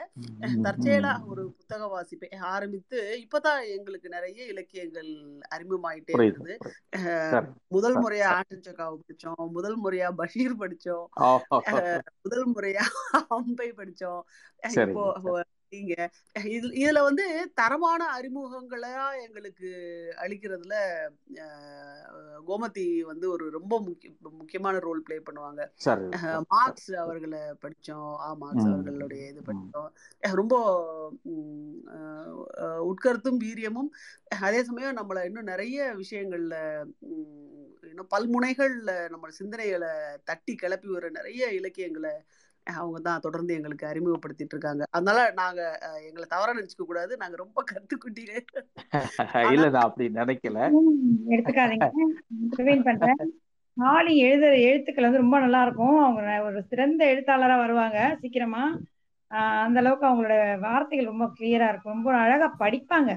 [0.66, 1.12] தற்செயலா.
[1.30, 5.10] ஒரு புத்தக வாசிப்பை ஆரம்பித்து இப்பதான் எங்களுக்கு நிறைய இலக்கியங்கள்
[5.54, 8.36] அறிமுகமாயிட்டே சரி முதல் முறையா சரி.
[8.38, 11.06] ஆட்டன் சக்காவை படிச்சோம் முதல் முறையா பஷீர் படிச்சோம்
[12.24, 12.84] முதல் முறையா
[13.36, 14.22] அம்பை படிச்சோம்.
[14.84, 15.04] இப்போ
[15.72, 15.94] நீங்க
[16.54, 17.24] இது இதுல வந்து
[17.54, 18.94] தரமான அறிமுகங்களா
[19.24, 19.68] எங்களுக்கு
[20.24, 20.74] அளிக்கிறதுல
[22.48, 25.62] கோமதி வந்து ஒரு ரொம்ப முக்கிய முக்கியமான ரோல் ப்ளே பண்ணுவாங்க.
[26.54, 28.12] மார்க்ஸ் அவர்களை படிச்சோம்.
[28.18, 29.88] ஆ மார்க்ஸ் அவர்களுடைய இது படிச்சோம்.
[30.22, 30.54] ரொம்ப
[32.90, 33.90] உட்கருத்தும் வீரியமும்.
[34.40, 36.56] அதே சமயம் நம்மளை இன்னும் நிறைய விஷயங்கள்ல
[37.10, 37.38] உம்,
[37.84, 39.92] இன்னும் பல்முனைகள்ல நம்ம சிந்தனைகளை
[40.24, 42.14] தட்டி கிளப்பி வர நிறைய இலக்கியங்களை
[42.66, 44.84] அவங்க தான் தொடர்ந்து எங்களுக்கு அறிமுகப்படுத்திட்டு இருக்காங்க.
[44.90, 45.60] அதனால நாங்க
[46.08, 47.12] எங்களை தவறா நினைச்சுக்க கூடாது.
[47.16, 48.42] நாங்க ரொம்ப கத்துக்குட்டிகள்
[49.44, 50.58] ஆனா இல்ல நான் அப்படி நினைக்கல.
[51.34, 51.88] எடுத்துக்காதீங்க.
[52.58, 53.20] ரிவைன் பண்றேன்.
[53.76, 58.64] ஆளி எழுத எழுத்துக்கள் வந்து ரொம்ப நல்லா இருக்கும் அவங்க ஒரு சிறந்த எழுத்தாளரா வருவாங்க சீக்கிரமா.
[59.30, 61.94] ஆஹ் அந்த அளவுக்கு அவங்களோட வார்த்தைகள் ரொம்ப கிளியரா இருக்கும்.
[61.94, 63.10] ரொம்ப அழகா படிப்பாங்க.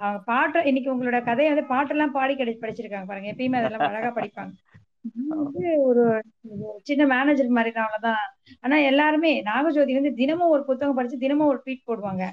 [0.00, 3.32] அவங்க பாட்டு இன்னைக்கு உங்களோட கதையை வந்து பாட்டெல்லாம் பாடி கிடை படிச்சிருக்காங்க பாருங்க.
[3.32, 4.52] எப்பயுமே அதெல்லாம் அழகா படிப்பாங்க.
[5.38, 6.02] வந்து ஒரு
[6.86, 8.22] சின்ன மேனேஜர் மாதிரி தான் அவ்வளவுதான்
[8.64, 12.24] ஆனா எல்லாருமே நாகஜோதி வந்து தினமும் ஒரு புத்தகம் படிச்சு தினமும் ஒரு ட்வீட் போடுவாங்க.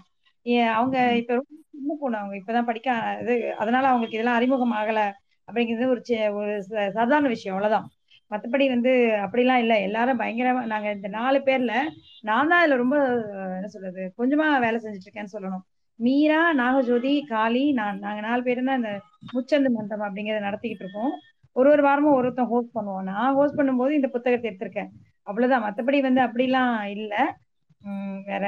[0.76, 2.18] அவங்க இப்ப ரொம்ப சின்ன பொண்ணு.
[2.18, 2.90] அவங்க இப்பதான் படிக்க
[3.22, 5.02] இது அதனால அவங்களுக்கு இதெல்லாம் அறிமுகம் ஆகல.
[5.48, 6.02] அப்படிங்கிறது ஒரு
[6.40, 6.54] ஒரு
[6.98, 7.56] சாதாரண விஷயம்.
[7.56, 7.88] அவ்வளவுதான்.
[8.32, 8.92] மத்தபடி வந்து
[9.26, 9.74] அப்படிலாம் இல்ல.
[9.88, 11.74] எல்லாரும் பயங்கரமா நாங்க இந்த நாலு பேர்ல
[12.24, 12.98] நான் தான் இதுல ரொம்ப
[13.58, 15.64] என்ன சொல்றது கொஞ்சமா வேலை செஞ்சுட்டு இருக்கேன்னு சொல்லணும்.
[16.00, 18.92] மீரா நாகஜோதி காளி நான் நாங்க நாலு பேரும் தான் இந்த
[19.34, 21.14] முச்சந்து மன்றம் அப்படிங்கறத நடத்திக்கிட்டு இருக்கோம்.
[21.56, 24.90] ஒரு ஒரு வாரமும் ஒருத்தன் ஹோஸ்ட் பண்ணுவோம் நான் ஹோஸ்ட் பண்ணும்போது இந்த புத்தகத்தை எடுத்திருக்கேன்.
[25.28, 25.66] அவ்வளவுதான்.
[25.66, 27.14] மத்தபடி வந்து அப்படிலாம் இல்ல.
[27.82, 28.44] உம் வேற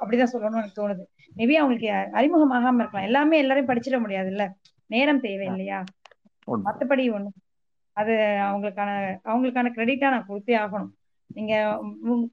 [0.00, 1.04] அப்படிதான் சொல்லணும்னு எனக்கு தோணுது.
[1.36, 1.88] மேபி அவங்களுக்கு
[2.18, 3.08] அறிமுகமாகாம இருக்கலாம்.
[3.10, 4.44] எல்லாமே எல்லாரையும் படிச்சிட முடியாதுல்ல.
[4.90, 5.78] நேரம் தேவை இல்லையா?
[6.66, 7.36] மத்தபடி ஒண்ணும்
[7.96, 8.14] அது
[8.48, 8.90] அவங்களுக்கான
[9.30, 10.90] அவங்களுக்கான கிரெடிட்டா நான் கொடுத்தே ஆகணும்.
[11.30, 11.54] நீங்க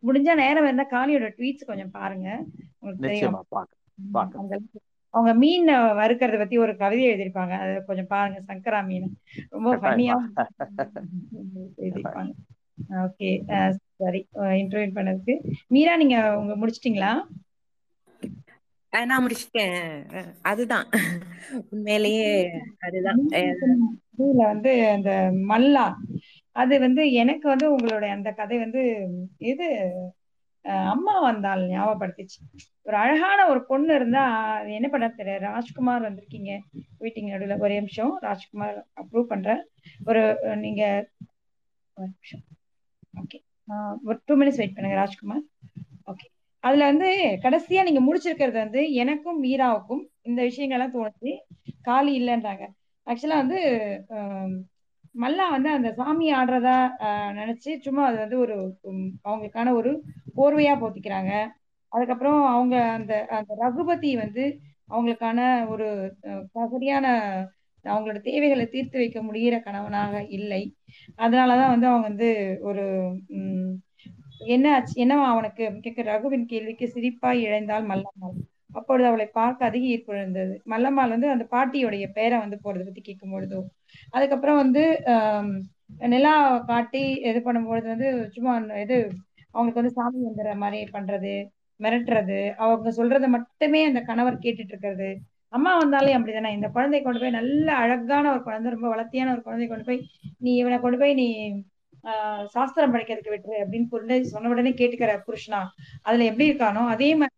[0.08, 2.28] முடிஞ்சா நேரம் இருந்தா காளியோட ட்வீட்ஸ் கொஞ்சம் பாருங்க.
[2.80, 3.38] உங்களுக்கு தெரியும்.
[5.14, 5.68] அவங்க மீன்
[6.00, 7.54] வறுக்கறத பத்தி ஒரு கவிதை எழுதியிருப்பாங்க.
[7.62, 9.08] அதை கொஞ்சம் பாருங்க சங்கரா மீன்.
[9.50, 10.34] ரொம்ப ஃபன்னியாவும்
[11.82, 12.32] எழுதியிருப்பாங்க.
[13.04, 13.30] ஓகே
[13.98, 14.22] சரி
[14.62, 15.34] இன்டர்வியூ பண்ணதுக்கு.
[15.68, 17.12] மீரா நீங்க உங்க முடிச்சிட்டீங்களா?
[18.94, 19.82] நான் முடிச்சிட்டேன்.
[20.42, 20.88] அதுதான்.
[21.70, 22.30] உண்மையிலேயே
[22.80, 23.20] அதுதான்.
[24.18, 25.12] இதுல வந்து அந்த
[25.50, 25.86] மல்லா.
[26.56, 28.84] அது வந்து எனக்கு வந்து உங்களுடைய அந்த கதை வந்து
[29.52, 29.68] இது
[30.94, 32.40] அம்மா வந்தால் ஞாபகப்படுத்திச்சு.
[32.88, 34.24] ஒரு அழகான ஒரு பொண்ணு இருந்தா
[34.58, 36.52] அது என்ன பண்ண தெரியாது ராஜ்குமார் வந்திருக்கீங்க.
[37.04, 38.14] வீட்டிங் நடுவில் ஒரே நிமிஷம்.
[38.28, 39.62] ராஜ்குமார் அப்ரூவ் பண்றேன்
[40.06, 40.24] ஒரு
[40.66, 40.84] நீங்க
[41.98, 42.44] ஒரு நிமிஷம்.
[43.22, 43.40] ஓகே
[44.08, 45.46] ஒரு டூ மினிட்ஸ் வெயிட் பண்ணுங்க ராஜ்குமார்.
[46.12, 46.28] ஓகே
[46.64, 47.10] அதுல வந்து
[47.44, 51.32] கடைசியா நீங்க முடிச்சிருக்கிறது வந்து எனக்கும் மீராவுக்கும் இந்த விஷயங்கள்லாம் தோணுச்சு.
[51.82, 52.66] காலி இல்லைன்றாங்க.
[53.08, 53.60] ஆக்சுவலா வந்து
[55.18, 56.76] மல்லா வந்து அந்த சாமி ஆடுறதா
[57.38, 58.56] நினைச்சு சும்மா அது வந்து ஒரு
[59.26, 59.92] அவங்களுக்கான ஒரு
[60.38, 61.32] போர்வையா போத்திக்கிறாங்க.
[61.92, 64.44] அதுக்கப்புறம் அவங்க அந்த அந்த ரகுபதி வந்து
[64.90, 65.40] அவங்களுக்கான
[65.70, 65.88] ஒரு
[66.56, 67.08] தகுதியான சரியான
[67.86, 70.62] அவங்களோட தேவைகளை தீர்த்து வைக்க முடிகிற கணவனாக இல்லை.
[71.18, 72.30] அதனாலதான் வந்து அவங்க வந்து
[72.70, 72.84] ஒரு
[73.36, 73.74] உம்
[74.48, 78.36] என்ன ஆச்சு என்னவா அவனுக்கு கேட்க ரகுவின் கேள்விக்கு சிரிப்பாய் இழைந்தால் மல்லம்மாள்.
[78.74, 80.54] அப்பொழுது அவளை பார்க்க அதிக ஈர்ப்பு இருந்தது.
[80.66, 83.60] மல்லம்மாள் வந்து அந்த பாட்டியுடைய பேரை வந்து போறதை பத்தி கேட்கும் பொழுதோ
[84.10, 84.84] அதுக்கப்புறம் வந்து
[86.08, 86.34] நிலா
[86.68, 88.98] காட்டி இது பண்ணும்பொழுது வந்து சும்மா இது
[89.56, 91.34] அவங்களுக்கு வந்து சாமி வந்துடுற மாதிரி பண்றது
[91.80, 95.10] மிரட்டுறது அவங்க சொல்றதை மட்டுமே அந்த கணவர் கேட்டுட்டு இருக்கிறது.
[95.54, 96.52] அம்மா வந்தாலே அப்படிதானே.
[96.52, 100.00] இந்த குழந்தை கொண்டு போய் நல்ல அழகான ஒரு குழந்தை ரொம்ப வளர்த்தியான ஒரு குழந்தை கொண்டு போய்
[100.38, 101.28] நீ இவனை கொண்டு போய் நீ
[102.04, 105.62] ஆஹ் சாஸ்திரம் படிக்கிறதுக்கு விட்டுரு அப்படின்னு புரிஞ்சு சொன்ன உடனே கேட்டுக்கிற புருஷனா
[106.02, 107.36] அதுல எப்படி இருக்கானோ அதே மாதிரி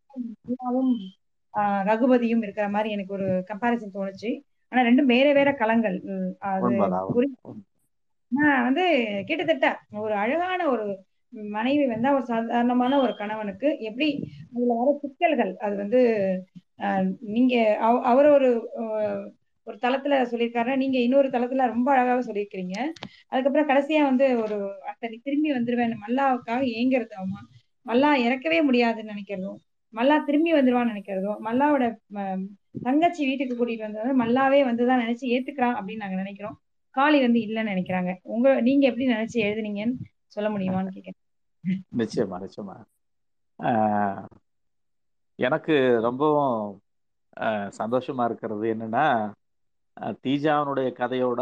[1.53, 4.31] ஆஹ் ரகுபதியும் இருக்கிற மாதிரி எனக்கு ஒரு கம்பாரிசன் தோணுச்சு.
[4.71, 5.97] ஆனா ரெண்டும் வேற வேற களங்கள்
[6.49, 6.65] அது.
[8.31, 8.83] ஆனா வந்து
[9.25, 9.67] கிட்டத்தட்ட
[9.99, 10.85] ஒரு அழகான ஒரு
[11.53, 14.07] மனைவி வந்து ஒரு சாதாரணமான ஒரு கணவனுக்கு எப்படி
[14.53, 16.01] அதுல வர சிக்கல்கள் அது வந்து
[17.29, 18.49] நீங்க அவ- அவர் ஒரு
[19.67, 22.75] ஒரு தளத்துல சொல்லியிருக்காரு நீங்க இன்னொரு தளத்துல ரொம்ப அழகாக சொல்லியிருக்கிறீங்க.
[23.31, 27.41] அதுக்கப்புறம் கடைசியா வந்து ஒரு அத்தனை திரும்பி வந்துருவேன் மல்லாவுக்காக ஏங்குறது அவமா?
[27.85, 29.59] மல்லா இறக்கவே முடியாதுன்னு நினைக்கிறதும்
[29.93, 31.85] மல்லா திரும்பி வந்துருவான்னு நினைக்கிறதும் மல்லாவோட
[32.83, 36.59] தங்கச்சி வீட்டுக்கு கூட்டிட்டு வந்தது மல்லாவே வந்துதான் நினைச்சு ஏத்துக்கிறான் அப்படின்னு நாங்க நினைக்கிறோம்.
[36.89, 38.15] காளி வந்து இல்லைன்னு நினைக்கிறாங்க.
[38.21, 39.95] உங்க நீங்க எப்படி நினைச்சு எழுதுனீங்கன்னு
[40.27, 42.75] சொல்ல முடியுமான்னு கேட்கிறேன் நிச்சயமா நிச்சயமா.
[43.59, 44.25] ஆஹ்
[45.35, 46.81] எனக்கு ரொம்பவும்
[47.39, 49.31] ஆஹ் சந்தோஷமா இருக்கிறது என்னன்னா
[50.23, 51.41] தீஜாவனுடைய கதையோட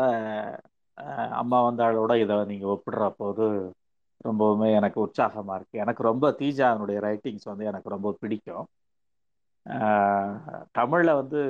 [1.32, 3.74] அம்மா வந்தாளோட இதை நீங்க ஒப்பிடுற போது
[4.24, 5.80] ரொம்பவுமே எனக்கு உற்சாகமா இருக்கு.
[5.80, 8.66] எனக்கு ரொம்ப தீஜாவனுடைய ரைட்டிங்ஸ் வந்து எனக்கு ரொம்ப பிடிக்கும்.
[10.72, 11.42] தமிழில் வந்து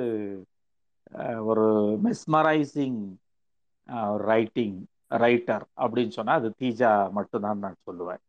[1.44, 1.66] ஒரு
[2.04, 3.00] மெஸ்மரைசிங்
[4.30, 4.78] ரைட்டிங்
[5.24, 8.22] ரைட்டர் அப்படின்னு சொன்னால் அது தீஜா மட்டும்தான் நான் சொல்லுவேன்.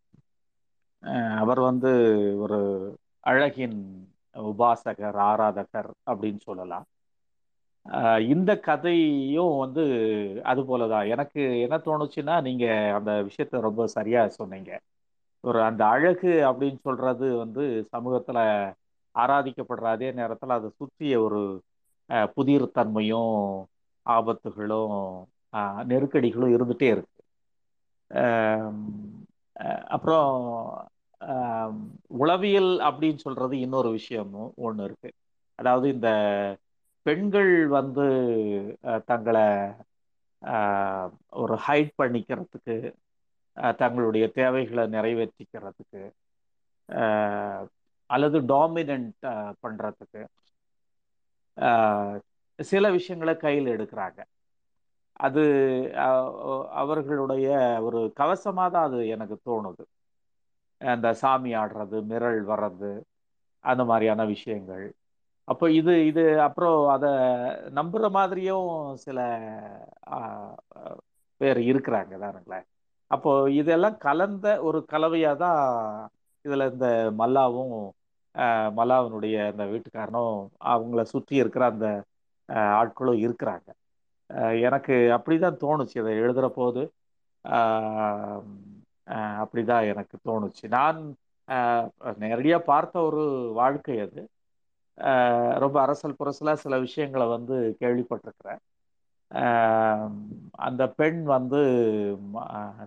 [1.42, 1.92] அவர் வந்து
[2.40, 2.60] ஒரு
[3.24, 3.78] அழகின்
[4.36, 6.86] உபாசகர் ஆராதகர் அப்படின்னு சொல்லலாம்.
[8.34, 9.84] இந்த கதையும் வந்து
[10.44, 11.08] அது போலதான்.
[11.10, 14.72] எனக்கு என்ன தோணுச்சுன்னா நீங்கள் அந்த விஷயத்த ரொம்ப சரியாக சொன்னீங்க.
[15.44, 17.64] ஒரு அந்த அழகு அப்படின்னு சொல்கிறது வந்து
[17.94, 18.44] சமூகத்தில்
[19.16, 21.42] ஆராதிக்கப்படுற அதே நேரத்தில் அதை சுற்றிய ஒரு
[22.36, 23.68] புதிர் தன்மையும்
[24.06, 24.96] ஆபத்துகளும்
[25.92, 27.18] நெருக்கடிகளும் இருந்துகிட்டே இருக்கு.
[29.88, 30.34] அப்புறம்
[32.08, 35.12] உளவியல் அப்படின்னு சொல்றது இன்னொரு விஷயமும் ஒன்று இருக்கு.
[35.60, 36.10] அதாவது இந்த
[37.06, 38.06] பெண்கள் வந்து
[39.06, 39.48] தங்களை
[41.42, 42.76] ஒரு ஹைட் பண்ணிக்கிறதுக்கு
[43.78, 46.02] தங்களுடைய தேவைகளை நிறைவேற்றிக்கிறதுக்கு
[48.10, 49.12] அல்லது டாமினன்ட்
[49.64, 50.22] பண்றதுக்கு
[52.60, 54.20] சில விஷயங்களை கையில் எடுக்கிறாங்க.
[55.20, 55.44] அது
[56.82, 57.48] அவர்களுடைய
[57.88, 59.84] ஒரு கவசமாக தான் அது எனக்கு தோணுது.
[60.82, 62.92] அந்த சாமி ஆடுறது மிரள் வர்றது
[63.66, 64.86] அந்த மாதிரியான விஷயங்கள்.
[65.48, 67.10] அப்போ இது இது அப்புறம் அதை
[67.78, 68.68] நம்புற மாதிரியும்
[69.06, 69.20] சில
[70.16, 70.56] ஆஹ்,
[71.42, 72.68] பேர் இருக்கிறாங்க தானுங்களேன்
[73.12, 75.62] அப்போ இதெல்லாம் கலந்த ஒரு கலவையாக தான்
[76.46, 76.88] இதில் இந்த
[77.20, 77.74] மல்லாவும்
[78.80, 80.36] மலாவனுடைய அந்த வீட்டுக்காரனும்
[80.74, 81.88] அவங்கள சுற்றி இருக்கிற அந்த
[82.82, 83.70] ஆட்களும் இருக்கிறாங்க.
[84.68, 85.98] எனக்கு அப்படி தான் தோணுச்சு.
[86.04, 86.82] அதை எழுதுகிற போது
[89.42, 90.66] அப்படி தான் அப்படிதான் எனக்கு தோணுச்சு.
[90.78, 91.00] நான்
[92.24, 93.24] நேரடியாக பார்த்த ஒரு
[93.60, 94.22] வாழ்க்கை அது.
[95.64, 98.62] ரொம்ப அரசல் புரசலாக சில விஷயங்களை வந்து கேள்விப்பட்டிருக்கிறேன்.
[100.68, 101.60] அந்த பெண் வந்து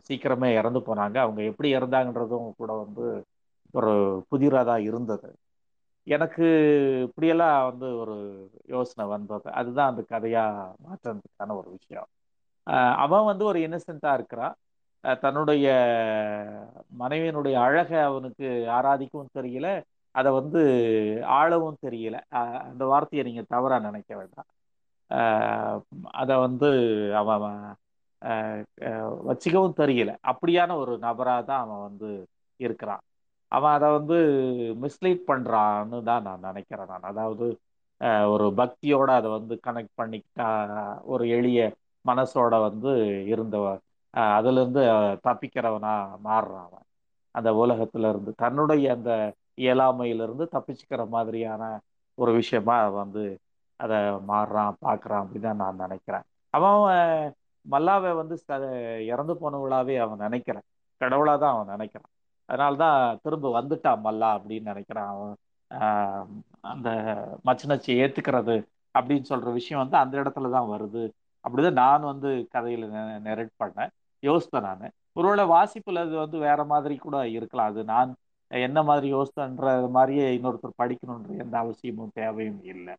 [0.08, 1.16] சீக்கிரமே இறந்து போனாங்க.
[1.24, 3.06] அவங்க எப்படி இறந்தாங்கன்றதும் கூட வந்து
[3.74, 3.92] ஒரு
[4.30, 5.28] புதிராக தான் இருந்தது.
[6.06, 6.44] எனக்கு
[7.06, 8.14] இப்படியெல்லாம் வந்து ஒரு
[8.66, 9.48] யோசனை வந்தது.
[9.52, 10.54] அதுதான் அந்த கதையாக
[10.86, 12.08] மாற்றத்துக்கான ஒரு விஷயம்.
[13.04, 14.56] அவன் வந்து ஒரு இன்னசென்ட்டாக இருக்கிறான்
[15.24, 15.66] தன்னுடைய
[17.00, 19.68] மனைவியினுடைய அழகை அவனுக்கு ஆராதிக்கவும் தெரியல.
[20.14, 20.60] அதை வந்து
[21.38, 22.16] ஆளவும் தெரியல.
[22.68, 24.48] அந்த வார்த்தையை நீங்கள் தவறாக நினைக்க வேண்டாம்.
[26.14, 26.68] அதை வந்து
[27.22, 27.58] அவன்
[28.22, 28.60] ஆஹ்
[29.28, 30.10] வச்சுக்கவும் தெரியல.
[30.24, 32.08] அப்படியான ஒரு நபராக தான் அவன் வந்து
[32.60, 33.02] இருக்கிறான்.
[33.52, 34.16] அவன் அதை வந்து
[34.84, 37.08] மிஸ்லீட் பண்ணுறான்னு தான் நான் நினைக்கிறேன் நான்.
[37.12, 37.46] அதாவது
[38.34, 40.48] ஒரு பக்தியோட அதை வந்து கனெக்ட் பண்ணிக்கிட்டா
[41.12, 41.60] ஒரு எளிய
[42.04, 42.92] மனசோட வந்து
[43.32, 43.66] இருந்தவ
[44.36, 44.82] அதுலேருந்து
[45.28, 45.92] தப்பிக்கிறவனா
[46.28, 46.86] மாறுறான் அவன்.
[47.34, 49.12] அந்த உலகத்துல இருந்து தன்னுடைய அந்த
[49.64, 51.62] இயலாமையிலிருந்து தப்பிச்சுக்கிற மாதிரியான
[52.18, 53.22] ஒரு விஷயமா வந்து
[53.80, 53.98] அதை
[54.30, 56.24] மாறுறான் பார்க்குறான் அப்படின்னு தான் நான் நினைக்கிறேன்.
[56.54, 57.32] அவன் அவன்
[57.66, 58.36] மல்லாவை வந்து
[59.12, 60.66] இறந்து போனவளாவே அவன் நினைக்கிறான்.
[61.00, 62.11] கடவுளாக தான் அவன் நினைக்கிறான்.
[62.52, 65.34] அதனால தான் திரும்ப வந்துட்டான் மல்லா அப்படின்னு நினைக்கிறான் அவன்.
[66.72, 66.88] அந்த
[67.46, 68.56] மச்சினச்சி ஏத்துக்கிறது
[68.94, 71.02] அப்படின்னு சொல்ற விஷயம் வந்து அந்த இடத்துல தான் வருது.
[71.44, 72.88] அப்படிதான் நான் வந்து கதையில
[73.28, 73.92] நெரேட் பண்ணேன்.
[74.22, 74.84] யோசித்தேன் நான்.
[75.12, 77.70] ஒருவேளை வாசிப்புல அது வந்து வேற மாதிரி கூட இருக்கலாம்.
[77.72, 78.10] அது நான்
[78.50, 82.94] என்ன மாதிரி யோசித்தன்ற மாதிரியே இன்னொருத்தர் படிக்கணுன்ற எந்த அவசியமும் தேவையும் இல்லை.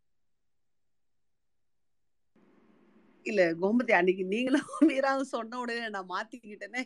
[3.26, 6.84] இல்ல கோமதி அன்னைக்கு நீங்களும் மீராவும் சொன்ன உடனே நான் மாத்திக்கிட்டேனே.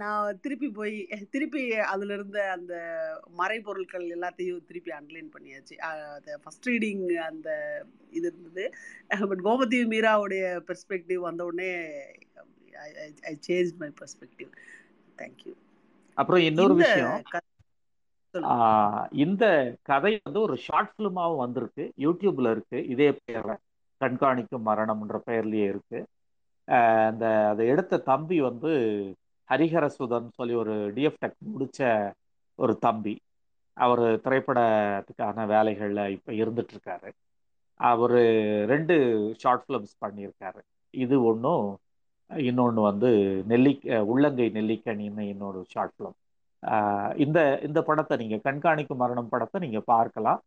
[0.00, 0.96] நான் திருப்பி போய்
[1.30, 2.74] திருப்பி அதுல இருந்த அந்த
[3.38, 5.74] மறைபொருட்கள் எல்லாத்தையும் திருப்பி அன்லைன் பண்ணியாச்சு.
[6.14, 7.48] அந்த ஃபர்ஸ்ட் ரீடிங் அந்த
[8.10, 8.64] இது இருந்தது.
[9.24, 11.70] பட் கோமதி மீராவுடைய பெர்ஸ்பெக்டிவ் வந்த உடனே
[13.24, 14.50] I change my perspective
[15.18, 15.52] thank you
[16.18, 17.18] அப்புறம் இன்னொரு இந்த விஷயம்.
[19.24, 19.44] இந்த
[19.82, 21.84] கதை வந்து ஒரு ஷார்ட் ஃபிலிமாவும் வந்திருக்கு.
[21.98, 22.78] யூடியூப்ல இருக்கு.
[22.86, 23.54] இதே பேர்ல.
[24.04, 26.00] கண்காணிக்கும் மரணம்ன்ற பெயர்லேயே இருக்கு.
[27.10, 28.70] அந்த அதை எடுத்த தம்பி வந்து
[29.48, 31.80] ஹரிஹரசுதன் சொல்லி ஒரு டிஎஃப்டெக் முடிச்ச
[32.58, 33.14] ஒரு தம்பி.
[33.76, 37.10] அவர் திரைப்படத்துக்கான வேலைகளில் இப்போ இருந்துட்டு இருக்காரு
[37.80, 38.18] அவர்
[38.72, 38.94] ரெண்டு
[39.42, 40.60] ஷார்ட் ஃபிலிம்ஸ் பண்ணியிருக்காரு.
[40.94, 41.66] இது ஒன்றும்
[42.30, 43.10] இன்னொன்று வந்து
[43.50, 43.72] நெல்லி
[44.12, 46.16] உள்ளங்கை நெல்லிக்கனின்னு இன்னொரு ஷார்ட் ஃபிலிம்.
[47.24, 50.40] இந்த இந்த படத்தை நீங்கள் கண்காணிக்கும் மரணம் படத்தை நீங்கள் பார்க்கலாம்.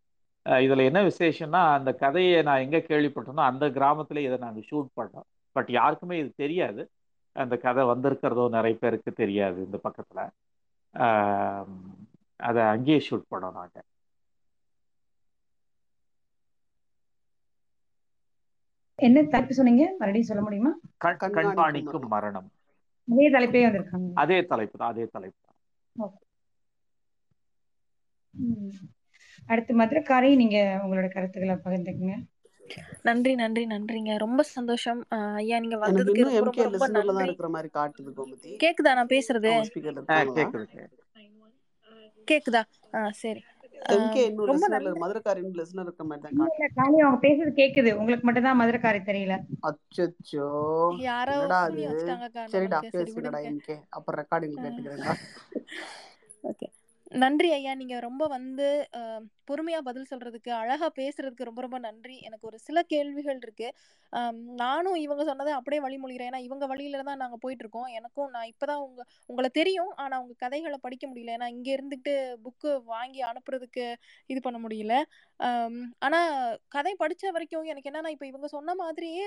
[0.46, 5.40] இதுல என்ன விசேஷம்னா அந்த கதையை நான் எங்க கேள்விப்பட்டேனோ அந்த கிராமத்துல இதை நாங்க ஷூட் பண்ணோம்.
[5.52, 6.90] பட் யாருக்குமே இது தெரியாது.
[7.32, 10.30] அந்த கதை வந்திருக்கிறதோ நிறைய பேருக்கு தெரியாது இந்த பக்கத்துல.
[10.94, 11.66] ஆஹ்
[12.36, 13.84] அதை அங்கேயே ஷூட் பண்ணோம் நாங்க.
[18.96, 19.84] என்ன தலைப்பு சொன்னீங்க?
[19.86, 20.76] மறுபடியும் சொல்ல முடியுமா?
[21.06, 22.52] கண்- கண்காணிக்கும் கண்காணிக்கும் மரணம்.
[23.12, 24.12] அதே தலைப்பே வந்திருக்காங்க.
[24.14, 25.56] அதே தலைப்பு தான் அதே தலைப்பு தான்.
[29.50, 32.16] அடுத்து மதுரக்காரை நீங்க உங்களோட கருத்துக்களை பகிர்ந்துக்குங்க.
[33.08, 34.12] நன்றி நன்றி நன்றிங்க.
[34.24, 35.02] ரொம்ப சந்தோஷம்.
[35.40, 36.24] ஐயா நீங்க வந்ததுக்கு
[36.62, 37.30] ரொம்ப நன்றி.
[37.30, 38.54] இருக்கிற மாதிரி காட்டுது கோமதி.
[38.64, 39.54] கேக்குதா நான் பேசுறது?
[42.28, 42.62] கேக்குது
[42.94, 43.42] ஆ சரி.
[44.44, 45.04] ரொம்ப லிசனர்ல நன்றி.
[45.04, 46.68] மதுரக்கார் இன்னும் லிசனர் இருக்கிற மாதிரி தான் காட்டுது
[46.98, 47.92] அவங்க பேசுறது கேக்குது.
[47.94, 49.36] உங்களுக்கு மட்டும் தான் மதுரக்காரை தெரியல.
[49.70, 50.48] அச்சச்சோ.
[51.06, 51.38] யாரோ
[52.52, 55.14] சரிடா பேசுங்கடா எம்கே அப்புறம் ரெக்கார்டிங்ல ஆஹ் கேட்டுக்கிறேன்டா.
[56.44, 56.68] ஓகே.
[57.14, 57.72] நன்றி ஐயா.
[57.74, 58.68] நீங்க ரொம்ப வந்து
[59.50, 62.16] பொறுமையா பதில் சொல்றதுக்கு அழகா பேசுறதுக்கு ரொம்ப ரொம்ப நன்றி.
[62.20, 63.68] எனக்கு ஒரு சில கேள்விகள் இருக்கு.
[64.62, 66.30] நானும் இவங்க சொன்னதை அப்படியே வழிமொழிகிறேன்.
[66.32, 69.92] ஏன்னா இவங்க வழியில தான் நாங்க போயிட்டு இருக்கோம் எனக்கும் நான் இப்பதான் உங்க உங்களை தெரியும்.
[70.04, 71.36] ஆனா உங்க கதைகளை படிக்க முடியல.
[71.38, 72.14] ஏன்னா இங்க இருந்துட்டு
[72.46, 73.86] புக்கு வாங்கி அனுப்புறதுக்கு
[74.30, 74.96] இது பண்ண முடியல.
[76.02, 76.22] ஆனா
[76.70, 79.26] கதை படிச்ச வரைக்கும் எனக்கு என்னன்னா இப்ப இவங்க சொன்ன மாதிரியே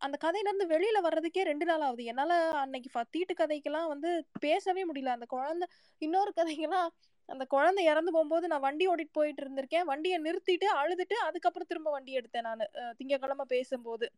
[0.00, 2.04] அந்த கதையிலேருந்து வெளியில் வர்றதுக்கே ரெண்டு நாள் ஆகுது.
[2.04, 5.06] என்னால் அன்னைக்கு ஃப- தீட்டு கதைக்கெல்லாம் வந்து பேசவே முடியல.
[5.06, 5.68] அந்த குழந்தை
[5.98, 6.88] இன்னொரு கதைக்கெல்லாம்
[7.26, 9.84] அந்த குழந்தை இறந்து போகும்போது நான் வண்டி ஓடிட்டு போயிட்டு இருந்திருக்கேன்.
[9.84, 12.58] வண்டியை நிறுத்திட்டு அழுதுட்டு அதுக்கப்புறம் திரும்ப வண்டி எடுத்தேன் நான்.
[12.98, 14.12] திங்கக்கிழமை பேசும்போது.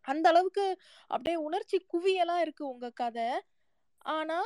[0.00, 3.30] அந்த அளவுக்கு அப்படியே உணர்ச்சி குவியெல்லாம் இருக்கு உங்க கதை.
[3.98, 4.42] ஆனா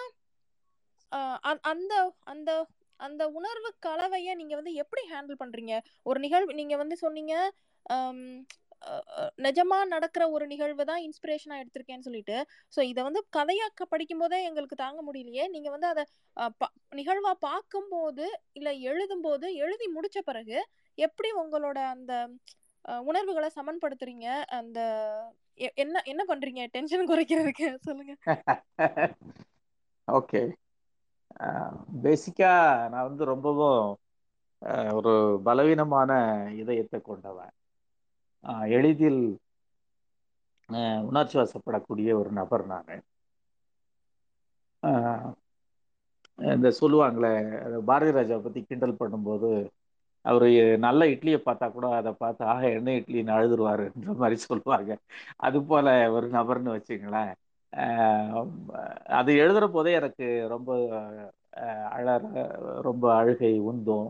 [1.61, 2.67] அந்த அந்த
[2.97, 5.79] அந்த உணர்வு கலவையை நீங்க வந்து எப்படி ஹேண்டில் பண்றீங்க?
[6.03, 7.53] ஒரு நிகழ்வு நீங்க வந்து சொன்னீங்க
[9.39, 12.37] நிஜமா நடக்கிற ஒரு நிகழ்வு தான் இன்ஸ்பிரேஷனா எடுத்திருக்கேன்னு சொல்லிட்டு.
[12.77, 15.45] ஸோ இதை வந்து கதையாக்க படிக்கும் போதே எங்களுக்கு தாங்க முடியலையே.
[15.49, 16.05] நீங்க வந்து அதை
[16.37, 16.55] அஹ்,
[16.95, 18.27] நிகழ்வா பார்க்கும்போது
[18.61, 20.59] எழுதும் எழுதும்போது எழுதி முடிச்ச பிறகு
[20.99, 22.13] எப்படி உங்களோட அந்த
[23.05, 24.27] உணர்வுகளை சமன்படுத்துறீங்க?
[24.59, 24.81] அந்த
[25.61, 26.63] எ- என்ன என்ன பண்றீங்க?
[26.71, 28.13] டென்ஷன் குறைக்கிறதுக்கு சொல்லுங்க.
[30.09, 30.43] ஓகே
[32.05, 32.53] பேசிக்கா
[32.91, 33.83] நான் வந்து ரொம்பவும்
[34.93, 35.13] ஒரு
[35.45, 36.11] பலவீனமான
[36.57, 37.53] இதயத்தை கொண்டவன்.
[38.75, 39.23] எளிதில்
[41.09, 42.91] உணர்ச்சி வசப்படக்கூடிய ஒரு நபர் நான்.
[46.39, 47.31] இந்த சொல்லுவாங்களே
[47.89, 49.49] பாரதி ராஜா பத்தி கிண்டல் பண்ணும்போது
[50.25, 50.45] அவர்
[50.81, 53.89] நல்ல இட்லியை பார்த்தா கூட அதை பார்த்து ஆக என்ன இட்லின்னு அழுதுருவாருன்ற
[54.19, 54.91] மாதிரி சொல்லுவாங்க.
[55.41, 57.33] அது போல ஒரு நபர்னு வச்சுங்களேன்.
[59.19, 60.71] அது எழுதுற போதே எனக்கு ரொம்ப
[61.61, 62.25] அஹ், அழற
[62.83, 64.09] ரொம்ப அழுகை உந்தும்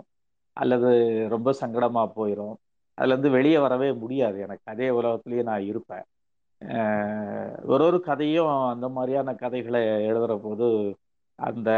[0.56, 0.88] அல்லது
[1.30, 2.56] ரொம்ப சங்கடமா போயிடும்
[3.00, 4.38] அதுலேருந்து வெளியே வரவே முடியாது.
[4.40, 6.06] எனக்கு அதே உலகத்துலேயே நான் இருப்பேன்.
[7.72, 10.66] ஒரு ஒரு கதையும் அந்த மாதிரியான கதைகளை எழுதுகிற போது
[11.38, 11.70] அந்த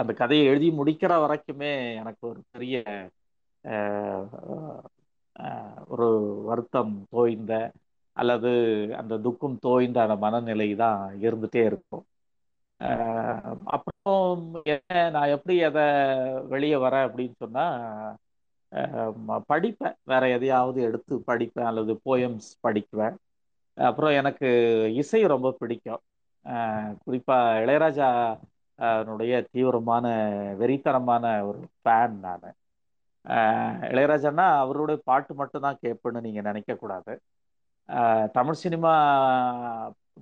[0.00, 2.76] அந்த கதையை எழுதி முடிக்கிற வரைக்குமே எனக்கு ஒரு பெரிய
[5.88, 6.08] ஒரு
[6.48, 7.52] வருத்தம் தோய்ந்த
[8.16, 8.50] அல்லது
[8.96, 12.04] அந்த துக்கம் தோய்ந்த அந்த மனநிலை தான் இருந்துகிட்டே இருக்கும்.
[13.74, 14.42] அப்புறம்
[14.74, 15.84] என்ன நான் எப்படி அதை
[16.48, 18.16] வெளியே வரேன் அப்படின்னு சொன்னால்
[19.48, 19.96] படிப்பேன்.
[20.02, 23.16] வேற எதையாவது எடுத்து படிப்பேன் அல்லது போயம்ஸ் படிக்குவேன்.
[23.76, 24.48] அப்புறம் எனக்கு
[24.94, 26.02] இசை ரொம்ப பிடிக்கும்.
[27.04, 28.08] குறிப்பாக குறிப்பா இளையராஜா
[29.50, 30.06] தீவிரமான
[30.60, 32.46] வெறித்தனமான ஒரு ஃபேன் நான்.
[33.90, 37.14] இளையராஜான்னா அவருடைய பாட்டு மட்டும்தான் கேட்பேன்னு நீங்கள் நினைக்கக்கூடாது.
[38.32, 38.92] தமிழ் சினிமா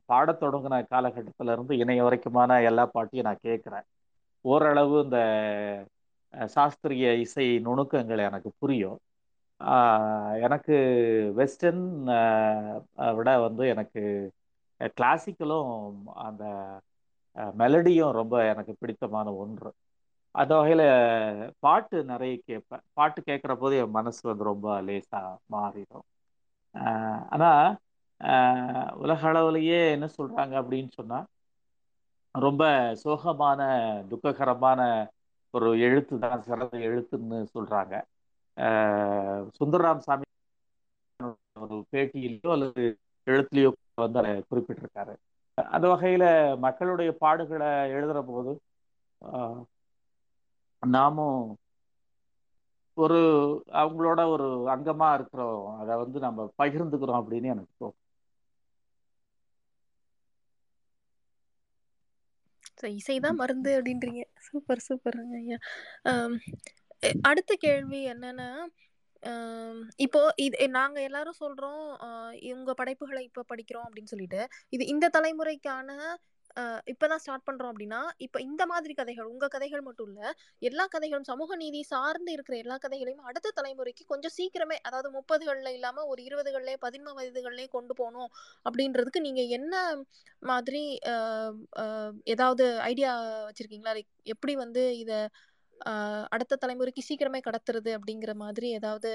[0.07, 3.87] பாடத் தொடங்கின காலகட்டத்திலேருந்து இணைய வரைக்குமான எல்லா பாட்டையும் நான் கேட்குறேன்.
[4.45, 5.19] ஓரளவு இந்த
[6.55, 8.99] சாஸ்திரிய இசை நுணுக்கங்கள் எனக்கு புரியும்.
[10.45, 10.75] எனக்கு
[11.37, 11.85] வெஸ்டர்ன்
[13.19, 14.03] விட வந்து எனக்கு
[14.97, 15.73] கிளாசிக்கலும்
[16.27, 16.45] அந்த
[17.61, 19.71] மெலடியும் ரொம்ப எனக்கு பிடித்தமான ஒன்று.
[20.35, 20.87] அந்த வகையில்
[21.65, 22.85] பாட்டு நிறைய கேட்பேன்.
[22.93, 26.07] பாட்டு கேட்குற போது என் மனசு வந்து ரொம்ப லேசாக மாறிடும்.
[27.35, 27.69] ஆனால்
[29.03, 31.27] உலக அளவுலேயே என்ன சொல்கிறாங்க அப்படின்னு சொன்னால்
[32.35, 32.63] ரொம்ப
[33.03, 33.61] சோகமான
[34.11, 34.81] துக்ககரமான
[35.55, 37.95] ஒரு எழுத்து தான் சிறந்த எழுத்துன்னு சொல்றாங்க.
[39.59, 40.23] சுந்தரராம் சாமி
[41.61, 42.85] ஒரு பேட்டியிலோ அல்லது
[43.27, 45.15] எழுத்துலையோ வந்து அதை குறிப்பிட்டிருக்காரு.
[45.55, 46.25] அந்த வகையில
[46.59, 48.53] மக்களுடைய பாடுகளை எழுதுற போது
[49.23, 49.63] ஆஹ்
[50.83, 51.57] நாமும்
[52.97, 53.21] ஒரு
[53.75, 55.79] அவங்களோட ஒரு அங்கமா இருக்கிறோம்.
[55.81, 58.03] அதை வந்து நம்ம பகிர்ந்துக்கிறோம் அப்படின்னு எனக்கு தோணும்
[62.89, 64.23] இசைதான் மருந்து அப்படின்றீங்க.
[64.49, 65.59] சூப்பர் சூப்பர் ஐயா.
[67.23, 68.51] அடுத்த கேள்வி என்னன்னா
[69.97, 71.85] இப்போ இது நாங்க எல்லாரும் சொல்றோம்
[72.43, 74.41] இவங்க படைப்புகளை இப்ப படிக்கிறோம் அப்படின்னு சொல்லிட்டு.
[74.69, 75.91] இது இந்த தலைமுறைக்கான
[76.93, 80.23] இப்பதான் ஸ்டார்ட் பண்றோம் அப்படின்னா இப்ப இந்த மாதிரி கதைகள் உங்க கதைகள் மட்டும் இல்ல
[80.63, 86.05] எல்லா கதைகளும் சமூக நீதி சார்ந்து இருக்கிற எல்லா கதைகளையும் அடுத்த தலைமுறைக்கு கொஞ்சம் சீக்கிரமே அதாவது முப்பதுகள்ல இல்லாம
[86.13, 88.31] ஒரு இருபதுகள்லயே பதின்ம வயதுகள்லயே கொண்டு போகணும்
[88.67, 89.75] அப்படின்றதுக்கு நீங்க என்ன
[90.43, 90.83] மாதிரி
[91.13, 91.57] ஆஹ்
[92.33, 93.13] ஏதாவது ஐடியா
[93.49, 93.95] வச்சிருக்கீங்களா?
[93.97, 95.13] லைக் எப்படி வந்து இத
[96.33, 99.11] அடுத்த தலைமுறைக்கு சீக்கிரமே கடத்துறது அப்படிங்கிற மாதிரி ஏதாவது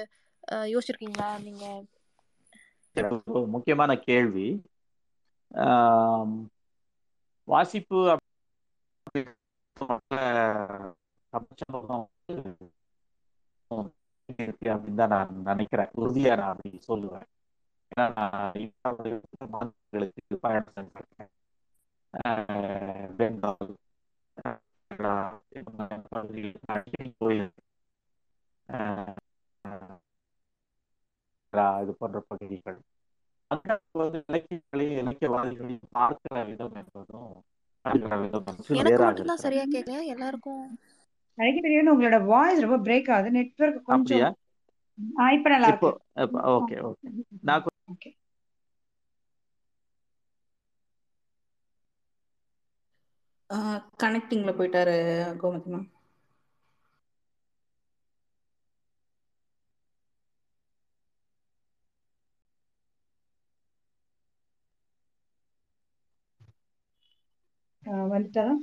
[0.51, 1.65] ஆஹ் யோசிச்சிருக்கீங்களா நீங்க?
[3.55, 4.47] முக்கியமான கேள்வி.
[7.49, 8.19] வாசிப்பு
[9.05, 9.33] அப்படின்னு
[14.95, 15.89] தான் நான் நினைக்கிறேன்.
[15.95, 17.27] உறுதியா நான் அப்படி சொல்லுவேன்.
[17.95, 18.51] ஏன்னா நான்
[20.41, 21.29] பயணம் செஞ்சிருக்கேன்
[28.67, 29.15] ஆஹ்
[31.53, 32.79] ஆஹ் இது போன்ற பகுதிகள்.
[39.35, 40.79] சரியா எல்லாருக்கும்.
[41.37, 41.59] அழகி
[41.97, 43.31] உங்களோட வாய்ஸ் ரொம்ப பிரேக் ஆகுது.
[43.31, 44.35] நெட்வொர்க் கொஞ்சம்
[45.33, 46.01] இப்ப நல்லா இருக்கு.
[46.33, 47.09] Okay okay.
[47.41, 47.63] நான்
[47.93, 48.17] ஓகே.
[54.03, 54.95] கனெக்டிங்ல போயிட்டாரு
[55.41, 55.87] கோமதி மேம்
[67.91, 68.53] வந்துட்டாரா?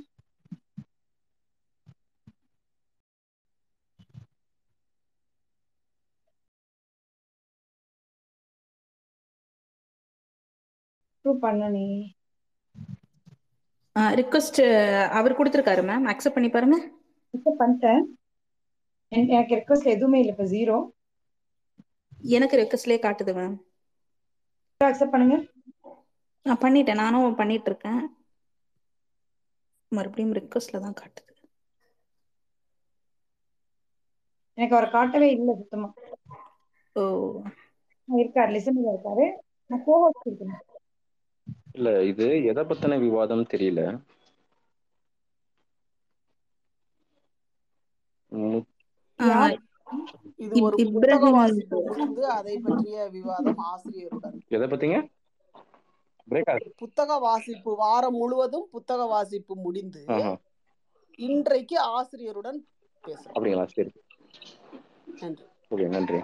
[11.23, 12.15] ப்ரூவ் பண்ண நீ.
[13.95, 16.91] ரிக்வஸ்ட் அவர் கொடுத்துருக்காரு மேம் அக்செப்ட் பண்ணி பாருங்க.
[17.37, 18.01] அக்செப்ட் பண்ணிட்டேன்.
[19.15, 20.89] என்- எனக்கு ரெக்வஸ்ட் எதுவுமே இல்லை இப்போ ஜீரோ
[22.21, 23.57] எனக்கு ரெக்வஸ்ட்லேயே காட்டுது மேம்
[24.83, 25.45] அக்செப்ட் பண்ணுங்க.
[26.43, 26.93] நான் பண்ணிட்டேன்.
[26.93, 28.16] நானும் பண்ணிட்டு இருக்கேன்.
[29.91, 31.33] மறுபடியும் ரிக்வஸ்ட்ல தான் காட்டுது.
[34.57, 35.89] எனக்கு அவரை காட்டவே இல்லை சுத்தமா.
[36.95, 37.03] ஓ.
[38.09, 39.25] இருக்காரு லிசனில் இருக்காரு.
[39.69, 40.55] நான் கோவம் இருக்கேன்
[41.71, 43.81] இல்ல இது எதை பத்தின விவாதம் தெரியல.
[50.37, 54.37] இது ஒரு புத்தக இப்ராஹிம் வாசிப்பு முடிந்து அதை பற்றிய விவாதம் ஆசிரியருடன்.
[54.49, 54.97] எதை பத்திங்க?
[56.75, 60.01] புத்தக வாசிப்பு வாரம் முழுவதும் புத்தக வாசிப்பு முடிந்து
[61.27, 62.59] இன்றைக்கு ஆசிரியருடன்
[63.03, 63.35] பேசுறோம்.
[63.35, 63.65] அப்படிங்களா?
[63.67, 63.91] சரி.
[65.19, 65.45] நன்றி.
[65.71, 66.19] ஓகே நன்றி.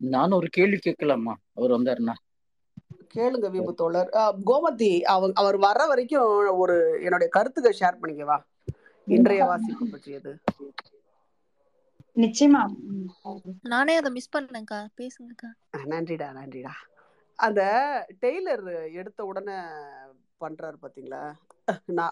[0.00, 1.34] நான் ஒரு கேள்வி கேட்கலாமா?
[1.54, 2.14] அவர் வந்தாருன்னா?
[3.14, 4.10] கேளுங்க விபு தோழர்.
[4.46, 8.36] கோமதி அவங்க அவர் வர்ற வரைக்கும் ஒரு என்னுடைய கருத்துக்கள் ஷேர் பண்ணிக்கவா?
[9.06, 10.32] இன்றைய வாசிப்பு பற்றியது.
[12.18, 12.74] நிச்சயமா.
[13.62, 14.86] நானே அதை மிஸ் பண்ணேன்க்கா.
[15.00, 15.54] பேசுங்கக்கா.
[15.76, 16.70] நன்றிடா நன்றிடா.
[17.34, 17.62] அந்த
[18.20, 19.52] டெய்லர் எடுத்த உடனே
[20.40, 21.32] பண்றாரு பாத்தீங்களா?
[21.84, 22.10] நான்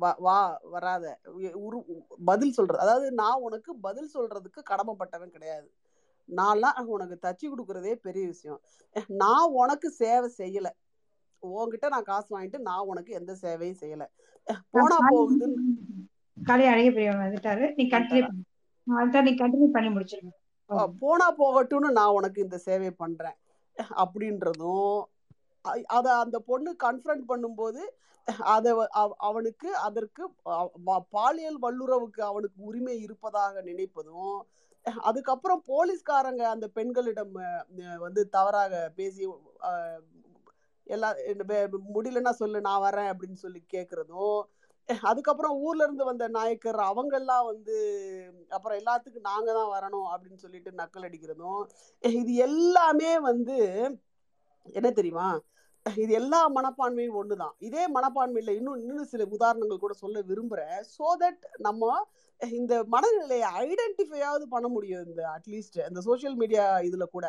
[0.00, 1.20] வா- வராத.
[1.52, 1.84] உரு
[2.24, 5.72] பதில் சொல்றது அதாவது நான் உனக்கு பதில் சொல்றதுக்கு கடமைப்பட்டவன் கிடையாது.
[6.36, 8.60] நான்லாம் உனக்கு தச்சு கொடுக்குறதே பெரிய விஷயம்.
[9.06, 10.66] நான் உனக்கு சேவை செய்யல.
[11.42, 14.06] உன்கிட்ட நான் காசு வாங்கிட்டு நான் உனக்கு எந்த சேவையும் செய்யல.
[14.70, 15.62] போனா போகுதுன்னு
[16.44, 17.74] காலை அழகிய பெரியவன் வந்துட்டாரு.
[17.74, 18.28] நீ கண்டினியூ
[21.00, 23.38] போனா போகட்டும்னு நான் உனக்கு இந்த சேவை பண்றேன்.
[24.00, 24.98] அப்படின்றதும்
[25.88, 27.82] அத அந்த பொண்ணு கன்ஃபரண்ட் பண்ணும்போது
[28.48, 28.66] அத
[29.26, 30.24] அவனுக்கு அதற்கு
[31.16, 34.36] பாலியல் வல்லுறவுக்கு அவனுக்கு உரிமை இருப்பதாக நினைப்பதும்
[35.06, 37.32] அதுக்கப்புறம் போலீஸ்காரங்க அந்த பெண்களிடம்
[37.98, 39.24] வந்து தவறாக பேசி
[40.86, 41.08] எல்லா
[41.90, 44.38] முடியலன்னா சொல்லு நான் வரேன் அப்படின்னு சொல்லி கேட்கறதும்
[45.02, 47.76] அதுக்கப்புறம் ஊர்ல இருந்து வந்த நாயக்கர் அவங்கெல்லாம் வந்து
[48.48, 51.62] அப்புறம் எல்லாத்துக்கும் நாங்க தான் வரணும் அப்படின்னு சொல்லிட்டு நக்கல் அடிக்கிறதும்
[52.04, 53.58] இது எல்லாமே வந்து
[54.78, 55.28] என்ன தெரியுமா?
[55.86, 57.54] இது எல்லா மனப்பான்மையும் ஒண்ணுதான்.
[57.58, 60.80] இதே மனப்பான்மையில இன்னும் இன்னும் சில உதாரணங்கள் கூட சொல்ல விரும்புறேன்.
[60.96, 61.92] சோ தட் நம்ம
[62.40, 67.26] இந்த மனநிலையை ஐடென்டிஃபையாவது பண்ண முடியும் இந்த அட்லீஸ்ட் இந்த சோஷியல் மீடியா இதுல கூட.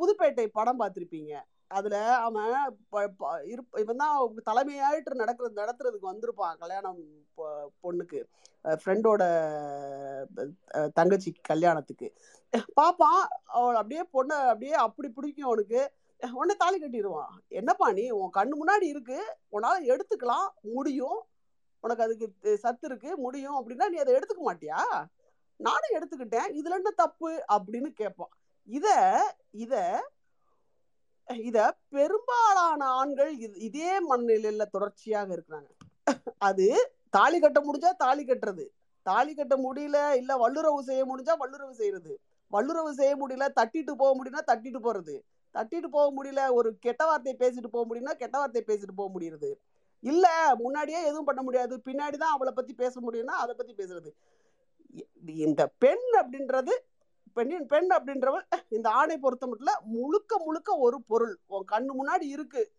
[0.00, 1.32] புதுப்பேட்டை படம் பார்த்திருப்பீங்க.
[1.68, 3.44] அதுல அவன் ப- ப-
[3.76, 6.98] இவன் தான் தலைமையாயிட்டு நடக்கிறது நடத்துறதுக்கு வந்திருப்பான் கல்யாணம்
[7.36, 8.24] பொ- பொண்ணுக்கு.
[8.62, 9.22] ஃப்ரெண்டோட
[10.92, 12.12] தங்கச்சி கல்யாணத்துக்கு.
[12.56, 15.92] பாப்பான் அவள் அப்படியே பொண்ணை அப்படியே அப்படி பிடிக்கும் அவனுக்கு.
[16.32, 17.28] உடனே தாலி கட்டிடுவான்.
[17.48, 19.36] என்னப்பா நீ உன் கண்ணு முன்னாடி இருக்கு.
[19.52, 20.48] உன்னால எடுத்துக்கலாம்.
[20.60, 21.26] முடியும்.
[21.80, 23.16] உனக்கு அதுக்கு சத்து இருக்கு.
[23.16, 25.06] முடியும் அப்படின்னா நீ அதை எடுத்துக்க மாட்டியா?
[25.56, 26.32] நானும் எடுத்துக்கிட்டேன்.
[26.32, 27.44] இதுல என்ன தப்பு?
[27.52, 28.28] அப்படின்னு கேட்பான்.
[28.64, 29.20] இத
[29.50, 30.04] இத
[31.36, 35.70] இத பெரும்பாலான ஆண்கள் இது- இதே மனநிலையில தொடர்ச்சியாக இருக்கிறாங்க.
[36.38, 38.68] அது தாலி கட்ட முடிஞ்சா தாலி கட்டுறது.
[39.02, 42.20] தாலி கட்ட முடியல இல்ல வல்லுறவு செய்ய முடிஞ்சா வல்லுறவு செய்யறது
[42.52, 45.20] வல்லுறவு செய்ய முடியல தட்டிட்டு போக முடியும்னா தட்டிட்டு போறது.
[45.54, 49.54] தட்டிட்டு போக முடியல ஒரு கெட்ட வார்த்தை பேசிட்டு போக முடியும்னா கெட்ட வார்த்தை பேசிட்டு போக முடியுது
[50.00, 51.82] இல்ல முன்னாடியே எதுவும் பண்ண முடியாது.
[51.84, 54.10] பின்னாடிதான் அவளை பத்தி பேச முடியும்னா அதை பத்தி பேசுறது.
[55.24, 56.70] இந்த பெண் அப்படின்றது
[57.38, 61.38] பெண்ணின் பெண் அப்படின்றவள் இந்த ஆணை பொறுத்த மட்டும் முழுக்க முழுக்க ஒரு பொருள்.
[61.46, 62.72] உன் கண்ணு முன்னாடி இருக்கு.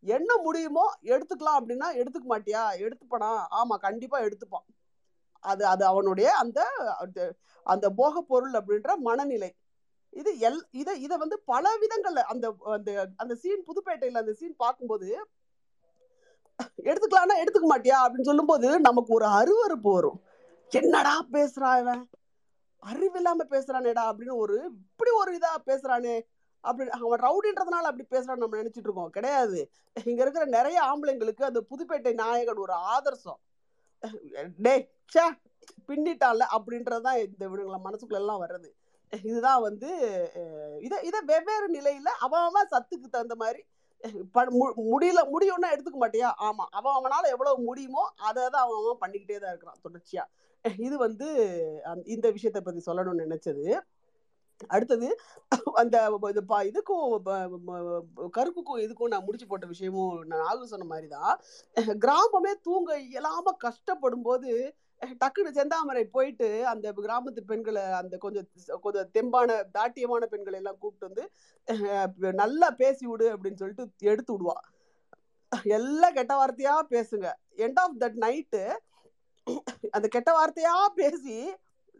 [0.00, 2.62] என்ன முடியுமோ எடுத்துக்கலாம் அப்படின்னா எடுத்துக்க மாட்டியா?
[2.78, 3.44] எடுத்துப்பனா?
[3.50, 4.66] ஆமா கண்டிப்பா எடுத்துப்பான்.
[5.40, 6.66] அது அது அவனுடைய அந்த
[7.62, 9.54] அந்த- போக பொருள் அப்படின்ற மனநிலை.
[10.10, 15.26] இது எல் இதை இதை வந்து பல விதங்கள்ல அந்த அந்த அந்த சீன் புதுப்பேட்டையில அந்த சீன் பார்க்கும்போது
[16.82, 17.94] எடுத்துக்கலாம்னா எடுத்துக்க மாட்டியா?
[18.04, 20.22] அப்படின்னு சொல்லும்போது நமக்கு ஒரு அருவருப்பு வரும்.
[20.68, 22.10] என்னடா பேசுறா இவன்?
[22.86, 26.20] அறிவில்லாம பேசுறானேடா அப்படின்னு ஒரு இப்படி ஒரு இதா பேசுறானே
[26.60, 29.10] அப்படி அவன் ரவுடின்றதுனால அப்படி பேசுறான்னு நம்ம நினைச்சிட்டு இருக்கோம்.
[29.10, 29.70] கிடையாது.
[30.04, 33.40] இங்க இருக்கிற நிறைய ஆம்பளைங்களுக்கு அந்த புதுப்பேட்டை நாயகன் ஒரு ஆதர்சம்.
[34.56, 35.24] டேய் ச்சே
[35.88, 38.70] பின்னிட்டான்ல அப்படின்றதுதான் இந்த இவனுங்களை மனசுக்குள்ள எல்லாம் வர்றது.
[39.24, 39.88] இதுதான் வந்து
[40.80, 43.64] இதை இதை வெவ்வேறு நிலையில அவன் அவன் சத்துக்கு தகுந்த மாதிரி
[44.34, 46.28] மு- முடியல முடியும்னா எடுத்துக்க மாட்டியா?
[46.40, 46.64] ஆமா.
[46.70, 50.24] அவன் அவனால எவ்வளவு முடியுமோ அதை தான் அவன் அவன் பண்ணிக்கிட்டே தான் இருக்கிறான் தொடர்ச்சியா.
[50.76, 51.28] இது வந்து
[52.04, 53.80] இந்த விஷயத்தை பத்தி சொல்லணும்னு நினைச்சது.
[54.66, 55.18] அடுத்தது
[55.72, 57.20] அந்த இது பா- இதுக்கும்
[58.36, 61.40] கருப்புக்கும் இதுக்கும் நான் முடிச்சு போட்ட விஷயமும் நான் ஆகு சொன்ன மாதிரி தான்
[61.74, 64.74] கிராமமே தூங்க இயலாம கஷ்டப்படும் போது
[65.06, 68.48] டக்குனு செந்தாமரை போயிட்டு அந்த கிராமத்து பெண்களை அந்த கொஞ்சம்
[68.80, 71.30] கொஞ்சம் தெம்பான தாட்டியமான பெண்களை எல்லாம் கூப்பிட்டு
[71.70, 74.58] வந்து நல்லா பேசி விடு அப்படின்னு சொல்லிட்டு எடுத்து விடுவா.
[75.62, 77.32] எல்லாம் கெட்ட வார்த்தையா பேசுங்க.
[77.56, 78.76] எண்ட் ஆஃப் தட் நைட்டு
[79.90, 81.54] அந்த கெட்ட வார்த்தையா பேசி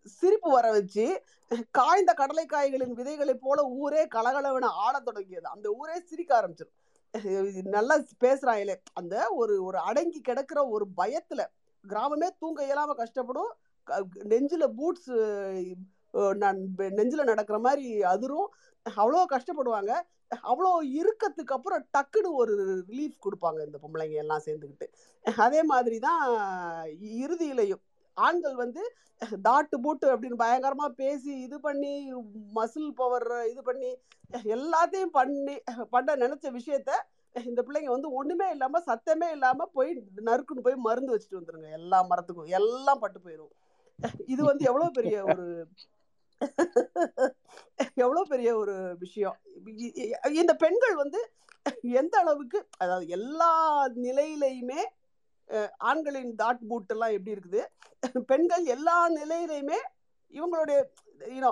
[0.05, 1.23] சிரிப்பு வர வச்சு
[1.71, 5.49] காய்ந்த கடலைக்காய்களின் விதைகளை போல ஊரே கலகலவென ஆட தொடங்கியது.
[5.49, 11.47] அந்த ஊரே சிரிக்க ஆரம்பிச்சிடும் நல்லா பேசுறாங்களே அந்த ஒரு ஒரு அடங்கி கிடக்கிற ஒரு பயத்துல
[11.89, 13.51] கிராமமே தூங்க இயலாம கஷ்டப்படும்.
[13.83, 15.11] க- நெஞ்சில பூட்ஸ்
[16.79, 18.55] நெஞ்சில நடக்கிற மாதிரி அதிரும்.
[18.97, 20.01] அவ்வளோ கஷ்டப்படுவாங்க.
[20.51, 20.71] அவ்வளோ
[21.01, 22.55] இருக்கத்துக்கு அப்புறம் டக்குன்னு ஒரு
[22.91, 24.89] ரிலீஃப் கொடுப்பாங்க இந்த பொம்பளைங்க எல்லாம் சேர்ந்துக்கிட்டு
[25.45, 26.23] அதே மாதிரி தான்
[27.25, 27.83] இறுதியிலையும்.
[28.17, 28.83] ஆண்கள் வந்து
[29.47, 31.93] தாட்டு பூட்டு அப்படின்னு பயங்கரமாக பேசி இது பண்ணி
[32.59, 33.91] மசில் பவர் இது பண்ணி
[34.57, 35.57] எல்லாத்தையும் பண்ணி
[35.95, 36.91] பண்ண நினச்ச விஷயத்த
[37.35, 39.91] இந்த பிள்ளைங்க வந்து ஒன்றுமே இல்லாமல் சத்தமே இல்லாமல் போய்
[40.29, 41.69] நறுக்குன்னு போய் மருந்து வச்சுட்டு வந்துருங்க.
[41.81, 42.53] எல்லா மரத்துக்கும்.
[42.61, 43.53] எல்லாம் பட்டு போயிடும்
[44.33, 45.45] இது வந்து எவ்வளோ பெரிய ஒரு
[47.95, 49.37] எவ்வளவு பெரிய ஒரு விஷயம்.
[50.41, 51.21] இந்த பெண்கள் வந்து
[52.01, 53.53] எந்த அளவுக்கு அதாவது எல்லா
[54.07, 54.83] நிலையிலையுமே
[55.91, 57.63] ஆண்களின் தாட் பூட் எல்லாம் எப்படி இருக்குது?
[58.33, 59.81] பெண்கள் எல்லா நிலையிலையுமே
[60.33, 60.79] இவங்களுடைய
[61.31, 61.49] you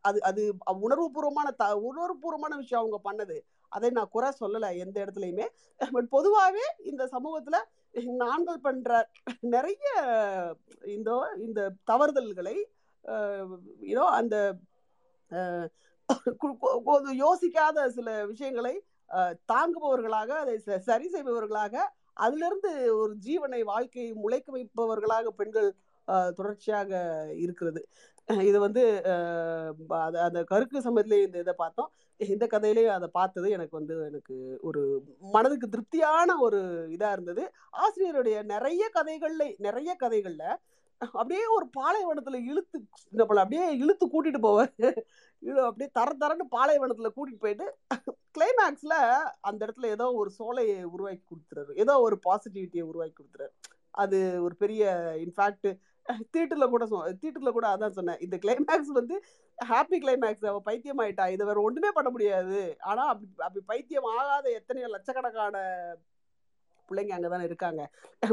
[0.00, 0.42] அது அது
[0.84, 3.36] உணர்வுபூர்வமான த உணர்வுபூர்வமான விஷயம் அவங்க பண்ணது.
[3.68, 5.46] அதை நான் குறை சொல்லலை எந்த இடத்துலையுமே.
[5.94, 8.90] பட் பொதுவாகவே இந்த சமூகத்தில் ஆண்கள் பண்ற
[9.54, 9.84] நிறைய
[10.94, 11.10] இந்த
[11.46, 12.56] இந்த தவறுதல்களை
[13.82, 14.36] யூனோ அந்த
[16.42, 18.84] கு- யோசிக்காத சில விஷயங்களை
[19.52, 21.74] தாங்குபவர்களாக அதை ச- சரி செய்பவர்களாக
[22.12, 25.74] அதிலிருந்து ஒரு ஜீவனை வாழ்க்கையை முளைக்க வைப்பவர்களாக பெண்கள்
[26.34, 26.90] தொடர்ச்சியாக
[27.36, 27.80] இருக்கிறது.
[28.28, 28.82] இது வந்து
[29.98, 31.90] அந்த கருக்கு சமயத்துலேயே இந்த இதை பார்த்தோம்.
[32.16, 34.82] இந்த கதையிலேயே அதை பார்த்தது எனக்கு வந்து எனக்கு ஒரு
[35.20, 36.60] மனதுக்கு திருப்தியான ஒரு
[36.90, 37.44] இதாக இருந்தது.
[37.82, 40.46] ஆசிரியருடைய நிறைய கதைகளில் நிறைய கதைகளில்
[41.00, 42.78] அப்படியே ஒரு பாலைவனத்துல இழுத்து
[43.12, 44.72] நம்மள அப்படியே இழுத்து கூட்டிட்டு போவார்.
[45.68, 47.66] அப்படியே தர தரன்னு பாலைவனத்துல கூட்டிட்டு போயிட்டு
[48.36, 48.94] கிளைமேக்ஸ்ல
[49.48, 51.72] அந்த இடத்துல ஏதோ ஒரு சோலையை உருவாக்கி கொடுத்துறாரு.
[51.84, 53.52] ஏதோ ஒரு பாசிட்டிவிட்டியை உருவாக்கி கொடுத்துறாரு.
[53.94, 54.84] அது ஒரு பெரிய
[55.24, 55.68] இன்ஃபேக்ட்
[56.34, 58.18] தீட்டுல கூட சொ தீட்டுல கூட அதான் சொன்னேன்.
[58.24, 59.16] இந்த கிளைமேக்ஸ் வந்து
[59.58, 62.58] ஹாப்பி கிளைமேக்ஸ் அவ பைத்தியம் ஆயிட்டா இதை வேற ஒண்ணுமே பண்ண முடியாது.
[62.90, 65.56] ஆனா அப்படி அப்படி பைத்தியம் ஆகாத எத்தனையோ லட்சக்கணக்கான
[66.88, 67.82] பிள்ளைங்க அங்கே தானே இருக்காங்க.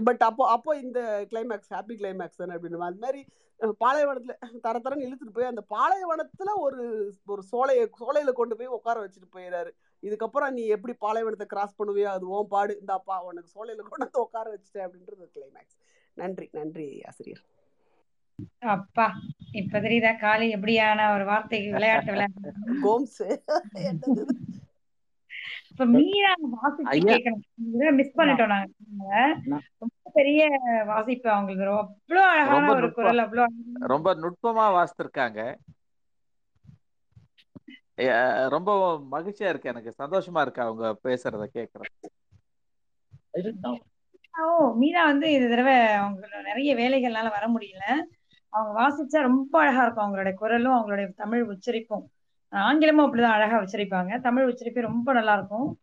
[0.08, 1.00] பட் அப்போ அப்போ இந்த
[1.32, 3.22] கிளைமேக்ஸ் ஹாப்பி கிளைமேக்ஸ் தானே அப்படின்னு அது மாதிரி
[3.82, 4.34] பாலைவனத்துல
[4.66, 6.84] தர தரன்னு இழுத்துட்டு போய் அந்த பாலைவனத்துல ஒரு
[7.34, 9.72] ஒரு சோலையை சோலையில கொண்டு போய் உட்கார வச்சுட்டு போயிடாரு
[10.04, 12.74] இதுக்கப்புறம் நீ எப்படி பாலைவனத்தை கிராஸ் பண்ணுவியோ அது ஓன் பாடு.
[12.82, 15.78] இந்தாப்பா உனக்கு சோலையில கொண்டு வந்து உட்கார வச்சுட்டேன் அப்படின்றது கிளைமேக்ஸ்
[16.18, 17.44] நன்றி நன்றி ஆசிரியர்.
[18.74, 19.06] அப்பா
[19.60, 23.22] இப்ப தெரியுதா காளி எப்படியான ஒரு வார்த்தைக்கு விளையாட்டு விளையாட்டு கோம்ஸ்?
[25.82, 27.46] இப்ப மீரா வாசிச்சு கேட்கணும்
[28.00, 29.14] மிஸ் பண்ணிட்டோம் நாங்க.
[29.80, 30.42] ரொம்ப பெரிய
[30.88, 31.66] வாசிப்பு அவங்களுக்கு.
[31.70, 35.40] ரொம்ப அவ்வளோ அழகான ஒரு குரல் அவ்வளோ அழகான ரொம்ப நுட்பமா வாசித்திருக்காங்க.
[38.56, 38.72] ரொம்ப
[39.12, 39.92] மகிழ்ச்சியா இருக்கு எனக்கு.
[40.00, 41.46] சந்தோஷமா இருக்கு அவங்க பேசுறத
[43.56, 43.80] நான்
[44.34, 44.46] ஓ
[44.76, 47.86] மீரா வந்து இந்த தடவை அவங்களோட நிறைய வேலைகள்னால வர முடியல.
[48.54, 52.06] அவங்க வாசிச்சா ரொம்ப அழகா இருக்கும் அவங்களுடைய குரலும் அவங்களுடைய தமிழ் உச்சரிப்பும்.
[52.52, 54.22] ஆங்கிலமும் அப்படிதான் அழகா உச்சரிப்பாங்க.
[54.22, 55.80] தமிழ் உச்சரிப்பு ரொம்ப நல்லா இருக்கும்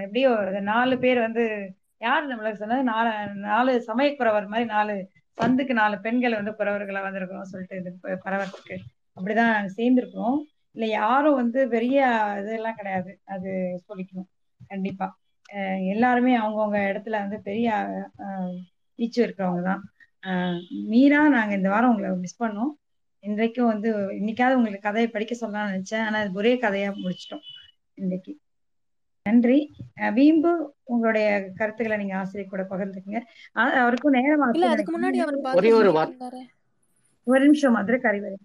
[0.00, 2.82] எப்படியோ நாலு பேர் வந்து யார் நம்மளுக்கு சொன்னது?
[2.82, 5.10] நாலு நாலு சமயக்குறவர் மாதிரி நாலு
[5.40, 8.76] சந்துக்கு நாலு பெண்கள் வந்து குறவர்களா வந்திருக்கிறோம் சொல்லிட்டு இது ப- பரவறதுக்கு
[9.16, 10.38] அப்படிதான் நாங்க சேர்ந்திருக்கிறோம்.
[10.72, 11.98] இல்ல யாரும் வந்து பெரிய
[12.40, 13.20] இதெல்லாம் கிடையாது.
[13.24, 14.28] அது சொல்லிக்கணும்.
[14.68, 15.18] கண்டிப்பா.
[15.88, 17.88] எல்லாருமே அவங்கவுங்க இடத்துல வந்து பெரிய
[18.98, 19.82] ஈச்சு இருக்கிறவங்க தான்
[20.86, 22.72] மீரா நாங்க இந்த வாரம் உங்களை மிஸ் பண்ணோம்.
[23.24, 23.88] இன்றைக்கும் வந்து
[24.18, 26.04] இன்னைக்காவது உங்களுக்கு கதையை படிக்க சொல்லலாம்னு நினைச்சேன்.
[26.06, 27.46] ஆனா அது ஒரே கதையா முடிச்சிட்டோம்
[27.94, 28.32] இன்னைக்கு
[29.26, 29.56] நன்றி.
[30.14, 30.50] வீம்பு
[30.84, 33.20] உங்களுடைய கருத்துக்களை நீங்க ஆசிரியர் கூட பகிர்ந்துக்குங்க.
[33.82, 35.90] அவருக்கும் நேரம் அதுக்கு முன்னாடி அவர் ஒரே ஒரு
[37.26, 38.36] ஒரு நிமிஷம் மதுரை கறிவரை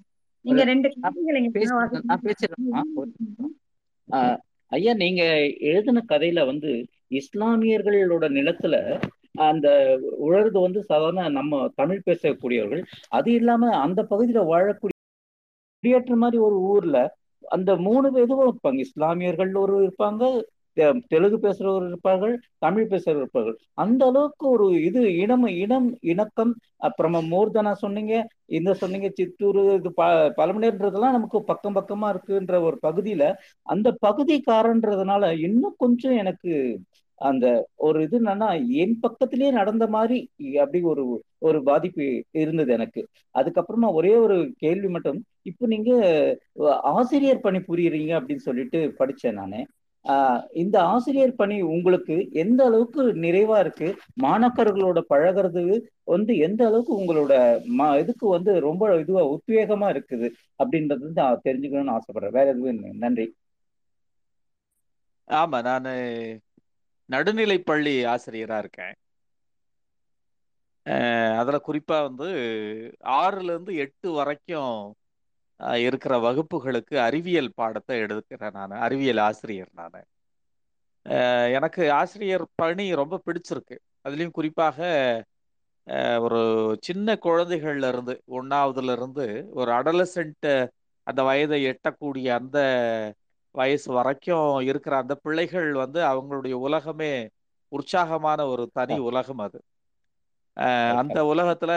[0.46, 0.88] நீங்க ரெண்டு
[4.72, 5.24] ஐயா நீங்க
[5.70, 6.72] எழுதின கதையில வந்து
[7.20, 8.76] இஸ்லாமியர்களோட நிலத்துல
[9.36, 9.68] அந்த
[10.20, 14.92] உழறது வந்து சாதாரண நம்ம தமிழ் பேசக்கூடியவர்கள் அது இல்லாம அந்த பகுதியில வாழக்கூடிய
[15.84, 16.98] குடியேற்ற மாதிரி ஒரு ஊர்ல
[17.52, 18.80] அந்த மூணு இதுவும் இருப்பாங்க.
[18.80, 20.22] இஸ்லாமியர்கள் ஒரு இருப்பாங்க
[20.78, 23.58] தெ- தெலுங்கு பேசுறவர் இருப்பார்கள் தமிழ் பேசுறவர் இருப்பார்கள்.
[23.74, 28.14] அந்த அளவுக்கு ஒரு இது இனம் இனம் இணக்கம் அப்புறமா மூர்தனா சொன்னீங்க
[28.52, 30.04] இந்த சொன்னீங்க சித்தூர் இது ப
[30.38, 33.26] பழமனேர்ன்றதெல்லாம் நமக்கு பக்கம் பக்கமா இருக்குன்ற ஒரு பகுதியில
[33.68, 36.54] அந்த பகுதிக்காரன்றதுனால இன்னும் கொஞ்சம் எனக்கு
[37.24, 37.46] அந்த
[37.86, 40.18] ஒரு இது என்னன்னா என் பக்கத்திலேயே நடந்த மாதிரி
[40.64, 41.04] அப்படி ஒரு
[41.42, 43.02] ஒரு பாதிப்பு இருந்தது எனக்கு.
[43.36, 45.20] அதுக்கப்புறமா ஒரே ஒரு கேள்வி மட்டும்
[45.52, 45.92] இப்போ நீங்க
[46.94, 48.12] ஆசிரியர் பணி புரியுறீங்க?
[48.20, 49.62] அப்படின்னு சொல்லிட்டு படிச்சேன் நானு.
[50.06, 53.88] ஆஹ் இந்த ஆசிரியர் பணி உங்களுக்கு எந்த அளவுக்கு நிறைவா இருக்கு?
[54.24, 55.64] மாணாக்கர்களோட பழகிறது
[56.08, 57.34] வந்து எந்த அளவுக்கு உங்களோட
[57.74, 60.30] ம இதுக்கு வந்து ரொம்ப இதுவா உத்வேகமா இருக்குது?
[60.60, 62.36] அப்படின்றது வந்து நான் தெரிஞ்சுக்கணும்னு ஆசைப்படுறேன்.
[62.38, 63.28] வேற எதுவும் நன்றி.
[65.28, 65.90] ஆமா நான்
[67.10, 68.96] நடுநிலை பள்ளி ஆசிரியரா இருக்கேன்.
[70.86, 72.28] அதில் அதுல குறிப்பா வந்து
[73.18, 74.78] ஆறுல இருந்து எட்டு வரைக்கும்
[75.80, 78.74] இருக்கிற வகுப்புகளுக்கு அறிவியல் பாடத்தை எடுக்கிறேன் நான்.
[78.80, 80.00] அறிவியல் ஆசிரியர் நான்.
[81.54, 83.76] எனக்கு ஆசிரியர் பணி ரொம்ப பிடிச்சிருக்கு.
[84.06, 84.78] அதுலேயும் குறிப்பாக
[86.22, 86.40] ஒரு
[86.82, 88.14] சின்ன குழந்தைகள்ல இருந்து
[88.92, 90.48] இருந்து ஒரு அடலசென்ட்
[91.08, 92.58] அந்த வயதை எட்டக்கூடிய அந்த
[93.56, 97.12] வயசு வரைக்கும் இருக்கிற அந்த பிள்ளைகள் வந்து அவங்களுடைய உலகமே
[97.72, 99.60] உற்சாகமான ஒரு தனி உலகம் அது.
[100.94, 101.72] அந்த உலகத்துல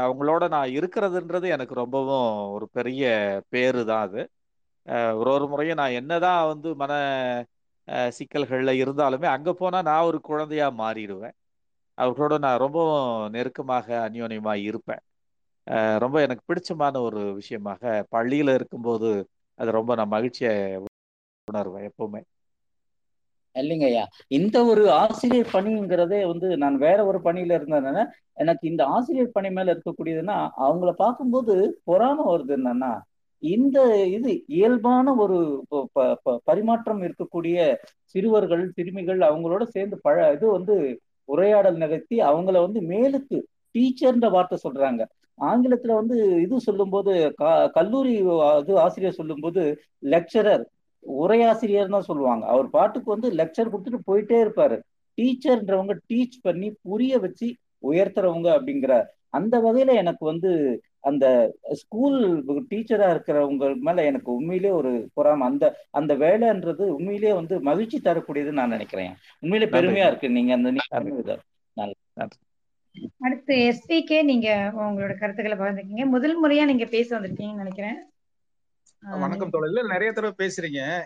[0.00, 3.04] அவங்களோட நான் இருக்கிறதுன்றது எனக்கு ரொம்பவும் ஒரு பெரிய
[3.52, 4.22] பேரு தான் அது
[5.18, 6.92] ஒரு ஒரு முறையும் நான் என்னதான் வந்து மன
[8.12, 11.36] சிக்கல்கள்ல இருந்தாலுமே அங்க போனா நான் ஒரு குழந்தையா மாறிடுவேன்.
[11.98, 15.02] அவர்களோட நான் ரொம்பவும் நெருக்கமாக அந்யோன்யமா இருப்பேன்.
[16.02, 19.10] ரொம்ப எனக்கு பிடிச்சமான ஒரு விஷயமாக பள்ளியில இருக்கும்போது
[19.54, 20.76] அது ரொம்ப நான் மகிழ்ச்சியை
[21.48, 22.20] உணர்வேன் எப்பவுமே.
[23.54, 24.08] இல்லைங்க ஐயா.
[24.28, 29.74] இந்த ஒரு ஆசிரியர் பணிங்கிறதே வந்து நான் வேற ஒரு பணியில இருந்ததுனால எனக்கு இந்த ஆசிரியர் பணி மேல
[29.74, 33.00] இருக்கக்கூடியதுன்னா அவங்கள பார்க்கும்போது பொறாம வருது என்னன்னா
[33.38, 41.00] இந்த இது இயல்பான ஒரு ப- ப- பரிமாற்றம் இருக்கக்கூடிய சிறுவர்கள் சிறுமிகள் அவங்களோட சேர்ந்து பழ இது வந்து
[41.24, 43.42] உரையாடல் நிகழ்த்தி அவங்கள வந்து மேலுக்கு
[43.74, 45.02] டீச்சர்ன்ற வார்த்தை சொல்றாங்க.
[45.38, 47.12] ஆங்கிலத்துல வந்து இது சொல்லும்போது
[47.72, 48.12] கல்லூரி
[48.60, 49.62] இது ஆசிரியர் சொல்லும்போது
[50.14, 50.64] லெக்சரர்
[51.04, 52.44] உரையாசிரியர் தான் சொல்லுவாங்க.
[52.46, 54.76] அவர் பாட்டுக்கு வந்து லெக்சர் கொடுத்துட்டு போயிட்டே இருப்பாரு.
[55.18, 57.48] டீச்சர்ன்றவங்க டீச் பண்ணி புரிய வச்சு
[57.82, 58.94] உயர்த்துறவங்க அப்படிங்கிற
[59.30, 60.50] அந்த வகையில எனக்கு வந்து
[61.00, 61.26] அந்த
[61.72, 62.18] ஸ்கூல்
[62.70, 65.46] டீச்சரா இருக்கிறவங்க மேல எனக்கு உண்மையிலே ஒரு பொறாம.
[65.50, 69.12] அந்த அந்த வேலைன்றது உண்மையிலேயே வந்து மகிழ்ச்சி தரக்கூடியதுன்னு நான் நினைக்கிறேன்.
[69.40, 70.30] உண்மையிலே பெருமையா இருக்கு.
[70.30, 70.70] நீங்க அந்த.
[71.76, 71.92] நல்ல
[73.18, 76.06] அடுத்து எஸ்பிகே நீங்க உங்களோட கருத்துக்களை பகிர்ந்துக்கீங்க.
[76.06, 78.10] முதல் முறையா நீங்க பேச வந்திருக்கீங்கன்னு நினைக்கிறேன்.
[78.98, 81.04] வணக்கம் தோழர்களே நிறைய தடவை பேசுறீங்க.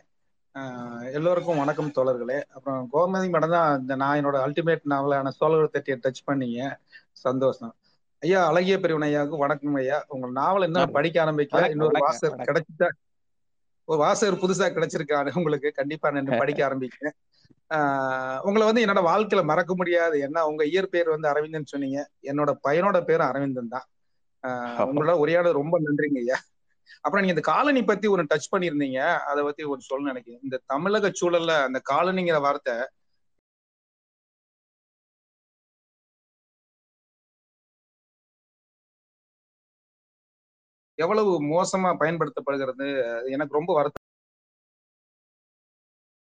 [0.54, 2.40] ஆஹ் எல்லோருக்கும் வணக்கம் தோழர்களே.
[2.40, 6.76] அப்புறம் கோமதி மேடம் தான் இந்த நான் என்னோட அல்டிமேட் நாவலான சோழர் தட்டியை டச் பண்ணீங்க.
[7.12, 7.74] சந்தோஷம்.
[8.20, 10.04] ஐயா அழகிய பெரியவன் ஐயாவுக்கு வணக்கம் ஐயா.
[10.08, 11.70] உங்க நாவல் இன்னும் நன்றி படிக்க ஆரம்பிக்கல?
[11.70, 12.88] இன்னொரு வாசகர் கிடைச்சிட்டா
[13.84, 15.30] ஒரு வாசகர் புதுசா கிடைச்சிருக்காரு.
[15.34, 17.27] உங்களுக்கு கண்டிப்பா நான் படிக்க ஆரம்பிக்கிறேன்.
[18.46, 20.16] உங்களை வந்து என்னோட வாழ்க்கையில மறக்க முடியாது.
[20.26, 21.98] என்ன உங்க இயற்பெயர் வந்து அரவிந்தன் சொன்னீங்க.
[22.30, 23.86] என்னோட பையனோட பேரும் அரவிந்தன் தான்.
[24.90, 26.38] உங்களோட உரையாட ரொம்ப நன்றிங்க ஐயா.
[27.04, 29.00] அப்புறம் நீங்க இந்த காலனி பத்தி ஒரு டச் பண்ணியிருந்தீங்க.
[29.30, 30.42] அதை பத்தி ஒரு சொல்ல நினைக்கிறேன்.
[30.46, 32.76] இந்த தமிழக சூழல்ல அந்த காலனிங்கிற வார்த்தை
[40.98, 42.86] எவ்வளவு மோசமா பயன்படுத்தப்படுகிறது?
[43.34, 43.70] எனக்கு ரொம்ப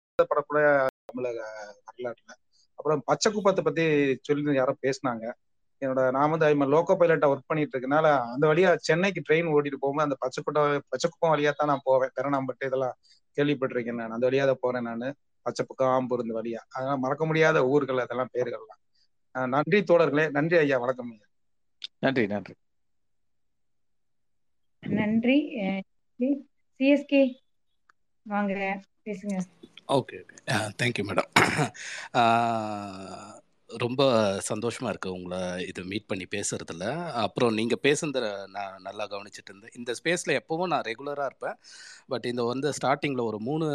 [0.10, 0.66] வருத்தப்படக்கூடிய
[1.12, 1.40] தமிழக
[1.88, 2.32] வரலாற்றுல.
[2.80, 3.86] அப்புறம் பச்சை குப்பத்தை பத்தி
[4.22, 5.26] சொல்லி யாரோ பேசினாங்க.
[5.82, 10.08] என்னோட நான் வந்து ஐம லோக்கோ பைலட்டா ஒர்க் பண்ணிட்டு இருக்கனால அந்த வழியா சென்னைக்கு ட்ரெயின் ஓட்டிட்டு போகும்போது
[10.08, 12.14] அந்த பச்சை குட்டை பச்சை குப்பம் வழியா தான் நான் போவேன்.
[12.18, 12.96] பெரணாம்பட்டு இதெல்லாம்
[13.38, 14.12] கேள்விப்பட்டிருக்கேன் நான்.
[14.12, 15.16] அந்த வழியா தான் போறேன் நான்.
[15.46, 16.62] பச்சை பக்கம் ஆம்பூர் இந்த வழியா.
[16.70, 18.82] அதனால மறக்க முடியாத ஊர்கள் அதெல்லாம் பேர்கள்லாம்.
[19.50, 20.26] நன்றி தோழர்களே.
[20.30, 20.78] நன்றி ஐயா.
[20.78, 21.28] வணக்கம் ஐயா.
[22.00, 22.54] நன்றி நன்றி.
[24.84, 25.38] நன்றி.
[26.80, 27.22] சிஎஸ்கே
[28.26, 28.54] வாங்க
[29.06, 29.36] பேசுங்க.
[29.98, 30.38] ஓகே ஓகே
[30.82, 31.30] தேங்க்யூ மேடம்
[33.84, 34.02] ரொம்ப
[34.48, 36.86] சந்தோஷமாக இருக்குது உங்களை இது மீட் பண்ணி பேசுறதுல.
[37.24, 38.20] அப்புறம் நீங்கள் பேசுனத
[38.56, 39.76] நான் நல்லா கவனிச்சிட்டு இருந்தேன்.
[39.80, 41.58] இந்த ஸ்பேஸில் எப்போவும் நான் ரெகுலராக இருப்பேன்.
[42.14, 43.68] பட் இந்த வந்து ஸ்டார்டிங்கில் ஒரு மூணு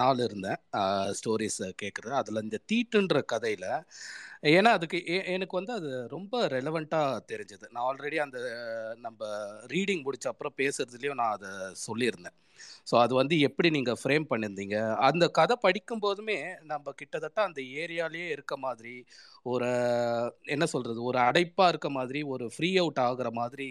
[0.00, 0.60] நாள் இருந்தேன்.
[1.20, 3.70] ஸ்டோரிஸ் கேட்குறது அதில் இந்த தீட்டுன்ற கதையில்
[4.42, 4.98] ஏன்னா அதுக்கு
[5.34, 7.64] எனக்கு வந்து அது ரொம்ப ரெலவெண்ட்டாக தெரிஞ்சது.
[7.72, 8.38] நான் ஆல்ரெடி அந்த
[8.98, 9.20] நம்ம
[9.72, 11.50] ரீடிங் முடிச்ச அப்புறம் பேசுறதுலேயும் நான் அதை
[11.88, 12.36] சொல்லியிருந்தேன்.
[12.90, 14.76] ஸோ அது வந்து எப்படி நீங்கள் ஃப்ரேம் பண்ணியிருந்தீங்க?
[15.08, 18.94] அந்த கதை படிக்கும் போதுமே நம்ம கிட்டத்தட்ட அந்த ஏரியாலேயே இருக்க மாதிரி
[19.44, 19.68] ஒரு
[20.54, 23.68] என்ன சொல்கிறது ஒரு அடைப்பாக இருக்க மாதிரி ஒரு ஃப்ரீ அவுட் ஆகுற மாதிரி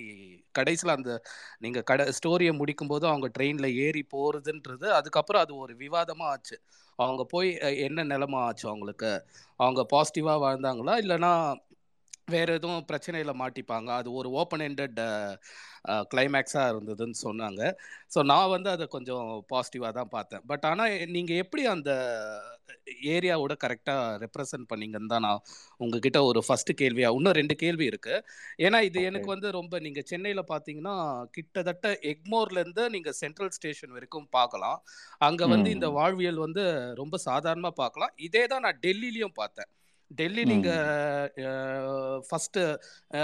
[0.51, 1.11] கடைசியில் அந்த
[1.59, 6.57] நீங்கள் கடை ஸ்டோரியை முடிக்கும்போது அவங்க ட்ரெயினில் ஏறி போகிறதுன்றது அதுக்கப்புறம் அது ஒரு விவாதமாக ஆச்சு.
[6.99, 9.11] அவங்க போய் என்ன நிலமா ஆச்சு அவங்களுக்கு?
[9.59, 10.93] அவங்க பாசிட்டிவாக வாழ்ந்தாங்களா?
[11.03, 11.31] இல்லைனா
[12.35, 13.89] வேற எதுவும் பிரச்சனையில மாட்டிப்பாங்க.
[13.99, 14.99] அது ஒரு ஓப்பன் எண்டட்
[16.11, 17.61] கிளைமேக்ஸாக இருந்ததுன்னு சொன்னாங்க.
[18.13, 20.43] ஸோ நான் வந்து அதை கொஞ்சம் பாசிட்டிவாக தான் பார்த்தேன்.
[20.49, 21.91] பட் ஆனால் நீங்கள் எப்படி அந்த
[23.15, 25.43] ஏரியாவோட கரெக்டாக ரெப்ரசன்ட் பண்ணீங்கன்னு தான் நான்
[25.83, 28.15] உங்ககிட்ட ஒரு ஃபர்ஸ்ட் கேள்வியாக இன்னும் ரெண்டு கேள்வி இருக்கு.
[28.65, 30.95] ஏன்னா இது எனக்கு வந்து ரொம்ப நீங்கள் சென்னையில் பார்த்தீங்கன்னா
[31.37, 34.79] கிட்டத்தட்ட எக்மோர்லேருந்து நீங்கள் சென்ட்ரல் ஸ்டேஷன் வரைக்கும் பார்க்கலாம்.
[35.29, 36.65] அங்கே வந்து இந்த வாழ்வியல் வந்து
[37.01, 38.15] ரொம்ப சாதாரணமாக பார்க்கலாம்.
[38.29, 39.71] இதே தான் நான் டெல்லிலையும் பார்த்தேன்.
[40.11, 40.49] டெல்லி ம்.
[40.51, 41.41] நீங்கள்
[42.27, 42.61] ஃபஸ்ட்டு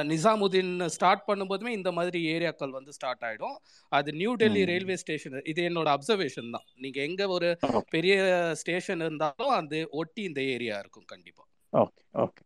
[0.07, 3.55] நிசாமுதீன் ஸ்டார்ட் பண்ணும்போதுமே இந்த மாதிரி ஏரியாக்கள் வந்து ஸ்டார்ட் ஆகிடும்
[3.91, 6.67] அது நியூ டெல்லி ரயில்வே ஸ்டேஷன் இது என்னோட அப்சர்வேஷன் தான்.
[6.77, 7.49] நீங்கள் எங்கே ஒரு
[7.93, 8.15] பெரிய
[8.61, 12.43] ஸ்டேஷன் இருந்தாலும் அந்த ஒட்டி இந்த ஏரியா இருக்கும் கண்டிப்பாக ஓகே ஓகே.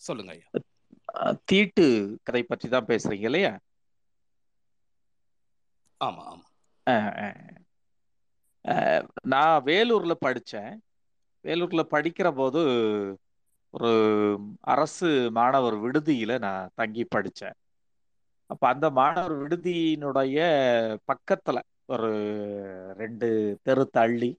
[0.00, 0.48] சொல்லுங்க ஐயா.
[1.46, 1.84] தீட்டு
[2.26, 3.52] கதை பற்றி தான் பேசுறீங்க இல்லையா?
[6.00, 6.44] ஆமாம் ஆமாம்
[6.86, 7.54] அஹ் அஹ்
[8.64, 10.74] அஹ் நான் வேலூர்ல படித்தேன்
[11.44, 12.60] வேலூர்ல படிக்கிற போது
[13.78, 13.90] ஒரு
[14.60, 17.56] அரசு மாணவர் விடுதியில நான் தங்கி படித்தேன்
[18.50, 20.38] அப்ப அந்த மாணவர் விடுதியினுடைய
[21.08, 22.10] பக்கத்துல ஒரு
[22.96, 23.28] ரெண்டு
[23.62, 24.30] தெரு தள்ளி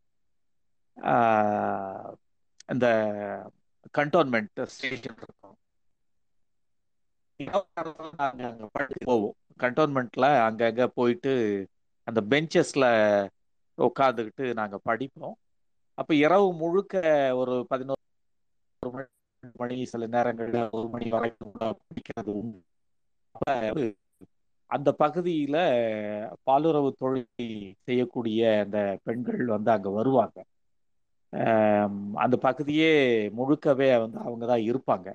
[2.67, 2.87] இந்த
[3.97, 5.55] கண்டோன்மெண்ட் ஸ்டேஷன் இருக்கும்.
[9.05, 9.35] போவோம்.
[9.59, 11.33] கண்டோன்மெண்ட்ல அங்கங்க போயிட்டு
[12.07, 12.85] அந்த பெஞ்சஸ்ல
[13.77, 15.37] உட்காந்துக்கிட்டு நாங்க படிப்போம்.
[15.97, 16.95] அப்போ இரவு முழுக்க
[17.35, 18.01] ஒரு பதினோரு
[18.81, 19.05] மணி
[19.55, 21.65] மணி சில நேரங்கள்ல ஒரு மணி வரைக்கும் கூட
[22.33, 22.59] உண்டு
[23.35, 23.85] அப்ப
[24.69, 25.57] அந்த பகுதியில
[26.45, 27.27] பாலுறவு தொழில்
[27.81, 30.37] செய்யக்கூடிய அந்த பெண்கள் வந்து அங்க வருவாங்க.
[32.17, 32.91] அந்த பகுதியே
[33.37, 35.07] முழுக்கவே வந்து அவங்க தான் இருப்பாங்க.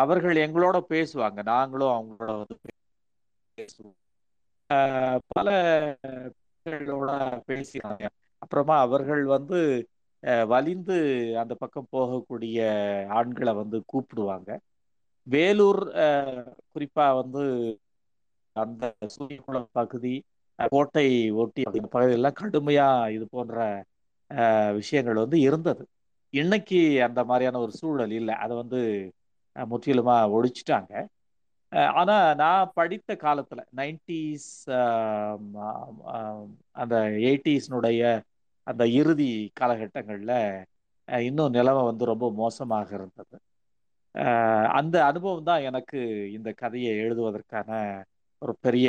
[0.00, 1.40] அவர்கள் எங்களோட பேசுவாங்க.
[1.44, 2.56] நாங்களும் அவங்களோட வந்து
[3.58, 3.96] பேசுவோம்.
[5.28, 5.48] பல
[6.66, 7.10] பெண்களோட
[7.48, 8.02] பேசினாங்க.
[8.42, 9.58] அப்புறமா அவர்கள் வந்து
[10.48, 10.96] வலிந்து
[11.38, 12.58] அந்த பக்கம் போகக்கூடிய
[13.10, 14.50] ஆண்களை வந்து கூப்பிடுவாங்க.
[15.26, 16.42] வேலூர் அஹ்,
[16.72, 17.42] குறிப்பா வந்து
[18.56, 20.14] அந்த சூரியகுளம் பகுதி
[20.72, 23.56] கோட்டை ஒட்டி அந்த பகுதியெல்லாம் கடுமையா இது போன்ற
[24.74, 25.84] விஷயங்கள் வந்து இருந்தது.
[26.34, 28.34] இன்னைக்கு அந்த மாதிரியான ஒரு சூழல் இல்லை.
[28.36, 28.80] அதை வந்து
[29.56, 30.92] முற்றிலுமாக முற்றிலுமா ஒழிச்சிட்டாங்க.
[31.72, 34.50] அஹ், ஆனா நான் படித்த காலத்துல நைன்டிஸ்
[36.76, 38.02] அந்த எயிட்டிஸ்னுடைய
[38.66, 39.28] அந்த இறுதி
[39.60, 40.32] காலகட்டங்கள்ல
[41.08, 43.36] இன்னும் நிலைமை வந்து ரொம்ப மோசமாக இருந்தது.
[44.78, 45.98] அந்த அனுபவம் தான் எனக்கு
[46.32, 47.70] இந்த கதையை எழுதுவதற்கான
[48.42, 48.88] ஒரு பெரிய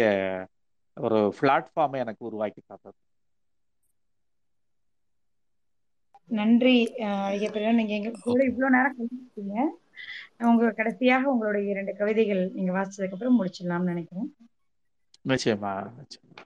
[0.97, 2.99] ஒரு பிளாட்ஃபார்மை எனக்கு உருவாக்கி தந்தது.
[6.29, 6.75] நன்றி
[7.79, 9.57] நீங்க எங்க கூட இவ்வளவு நேரம் கழிச்சிருக்கீங்க
[10.49, 14.29] உங்க கடைசியாக உங்களுடைய இரண்டு கவிதைகள் நீங்க வாசிச்சதுக்கு அப்புறம் முடிச்சிடலாம்னு நினைக்கிறேன்.
[15.25, 16.43] நிச்சயமா நிச்சயமா.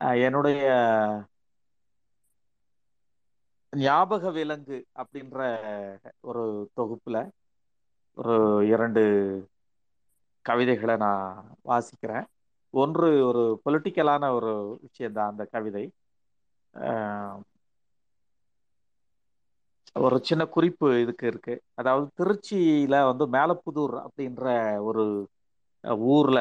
[0.00, 0.64] என்னுடைய
[3.72, 5.38] ஞாபக விலங்கு அப்படின்ற
[6.20, 6.42] ஒரு
[6.76, 7.16] தொகுப்புல
[8.16, 8.34] ஒரு
[8.66, 9.02] இரண்டு
[10.44, 12.26] கவிதைகளை நான் வாசிக்கிறேன்.
[12.74, 15.84] ஒன்று ஒரு பொலிட்டிக்கலான ஒரு விஷயம்தான் அந்த கவிதை.
[19.96, 21.62] ஒரு சின்ன குறிப்பு இதுக்கு இருக்கு.
[21.74, 24.44] அதாவது திருச்சியில வந்து மேலப்புதூர் அப்படின்ற
[24.82, 25.04] ஒரு
[26.14, 26.38] ஊர்ல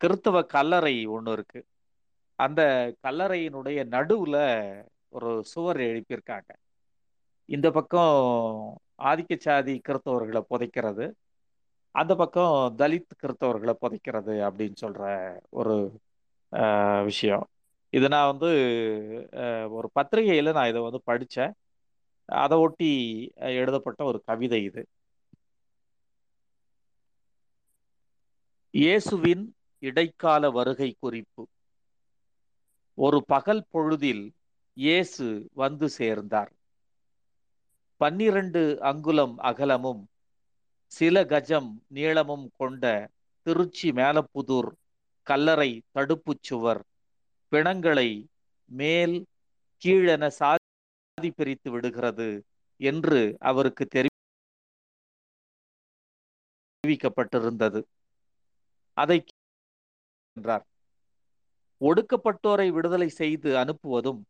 [0.00, 1.60] கிறித்தவ கல்லறை ஒன்று இருக்கு.
[2.44, 2.60] அந்த
[3.04, 4.36] கல்லறையினுடைய நடுவுல
[5.16, 6.50] ஒரு சுவர் எழுப்பியிருக்காங்க.
[7.48, 8.16] இந்த பக்கம்
[9.10, 11.06] ஆதிக்க சாதி கிறித்தவர்களை புதைக்கிறது
[11.94, 15.02] அந்த பக்கம் தலித் கிறித்தவர்களை புதைக்கிறது அப்படின்னு சொல்ற
[15.58, 15.74] ஒரு
[17.10, 17.46] விஷயம்.
[17.92, 18.50] இது நான் வந்து
[19.78, 21.52] ஒரு பத்திரிகையில் நான் இதை வந்து படித்தேன்
[22.28, 22.90] அதை ஒட்டி
[23.58, 24.82] எழுதப்பட்ட ஒரு கவிதை இது.
[28.74, 29.44] இயேசுவின்
[29.82, 31.42] இடைக்கால வருகை குறிப்பு.
[32.98, 34.24] ஒரு பகல் பொழுதில்
[34.76, 36.50] இயேசு வந்து சேர்ந்தார்.
[38.00, 40.02] பன்னிரண்டு அங்குலம் அகலமும்
[40.92, 42.84] சில கஜம் நீளமும் கொண்ட
[43.46, 44.70] திருச்சி மேலப்புதூர்
[45.26, 46.82] கல்லறை தடுப்புச் சுவர்
[47.52, 48.08] பிணங்களை
[48.70, 49.16] மேல்
[49.82, 52.28] கீழென சாதி பிரித்து விடுகிறது
[52.80, 53.84] என்று அவருக்கு
[56.84, 57.80] தெரிவிக்கப்பட்டிருந்தது.
[58.96, 59.18] அதை
[60.36, 60.64] என்றார்.
[61.82, 64.20] ஒடுக்கப்பட்டோரை விடுதலை செய்து அனுப்புவதும்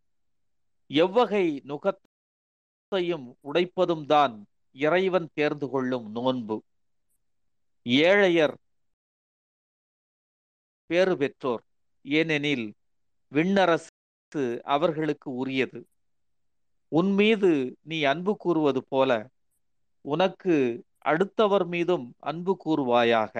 [0.90, 4.34] எவ்வகை நுகத்தையும் உடைப்பதும் தான்
[4.76, 6.56] இறைவன் தேர்ந்து கொள்ளும் நோன்பு.
[8.08, 8.54] ஏழையர்
[10.90, 11.62] பேறு பெற்றோர்
[12.04, 12.66] ஏனெனில்
[13.32, 14.42] விண்ணரசு
[14.74, 15.80] அவர்களுக்கு உரியது.
[16.92, 17.50] உன் மீது
[17.90, 19.10] நீ அன்பு கூறுவது போல
[20.04, 20.54] உனக்கு
[21.04, 23.34] அடுத்தவர் மீதும் அன்பு கூறுவாயாக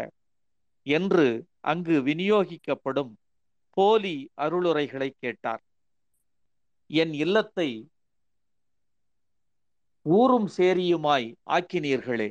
[0.87, 1.27] என்று
[1.71, 3.13] அங்கு விநியோகிக்கப்படும்
[3.77, 5.63] போலி அருளுரைகளை கேட்டார்.
[6.91, 7.71] என் இல்லத்தை
[10.07, 12.29] ஊரும் சேரியுமாய் ஆக்கினீர்களே.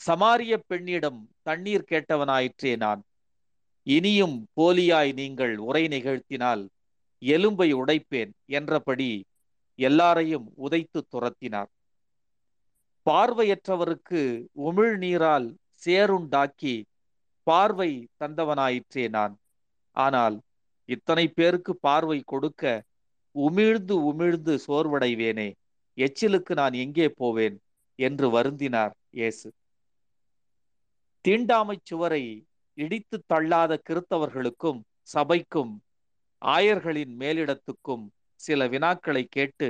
[0.00, 3.02] சமாரிய பெண்ணிடம் தண்ணீர் கேட்டவனாயிற்றே நான்.
[3.86, 6.62] இனியும் போலியாய் நீங்கள் உரை நிகழ்த்தினால்
[7.22, 9.10] எலும்பை உடைப்பேன் என்றபடி
[9.78, 11.70] எல்லாரையும் உதைத்து துரத்தினார்.
[13.06, 14.22] பார்வையற்றவருக்கு
[14.68, 15.48] உமிழ் நீரால்
[15.86, 16.74] சேருண்டாக்கி
[17.46, 17.90] பார்வை
[18.20, 19.34] தந்தவனாயிற்றே நான்.
[19.98, 20.36] ஆனால்
[20.88, 22.62] இத்தனை பேருக்கு பார்வை கொடுக்க
[23.34, 25.48] உமிழ்ந்து உமிழ்ந்து சோர்வடைவேனே.
[25.98, 27.56] எச்சிலுக்கு நான் எங்கே போவேன்?
[27.98, 29.48] என்று வருந்தினார் இயேசு.
[31.24, 32.22] தீண்டாமைச் சுவரை
[32.78, 34.80] இடித்து தள்ளாத கிறித்தவர்களுக்கும்
[35.14, 35.72] சபைக்கும்
[36.42, 38.04] ஆயர்களின் மேலிடத்துக்கும்
[38.40, 39.68] சில வினாக்களை கேட்டு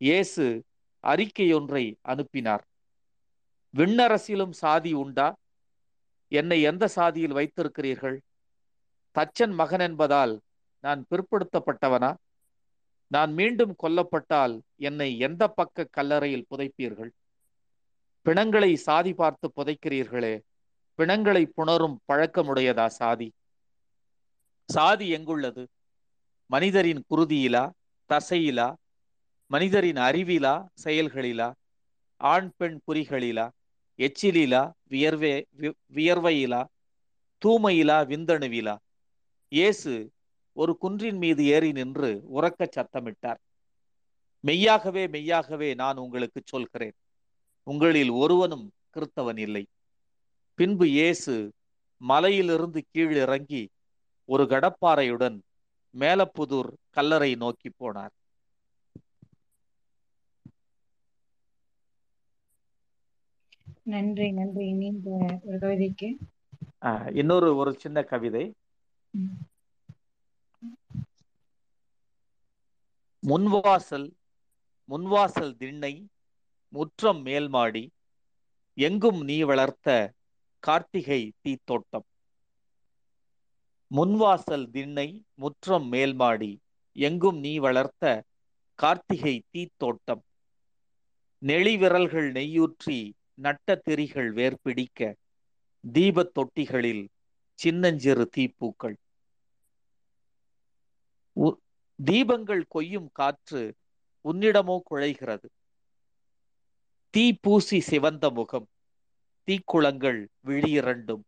[0.00, 0.44] இயேசு
[1.04, 2.64] அறிக்கையொன்றை அனுப்பினார்.
[3.74, 5.28] விண்ணரசிலும் சாதி உண்டா?
[6.32, 8.18] என்னை எந்த சாதியில் வைத்திருக்கிறீர்கள்?
[9.18, 10.40] தச்சன் மகன் என்பதால்
[10.80, 12.14] நான் பிற்படுத்தப்பட்டவனா?
[13.06, 17.10] நான் மீண்டும் கொல்லப்பட்டால் என்னை எந்த பக்க கல்லறையில் புதைப்பீர்கள்?
[18.22, 20.34] பிணங்களை சாதி பார்த்து புதைக்கிறீர்களே
[20.94, 23.32] பிணங்களை புணரும் பழக்கமுடையதா சாதி?
[24.68, 25.68] சாதி எங்குள்ளது?
[26.50, 27.70] மனிதரின் குருதியிலா
[28.10, 28.74] தசையிலா
[29.50, 31.52] மனிதரின் அறிவிலா செயல்களிலா
[32.16, 33.46] ஆண் பெண் குறிகளிலா
[33.98, 36.64] எச்சிலிலா வியர்வே வி- வியர்வையிலா
[37.42, 38.76] தூமையிலா விந்தணுவிலா?
[39.52, 39.92] இயேசு
[40.56, 43.40] ஒரு குன்றின் மீது ஏறி நின்று உறக்கச் சத்தமிட்டார்.
[44.44, 46.96] மெய்யாகவே மெய்யாகவே நான் உங்களுக்கு சொல்கிறேன்.
[47.66, 49.64] உங்களில் ஒருவனும் கிறித்தவன் இல்லை.
[50.58, 51.34] பின்பு இயேசு
[52.00, 53.62] மலையிலிருந்து கீழிறங்கி
[54.28, 55.36] ஒரு கடப்பாறையுடன்
[55.94, 58.14] மேலப்புதூர் கல்லறை நோக்கி போனார்.
[63.92, 64.66] நன்றி நன்றி.
[64.80, 65.08] நீண்ட
[65.48, 66.08] ஒரு கவிதைக்கு.
[67.20, 68.44] இன்னொரு ஒரு சின்ன கவிதை.
[73.26, 74.10] முன்வாசல்
[74.88, 76.08] முன்வாசல் திண்ணை
[76.68, 77.88] முற்றம் மேல்மாடி
[78.74, 80.12] எங்கும் நீ வளர்த்த
[80.58, 82.06] கார்த்திகை தீத்தோட்டம்.
[83.94, 86.58] முன்வாசல் திண்ணை முற்றம் மேல்மாடி
[86.92, 88.24] எங்கும் நீ வளர்த்த
[88.74, 90.22] கார்த்திகை தீத்தோட்டம்.
[91.46, 95.14] நெளிவிரல்கள் நெய்யூற்றி நட்ட திரிகள் வேர்பிடிக்க
[95.92, 97.08] தீபத் தொட்டிகளில்
[97.54, 98.96] சின்னஞ்சிறு தீப்பூக்கள்.
[101.98, 103.62] தீபங்கள் கொய்யும் காற்று
[104.24, 105.48] உன்னிடமோ குழைகிறது.
[107.14, 108.66] தீ பூசி சிவந்த முகம்
[109.48, 111.22] தீக்குளங்கள் விழியிரண்டும்.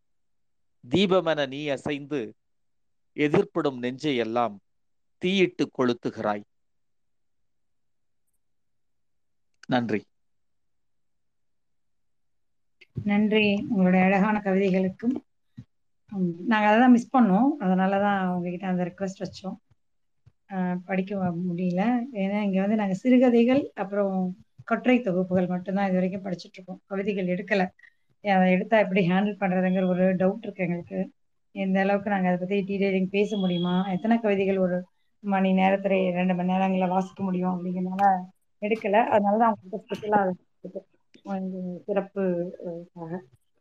[0.84, 2.20] தீபமென நீ அசைந்து
[3.16, 4.54] எதிர்ப்படும் நெஞ்சை எல்லாம்
[5.22, 6.44] தீயிட்டு கொளுத்துகிறாய்.
[9.68, 10.00] நன்றி.
[13.10, 13.44] நன்றி.
[13.70, 15.16] உங்களுடைய அழகான கவிதைகளுக்கும்.
[16.12, 17.50] நாங்கள் நாங்க அதை தான் மிஸ் பண்ணோம்.
[17.58, 19.58] அதனால தான் உங்ககிட்ட அந்த ரெக்வஸ்ட் வச்சோம்.
[20.84, 21.14] படிக்க
[21.48, 21.82] முடியல.
[22.14, 24.14] ஏன்னா இங்க வந்து நாங்க சிறுகதைகள் அப்புறம்
[24.64, 27.62] கட்டுரை தொகுப்புகள் மட்டும்தான் இது வரைக்கும் படிச்சுட்டு இருக்கோம் கவிதைகள் எடுக்கல.
[28.24, 30.98] அதை எடுத்தா எப்படி ஹேண்டில் பண்றதுங்கிற ஒரு டவுட் இருக்கு எங்களுக்கு.
[31.54, 33.90] எந்த அளவுக்கு நாங்க அதை பத்தி டீடைலிங் பேச முடியுமா?
[33.90, 34.76] எத்தனை கவிதைகள் ஒரு
[35.24, 38.04] மணி நேரத்துல ரெண்டு மணி நேரங்கள வாசிக்க முடியும் அப்படிங்கிறனால
[38.62, 38.96] எடுக்கல.
[39.06, 40.20] அதனால தான் அவங்ககிட்ட ஸ்பெஷலா
[41.86, 42.22] சிறப்பு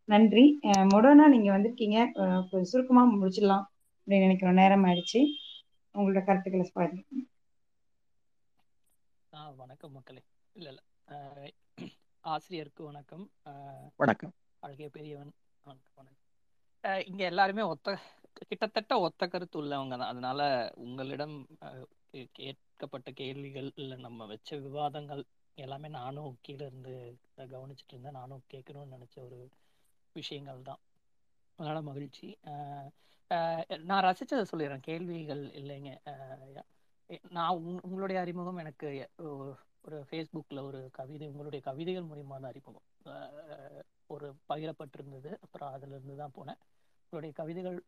[0.09, 0.43] நன்றி.
[0.64, 1.98] அஹ், நீங்கள் நீங்க வந்திருக்கீங்க.
[2.50, 3.66] கொஞ்சம் சுருக்கமா முடிச்சிடலாம்
[3.98, 4.53] அப்படின்னு நினைக்கிறோம்.
[4.53, 5.22] நேரம் ஆயிடுச்சு.
[5.95, 6.66] உங்களோட கருத்துக்களை
[9.34, 10.22] ஆ வணக்கம் மக்களே.
[10.56, 10.82] இல்ல இல்ல.
[12.24, 13.26] ஆசிரியருக்கு வணக்கம்.
[13.45, 14.34] ஆஹ் வணக்கம்.
[14.64, 15.32] அழகிய பெரியவன்.
[15.66, 16.09] வணக்கம்
[17.08, 17.90] இங்க எல்லாருமே ஒத்த
[18.42, 20.11] கிட்டத்தட்ட ஒத்த கருத்து உள்ளவங்க தான்.
[20.14, 20.42] அதனால
[20.85, 21.35] உங்களிடம்
[22.38, 25.24] கேட்கப்பட்ட கேள்விகள் இல்ல நம்ம வச்ச விவாதங்கள்
[25.58, 26.93] எல்லாமே நானும் கீழே இருந்து
[27.53, 28.18] கவனிச்சிட்டு இருந்தேன்.
[28.19, 29.40] நானும் கேட்கணும்னு நினைச்ச ஒரு
[30.16, 30.82] விஷயங்கள் தான்.
[31.59, 32.27] அதனால மகிழ்ச்சி.
[33.77, 34.80] நான் ரசிச்சதை சொல்லிடுறேன்.
[34.80, 35.98] கேள்விகள் இல்லைங்க.
[37.30, 39.58] நான் உங்- உங்களுடைய அறிமுகம் எனக்கு ஒரு
[39.91, 42.82] ஃபேஸ்புக்கில் ஒரு கவிதை உங்களுடைய கவிதைகள் மூலியமாக தான் அறிமுகம்.
[44.08, 45.35] ஒரு பகிரப்பட்டிருந்தது.
[45.41, 46.59] அப்புறம் அதுலேருந்து தான் போனேன்.
[47.03, 47.83] உங்களுடைய கவிதைகள்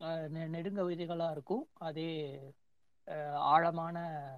[0.00, 1.68] நெ- நெடுங்கவிதைகளாக இருக்கும்.
[1.72, 2.40] அதே
[3.34, 4.36] ஆழமான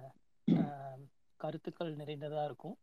[1.35, 2.77] கருத்துக்கள் நிறைந்ததாக இருக்கும்.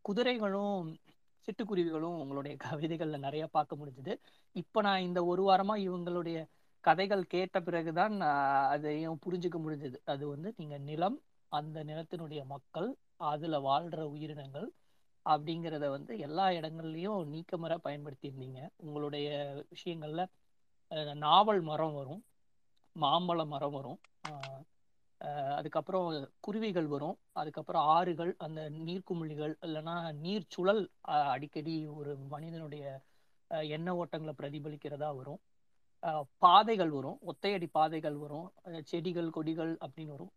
[0.00, 0.98] குதிரைகளும்
[1.46, 4.14] சிட்டுக்குருவிகளும் உங்களுடைய கவிதைகள்ல நிறைய பார்க்க முடிஞ்சுது.
[4.56, 6.38] இப்போ நான் இந்த ஒரு வாரமா இவங்களுடைய
[6.84, 8.14] கதைகள் கேட்ட பிறகுதான்
[8.74, 9.98] அதையும் புரிஞ்சுக்க முடிஞ்சது.
[10.04, 11.18] அது வந்து நீங்க நிலம்
[11.52, 12.88] அந்த நிலத்தினுடைய மக்கள்
[13.30, 14.68] அதுல வாழ்ற உயிரினங்கள்
[15.26, 18.60] அப்படிங்கிறத வந்து எல்லா இடங்கள்லையும் நீக்கமர பயன்படுத்தியிருந்தீங்க.
[18.76, 19.28] உங்களுடைய
[19.74, 20.24] விஷயங்கள்ல
[21.24, 22.22] நாவல் மரம் வரும்
[22.96, 23.98] மாம்பழ மரம் வரும்
[25.18, 27.18] அதுக்கப்புறம் குருவிகள் வரும்.
[27.32, 33.00] அதுக்கப்புறம் ஆறுகள் அந்த நீர்க்குமிழிகள் இல்லைன்னா நீர் சுழல் அடிக்கடி ஒரு மனிதனுடைய
[33.48, 35.40] எண்ண ஓட்டங்களை பிரதிபலிக்கிறதா வரும்.
[36.38, 37.18] பாதைகள் வரும்.
[37.26, 38.52] ஒத்தையடி பாதைகள் வரும்.
[38.84, 40.32] செடிகள் கொடிகள் அப்படின்னு வரும்.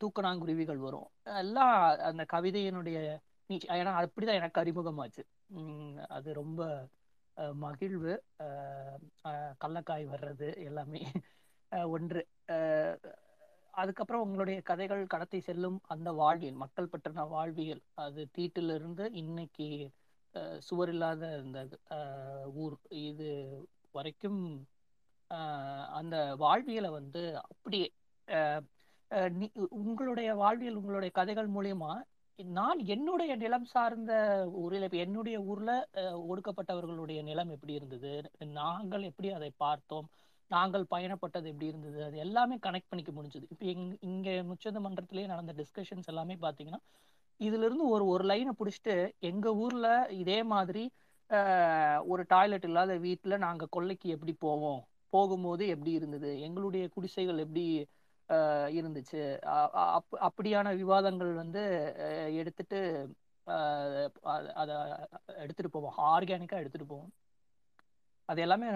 [0.00, 1.08] தூக்கணாங்குருவிகள் வரும்.
[1.22, 5.22] எல்லாம் அந்த கவிதையினுடைய ஏன்னா அப்படிதான் எனக்கு அறிமுகமாச்சு.
[6.08, 6.88] அது ரொம்ப
[7.52, 8.22] மகிழ்வு.
[9.64, 11.06] கள்ளக்காய் வர்றது எல்லாமே
[11.70, 12.26] ஒன்று.
[13.74, 17.82] அதுக்கப்புறம் உங்களுடைய கதைகள் கடத்தி செல்லும் அந்த வாழ்வியல் மக்கள் பற்றின வாழ்வியல்.
[18.02, 19.68] அது தீட்டிலிருந்து இன்னைக்கு
[20.34, 21.58] அஹ், சுவர் இல்லாத இந்த
[22.62, 22.76] ஊர்.
[23.04, 23.28] இது
[23.92, 24.40] வரைக்கும்
[25.94, 27.86] அந்த வாழ்வியலை வந்து அப்படியே
[28.28, 28.62] அஹ்,
[29.80, 31.92] உங்களுடைய வாழ்வியல் உங்களுடைய கதைகள் மூலியமா
[32.38, 34.12] நான் என்னுடைய நிலம் சார்ந்த
[34.60, 35.70] ஊரில் இப்போ என்னுடைய ஊர்ல
[36.00, 38.12] அஹ், ஒடுக்கப்பட்டவர்களுடைய நிலம் எப்படி இருந்தது?
[38.56, 40.08] நாங்கள் எப்படி அதை பார்த்தோம்?
[40.48, 42.04] நாங்கள் பயணப்பட்டது எப்படி இருந்தது.
[42.04, 43.44] அது எல்லாமே கனெக்ட் பண்ணிக்க முடிஞ்சது.
[43.48, 46.78] இப்போ எங் இங்கே முச்சந்த மன்றத்திலேயே நடந்த டிஸ்கஷன்ஸ் எல்லாமே பார்த்தீங்கன்னா
[47.38, 50.90] இதுலேருந்து ஒரு ஒரு லைனை பிடிச்சிட்டு எங்கள் ஊரில் இதே மாதிரி
[52.04, 54.86] ஒரு டாய்லெட் இல்லாத வீட்டில் நாங்கள் கொல்லைக்கு எப்படி போவோம்?
[55.08, 56.40] போகும்போது எப்படி இருந்தது?
[56.40, 57.86] எங்களுடைய குடிசைகள் எப்படி
[58.28, 59.38] இருந்துச்சு?
[59.74, 61.94] அப்- அப்படியான விவாதங்கள் வந்து
[62.34, 63.12] எடுத்துட்டு
[63.44, 65.94] அதை எடுத்துகிட்டு எடுத்துட்டு போவோம்.
[65.98, 67.12] ஆர்கானிக்காக எடுத்துட்டு போவோம்.
[68.24, 68.66] அது எல்லாமே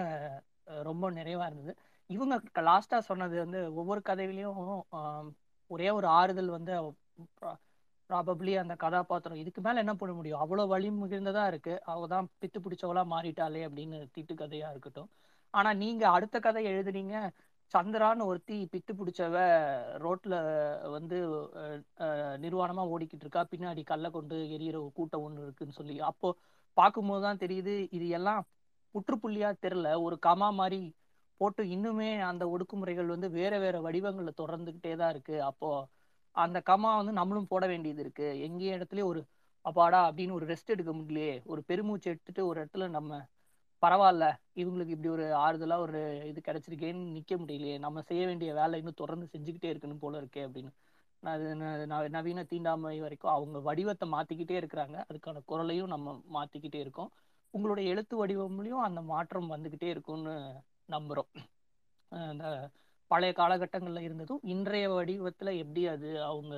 [0.87, 1.73] ரொம்ப நிறைவா இருந்தது.
[2.09, 2.35] இவங்க
[2.69, 4.57] லாஸ்டா சொன்னது வந்து ஒவ்வொரு கதையிலையும்
[5.71, 6.73] ஒரே ஒரு ஆறுதல் வந்து
[8.09, 10.41] ப்ராபப்ளி அந்த கதாபாத்திரம் இதுக்கு மேல என்ன பண்ண முடியும்?
[10.43, 11.73] அவ்வளோ வழி மிகுந்ததா இருக்கு.
[11.91, 15.09] அவ தான் பித்து பிடிச்சவளா மாறிட்டாளே அப்படின்னு திட்டு கதையா இருக்கட்டும்.
[15.53, 17.15] ஆனா நீங்க அடுத்த கதை எழுதுனீங்க
[17.71, 19.35] சந்திரான்னு ஒருத்தி பித்து பிடிச்சவ
[20.03, 20.35] ரோட்ல
[20.95, 21.17] வந்து
[22.45, 23.41] நிர்வாணமா ஓடிக்கிட்டு இருக்கா.
[23.53, 25.95] பின்னாடி கல்லை கொண்டு எரியிற ஒரு கூட்டம் ஒன்று இருக்குன்னு சொல்லி.
[26.11, 26.29] அப்போ
[26.77, 28.41] பார்க்கும்போது தான் தெரியுது இது எல்லாம்
[28.93, 30.95] முற்றுப்புள்ளியா தெரில ஒரு கமா மாதிரி
[31.37, 35.43] போட்டு இன்னுமே அந்த ஒடுக்குமுறைகள் வந்து வேற வேற வடிவங்கள்ல தொடர்ந்துகிட்டே தான் இருக்கு.
[35.43, 35.87] அப்போ
[36.31, 38.41] அந்த கமா வந்து நம்மளும் போட வேண்டியது இருக்கு.
[38.41, 39.25] எங்கேயும் இடத்துலயும் ஒரு
[39.61, 41.43] அப்பாடா அப்படின்னு ஒரு ரெஸ்ட் எடுக்க முடியலையே.
[41.45, 43.25] ஒரு பெருமூச்சு எடுத்துட்டு ஒரு இடத்துல நம்ம
[43.85, 47.79] பரவாயில்ல இவங்களுக்கு இப்படி ஒரு ஆறுதலா ஒரு இது கிடைச்சிருக்கேன்னு நிக்க முடியலையே.
[47.79, 50.71] நம்ம செய்ய வேண்டிய வேலை இன்னும் தொடர்ந்து செஞ்சுக்கிட்டே இருக்கணும் போல இருக்கே அப்படின்னு.
[51.19, 55.03] நான் அது ந- நவீன தீண்டாமை வரைக்கும் அவங்க வடிவத்தை மாத்திக்கிட்டே இருக்கிறாங்க.
[55.13, 57.11] அதுக்கான குரலையும் நம்ம மாத்திக்கிட்டே இருக்கோம்.
[57.53, 60.35] உங்களுடைய எழுத்து வடிவம்லையும் அந்த மாற்றம் வந்துக்கிட்டே இருக்கும்னு
[60.91, 61.31] நம்புகிறோம்
[62.11, 62.45] அந்த இந்த
[63.11, 66.53] பழைய காலகட்டங்களில் இருந்ததும் இன்றைய வடிவத்தில் எப்படி அது அவங்க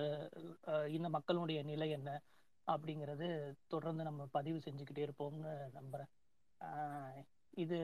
[0.97, 2.09] இந்த மக்களுடைய நிலை என்ன
[2.67, 3.27] அப்படிங்கிறது
[3.67, 6.11] தொடர்ந்து நம்ம பதிவு செஞ்சுக்கிட்டே இருப்போம்னு நம்புறேன்.
[7.63, 7.79] இது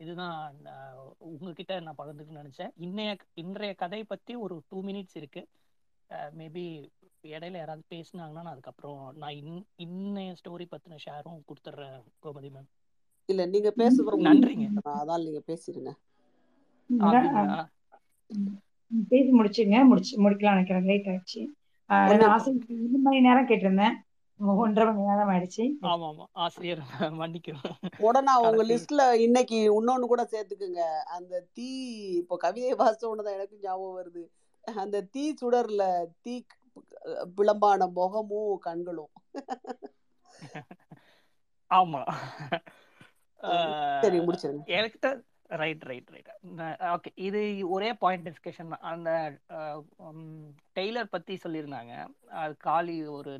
[0.00, 0.98] இதுதான் நான்
[1.32, 2.72] உங்ககிட்ட நான் பகிர்ந்துக்கணும்னு நினச்சேன்.
[2.86, 3.10] இன்னைய
[3.42, 5.48] இன்றைய கதை பற்றி ஒரு டூ மினிட்ஸ் இருக்குது
[6.38, 6.64] மேபி
[7.24, 9.54] இடையில யாராவது பேசுனாங்கன்னா நான் அதுக்கப்புறம் நான் இன்
[9.86, 12.70] இன்னைய ஸ்டோரி பத்தின ஷேரும் கொடுத்துட்றேன் கோமதி மேம்
[13.28, 14.66] இல்ல நீங்க பேசுறது நன்றிங்க.
[14.94, 15.90] அதான் நீங்க பேசிடுங்க.
[18.30, 18.56] ம்,
[19.10, 19.76] பேசி முடிச்சுங்க.
[19.90, 20.88] முடிச்சு முடிக்கலாம் நினைக்கிறேன்.
[20.90, 21.42] லேட் ஆயிடுச்சு.
[21.90, 23.96] ஆஹ் ஒண்ணு நான் ஆசை ரெண்டு மணி நேரம் கேட்டிருந்தேன்.
[24.58, 25.64] ஒன்றரை மணி நேரம் ஆயிடுச்சு.
[25.88, 26.82] ஆமா ஆமா ஆசிரியர்
[27.20, 27.76] மன்னிக்கிறோம்
[28.06, 30.82] உடனே உங்க லிஸ்ட்ல இன்னைக்கு இன்னொன்னு கூட சேர்த்துக்குங்க.
[31.16, 31.68] அந்த தீ
[32.20, 34.22] இப்போ கவிதை வாசிச்ச உடனே தான் எனக்கு ஞாபகம் வருது.
[34.64, 35.84] அந்த தீ சுடர்ல
[36.24, 36.34] தீ
[37.36, 39.12] பிளம்பான முகமும் கண்களும்
[41.70, 42.00] ஆமா.
[44.02, 44.64] சரி முடிச்சிருங்க.
[44.76, 45.10] எனக்கு
[45.60, 46.28] ரைட் ரைட் ரைட்
[46.92, 49.10] ஓகே இது ஒரே பாயிண்ட் டிஸ்கஷன் அந்த
[50.76, 51.94] டெய்லர் பத்தி சொல்லியிருந்தாங்க.
[52.42, 53.32] அது காலி ஒரு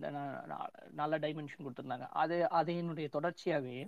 [1.00, 2.08] நல்ல டைமென்ஷன் கொடுத்துருந்தாங்க.
[2.22, 3.78] அது அது என்னுடைய தொடர்ச்சியாவே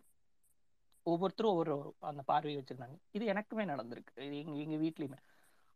[1.07, 2.97] ஒவ்வொருத்தரும் ஒவ்வொரு அந்த பார்வையை வச்சிருந்தாங்க.
[3.13, 4.13] இது எனக்குமே நடந்திருக்கு.
[4.27, 5.19] இது எங்க எங்க வீட்லயுமே.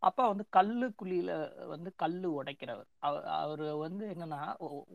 [0.02, 1.30] அப்பா வந்து கல்லு குழியில
[1.72, 2.88] வந்து கல்லு உடைக்கிறவர்.
[3.08, 4.40] அவர் அவர் வந்து என்னன்னா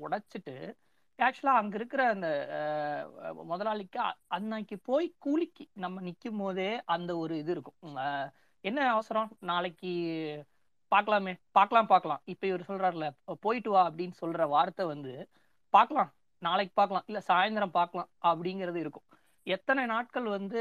[0.06, 0.56] உடைச்சிட்டு
[1.19, 2.30] ஆக்சுவலாக அங்கே இருக்கிற அந்த
[3.51, 3.99] முதலாளிக்கு
[4.35, 7.98] அன்னைக்கு போய் கூலிக்கு நம்ம நிற்கும் போதே அந்த ஒரு இது இருக்கும்.
[8.64, 9.30] என்ன அவசரம்?
[9.51, 9.91] நாளைக்கு
[10.91, 13.06] பார்க்கலாமே பார்க்கலாம் பார்க்கலாம் இப்போ இவர் சொல்றாருல
[13.45, 15.14] போயிட்டு வா அப்படின்னு சொல்கிற வார்த்தை வந்து
[15.73, 19.07] பார்க்கலாம் நாளைக்கு பார்க்கலாம் இல்லை சாயந்தரம் பார்க்கலாம் அப்படிங்கிறது இருக்கும்.
[19.47, 20.59] எத்தனை நாட்கள் வந்து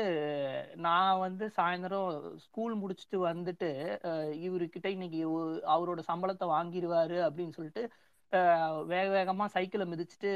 [0.87, 2.09] நான் வந்து சாயந்தரம்
[2.45, 3.69] ஸ்கூல் முடிச்சுட்டு வந்துட்டு
[4.47, 5.21] இவர்கிட்ட இவருக்கிட்ட இன்னைக்கு
[5.75, 7.83] அவரோட சம்பளத்தை வாங்கிடுவாரு அப்படின்னு சொல்லிட்டு
[8.93, 10.31] வேக வேகமாக சைக்கிளை மிதிச்சுட்டு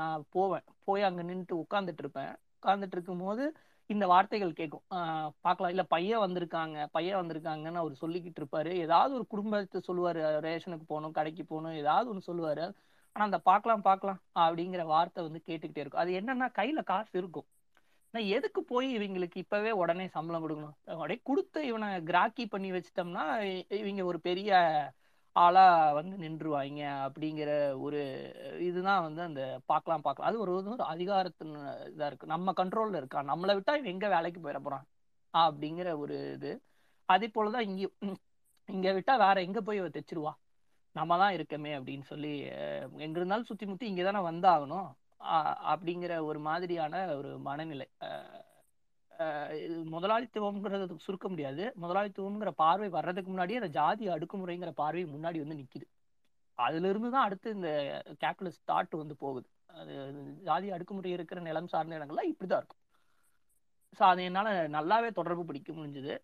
[0.00, 0.64] நான் போவேன்.
[0.86, 2.32] போய் அங்கே நின்றுட்டு உட்காந்துட்டு இருப்பேன்.
[2.58, 3.44] உட்காந்துட்டு இருக்கும்போது
[3.90, 4.84] இந்த வார்த்தைகள் கேட்கும்.
[5.46, 5.72] பார்க்கலாம்.
[5.74, 8.72] இல்லை பையன் வந்திருக்காங்க பையன் வந்திருக்காங்கன்னு அவர் சொல்லிக்கிட்டு இருப்பாரு.
[8.86, 10.22] ஏதாவது ஒரு குடும்பத்தை சொல்லுவார்.
[10.48, 12.64] ரேஷனுக்கு போகணும் கடைக்கு போகணும் ஏதாவது ஒன்று சொல்லுவார்.
[13.16, 16.04] ஆனால் அந்த பார்க்கலாம் பார்க்கலாம் அப்படிங்கிற வார்த்தை வந்து கேட்டுக்கிட்டே இருக்கும்.
[16.04, 17.48] அது என்னன்னா கையில் காசு இருக்கும்.
[18.14, 20.76] நான் எதுக்கு போய் இவங்களுக்கு இப்பவே உடனே சம்பளம் கொடுக்கணும்?
[20.92, 23.24] அப்படியே கொடுத்து இவனை கிராக்கி பண்ணி வச்சிட்டோம்னா
[23.80, 24.60] இவங்க ஒரு பெரிய
[25.36, 25.64] ஆளா
[25.98, 27.50] வந்து நின்றுவாங்க அப்படிங்கிற
[27.86, 28.00] ஒரு
[28.68, 30.30] இதுதான் வந்து அந்த பார்க்கலாம் பார்க்கலாம்.
[30.30, 31.54] அது ஒரு ஒரு அதிகாரத்தின்
[31.90, 32.32] இதா இருக்கு.
[32.34, 34.86] நம்ம கண்ட்ரோல்ல இருக்கா நம்மளை விட்டா இவன் எங்க வேலைக்கு போயிட போறான்?
[35.34, 36.52] அப்படிங்கிற ஒரு இது.
[37.08, 37.82] அதே போலதான் இங்க
[38.68, 40.32] இங்க விட்டா வேற எங்க போய் தைச்சிருவா?
[40.96, 42.32] நம்ம தான் இருக்கமே அப்படின்னு சொல்லி
[43.04, 44.88] எங்க இருந்தாலும் சுத்தி முத்தி இங்க தானே வந்தாகணும்.
[45.70, 47.86] அப்படிங்கிற ஒரு மாதிரியான ஒரு மனநிலை.
[49.12, 51.64] முதலாளித்துவம்ங்கிறத இது முதலாளித்துவம்ங்கிறது சுருக்க முடியாது.
[51.82, 55.86] முதலாளித்துவம்ங்கிற பார்வை வர்றதுக்கு முன்னாடியே அந்த ஜாதி அடுக்குமுறைங்கிற பார்வை முன்னாடி வந்து நிற்கிது
[56.58, 57.70] அதுலேருந்து தான் அடுத்து இந்த
[58.22, 59.48] கேபிட்டலிஸ்ட் தாட் வந்து போகுது.
[59.80, 59.94] அது
[60.48, 62.82] ஜாதி அடுக்குமுறை இருக்கிற நிலம் சார்ந்த இடங்கள்லாம் இப்படி தான் இருக்கும்.
[63.98, 66.14] ஸோ அது என்னால் நல்லாவே தொடர்பு பிடிக்க முடிஞ்சுது.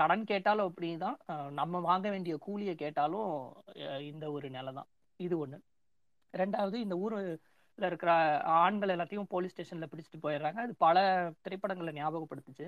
[0.00, 1.18] கடன் கேட்டாலும் அப்படி தான்
[1.60, 3.30] நம்ம வாங்க வேண்டிய கூலியை கேட்டாலும்
[4.10, 4.88] இந்த ஒரு நிலை தான்
[5.20, 5.58] இது ஒன்று
[6.34, 7.16] ரெண்டாவது இந்த ஊர்
[7.86, 10.54] இருக்கிற ஆண்கள் எல்லாத்தையும் போலீஸ் ஸ்டேஷனில் பிடிச்சிட்டு போயிடுறாங்க.
[10.54, 10.98] அது பல
[11.40, 12.66] திரைப்படங்களை ஞாபகப்படுத்துச்சு.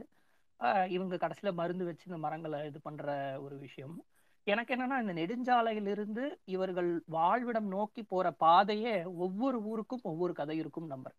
[0.88, 3.08] இவங்க கடைசியில் மருந்து வச்சு இந்த மரங்களை இது பண்ணுற
[3.42, 4.04] ஒரு விஷயம்.
[4.46, 11.14] எனக்கு என்னன்னா இந்த நெடுஞ்சாலையிலிருந்து இவர்கள் வாழ்விடம் நோக்கி போற பாதையே ஒவ்வொரு ஊருக்கும் ஒவ்வொரு கதை இருக்கும் நம்பர்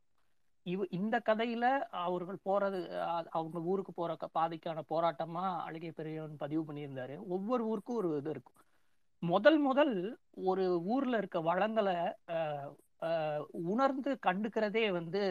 [0.66, 3.00] இவ் இந்த கதையில அவர்கள் போறது
[3.30, 7.18] அவங்க ஊருக்கு போற க- பாதைக்கான போராட்டமா அழகிய பெரியவன் பதிவு பண்ணியிருந்தாரு.
[7.28, 8.54] ஒவ்வொரு ஊருக்கும் ஒரு இது இருக்கும்.
[9.20, 11.96] முதல் முதல் ஒரு ஊர்ல இருக்க வளங்களை
[13.66, 15.22] உணர்ந்து கண்டுக்கிறதே வந்து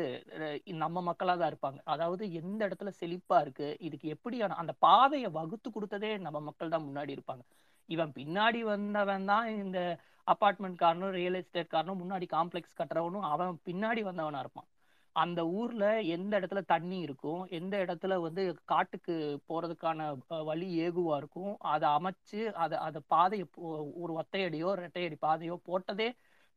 [0.77, 1.81] நம்ம மக்களாக தான் இருப்பாங்க.
[1.87, 7.17] அதாவது எந்த இடத்துல செழிப்பா இருக்கு இதுக்கு எப்படியான அந்த பாதையை வகுத்து கொடுத்ததே நம்ம மக்கள் தான் முன்னாடி
[7.17, 7.45] இருப்பாங்க.
[7.89, 9.79] இவன் பின்னாடி வந்தவன் தான் இந்த
[10.27, 14.69] அபார்ட்மெண்ட் காரனும் ரியல் எஸ்டேட் காரனும் முன்னாடி காம்ப்ளெக்ஸ் கட்டுறவனும் அவன் பின்னாடி வந்தவனா இருப்பான்.
[15.17, 19.15] அந்த ஊர்ல எந்த இடத்துல தண்ணி இருக்கும் எந்த இடத்துல வந்து காட்டுக்கு
[19.49, 20.07] போறதுக்கான
[20.45, 26.09] வழி ஏகுவா இருக்கும் அதை அமைச்சு அதை அதை பாதையை போ- ஒரு ஒத்தையடியோ ரெட்டையடி பாதையோ போட்டதே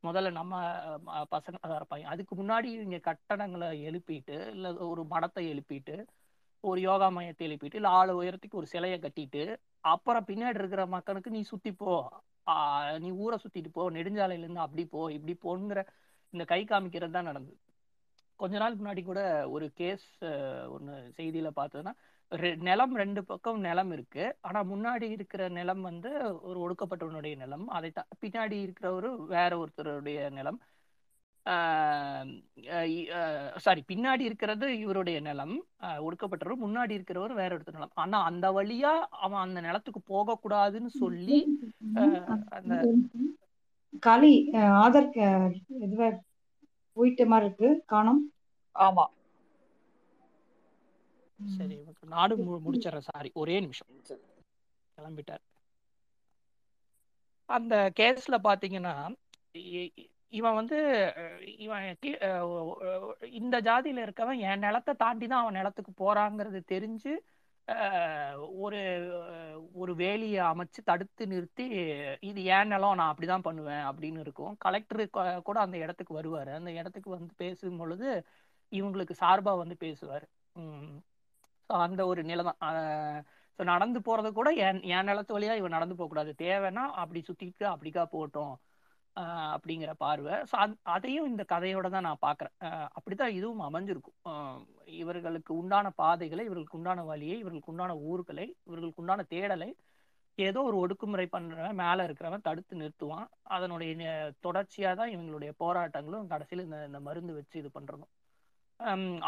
[0.03, 0.53] முதல்ல நம்ம
[1.05, 5.95] ம- பசங்க தான் இருப்பாங்க அதுக்கு முன்னாடி இங்கே கட்டடங்களை எழுப்பிட்டு இல்லை ஒரு மடத்தை எழுப்பிட்டு
[6.63, 9.43] ஒரு யோகா மையத்தை எழுப்பிட்டு இல்லை ஆள் உயரத்துக்கு ஒரு சிலையை கட்டிட்டு
[9.85, 11.91] அப்புறம் பின்னாடி இருக்கிற மக்களுக்கு நீ சுற்றி போ
[12.99, 15.79] நீ ஊரை சுற்றிட்டு போ நெடுஞ்சாலையிலேருந்து அப்படி போ இப்படி போங்கிற
[16.33, 17.57] இந்த கை காமிக்கிறது தான் நடந்தது.
[18.39, 19.19] கொஞ்ச நாள் முன்னாடி கூட
[19.49, 20.07] ஒரு கேஸ்
[20.69, 21.93] ஒன்று செய்தியில் பார்த்ததுன்னா
[22.61, 24.37] நிலம் ரெண்டு பக்கம் நிலம் இருக்கு.
[24.41, 26.09] ஆனா முன்னாடி இருக்கிற நிலம் வந்து
[26.41, 27.67] ஒரு ஒடுக்கப்பட்டவனுடைய நிலம்.
[27.69, 27.89] அதை
[28.21, 30.59] பின்னாடி இருக்கிறவரு வேற ஒருத்தருடைய நிலம்.
[33.57, 35.53] சாரி பின்னாடி இருக்கிறது இவருடைய நிலம்.
[35.81, 37.95] ஆஹ் ஒடுக்கப்பட்டவர் முன்னாடி இருக்கிறவர் வேற ஒருத்தர் நிலம்.
[37.95, 41.37] ஆனா அந்த வழியா அவன் அந்த நிலத்துக்கு போகக்கூடாதுன்னு சொல்லி
[42.57, 42.73] அந்த
[44.03, 45.09] காளி அஹ், ஆதார்
[45.81, 46.07] இதுவா
[46.97, 47.69] போயிட்ட மாதிரி இருக்கு.
[47.85, 48.21] காணோம்.
[48.75, 49.05] ஆமா.
[51.39, 51.75] சரி
[52.13, 52.35] நாடு
[52.65, 53.07] முடிச்சிடுறேன்.
[53.09, 53.89] சாரி ஒரே நிமிஷம்.
[54.97, 55.43] கிளம்பிட்டார்.
[57.49, 58.93] அந்த கேஸ்ல பாத்தீங்கன்னா
[60.37, 60.77] இவன் வந்து
[61.65, 61.85] இவன்
[63.39, 67.13] இந்த ஜாதியில இருக்கவன் என் நிலத்தை தாண்டி தான் அவன் நிலத்துக்கு போறாங்கிறது தெரிஞ்சு
[68.65, 68.81] ஒரு
[69.81, 71.65] ஒரு வேலியை அமைச்சு தடுத்து நிறுத்தி
[72.29, 74.53] இது ஏன் நிலம் நான் அப்படிதான் பண்ணுவேன் அப்படின்னு இருக்கும்.
[74.65, 75.01] கலெக்டர்
[75.47, 76.51] கூட அந்த இடத்துக்கு வருவாரு.
[76.59, 78.09] அந்த இடத்துக்கு வந்து பேசும் பொழுது
[78.71, 80.27] இவங்களுக்கு சார்பா வந்து பேசுவார்.
[81.69, 82.59] ஸோ அந்த ஒரு நிலை தான்
[83.59, 86.31] ஸோ நடந்து போறது கூட என் என் நிலத்து வழியா இவன் நடந்து போகக்கூடாது.
[86.43, 88.53] தேவைன்னா அப்படி சுத்திட்டு அப்படிக்கா போட்டோம்
[89.15, 90.33] ஆஹ் அப்படிங்கிற பார்வை.
[90.49, 90.55] ஸோ
[90.95, 92.53] அதையும் இந்த கதையோட தான் நான் பார்க்குறேன்.
[92.97, 94.17] அப்படிதான் இதுவும் அமைஞ்சிருக்கும்.
[94.99, 99.69] இவர்களுக்கு உண்டான பாதைகளை இவர்களுக்கு உண்டான வழியை இவர்களுக்கு உண்டான ஊர்களை இவர்களுக்கு உண்டான தேடலை
[100.37, 103.27] ஏதோ ஒரு ஒடுக்குமுறை பண்றவன் மேல இருக்கிறவன் தடுத்து நிறுத்துவான்.
[103.55, 108.11] அதனுடைய தொடர்ச்சியாக தொடர்ச்சியா தான் இவங்களுடைய போராட்டங்களும் கடைசியில் இந்த இந்த மருந்து வச்சு இது பண்ணுறதும்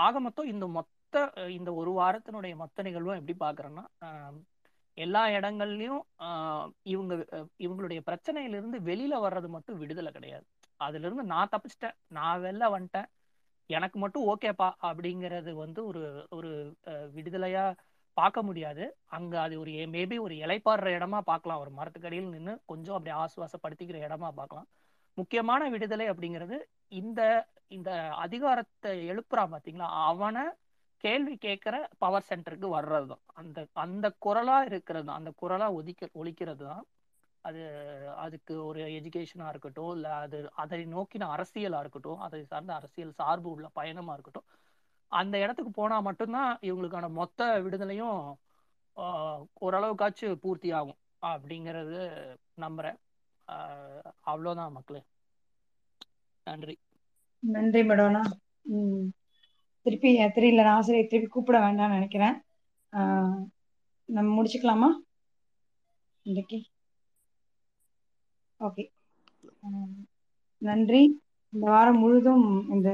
[0.06, 3.83] ஆக மொத்தம் இந்த மொத்த மொத்த இந்த ஒரு வாரத்தினுடைய மொத்த நிகழ்வும் எப்படி பாக்குறேன்னா
[4.97, 6.03] எல்லா இடங்கள்லயும்
[6.93, 7.13] இவங்க
[7.65, 10.45] இவங்களுடைய பிரச்சனையிலிருந்து வெளியில வர்றது மட்டும் விடுதலை கிடையாது.
[10.79, 11.95] அதுல இருந்து நான் தப்பிச்சிட்டேன்.
[12.17, 13.07] நான் வெளில வந்துட்டேன்.
[13.69, 16.03] எனக்கு மட்டும் ஓகேப்பா அப்படிங்கிறது வந்து ஒரு
[16.38, 16.51] ஒரு
[17.17, 17.65] விடுதலையா
[18.17, 18.85] பார்க்க முடியாது.
[19.17, 21.63] அங்க அது ஒரு மேபி ஒரு இலைப்பாடுற இடமா பார்க்கலாம்.
[21.65, 24.69] ஒரு மரத்துக்கடியில் நின்று கொஞ்சம் அப்படி ஆசுவாசப்படுத்திக்கிற இடமா பார்க்கலாம்.
[25.17, 26.59] முக்கியமான விடுதலை அப்படிங்கிறது
[27.01, 27.21] இந்த
[27.77, 27.91] இந்த
[28.25, 29.88] அதிகாரத்தை எழுப்புறான் பாத்தீங்களா?
[30.11, 30.43] அவனை
[31.03, 36.64] கேள்வி கேட்குற பவர் சென்டருக்கு வர்றது தான் அந்த அந்த குரலாக இருக்கிறது தான் அந்த குரலாக ஒதிக்க ஒழிக்கிறது
[36.64, 36.84] தான்
[37.45, 37.61] அது
[38.18, 43.68] அதுக்கு ஒரு எஜுகேஷனாக இருக்கட்டும் இல்லை அது அதை நோக்கின அரசியலாக இருக்கட்டும் அதை சார்ந்த அரசியல் சார்பு உள்ள
[43.74, 44.48] பயணமாக இருக்கட்டும்
[45.11, 48.19] அந்த இடத்துக்கு போனால் மட்டும்தான் இவங்களுக்கான மொத்த விடுதலையும்
[49.61, 52.00] ஓரளவுக்காச்சும் பூர்த்தி ஆகும் அப்படிங்கிறது
[52.58, 53.00] நம்புகிறேன்
[54.28, 55.02] அவ்வளோதான் மக்களே.
[56.48, 56.76] நன்றி.
[57.44, 58.18] நன்றி மேடம்
[58.74, 59.08] ம்.
[59.90, 62.35] திருப்பி தெரியல நான் ஆசிரியர் திருப்பி கூப்பிட வேண்டாம்னு நினைக்கிறேன்.
[64.09, 64.90] நம்ம முடிச்சுக்கலாமா?
[66.26, 66.58] இன்றைக்கு?
[68.59, 68.84] ஓகே.
[70.61, 71.01] நன்றி.
[71.53, 72.90] இந்த வாரம் முழுதும் இந்த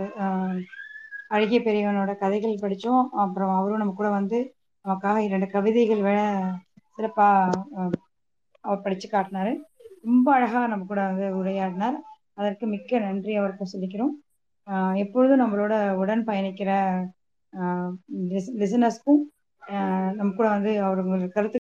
[1.32, 3.10] அழகிய பெரியவனோட கதைகள் படித்தோம்.
[3.24, 4.40] அப்புறம் அவரும் நம்ம கூட வந்து
[4.86, 6.20] நமக்காக இரண்டு கவிதைகள் வேற
[6.96, 7.64] சிறப்பாக
[8.64, 9.54] அவர் படித்து காட்டினாரு.
[10.04, 11.98] ரொம்ப அழகாக நம்ம கூட வந்து உரையாடினார்.
[12.38, 14.14] அதற்கு மிக்க நன்றி அவருக்கு சொல்லிக்கிறோம்.
[14.96, 16.70] எப்பொழுதும் நம்மளோட உடன் பயணிக்கிற
[18.60, 19.22] லிசனர்ஸ்க்கும்
[20.14, 21.60] நம்ம கூட வந்து அவருங்களுக்கு கருத்து